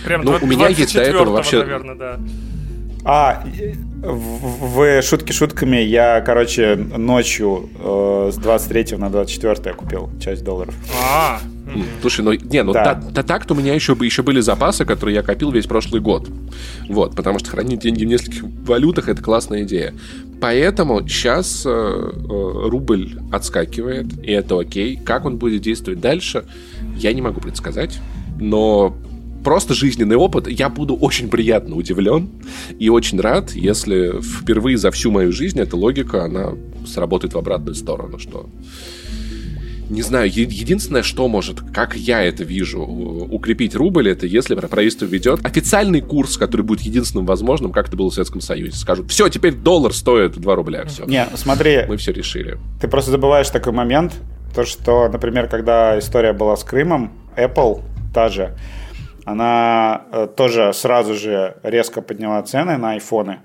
Прям 0.04 0.22
ну, 0.22 0.38
у 0.40 0.46
меня 0.46 0.68
есть 0.68 0.94
до 0.94 1.02
этого 1.02 1.30
вообще... 1.30 1.58
Наверное, 1.58 1.94
да. 1.94 2.18
А, 3.04 3.44
в 4.02 5.02
шутки 5.02 5.32
шутками 5.32 5.76
я, 5.76 6.20
короче, 6.20 6.76
ночью 6.76 7.68
э, 7.78 8.30
с 8.32 8.36
23 8.36 8.96
на 8.96 9.10
24 9.10 9.56
я 9.64 9.72
купил 9.72 10.10
часть 10.20 10.44
долларов. 10.44 10.74
А, 11.02 11.40
Слушай, 12.00 12.24
ну, 12.24 12.32
не, 12.32 12.62
ну, 12.62 12.72
да. 12.72 12.94
да, 12.94 13.22
так 13.22 13.46
то 13.46 13.54
у 13.54 13.56
меня 13.56 13.74
еще, 13.74 13.96
еще 14.00 14.22
были 14.22 14.40
запасы, 14.40 14.84
которые 14.84 15.16
я 15.16 15.22
копил 15.22 15.50
весь 15.50 15.66
прошлый 15.66 16.00
год. 16.00 16.28
Вот, 16.88 17.14
потому 17.14 17.38
что 17.38 17.50
хранить 17.50 17.80
деньги 17.80 18.04
в 18.04 18.08
нескольких 18.08 18.44
валютах– 18.66 19.08
это 19.10 19.22
классная 19.22 19.62
идея. 19.62 19.94
Поэтому 20.40 21.06
сейчас 21.06 21.62
э, 21.64 21.70
э, 21.70 22.68
рубль 22.68 23.18
отскакивает, 23.30 24.06
и 24.24 24.32
это 24.32 24.58
окей. 24.58 24.96
Как 24.96 25.24
он 25.24 25.38
будет 25.38 25.62
действовать 25.62 26.00
дальше, 26.00 26.44
я 26.96 27.12
не 27.12 27.22
могу 27.22 27.40
предсказать. 27.40 28.00
Но 28.40 28.96
просто 29.44 29.74
жизненный 29.74 30.16
опыт, 30.16 30.48
я 30.48 30.68
буду 30.68 30.94
очень 30.96 31.28
приятно 31.28 31.76
удивлен 31.76 32.30
и 32.78 32.88
очень 32.88 33.20
рад, 33.20 33.52
если 33.52 34.20
впервые 34.20 34.76
за 34.78 34.90
всю 34.90 35.10
мою 35.10 35.32
жизнь 35.32 35.60
эта 35.60 35.76
логика, 35.76 36.24
она 36.24 36.52
сработает 36.86 37.34
в 37.34 37.38
обратную 37.38 37.74
сторону, 37.74 38.18
что 38.18 38.48
не 39.92 40.02
знаю, 40.02 40.28
единственное, 40.32 41.02
что 41.02 41.28
может, 41.28 41.60
как 41.72 41.94
я 41.94 42.22
это 42.22 42.44
вижу, 42.44 42.80
укрепить 42.82 43.74
рубль, 43.74 44.08
это 44.08 44.26
если 44.26 44.54
правительство 44.54 45.04
ведет 45.04 45.44
официальный 45.44 46.00
курс, 46.00 46.38
который 46.38 46.62
будет 46.62 46.80
единственным 46.80 47.26
возможным, 47.26 47.72
как 47.72 47.88
это 47.88 47.96
было 47.96 48.10
в 48.10 48.14
Советском 48.14 48.40
Союзе. 48.40 48.76
Скажут, 48.76 49.10
все, 49.10 49.28
теперь 49.28 49.54
доллар 49.54 49.92
стоит 49.92 50.32
2 50.32 50.54
рубля, 50.54 50.86
все. 50.86 51.04
Не, 51.04 51.26
смотри. 51.34 51.84
Мы 51.86 51.98
все 51.98 52.12
решили. 52.12 52.58
Ты 52.80 52.88
просто 52.88 53.10
забываешь 53.10 53.50
такой 53.50 53.72
момент, 53.72 54.14
то, 54.54 54.64
что, 54.64 55.08
например, 55.08 55.48
когда 55.48 55.98
история 55.98 56.32
была 56.32 56.56
с 56.56 56.64
Крымом, 56.64 57.12
Apple, 57.36 57.82
та 58.14 58.28
же, 58.28 58.56
она 59.24 60.02
э, 60.10 60.28
тоже 60.34 60.72
сразу 60.72 61.14
же 61.14 61.56
резко 61.62 62.02
подняла 62.02 62.42
цены 62.42 62.76
на 62.76 62.92
айфоны, 62.92 63.40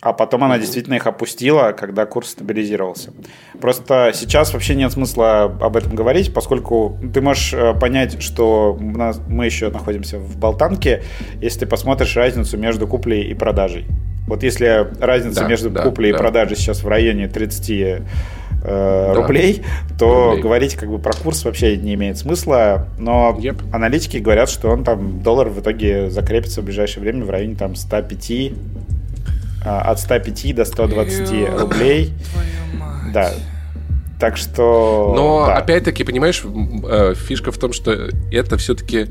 а 0.00 0.12
потом 0.12 0.44
она 0.44 0.58
действительно 0.58 0.94
их 0.94 1.06
опустила, 1.06 1.72
когда 1.72 2.06
курс 2.06 2.30
стабилизировался. 2.30 3.12
Просто 3.60 4.12
сейчас 4.14 4.52
вообще 4.52 4.74
нет 4.74 4.92
смысла 4.92 5.44
об 5.44 5.76
этом 5.76 5.94
говорить, 5.94 6.32
поскольку 6.32 6.98
ты 7.12 7.20
можешь 7.20 7.54
э, 7.54 7.74
понять, 7.74 8.22
что 8.22 8.76
мы 8.80 9.46
еще 9.46 9.70
находимся 9.70 10.18
в 10.18 10.36
болтанке, 10.36 11.02
если 11.40 11.60
ты 11.60 11.66
посмотришь 11.66 12.16
разницу 12.16 12.56
между 12.58 12.86
куплей 12.86 13.22
и 13.22 13.34
продажей. 13.34 13.86
Вот 14.26 14.42
если 14.42 14.88
разница 15.00 15.42
да, 15.42 15.48
между 15.48 15.70
да, 15.70 15.82
куплей 15.82 16.10
да. 16.10 16.16
и 16.16 16.20
продажей 16.20 16.56
сейчас 16.56 16.82
в 16.82 16.88
районе 16.88 17.28
30 17.28 17.70
э, 17.70 18.02
да. 18.62 19.14
рублей, 19.14 19.62
то 19.98 20.26
рублей. 20.26 20.42
говорить 20.42 20.74
как 20.74 20.90
бы 20.90 20.98
про 20.98 21.12
курс 21.12 21.44
вообще 21.44 21.76
не 21.76 21.94
имеет 21.94 22.18
смысла. 22.18 22.88
Но 22.98 23.36
yep. 23.40 23.56
аналитики 23.72 24.16
говорят, 24.18 24.50
что 24.50 24.70
он 24.70 24.84
там 24.84 25.22
доллар 25.22 25.48
в 25.48 25.60
итоге 25.60 26.10
закрепится 26.10 26.60
в 26.60 26.64
ближайшее 26.64 27.02
время 27.02 27.24
в 27.24 27.30
районе 27.30 27.54
там 27.54 27.76
105 27.76 28.30
э, 28.30 28.52
от 29.66 30.00
105 30.00 30.54
до 30.54 30.64
120 30.64 31.30
Ё, 31.32 31.58
рублей. 31.58 32.14
Да. 33.12 33.32
Так 34.18 34.36
что... 34.36 35.12
Но 35.14 35.46
да. 35.46 35.56
опять-таки, 35.56 36.04
понимаешь, 36.04 36.42
э, 36.44 37.14
фишка 37.14 37.52
в 37.52 37.58
том, 37.58 37.72
что 37.72 38.10
это 38.32 38.56
все-таки 38.56 39.08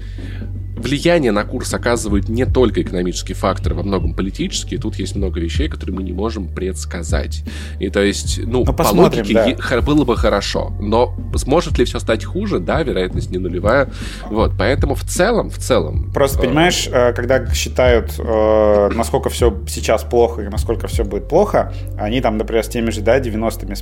влияние 0.75 1.31
на 1.31 1.43
курс 1.43 1.73
оказывают 1.73 2.29
не 2.29 2.45
только 2.45 2.81
экономические 2.81 3.35
факторы, 3.35 3.75
во 3.75 3.83
многом 3.83 4.13
политические. 4.13 4.79
Тут 4.79 4.95
есть 4.95 5.15
много 5.15 5.39
вещей, 5.39 5.69
которые 5.69 5.95
мы 5.95 6.03
не 6.03 6.13
можем 6.13 6.47
предсказать. 6.47 7.43
И 7.79 7.89
то 7.89 8.01
есть, 8.01 8.39
ну, 8.45 8.63
ну 8.65 8.73
по 8.73 8.83
логике 8.83 9.33
да. 9.33 9.81
было 9.81 10.03
бы 10.03 10.15
хорошо. 10.15 10.73
Но 10.79 11.15
сможет 11.35 11.77
ли 11.77 11.85
все 11.85 11.99
стать 11.99 12.23
хуже? 12.23 12.59
Да, 12.59 12.83
вероятность 12.83 13.31
не 13.31 13.37
нулевая. 13.37 13.89
Вот, 14.29 14.53
поэтому 14.57 14.95
в 14.95 15.03
целом, 15.03 15.49
в 15.49 15.57
целом... 15.57 16.11
Просто, 16.13 16.39
э, 16.39 16.47
понимаешь, 16.47 16.87
э, 16.91 17.13
когда 17.13 17.45
считают, 17.53 18.15
э, 18.17 18.89
насколько 18.93 19.29
все 19.29 19.57
сейчас 19.67 20.03
плохо 20.03 20.41
и 20.41 20.47
насколько 20.47 20.87
все 20.87 21.03
будет 21.03 21.27
плохо, 21.27 21.73
они 21.97 22.21
там, 22.21 22.37
например, 22.37 22.63
с 22.63 22.67
теми 22.67 22.89
же, 22.91 23.01
да, 23.01 23.19
90-ми 23.19 23.75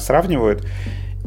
сравнивают, 0.00 0.66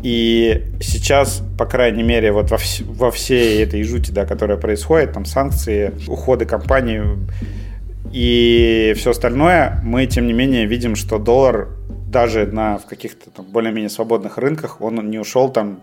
и 0.04 0.64
сейчас, 0.82 1.42
по 1.58 1.66
крайней 1.66 2.04
мере, 2.04 2.32
вот 2.32 2.52
во, 2.52 2.58
вс- 2.58 2.84
во 2.86 3.12
всей 3.12 3.64
этой 3.64 3.82
жути, 3.84 4.12
да, 4.12 4.26
которая 4.26 4.58
происходит, 4.58 5.14
там 5.14 5.26
санкции, 5.26 5.94
уходы 6.08 6.46
компаний 6.46 7.02
и 8.12 8.94
все 8.98 9.12
остальное, 9.12 9.82
мы, 9.84 10.06
тем 10.06 10.28
не 10.28 10.34
менее, 10.34 10.66
видим, 10.66 10.96
что 10.96 11.18
доллар 11.18 11.70
даже 12.08 12.46
на 12.46 12.78
в 12.78 12.86
каких-то 12.86 13.30
там 13.30 13.46
более-менее 13.46 13.90
свободных 13.90 14.38
рынках, 14.38 14.80
он 14.80 15.10
не 15.10 15.20
ушел 15.20 15.50
там, 15.50 15.82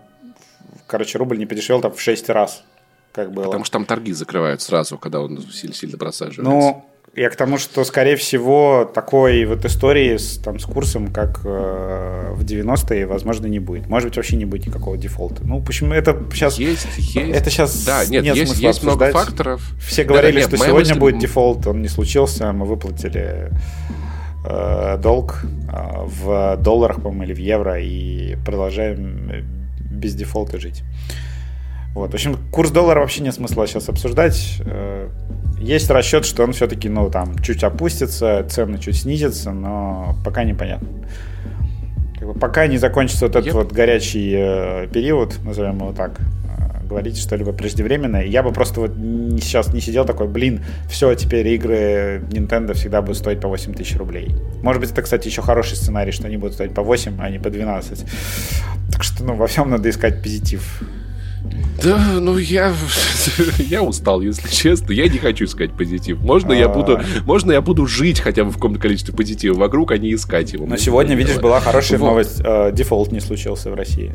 короче, 0.87 1.17
рубль 1.17 1.37
не 1.37 1.45
подешевел 1.45 1.81
там 1.81 1.91
в 1.93 2.01
6 2.01 2.29
раз, 2.29 2.63
как 3.11 3.31
было. 3.31 3.45
Потому 3.45 3.65
что 3.65 3.73
там 3.73 3.85
торги 3.85 4.13
закрывают 4.13 4.61
сразу, 4.61 4.97
когда 4.97 5.19
он 5.19 5.41
сильно-сильно 5.51 5.97
просаживается. 5.97 6.43
Ну, 6.43 6.85
я 7.15 7.29
к 7.29 7.35
тому, 7.35 7.57
что, 7.59 7.83
скорее 7.83 8.15
всего, 8.15 8.89
такой 8.91 9.45
вот 9.45 9.63
истории 9.65 10.17
с, 10.17 10.37
там, 10.37 10.57
с 10.57 10.65
курсом, 10.65 11.07
как 11.07 11.41
э, 11.45 12.31
в 12.33 12.43
90-е, 12.43 13.05
возможно, 13.05 13.45
не 13.45 13.59
будет. 13.59 13.87
Может 13.87 14.09
быть, 14.09 14.17
вообще 14.17 14.35
не 14.35 14.45
будет 14.45 14.65
никакого 14.65 14.97
дефолта. 14.97 15.43
Ну, 15.45 15.61
почему 15.61 15.93
это 15.93 16.17
сейчас... 16.33 16.57
Есть, 16.57 16.87
есть. 16.97 17.15
Это 17.15 17.49
сейчас 17.51 17.85
да, 17.85 18.03
нет, 18.05 18.23
нет 18.23 18.35
есть, 18.35 18.59
есть 18.59 18.83
много 18.83 19.11
факторов. 19.11 19.61
Все 19.79 20.03
говорили, 20.03 20.33
да, 20.33 20.39
нет, 20.39 20.47
что 20.47 20.57
сегодня 20.57 20.95
мысль... 20.95 20.99
будет 20.99 21.19
дефолт, 21.19 21.67
он 21.67 21.83
не 21.83 21.87
случился, 21.87 22.51
мы 22.51 22.65
выплатили 22.65 23.51
э, 24.47 24.97
долг 24.97 25.41
э, 25.43 26.05
в 26.05 26.57
долларах, 26.57 26.95
по-моему, 27.03 27.23
или 27.25 27.33
в 27.35 27.39
евро, 27.39 27.79
и 27.79 28.37
продолжаем 28.43 29.45
без 29.79 30.15
дефолта 30.15 30.59
жить. 30.59 30.83
Вот. 31.93 32.11
В 32.11 32.13
общем, 32.13 32.37
курс 32.51 32.71
доллара 32.71 33.01
вообще 33.01 33.21
нет 33.21 33.35
смысла 33.35 33.67
сейчас 33.67 33.87
обсуждать. 33.89 34.61
Э, 34.65 35.09
есть 35.59 35.89
расчет, 35.89 36.25
что 36.25 36.43
он 36.43 36.53
все-таки, 36.53 36.89
ну, 36.89 37.09
там, 37.09 37.37
чуть 37.39 37.63
опустится, 37.63 38.45
цены 38.49 38.79
чуть 38.79 38.97
снизятся, 38.97 39.51
но 39.51 40.15
пока 40.25 40.43
непонятно. 40.43 40.87
Как 42.17 42.27
бы 42.27 42.39
пока 42.39 42.67
не 42.67 42.77
закончится 42.77 43.27
вот 43.27 43.35
этот 43.35 43.49
yep. 43.49 43.53
вот 43.53 43.71
горячий 43.71 44.33
э, 44.35 44.87
период, 44.87 45.37
назовем 45.43 45.77
его 45.77 45.93
так, 45.93 46.19
э, 46.19 46.87
говорить 46.87 47.19
что-либо 47.19 47.53
преждевременное. 47.53 48.23
Я 48.23 48.41
бы 48.41 48.51
просто 48.51 48.81
вот 48.81 48.97
не, 48.97 49.39
сейчас 49.39 49.71
не 49.71 49.79
сидел 49.79 50.03
такой, 50.03 50.27
блин, 50.27 50.65
все, 50.89 51.13
теперь 51.13 51.47
игры 51.49 52.23
Nintendo 52.31 52.73
всегда 52.73 53.01
будут 53.01 53.17
стоить 53.17 53.39
по 53.39 53.47
8 53.49 53.73
тысяч 53.73 53.95
рублей. 53.97 54.35
Может 54.63 54.81
быть, 54.81 54.91
это, 54.91 55.03
кстати, 55.03 55.27
еще 55.27 55.43
хороший 55.43 55.75
сценарий, 55.75 56.11
что 56.11 56.25
они 56.25 56.37
будут 56.37 56.55
стоить 56.55 56.73
по 56.73 56.81
8, 56.81 57.21
а 57.21 57.29
не 57.29 57.37
по 57.37 57.51
12. 57.51 58.05
Так 58.91 59.03
что, 59.03 59.23
ну, 59.23 59.35
во 59.35 59.45
всем 59.45 59.69
надо 59.69 59.89
искать 59.89 60.23
позитив. 60.23 60.81
Да, 61.83 62.19
ну 62.19 62.37
я, 62.37 62.73
я 63.57 63.83
устал, 63.83 64.21
если 64.21 64.47
честно. 64.47 64.93
Я 64.93 65.07
не 65.07 65.17
хочу 65.17 65.45
искать 65.45 65.73
позитив. 65.73 66.19
Можно 66.21 66.53
я 66.53 66.69
буду, 66.69 66.97
а. 66.97 67.03
можно 67.25 67.51
я 67.51 67.61
буду 67.61 67.85
жить 67.87 68.19
хотя 68.19 68.43
бы 68.43 68.51
в 68.51 68.55
каком-то 68.55 68.79
количестве 68.79 69.13
позитива 69.13 69.55
вокруг, 69.55 69.91
а 69.91 69.97
не 69.97 70.13
искать 70.13 70.53
его. 70.53 70.65
Но 70.65 70.77
сегодня, 70.77 71.15
видишь, 71.15 71.37
была 71.37 71.59
хорошая 71.59 71.99
новость. 71.99 72.41
Э, 72.43 72.71
дефолт 72.71 73.11
не 73.11 73.19
случился 73.19 73.69
в 73.71 73.75
России. 73.75 74.13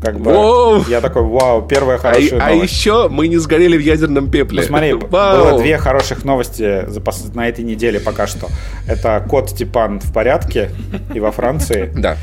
Как 0.00 0.18
бы 0.18 0.32
Воу! 0.32 0.84
я 0.88 1.00
такой, 1.00 1.22
вау, 1.22 1.66
первая 1.66 1.96
а 1.96 2.00
хорошая 2.00 2.40
а, 2.40 2.50
новость. 2.50 2.62
А 2.62 2.64
еще 2.64 3.08
мы 3.10 3.28
не 3.28 3.36
сгорели 3.36 3.76
в 3.76 3.80
ядерном 3.80 4.30
пепле. 4.30 4.62
Ну, 4.62 4.66
смотри, 4.66 4.94
вау! 4.94 5.50
было 5.50 5.58
две 5.58 5.76
хороших 5.76 6.24
новости 6.24 6.86
за, 6.88 7.02
на 7.34 7.48
этой 7.48 7.64
неделе 7.64 8.00
пока 8.00 8.26
что. 8.26 8.48
Это 8.88 9.24
кот 9.28 9.50
Степан 9.50 10.00
в 10.00 10.12
порядке 10.12 10.70
и 11.14 11.20
во 11.20 11.30
Франции. 11.32 11.92
Да. 12.00 12.16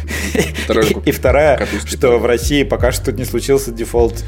И 1.05 1.11
вторая, 1.11 1.67
что 1.86 2.17
в 2.17 2.25
России 2.25 2.63
пока 2.63 2.91
что 2.91 3.11
не 3.11 3.25
случился 3.25 3.71
дефолт 3.71 4.23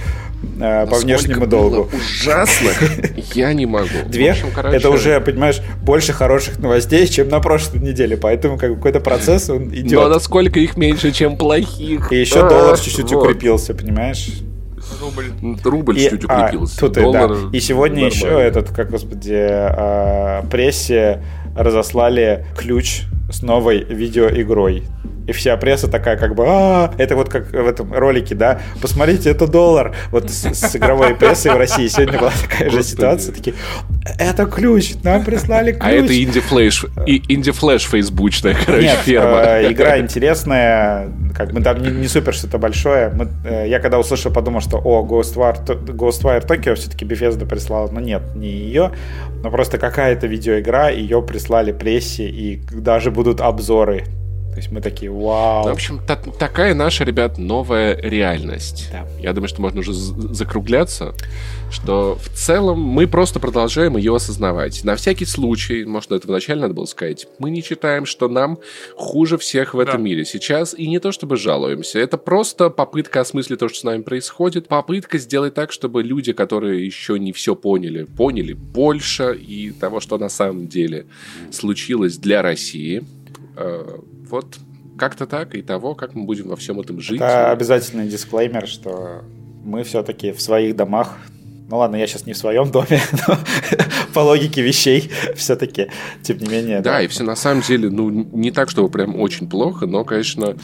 э, 0.60 0.86
по 0.88 0.98
внешнему 0.98 1.48
долгу. 1.48 1.90
Ужасно. 1.92 2.70
Я 3.34 3.54
не 3.54 3.66
могу. 3.66 3.88
Две. 4.08 4.36
Это 4.56 4.90
уже, 4.90 5.20
понимаешь, 5.22 5.62
больше 5.82 6.14
хороших 6.14 6.60
новостей, 6.60 7.08
чем 7.08 7.30
на 7.30 7.40
прошлой 7.40 7.80
неделе. 7.80 8.16
Поэтому 8.16 8.58
какой-то 8.58 9.00
процесс 9.00 9.50
он 9.50 9.74
идет. 9.74 9.92
Но 9.92 10.08
насколько 10.08 10.60
их 10.60 10.78
меньше, 10.78 11.12
чем 11.12 11.36
плохих. 11.36 12.12
И 12.12 12.18
еще 12.20 12.48
доллар 12.48 12.80
чуть-чуть 12.80 13.12
укрепился, 13.12 13.39
понимаешь? 13.74 14.42
Рубль. 15.02 15.26
Рубль 15.64 16.00
и, 16.00 16.10
чуть 16.10 16.26
а, 16.28 16.46
укрепился. 16.46 16.78
А, 16.78 16.80
тут 16.80 16.94
Доллар 16.94 17.32
и, 17.32 17.36
да. 17.36 17.58
и 17.58 17.60
сегодня 17.60 18.04
нормально. 18.04 18.14
еще 18.14 18.42
этот, 18.42 18.70
как 18.70 18.90
господи, 18.90 19.36
э, 19.36 20.44
прессе 20.50 21.22
разослали 21.56 22.46
ключ 22.58 23.04
с 23.30 23.42
новой 23.42 23.84
видеоигрой 23.84 24.84
и 25.30 25.32
вся 25.32 25.56
пресса 25.58 25.88
такая 25.88 26.18
как 26.18 26.34
бы, 26.34 26.44
а, 26.48 26.92
это 26.98 27.16
вот 27.16 27.30
как 27.30 27.52
в 27.52 27.68
этом 27.68 27.94
ролике, 27.94 28.34
да, 28.34 28.62
посмотрите, 28.82 29.30
это 29.30 29.46
доллар. 29.46 29.96
Вот 30.12 30.30
с, 30.30 30.54
с 30.54 30.76
игровой 30.76 31.16
прессой 31.16 31.52
в 31.52 31.58
России 31.58 31.88
сегодня 31.88 32.18
была 32.18 32.32
такая 32.42 32.70
же 32.72 32.82
ситуация, 32.82 33.34
такие, 33.34 33.56
это 34.18 34.46
ключ, 34.46 34.96
нам 35.04 35.24
прислали 35.24 35.74
ключ. 35.74 35.84
А 35.84 35.92
это 35.92 36.24
инди-флэш, 36.24 36.86
инди-флэш 37.06 37.84
фейсбучная, 37.84 38.58
короче, 38.66 38.88
Нет, 38.88 38.98
ферма. 39.00 39.42
Э, 39.46 39.72
игра 39.72 40.00
интересная, 40.00 41.10
как 41.36 41.54
бы 41.54 41.62
там 41.62 41.82
не, 41.82 41.92
не 41.92 42.08
супер 42.08 42.34
что-то 42.34 42.58
большое. 42.58 43.10
Мы, 43.10 43.30
э, 43.46 43.68
я 43.68 43.80
когда 43.80 44.00
услышал, 44.00 44.32
подумал, 44.32 44.62
что, 44.62 44.78
о, 44.78 45.06
Ghostwire, 45.06 45.64
Ghostwire 45.66 46.46
Tokyo 46.46 46.74
все-таки 46.74 47.06
Bethesda 47.06 47.46
прислала, 47.46 47.88
но 47.92 48.00
нет, 48.00 48.36
не 48.36 48.50
ее, 48.50 48.92
но 49.44 49.52
просто 49.52 49.78
какая-то 49.78 50.26
видеоигра, 50.26 50.90
ее 50.90 51.22
прислали 51.22 51.72
прессе, 51.72 52.28
и 52.28 52.60
даже 52.72 53.12
будут 53.20 53.42
обзоры 53.42 54.06
то 54.52 54.58
есть 54.58 54.72
мы 54.72 54.82
такие, 54.82 55.12
вау. 55.12 55.64
Ну, 55.64 55.70
в 55.70 55.74
общем, 55.74 56.02
та- 56.06 56.16
такая 56.18 56.74
наша, 56.74 57.04
ребят, 57.04 57.38
новая 57.38 57.96
реальность. 57.96 58.90
Да. 58.92 59.08
Я 59.20 59.34
думаю, 59.34 59.48
что 59.48 59.62
можно 59.62 59.80
уже 59.82 59.94
закругляться, 59.94 61.14
что 61.72 62.18
в 62.22 62.30
целом 62.30 62.80
мы 62.80 63.08
просто 63.08 63.40
продолжаем 63.40 63.96
ее 63.96 64.16
осознавать. 64.16 64.84
На 64.84 64.96
всякий 64.96 65.26
случай, 65.26 65.86
может, 65.86 66.12
это 66.12 66.28
вначале 66.28 66.62
надо 66.62 66.74
было 66.74 66.86
сказать, 66.86 67.28
мы 67.38 67.52
не 67.52 67.62
считаем, 67.62 68.06
что 68.06 68.28
нам 68.28 68.58
хуже 68.96 69.38
всех 69.38 69.76
в 69.76 69.80
этом 69.80 69.98
да. 69.98 70.04
мире 70.04 70.26
сейчас, 70.26 70.74
и 70.74 70.88
не 70.88 71.00
то 71.00 71.12
чтобы 71.12 71.38
жалуемся, 71.38 72.00
это 72.00 72.18
просто 72.18 72.70
попытка 72.70 73.22
осмыслить 73.22 73.60
то, 73.60 73.70
что 73.70 73.80
с 73.80 73.84
нами 73.84 74.02
происходит, 74.02 74.68
попытка 74.68 75.20
сделать 75.20 75.54
так, 75.54 75.72
чтобы 75.72 76.02
люди, 76.02 76.34
которые 76.34 76.86
еще 76.86 77.20
не 77.20 77.34
все 77.34 77.56
поняли, 77.56 78.04
поняли 78.04 78.54
больше 78.54 79.36
и 79.36 79.72
того, 79.72 80.00
что 80.00 80.18
на 80.18 80.30
самом 80.30 80.68
деле 80.68 81.06
случилось 81.52 82.18
для 82.18 82.42
России, 82.42 83.04
э, 83.56 84.00
вот 84.30 84.60
как-то 84.98 85.26
так, 85.26 85.56
и 85.56 85.62
того, 85.62 85.96
как 85.96 86.14
мы 86.14 86.26
будем 86.26 86.50
во 86.50 86.56
всем 86.56 86.80
этом 86.80 87.00
жить. 87.00 87.22
Это 87.22 87.52
обязательный 87.52 88.08
дисклеймер, 88.08 88.68
что 88.68 89.24
мы 89.64 89.84
все-таки 89.84 90.32
в 90.32 90.42
своих 90.42 90.76
домах 90.76 91.18
ну 91.70 91.78
ладно, 91.78 91.98
я 91.98 92.08
сейчас 92.08 92.26
не 92.26 92.34
в 92.34 92.38
своем 92.38 92.72
доме, 92.72 93.00
но 93.28 93.38
по 94.14 94.22
логике 94.22 94.62
вещей 94.62 95.12
все-таки, 95.36 95.90
тем 96.24 96.40
не 96.40 96.48
менее. 96.48 96.82
Да, 96.82 96.94
да, 96.94 97.02
и 97.04 97.08
все 97.08 97.24
на 97.24 97.36
самом 97.36 97.62
деле, 97.62 97.92
ну, 97.92 98.10
не 98.10 98.52
так, 98.52 98.72
чтобы 98.72 98.90
прям 98.90 99.20
очень 99.20 99.48
плохо, 99.48 99.86
но, 99.86 100.04
конечно, 100.04 100.56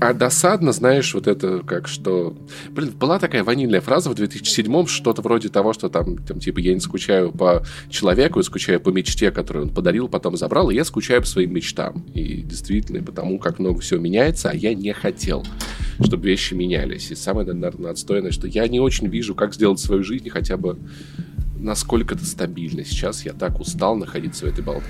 а 0.00 0.14
досадно, 0.14 0.72
знаешь, 0.72 1.12
вот 1.14 1.26
это 1.26 1.60
как 1.60 1.86
что... 1.86 2.34
Блин, 2.70 2.92
была 2.98 3.18
такая 3.18 3.44
ванильная 3.44 3.82
фраза 3.82 4.08
в 4.08 4.14
2007-м, 4.14 4.86
что-то 4.86 5.20
вроде 5.20 5.50
того, 5.50 5.74
что 5.74 5.90
там, 5.90 6.16
там, 6.16 6.40
типа, 6.40 6.58
я 6.58 6.72
не 6.72 6.80
скучаю 6.80 7.32
по 7.32 7.62
человеку, 7.90 8.38
я 8.38 8.42
скучаю 8.42 8.80
по 8.80 8.88
мечте, 8.88 9.30
которую 9.30 9.66
он 9.66 9.74
подарил, 9.74 10.08
потом 10.08 10.38
забрал, 10.38 10.70
и 10.70 10.74
я 10.74 10.84
скучаю 10.84 11.20
по 11.20 11.26
своим 11.26 11.52
мечтам. 11.52 12.06
И 12.14 12.42
действительно, 12.42 13.02
потому 13.02 13.38
как 13.38 13.58
много 13.58 13.80
всего 13.80 14.00
меняется, 14.00 14.48
а 14.50 14.54
я 14.54 14.74
не 14.74 14.92
хотел, 14.94 15.44
чтобы 16.02 16.26
вещи 16.26 16.54
менялись. 16.54 17.10
И 17.10 17.14
самое, 17.14 17.52
наверное, 17.52 17.90
отстойное, 17.90 18.30
что 18.30 18.46
я 18.46 18.66
не 18.68 18.80
очень 18.80 19.08
вижу, 19.08 19.34
как 19.34 19.54
сделать 19.54 19.80
свою 19.80 20.02
жизнь 20.02 20.30
хотя 20.30 20.56
бы 20.56 20.78
насколько 21.60 22.14
это 22.14 22.24
стабильно. 22.24 22.84
Сейчас 22.84 23.24
я 23.24 23.32
так 23.32 23.60
устал 23.60 23.96
находиться 23.96 24.46
в 24.46 24.48
этой 24.48 24.64
бол- 24.64 24.82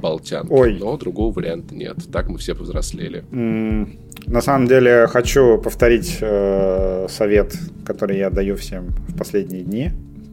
болтянке. 0.00 0.52
Ой. 0.52 0.78
Но 0.78 0.96
другого 0.96 1.32
варианта 1.32 1.74
нет. 1.74 1.96
Так 2.12 2.28
мы 2.28 2.38
все 2.38 2.54
повзрослели. 2.54 3.24
Mm, 3.30 3.98
на 4.26 4.40
самом 4.40 4.66
деле 4.66 5.06
хочу 5.06 5.58
повторить 5.58 6.18
э, 6.20 7.06
совет, 7.08 7.54
который 7.84 8.18
я 8.18 8.30
даю 8.30 8.56
всем 8.56 8.88
в 9.08 9.16
последние 9.16 9.62
дни. 9.62 9.90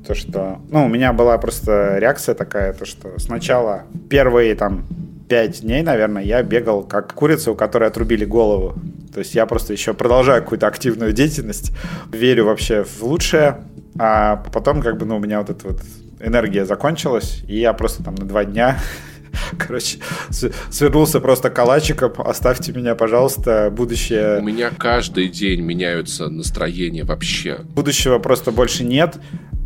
То, 0.07 0.15
что... 0.15 0.59
Ну, 0.69 0.85
у 0.85 0.87
меня 0.87 1.13
была 1.13 1.37
просто 1.37 1.97
реакция 1.99 2.33
такая, 2.35 2.73
то, 2.73 2.85
что 2.85 3.19
сначала 3.19 3.83
первые 4.09 4.55
там 4.55 4.87
пять 5.29 5.61
дней, 5.61 5.83
наверное, 5.83 6.23
я 6.23 6.41
бегал 6.43 6.83
как 6.83 7.13
курица, 7.13 7.51
у 7.51 7.55
которой 7.55 7.87
отрубили 7.87 8.25
голову. 8.25 8.75
То 9.13 9.19
есть 9.19 9.35
я 9.35 9.45
просто 9.45 9.73
еще 9.73 9.93
продолжаю 9.93 10.41
какую-то 10.41 10.67
активную 10.67 11.13
деятельность, 11.13 11.71
верю 12.11 12.45
вообще 12.45 12.83
в 12.83 13.03
лучшее, 13.03 13.63
а 13.99 14.37
потом 14.51 14.81
как 14.81 14.97
бы, 14.97 15.05
ну, 15.05 15.17
у 15.17 15.19
меня 15.19 15.39
вот 15.39 15.49
эта 15.49 15.67
вот 15.67 15.81
энергия 16.19 16.65
закончилась, 16.65 17.43
и 17.47 17.59
я 17.59 17.73
просто 17.73 18.03
там 18.03 18.15
на 18.15 18.25
два 18.25 18.45
дня 18.45 18.77
Короче, 19.57 19.99
свернулся 20.29 21.19
просто 21.19 21.49
калачиком. 21.49 22.13
Оставьте 22.17 22.71
меня, 22.71 22.95
пожалуйста, 22.95 23.69
будущее... 23.71 24.39
У 24.39 24.43
меня 24.43 24.71
каждый 24.77 25.29
день 25.29 25.61
меняются 25.61 26.29
настроения 26.29 27.03
вообще. 27.03 27.59
Будущего 27.75 28.19
просто 28.19 28.51
больше 28.51 28.83
нет. 28.83 29.17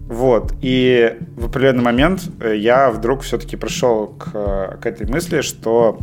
Вот. 0.08 0.54
И 0.62 1.18
в 1.36 1.46
определенный 1.46 1.84
момент 1.84 2.22
э, 2.40 2.56
я 2.58 2.92
вдруг 2.92 3.22
все-таки 3.22 3.58
пришел 3.58 4.08
к, 4.08 4.78
к 4.80 4.86
этой 4.86 5.08
мысли, 5.08 5.42
что 5.42 6.00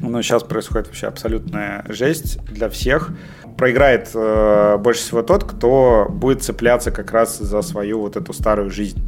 ну, 0.00 0.20
сейчас 0.22 0.42
происходит 0.42 0.88
вообще 0.88 1.06
абсолютная 1.06 1.84
жесть 1.88 2.44
для 2.46 2.68
всех. 2.68 3.10
Проиграет 3.56 4.10
э, 4.14 4.76
больше 4.78 5.02
всего 5.02 5.22
тот, 5.22 5.44
кто 5.44 6.08
будет 6.10 6.42
цепляться 6.42 6.90
как 6.90 7.12
раз 7.12 7.38
за 7.38 7.62
свою 7.62 8.00
вот 8.00 8.16
эту 8.16 8.32
старую 8.32 8.70
жизнь. 8.70 9.00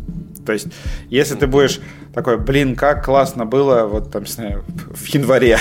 То 0.45 0.53
есть, 0.53 0.69
если 1.11 1.35
ты 1.35 1.47
будешь 1.47 1.81
такой, 2.13 2.39
блин, 2.39 2.77
как 2.77 3.05
классно 3.05 3.45
было, 3.47 3.85
вот 3.87 4.11
там, 4.13 4.25
не 4.25 4.31
знаю, 4.31 4.65
в 4.67 5.07
январе, 5.07 5.59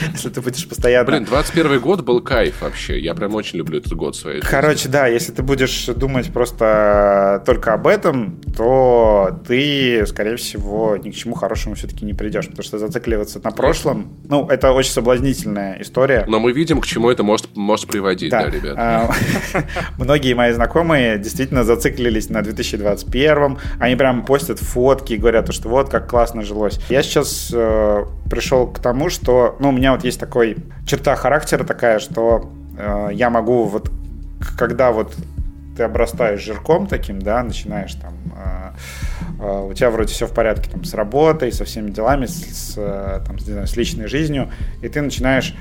если 0.12 0.30
ты 0.30 0.40
будешь 0.40 0.68
постоянно... 0.68 1.10
Блин, 1.10 1.24
21 1.24 1.80
год 1.80 2.02
был 2.02 2.20
кайф 2.20 2.60
вообще. 2.60 2.98
Я 2.98 3.14
прям 3.14 3.34
очень 3.34 3.58
люблю 3.58 3.78
этот 3.78 3.94
год 3.94 4.16
своей 4.16 4.40
Короче, 4.40 4.88
да, 4.88 5.06
если 5.06 5.32
ты 5.32 5.42
будешь 5.42 5.86
думать 5.86 6.32
просто 6.32 7.42
только 7.46 7.74
об 7.74 7.86
этом, 7.86 8.40
то 8.56 9.40
ты, 9.46 10.04
скорее 10.06 10.36
всего, 10.36 10.96
ни 10.96 11.10
к 11.10 11.14
чему 11.14 11.34
хорошему 11.34 11.74
все-таки 11.74 12.04
не 12.04 12.14
придешь, 12.14 12.46
потому 12.46 12.64
что 12.64 12.78
зацикливаться 12.78 13.40
на 13.42 13.50
прошлом, 13.50 14.16
ну, 14.28 14.48
это 14.48 14.72
очень 14.72 14.92
соблазнительная 14.92 15.80
история. 15.80 16.24
Но 16.26 16.40
мы 16.40 16.52
видим, 16.52 16.80
к 16.80 16.86
чему 16.86 17.10
это 17.10 17.22
может, 17.22 17.54
может 17.56 17.88
приводить, 17.88 18.30
да, 18.30 18.44
да 18.44 18.50
ребят. 18.50 18.74
А, 18.78 19.10
многие 19.98 20.34
мои 20.34 20.52
знакомые 20.52 21.18
действительно 21.18 21.64
зациклились 21.64 22.30
на 22.30 22.42
2021, 22.42 23.58
они 23.78 23.96
прям 23.96 24.24
постят 24.24 24.58
фотки 24.58 25.14
и 25.14 25.16
говорят, 25.16 25.52
что 25.52 25.68
вот 25.68 25.88
как 25.88 26.08
классно 26.08 26.42
жилось. 26.42 26.78
Я 26.88 27.02
сейчас 27.02 27.50
э, 27.52 28.04
пришел 28.30 28.66
к 28.66 28.78
тому, 28.78 29.10
что, 29.10 29.56
ну, 29.60 29.68
у 29.68 29.72
меня 29.82 29.92
вот 29.92 30.04
есть 30.04 30.20
такой 30.20 30.58
черта 30.86 31.16
характера 31.16 31.64
такая, 31.64 31.98
что 31.98 32.52
э, 32.78 33.08
я 33.14 33.30
могу 33.30 33.64
вот, 33.64 33.90
когда 34.56 34.92
вот 34.92 35.16
ты 35.76 35.82
обрастаешь 35.82 36.40
жирком 36.40 36.86
таким, 36.86 37.20
да, 37.20 37.42
начинаешь 37.42 37.92
там, 37.94 38.14
э, 38.36 38.70
э, 39.40 39.66
у 39.68 39.74
тебя 39.74 39.90
вроде 39.90 40.12
все 40.12 40.28
в 40.28 40.32
порядке 40.32 40.70
там 40.70 40.84
с 40.84 40.94
работой, 40.94 41.50
со 41.50 41.64
всеми 41.64 41.90
делами, 41.90 42.26
с, 42.26 42.34
с, 42.34 42.74
э, 42.76 43.24
там, 43.26 43.34
не 43.34 43.42
знаю, 43.42 43.66
с 43.66 43.76
личной 43.76 44.06
жизнью, 44.06 44.52
и 44.82 44.88
ты 44.88 45.02
начинаешь, 45.02 45.56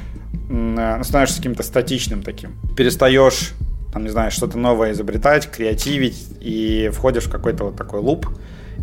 э, 0.51 1.01
становишься 1.03 1.37
каким-то 1.37 1.63
статичным 1.63 2.21
таким, 2.21 2.51
перестаешь 2.77 3.53
там, 3.91 4.03
не 4.03 4.09
знаю, 4.09 4.29
что-то 4.29 4.59
новое 4.59 4.91
изобретать, 4.91 5.49
креативить, 5.49 6.27
и 6.39 6.91
входишь 6.93 7.23
в 7.23 7.31
какой-то 7.31 7.65
вот 7.65 7.75
такой 7.75 8.01
луп, 8.01 8.27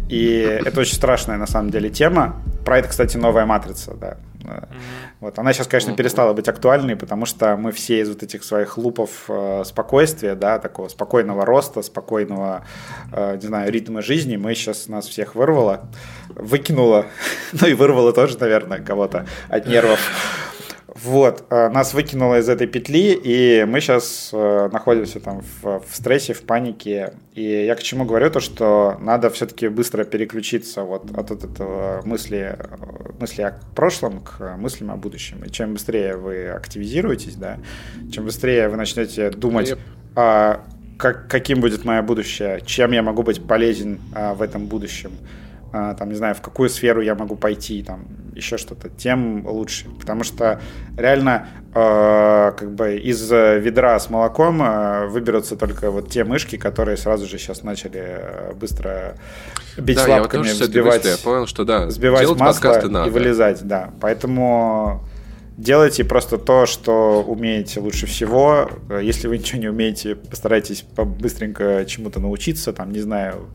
и 0.08 0.60
это 0.66 0.80
очень 0.80 0.96
страшная 0.96 1.36
на 1.36 1.46
самом 1.46 1.70
деле 1.70 1.90
тема. 1.90 2.42
Про 2.64 2.78
это, 2.78 2.88
кстати, 2.88 3.16
новая 3.16 3.46
матрица, 3.46 3.94
да. 3.94 4.16
Mm-hmm. 4.50 5.08
Вот. 5.20 5.38
Она 5.38 5.52
сейчас, 5.52 5.66
конечно, 5.66 5.94
перестала 5.94 6.32
быть 6.32 6.48
актуальной, 6.48 6.96
потому 6.96 7.26
что 7.26 7.56
мы 7.56 7.72
все 7.72 8.00
из 8.00 8.08
вот 8.08 8.22
этих 8.22 8.44
своих 8.44 8.78
лупов 8.78 9.24
э, 9.28 9.62
спокойствия, 9.64 10.34
да, 10.34 10.58
такого 10.58 10.88
спокойного 10.88 11.44
роста, 11.44 11.82
спокойного, 11.82 12.64
э, 13.12 13.36
не 13.36 13.46
знаю, 13.46 13.72
ритма 13.72 14.02
жизни, 14.02 14.36
мы 14.36 14.54
сейчас 14.54 14.88
нас 14.88 15.06
всех 15.06 15.34
вырвало, 15.34 15.88
выкинуло, 16.28 17.06
ну 17.52 17.66
и 17.68 17.74
вырвало 17.74 18.12
тоже, 18.12 18.38
наверное, 18.38 18.80
кого-то 18.80 19.26
от 19.48 19.66
нервов. 19.66 20.00
Вот, 21.04 21.44
э, 21.50 21.68
нас 21.68 21.94
выкинуло 21.94 22.38
из 22.38 22.48
этой 22.48 22.66
петли, 22.66 23.12
и 23.12 23.64
мы 23.64 23.80
сейчас 23.80 24.30
э, 24.32 24.68
находимся 24.72 25.20
там 25.20 25.42
в, 25.62 25.80
в 25.80 25.96
стрессе, 25.96 26.32
в 26.32 26.42
панике. 26.42 27.12
И 27.34 27.42
я 27.42 27.74
к 27.76 27.82
чему 27.82 28.04
говорю, 28.04 28.30
то 28.30 28.40
что 28.40 28.96
надо 29.00 29.30
все-таки 29.30 29.68
быстро 29.68 30.04
переключиться 30.04 30.82
вот 30.82 31.10
от, 31.16 31.30
от 31.30 31.44
этого 31.44 32.02
мысли, 32.04 32.56
э, 32.58 33.12
мысли 33.20 33.42
о 33.42 33.58
прошлом 33.76 34.20
к 34.20 34.56
мыслям 34.56 34.90
о 34.90 34.96
будущем. 34.96 35.44
И 35.44 35.50
чем 35.50 35.74
быстрее 35.74 36.16
вы 36.16 36.48
активизируетесь, 36.48 37.36
да, 37.36 37.58
чем 38.10 38.24
быстрее 38.24 38.68
вы 38.68 38.76
начнете 38.76 39.30
думать 39.30 39.76
о 40.16 40.62
как, 40.98 41.28
каким 41.28 41.60
будет 41.60 41.84
мое 41.84 42.02
будущее, 42.02 42.60
чем 42.66 42.90
я 42.90 43.02
могу 43.02 43.22
быть 43.22 43.46
полезен 43.46 44.00
а, 44.14 44.34
в 44.34 44.42
этом 44.42 44.66
будущем, 44.66 45.12
там, 45.70 46.08
не 46.08 46.14
знаю, 46.14 46.34
в 46.34 46.40
какую 46.40 46.68
сферу 46.68 47.00
я 47.00 47.14
могу 47.14 47.36
пойти, 47.36 47.82
там, 47.82 48.06
еще 48.34 48.56
что-то, 48.56 48.88
тем 48.88 49.46
лучше. 49.46 49.86
Потому 50.00 50.24
что 50.24 50.60
реально 50.96 51.48
э, 51.74 52.52
как 52.56 52.72
бы 52.72 52.96
из 52.96 53.30
ведра 53.30 53.98
с 53.98 54.10
молоком 54.10 54.62
э, 54.62 55.06
выберутся 55.08 55.56
только 55.56 55.90
вот 55.90 56.10
те 56.10 56.24
мышки, 56.24 56.56
которые 56.56 56.96
сразу 56.96 57.26
же 57.26 57.38
сейчас 57.38 57.62
начали 57.62 58.20
быстро 58.58 59.16
бить 59.76 59.96
да, 59.96 60.06
лапками, 60.08 60.46
я 60.46 60.54
вот 60.54 60.62
взбивать, 60.62 61.04
я 61.04 61.16
понял, 61.18 61.46
что 61.46 61.64
да, 61.64 61.86
взбивать 61.86 62.28
масло 62.36 63.06
и 63.06 63.10
вылезать, 63.10 63.62
да. 63.62 63.90
Поэтому 64.00 65.04
делайте 65.58 66.04
просто 66.04 66.38
то, 66.38 66.64
что 66.66 67.22
умеете 67.22 67.80
лучше 67.80 68.06
всего. 68.06 68.70
Если 69.02 69.28
вы 69.28 69.38
ничего 69.38 69.60
не 69.60 69.68
умеете, 69.68 70.14
постарайтесь 70.14 70.84
быстренько 70.96 71.84
чему-то 71.86 72.20
научиться, 72.20 72.72
там, 72.72 72.92
не 72.92 73.00
знаю, 73.00 73.48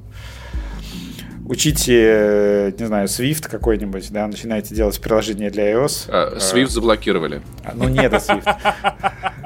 учите, 1.47 1.93
э, 1.93 2.71
не 2.77 2.85
знаю, 2.85 3.07
Swift 3.07 3.49
какой-нибудь, 3.49 4.11
да, 4.11 4.27
начинаете 4.27 4.75
делать 4.75 4.99
приложение 4.99 5.49
для 5.49 5.71
iOS. 5.71 6.05
А, 6.09 6.37
Swift 6.37 6.69
заблокировали. 6.69 7.41
А, 7.63 7.71
ну, 7.75 7.87
нет, 7.89 8.13
Swift. 8.13 8.55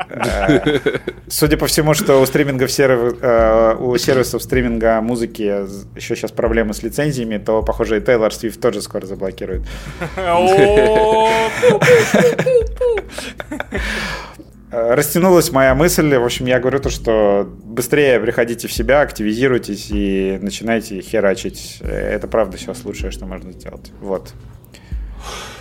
Э, 0.09 0.79
судя 1.27 1.57
по 1.57 1.67
всему, 1.67 1.93
что 1.93 2.21
у 2.21 2.25
стримингов 2.25 2.71
сервис, 2.71 3.15
э, 3.21 3.75
у 3.79 3.97
сервисов 3.97 4.41
стриминга 4.41 5.01
музыки 5.01 5.41
еще 5.95 6.15
сейчас 6.15 6.31
проблемы 6.31 6.73
с 6.73 6.83
лицензиями, 6.83 7.37
то, 7.37 7.61
похоже, 7.61 7.97
и 7.97 8.01
Тейлор 8.01 8.33
Свифт 8.33 8.61
тоже 8.61 8.81
скоро 8.81 9.05
заблокирует. 9.05 9.63
Э, 14.69 14.95
растянулась 14.95 15.51
моя 15.51 15.75
мысль. 15.75 16.13
В 16.15 16.25
общем, 16.25 16.45
я 16.45 16.59
говорю 16.59 16.79
то, 16.79 16.89
что 16.89 17.47
быстрее 17.63 18.19
приходите 18.19 18.67
в 18.67 18.73
себя, 18.73 19.01
активизируйтесь 19.01 19.87
и 19.91 20.39
начинайте 20.41 21.01
херачить. 21.01 21.77
Это 21.81 22.27
правда 22.27 22.57
сейчас 22.57 22.83
лучшее, 22.83 23.11
что 23.11 23.25
можно 23.25 23.51
сделать. 23.53 23.91
Вот. 24.01 24.33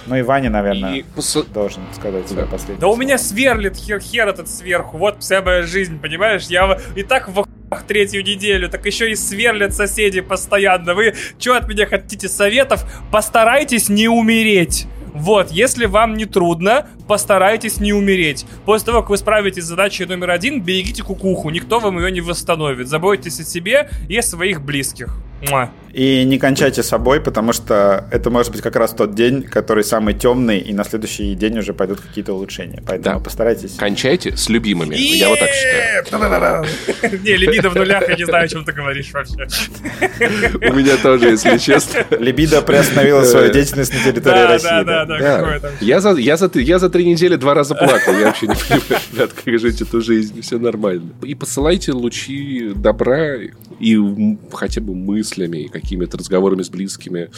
Ну 0.07 0.17
и 0.17 0.23
Ваня, 0.23 0.51
наверное, 0.51 0.95
и... 0.95 1.05
должен 1.53 1.83
сказать 1.95 2.29
свое 2.29 2.47
последнее. 2.47 2.81
Да 2.81 2.89
у 2.89 2.97
меня 2.97 3.19
сверлит 3.19 3.77
хер, 3.77 4.01
хер 4.01 4.29
этот 4.29 4.49
сверху. 4.49 4.99
Вот 4.99 5.23
вся 5.23 5.43
моя 5.43 5.63
жизнь, 5.63 6.01
понимаешь? 6.01 6.45
Я 6.45 6.79
и 6.95 7.03
так 7.03 7.29
в 7.29 7.47
третью 7.89 8.23
неделю, 8.23 8.69
так 8.69 8.87
еще 8.87 9.11
и 9.11 9.17
сверлят 9.17 9.75
соседи 9.75 10.21
постоянно. 10.21 10.95
Вы 10.95 11.15
что 11.39 11.57
от 11.57 11.69
меня 11.69 11.87
хотите 11.87 12.29
советов? 12.29 12.85
Постарайтесь 13.11 13.89
не 13.89 14.09
умереть. 14.09 14.87
Вот, 15.17 15.51
если 15.51 15.87
вам 15.87 16.15
не 16.15 16.27
трудно, 16.27 16.89
постарайтесь 17.09 17.81
не 17.81 17.95
умереть. 17.95 18.45
После 18.67 18.87
того, 18.87 19.01
как 19.01 19.11
вы 19.11 19.17
справитесь 19.17 19.65
с 19.65 19.67
задачей 19.67 20.05
номер 20.05 20.31
один, 20.31 20.63
берегите 20.63 21.03
кукуху, 21.03 21.49
никто 21.49 21.79
вам 21.79 21.99
ее 21.99 22.13
не 22.13 22.21
восстановит. 22.21 22.89
Заботьтесь 22.89 23.41
о 23.41 23.45
себе 23.45 23.89
и 24.09 24.17
о 24.19 24.23
своих 24.23 24.61
близких. 24.61 25.17
Муа. 25.43 25.71
И 25.97 26.25
не 26.25 26.39
кончайте 26.39 26.83
собой, 26.83 27.23
потому 27.23 27.55
что 27.55 28.07
это 28.11 28.29
может 28.29 28.53
быть 28.53 28.61
как 28.61 28.77
раз 28.77 28.91
тот 28.91 29.15
день, 29.15 29.43
который 29.43 29.83
самый 29.83 30.13
темный, 30.13 30.59
и 30.59 30.75
на 30.75 30.85
следующий 30.85 31.35
день 31.35 31.59
уже 31.59 31.73
пойдут 31.73 32.03
какие-то 32.03 32.35
улучшения. 32.35 32.83
Поэтому 32.87 33.19
да. 33.19 33.25
постарайтесь. 33.25 33.77
Кончайте 33.77 34.37
с 34.37 34.51
любимыми. 34.51 34.95
Я 34.95 35.31
вот 35.31 35.39
так 35.39 35.49
считаю. 35.49 36.67
Не, 37.23 37.37
либидо 37.37 37.71
в 37.71 37.75
нулях, 37.75 38.07
я 38.11 38.15
не 38.15 38.27
знаю, 38.27 38.45
о 38.45 38.49
чем 38.49 38.67
ты 38.67 38.73
говоришь 38.73 39.11
вообще. 39.15 39.49
У 40.69 40.75
меня 40.75 40.99
тоже, 40.99 41.31
если 41.31 41.57
честно. 41.57 42.05
Либидо 42.11 42.61
приостановила 42.61 43.25
свою 43.25 43.51
деятельность 43.51 43.95
на 43.95 44.01
территории 44.01 44.43
России. 44.43 44.69
Да, 44.85 45.07
да, 45.07 45.19
да. 45.19 46.01
За 46.01 46.15
я 46.61 46.79
за 46.79 46.91
три 46.91 47.07
недели 47.07 47.37
два 47.37 47.55
раза 47.55 47.75
плакал. 47.75 48.13
Я 48.19 48.27
вообще 48.27 48.49
не 48.49 48.55
понимаю, 48.55 48.83
ребят, 49.15 49.33
как 49.33 49.59
жить 49.59 49.81
эту 49.81 50.03
жизнь. 50.03 50.43
Все 50.43 50.59
нормально. 50.59 51.11
И 51.23 51.35
посылайте 51.35 51.93
лучи 51.93 52.73
добра 52.75 53.37
и 53.81 53.99
хотя 54.53 54.81
бы 54.81 54.95
мыслями, 54.95 55.65
и 55.65 55.69
какими-то 55.69 56.19
разговорами 56.19 56.63
с 56.63 56.71
близкими 56.71 57.31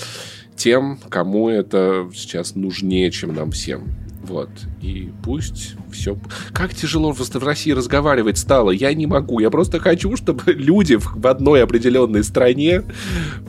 тем, 0.56 0.98
кому 1.08 1.48
это 1.48 2.10
сейчас 2.14 2.54
нужнее, 2.54 3.10
чем 3.10 3.34
нам 3.34 3.50
всем. 3.52 3.88
Вот. 4.22 4.50
И 4.82 5.10
пусть 5.22 5.74
все... 5.90 6.18
Как 6.52 6.74
тяжело 6.74 7.12
в 7.12 7.44
России 7.44 7.70
разговаривать 7.70 8.36
стало. 8.36 8.70
Я 8.70 8.92
не 8.92 9.06
могу. 9.06 9.40
Я 9.40 9.50
просто 9.50 9.80
хочу, 9.80 10.16
чтобы 10.16 10.42
люди 10.52 10.96
в 10.96 11.26
одной 11.26 11.62
определенной 11.62 12.24
стране 12.24 12.82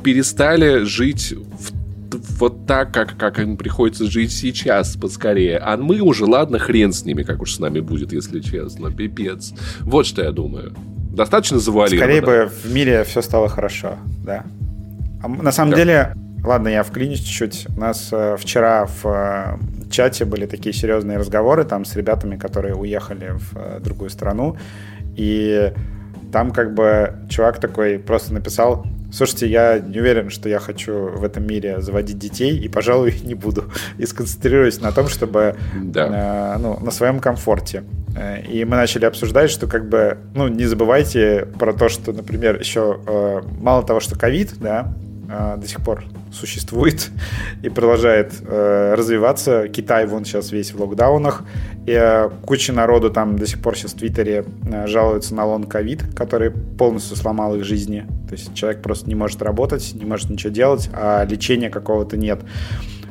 перестали 0.03 0.83
жить 0.83 1.33
в 1.33 1.73
вот 2.39 2.65
так, 2.65 2.91
как, 2.91 3.17
как 3.17 3.39
им 3.39 3.55
приходится 3.55 4.09
жить 4.09 4.31
сейчас 4.31 4.95
поскорее. 4.95 5.57
А 5.57 5.77
мы 5.77 5.99
уже, 5.99 6.25
ладно, 6.25 6.57
хрен 6.57 6.91
с 6.91 7.05
ними, 7.05 7.21
как 7.21 7.41
уж 7.41 7.53
с 7.53 7.59
нами 7.59 7.81
будет, 7.81 8.13
если 8.13 8.39
честно. 8.39 8.91
Пипец. 8.91 9.53
Вот 9.81 10.07
что 10.07 10.23
я 10.23 10.31
думаю. 10.31 10.73
Достаточно 11.09 11.59
завалировано. 11.59 11.97
Скорее 11.97 12.21
бы 12.21 12.51
в 12.51 12.71
мире 12.71 13.03
все 13.03 13.21
стало 13.21 13.49
хорошо, 13.49 13.97
да. 14.23 14.43
А 15.21 15.27
на 15.27 15.51
самом 15.51 15.71
да. 15.71 15.77
деле, 15.77 16.15
ладно, 16.43 16.69
я 16.69 16.83
вклинюсь 16.83 17.19
чуть-чуть. 17.19 17.67
У 17.75 17.79
нас 17.79 18.09
э, 18.11 18.37
вчера 18.39 18.85
в 18.85 19.05
э, 19.05 19.57
чате 19.91 20.25
были 20.25 20.45
такие 20.45 20.73
серьезные 20.73 21.17
разговоры 21.17 21.65
там 21.65 21.83
с 21.83 21.95
ребятами, 21.95 22.37
которые 22.37 22.75
уехали 22.75 23.31
в 23.31 23.57
э, 23.57 23.79
другую 23.81 24.09
страну. 24.09 24.55
И 25.15 25.73
там 26.31 26.51
как 26.51 26.73
бы 26.73 27.13
чувак 27.29 27.59
такой 27.59 27.99
просто 27.99 28.33
написал, 28.33 28.85
Слушайте, 29.11 29.47
я 29.47 29.79
не 29.79 29.99
уверен, 29.99 30.29
что 30.29 30.49
я 30.49 30.59
хочу 30.59 31.09
в 31.09 31.23
этом 31.23 31.45
мире 31.47 31.81
заводить 31.81 32.19
детей, 32.19 32.55
и, 32.57 32.67
пожалуй, 32.69 33.19
не 33.23 33.33
буду. 33.33 33.65
И 33.97 34.05
сконцентрируюсь 34.05 34.79
на 34.81 34.91
том, 34.91 35.07
чтобы 35.07 35.55
да. 35.75 36.55
э, 36.55 36.59
ну, 36.59 36.77
на 36.79 36.91
своем 36.91 37.19
комфорте. 37.19 37.83
Э, 38.15 38.41
и 38.41 38.63
мы 38.65 38.75
начали 38.75 39.05
обсуждать, 39.05 39.49
что 39.49 39.67
как 39.67 39.89
бы, 39.89 40.19
ну, 40.35 40.47
не 40.47 40.65
забывайте 40.65 41.47
про 41.57 41.73
то, 41.73 41.89
что, 41.89 42.13
например, 42.13 42.59
еще 42.59 42.99
э, 43.05 43.41
мало 43.59 43.83
того, 43.83 43.99
что 43.99 44.17
ковид, 44.17 44.53
да, 44.59 44.93
до 45.29 45.67
сих 45.67 45.81
пор 45.81 46.05
существует 46.31 47.09
и 47.63 47.69
продолжает 47.69 48.33
э, 48.41 48.93
развиваться. 48.95 49.67
Китай 49.67 50.05
вон 50.05 50.25
сейчас 50.25 50.51
весь 50.51 50.73
в 50.73 50.81
локдаунах. 50.81 51.43
И 51.85 51.91
э, 51.91 52.29
куча 52.45 52.73
народу 52.73 53.09
там 53.09 53.37
до 53.37 53.47
сих 53.47 53.61
пор 53.61 53.77
сейчас 53.77 53.93
в 53.93 53.97
Твиттере 53.97 54.45
э, 54.71 54.87
жалуются 54.87 55.35
на 55.35 55.45
long 55.45 55.73
COVID, 55.73 56.15
который 56.15 56.51
полностью 56.51 57.15
сломал 57.15 57.55
их 57.55 57.63
жизни. 57.63 58.05
То 58.27 58.35
есть 58.35 58.53
человек 58.53 58.81
просто 58.81 59.07
не 59.07 59.15
может 59.15 59.41
работать, 59.41 59.93
не 59.93 60.05
может 60.05 60.29
ничего 60.29 60.51
делать, 60.51 60.89
а 60.93 61.25
лечения 61.25 61.69
какого-то 61.69 62.17
нет. 62.17 62.41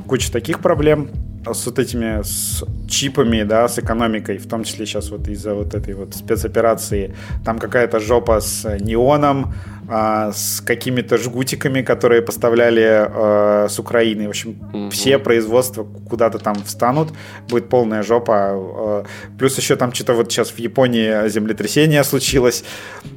Куча 0.07 0.33
таких 0.33 0.61
проблем 0.61 1.11
с 1.55 1.67
вот 1.67 1.79
этими 1.79 2.23
с 2.23 2.65
чипами, 2.89 3.43
да, 3.43 3.69
с 3.69 3.79
экономикой, 3.79 4.39
в 4.39 4.49
том 4.49 4.65
числе 4.65 4.87
сейчас 4.87 5.11
вот 5.11 5.29
из-за 5.29 5.55
вот 5.55 5.75
этой 5.75 5.95
вот 5.95 6.15
спецоперации, 6.15 7.15
там 7.45 7.59
какая-то 7.59 8.01
жопа 8.01 8.41
с 8.41 8.79
неоном, 8.81 9.55
а, 9.91 10.33
с 10.33 10.61
какими-то 10.61 11.17
жгутиками, 11.17 11.83
которые 11.83 12.21
поставляли 12.21 12.83
а, 12.85 13.67
с 13.69 13.79
Украины. 13.79 14.27
В 14.27 14.31
общем, 14.31 14.59
угу. 14.73 14.91
все 14.91 15.19
производства 15.19 15.87
куда-то 16.09 16.39
там 16.39 16.57
встанут, 16.65 17.09
будет 17.49 17.69
полная 17.69 18.03
жопа. 18.03 18.51
А, 18.53 19.05
плюс 19.39 19.57
еще 19.57 19.77
там 19.77 19.95
что-то 19.95 20.13
вот 20.13 20.31
сейчас 20.31 20.51
в 20.51 20.59
Японии 20.59 21.29
землетрясение 21.29 22.05
случилось. 22.05 22.65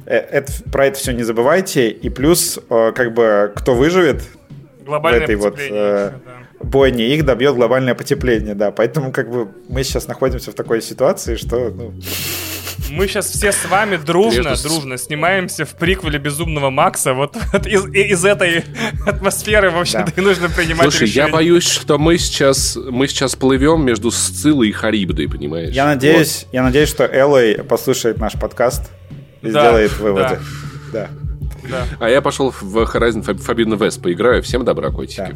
Э, 0.06 0.16
это, 0.16 0.52
про 0.70 0.86
это 0.86 0.98
все 0.98 1.12
не 1.12 1.24
забывайте. 1.24 1.90
И 1.90 2.08
плюс, 2.08 2.58
а, 2.70 2.92
как 2.92 3.12
бы, 3.12 3.52
кто 3.54 3.74
выживет 3.74 4.22
в 4.86 5.06
этой 5.06 5.36
вот... 5.36 5.58
А, 5.70 6.14
да 6.24 6.41
бойни, 6.62 7.02
их 7.14 7.24
добьет 7.24 7.54
глобальное 7.54 7.94
потепление, 7.94 8.54
да. 8.54 8.70
Поэтому 8.70 9.12
как 9.12 9.30
бы 9.30 9.48
мы 9.68 9.84
сейчас 9.84 10.08
находимся 10.08 10.50
в 10.50 10.54
такой 10.54 10.82
ситуации, 10.82 11.36
что... 11.36 11.70
Ну... 11.70 11.94
Мы 12.90 13.06
сейчас 13.06 13.30
все 13.30 13.52
с 13.52 13.64
вами 13.66 13.96
дружно, 13.96 14.50
Между... 14.50 14.68
дружно 14.68 14.98
снимаемся 14.98 15.64
в 15.64 15.70
приквеле 15.70 16.18
Безумного 16.18 16.70
Макса. 16.70 17.14
Вот, 17.14 17.36
вот 17.52 17.66
из, 17.66 17.86
из 17.86 18.24
этой 18.24 18.64
атмосферы, 19.06 19.70
в 19.70 19.78
общем-то, 19.78 20.12
да. 20.14 20.22
и 20.22 20.24
нужно 20.24 20.48
принимать 20.48 20.82
Слушай, 20.82 21.04
решение. 21.04 21.26
я 21.26 21.32
боюсь, 21.32 21.68
что 21.68 21.98
мы 21.98 22.18
сейчас, 22.18 22.76
мы 22.76 23.08
сейчас 23.08 23.34
плывем 23.36 23.84
между 23.84 24.10
Сцилой 24.10 24.68
и 24.68 24.72
Харибдой, 24.72 25.28
понимаешь? 25.28 25.74
Я 25.74 25.86
надеюсь, 25.86 26.44
вот. 26.44 26.54
я 26.54 26.62
надеюсь, 26.62 26.88
что 26.88 27.04
Элой 27.04 27.62
послушает 27.64 28.18
наш 28.18 28.34
подкаст 28.34 28.90
и 29.42 29.50
да, 29.50 29.50
сделает 29.50 29.98
выводы. 29.98 30.38
Да. 30.92 31.08
да. 31.08 31.08
Да. 31.70 31.86
А 32.00 32.08
я 32.08 32.20
пошел 32.20 32.50
в 32.50 32.76
Horizon 32.78 33.24
Forbidden 33.24 33.78
West 33.78 34.02
поиграю. 34.02 34.42
Всем 34.42 34.64
добра, 34.64 34.90
котики. 34.90 35.18
Да. 35.18 35.32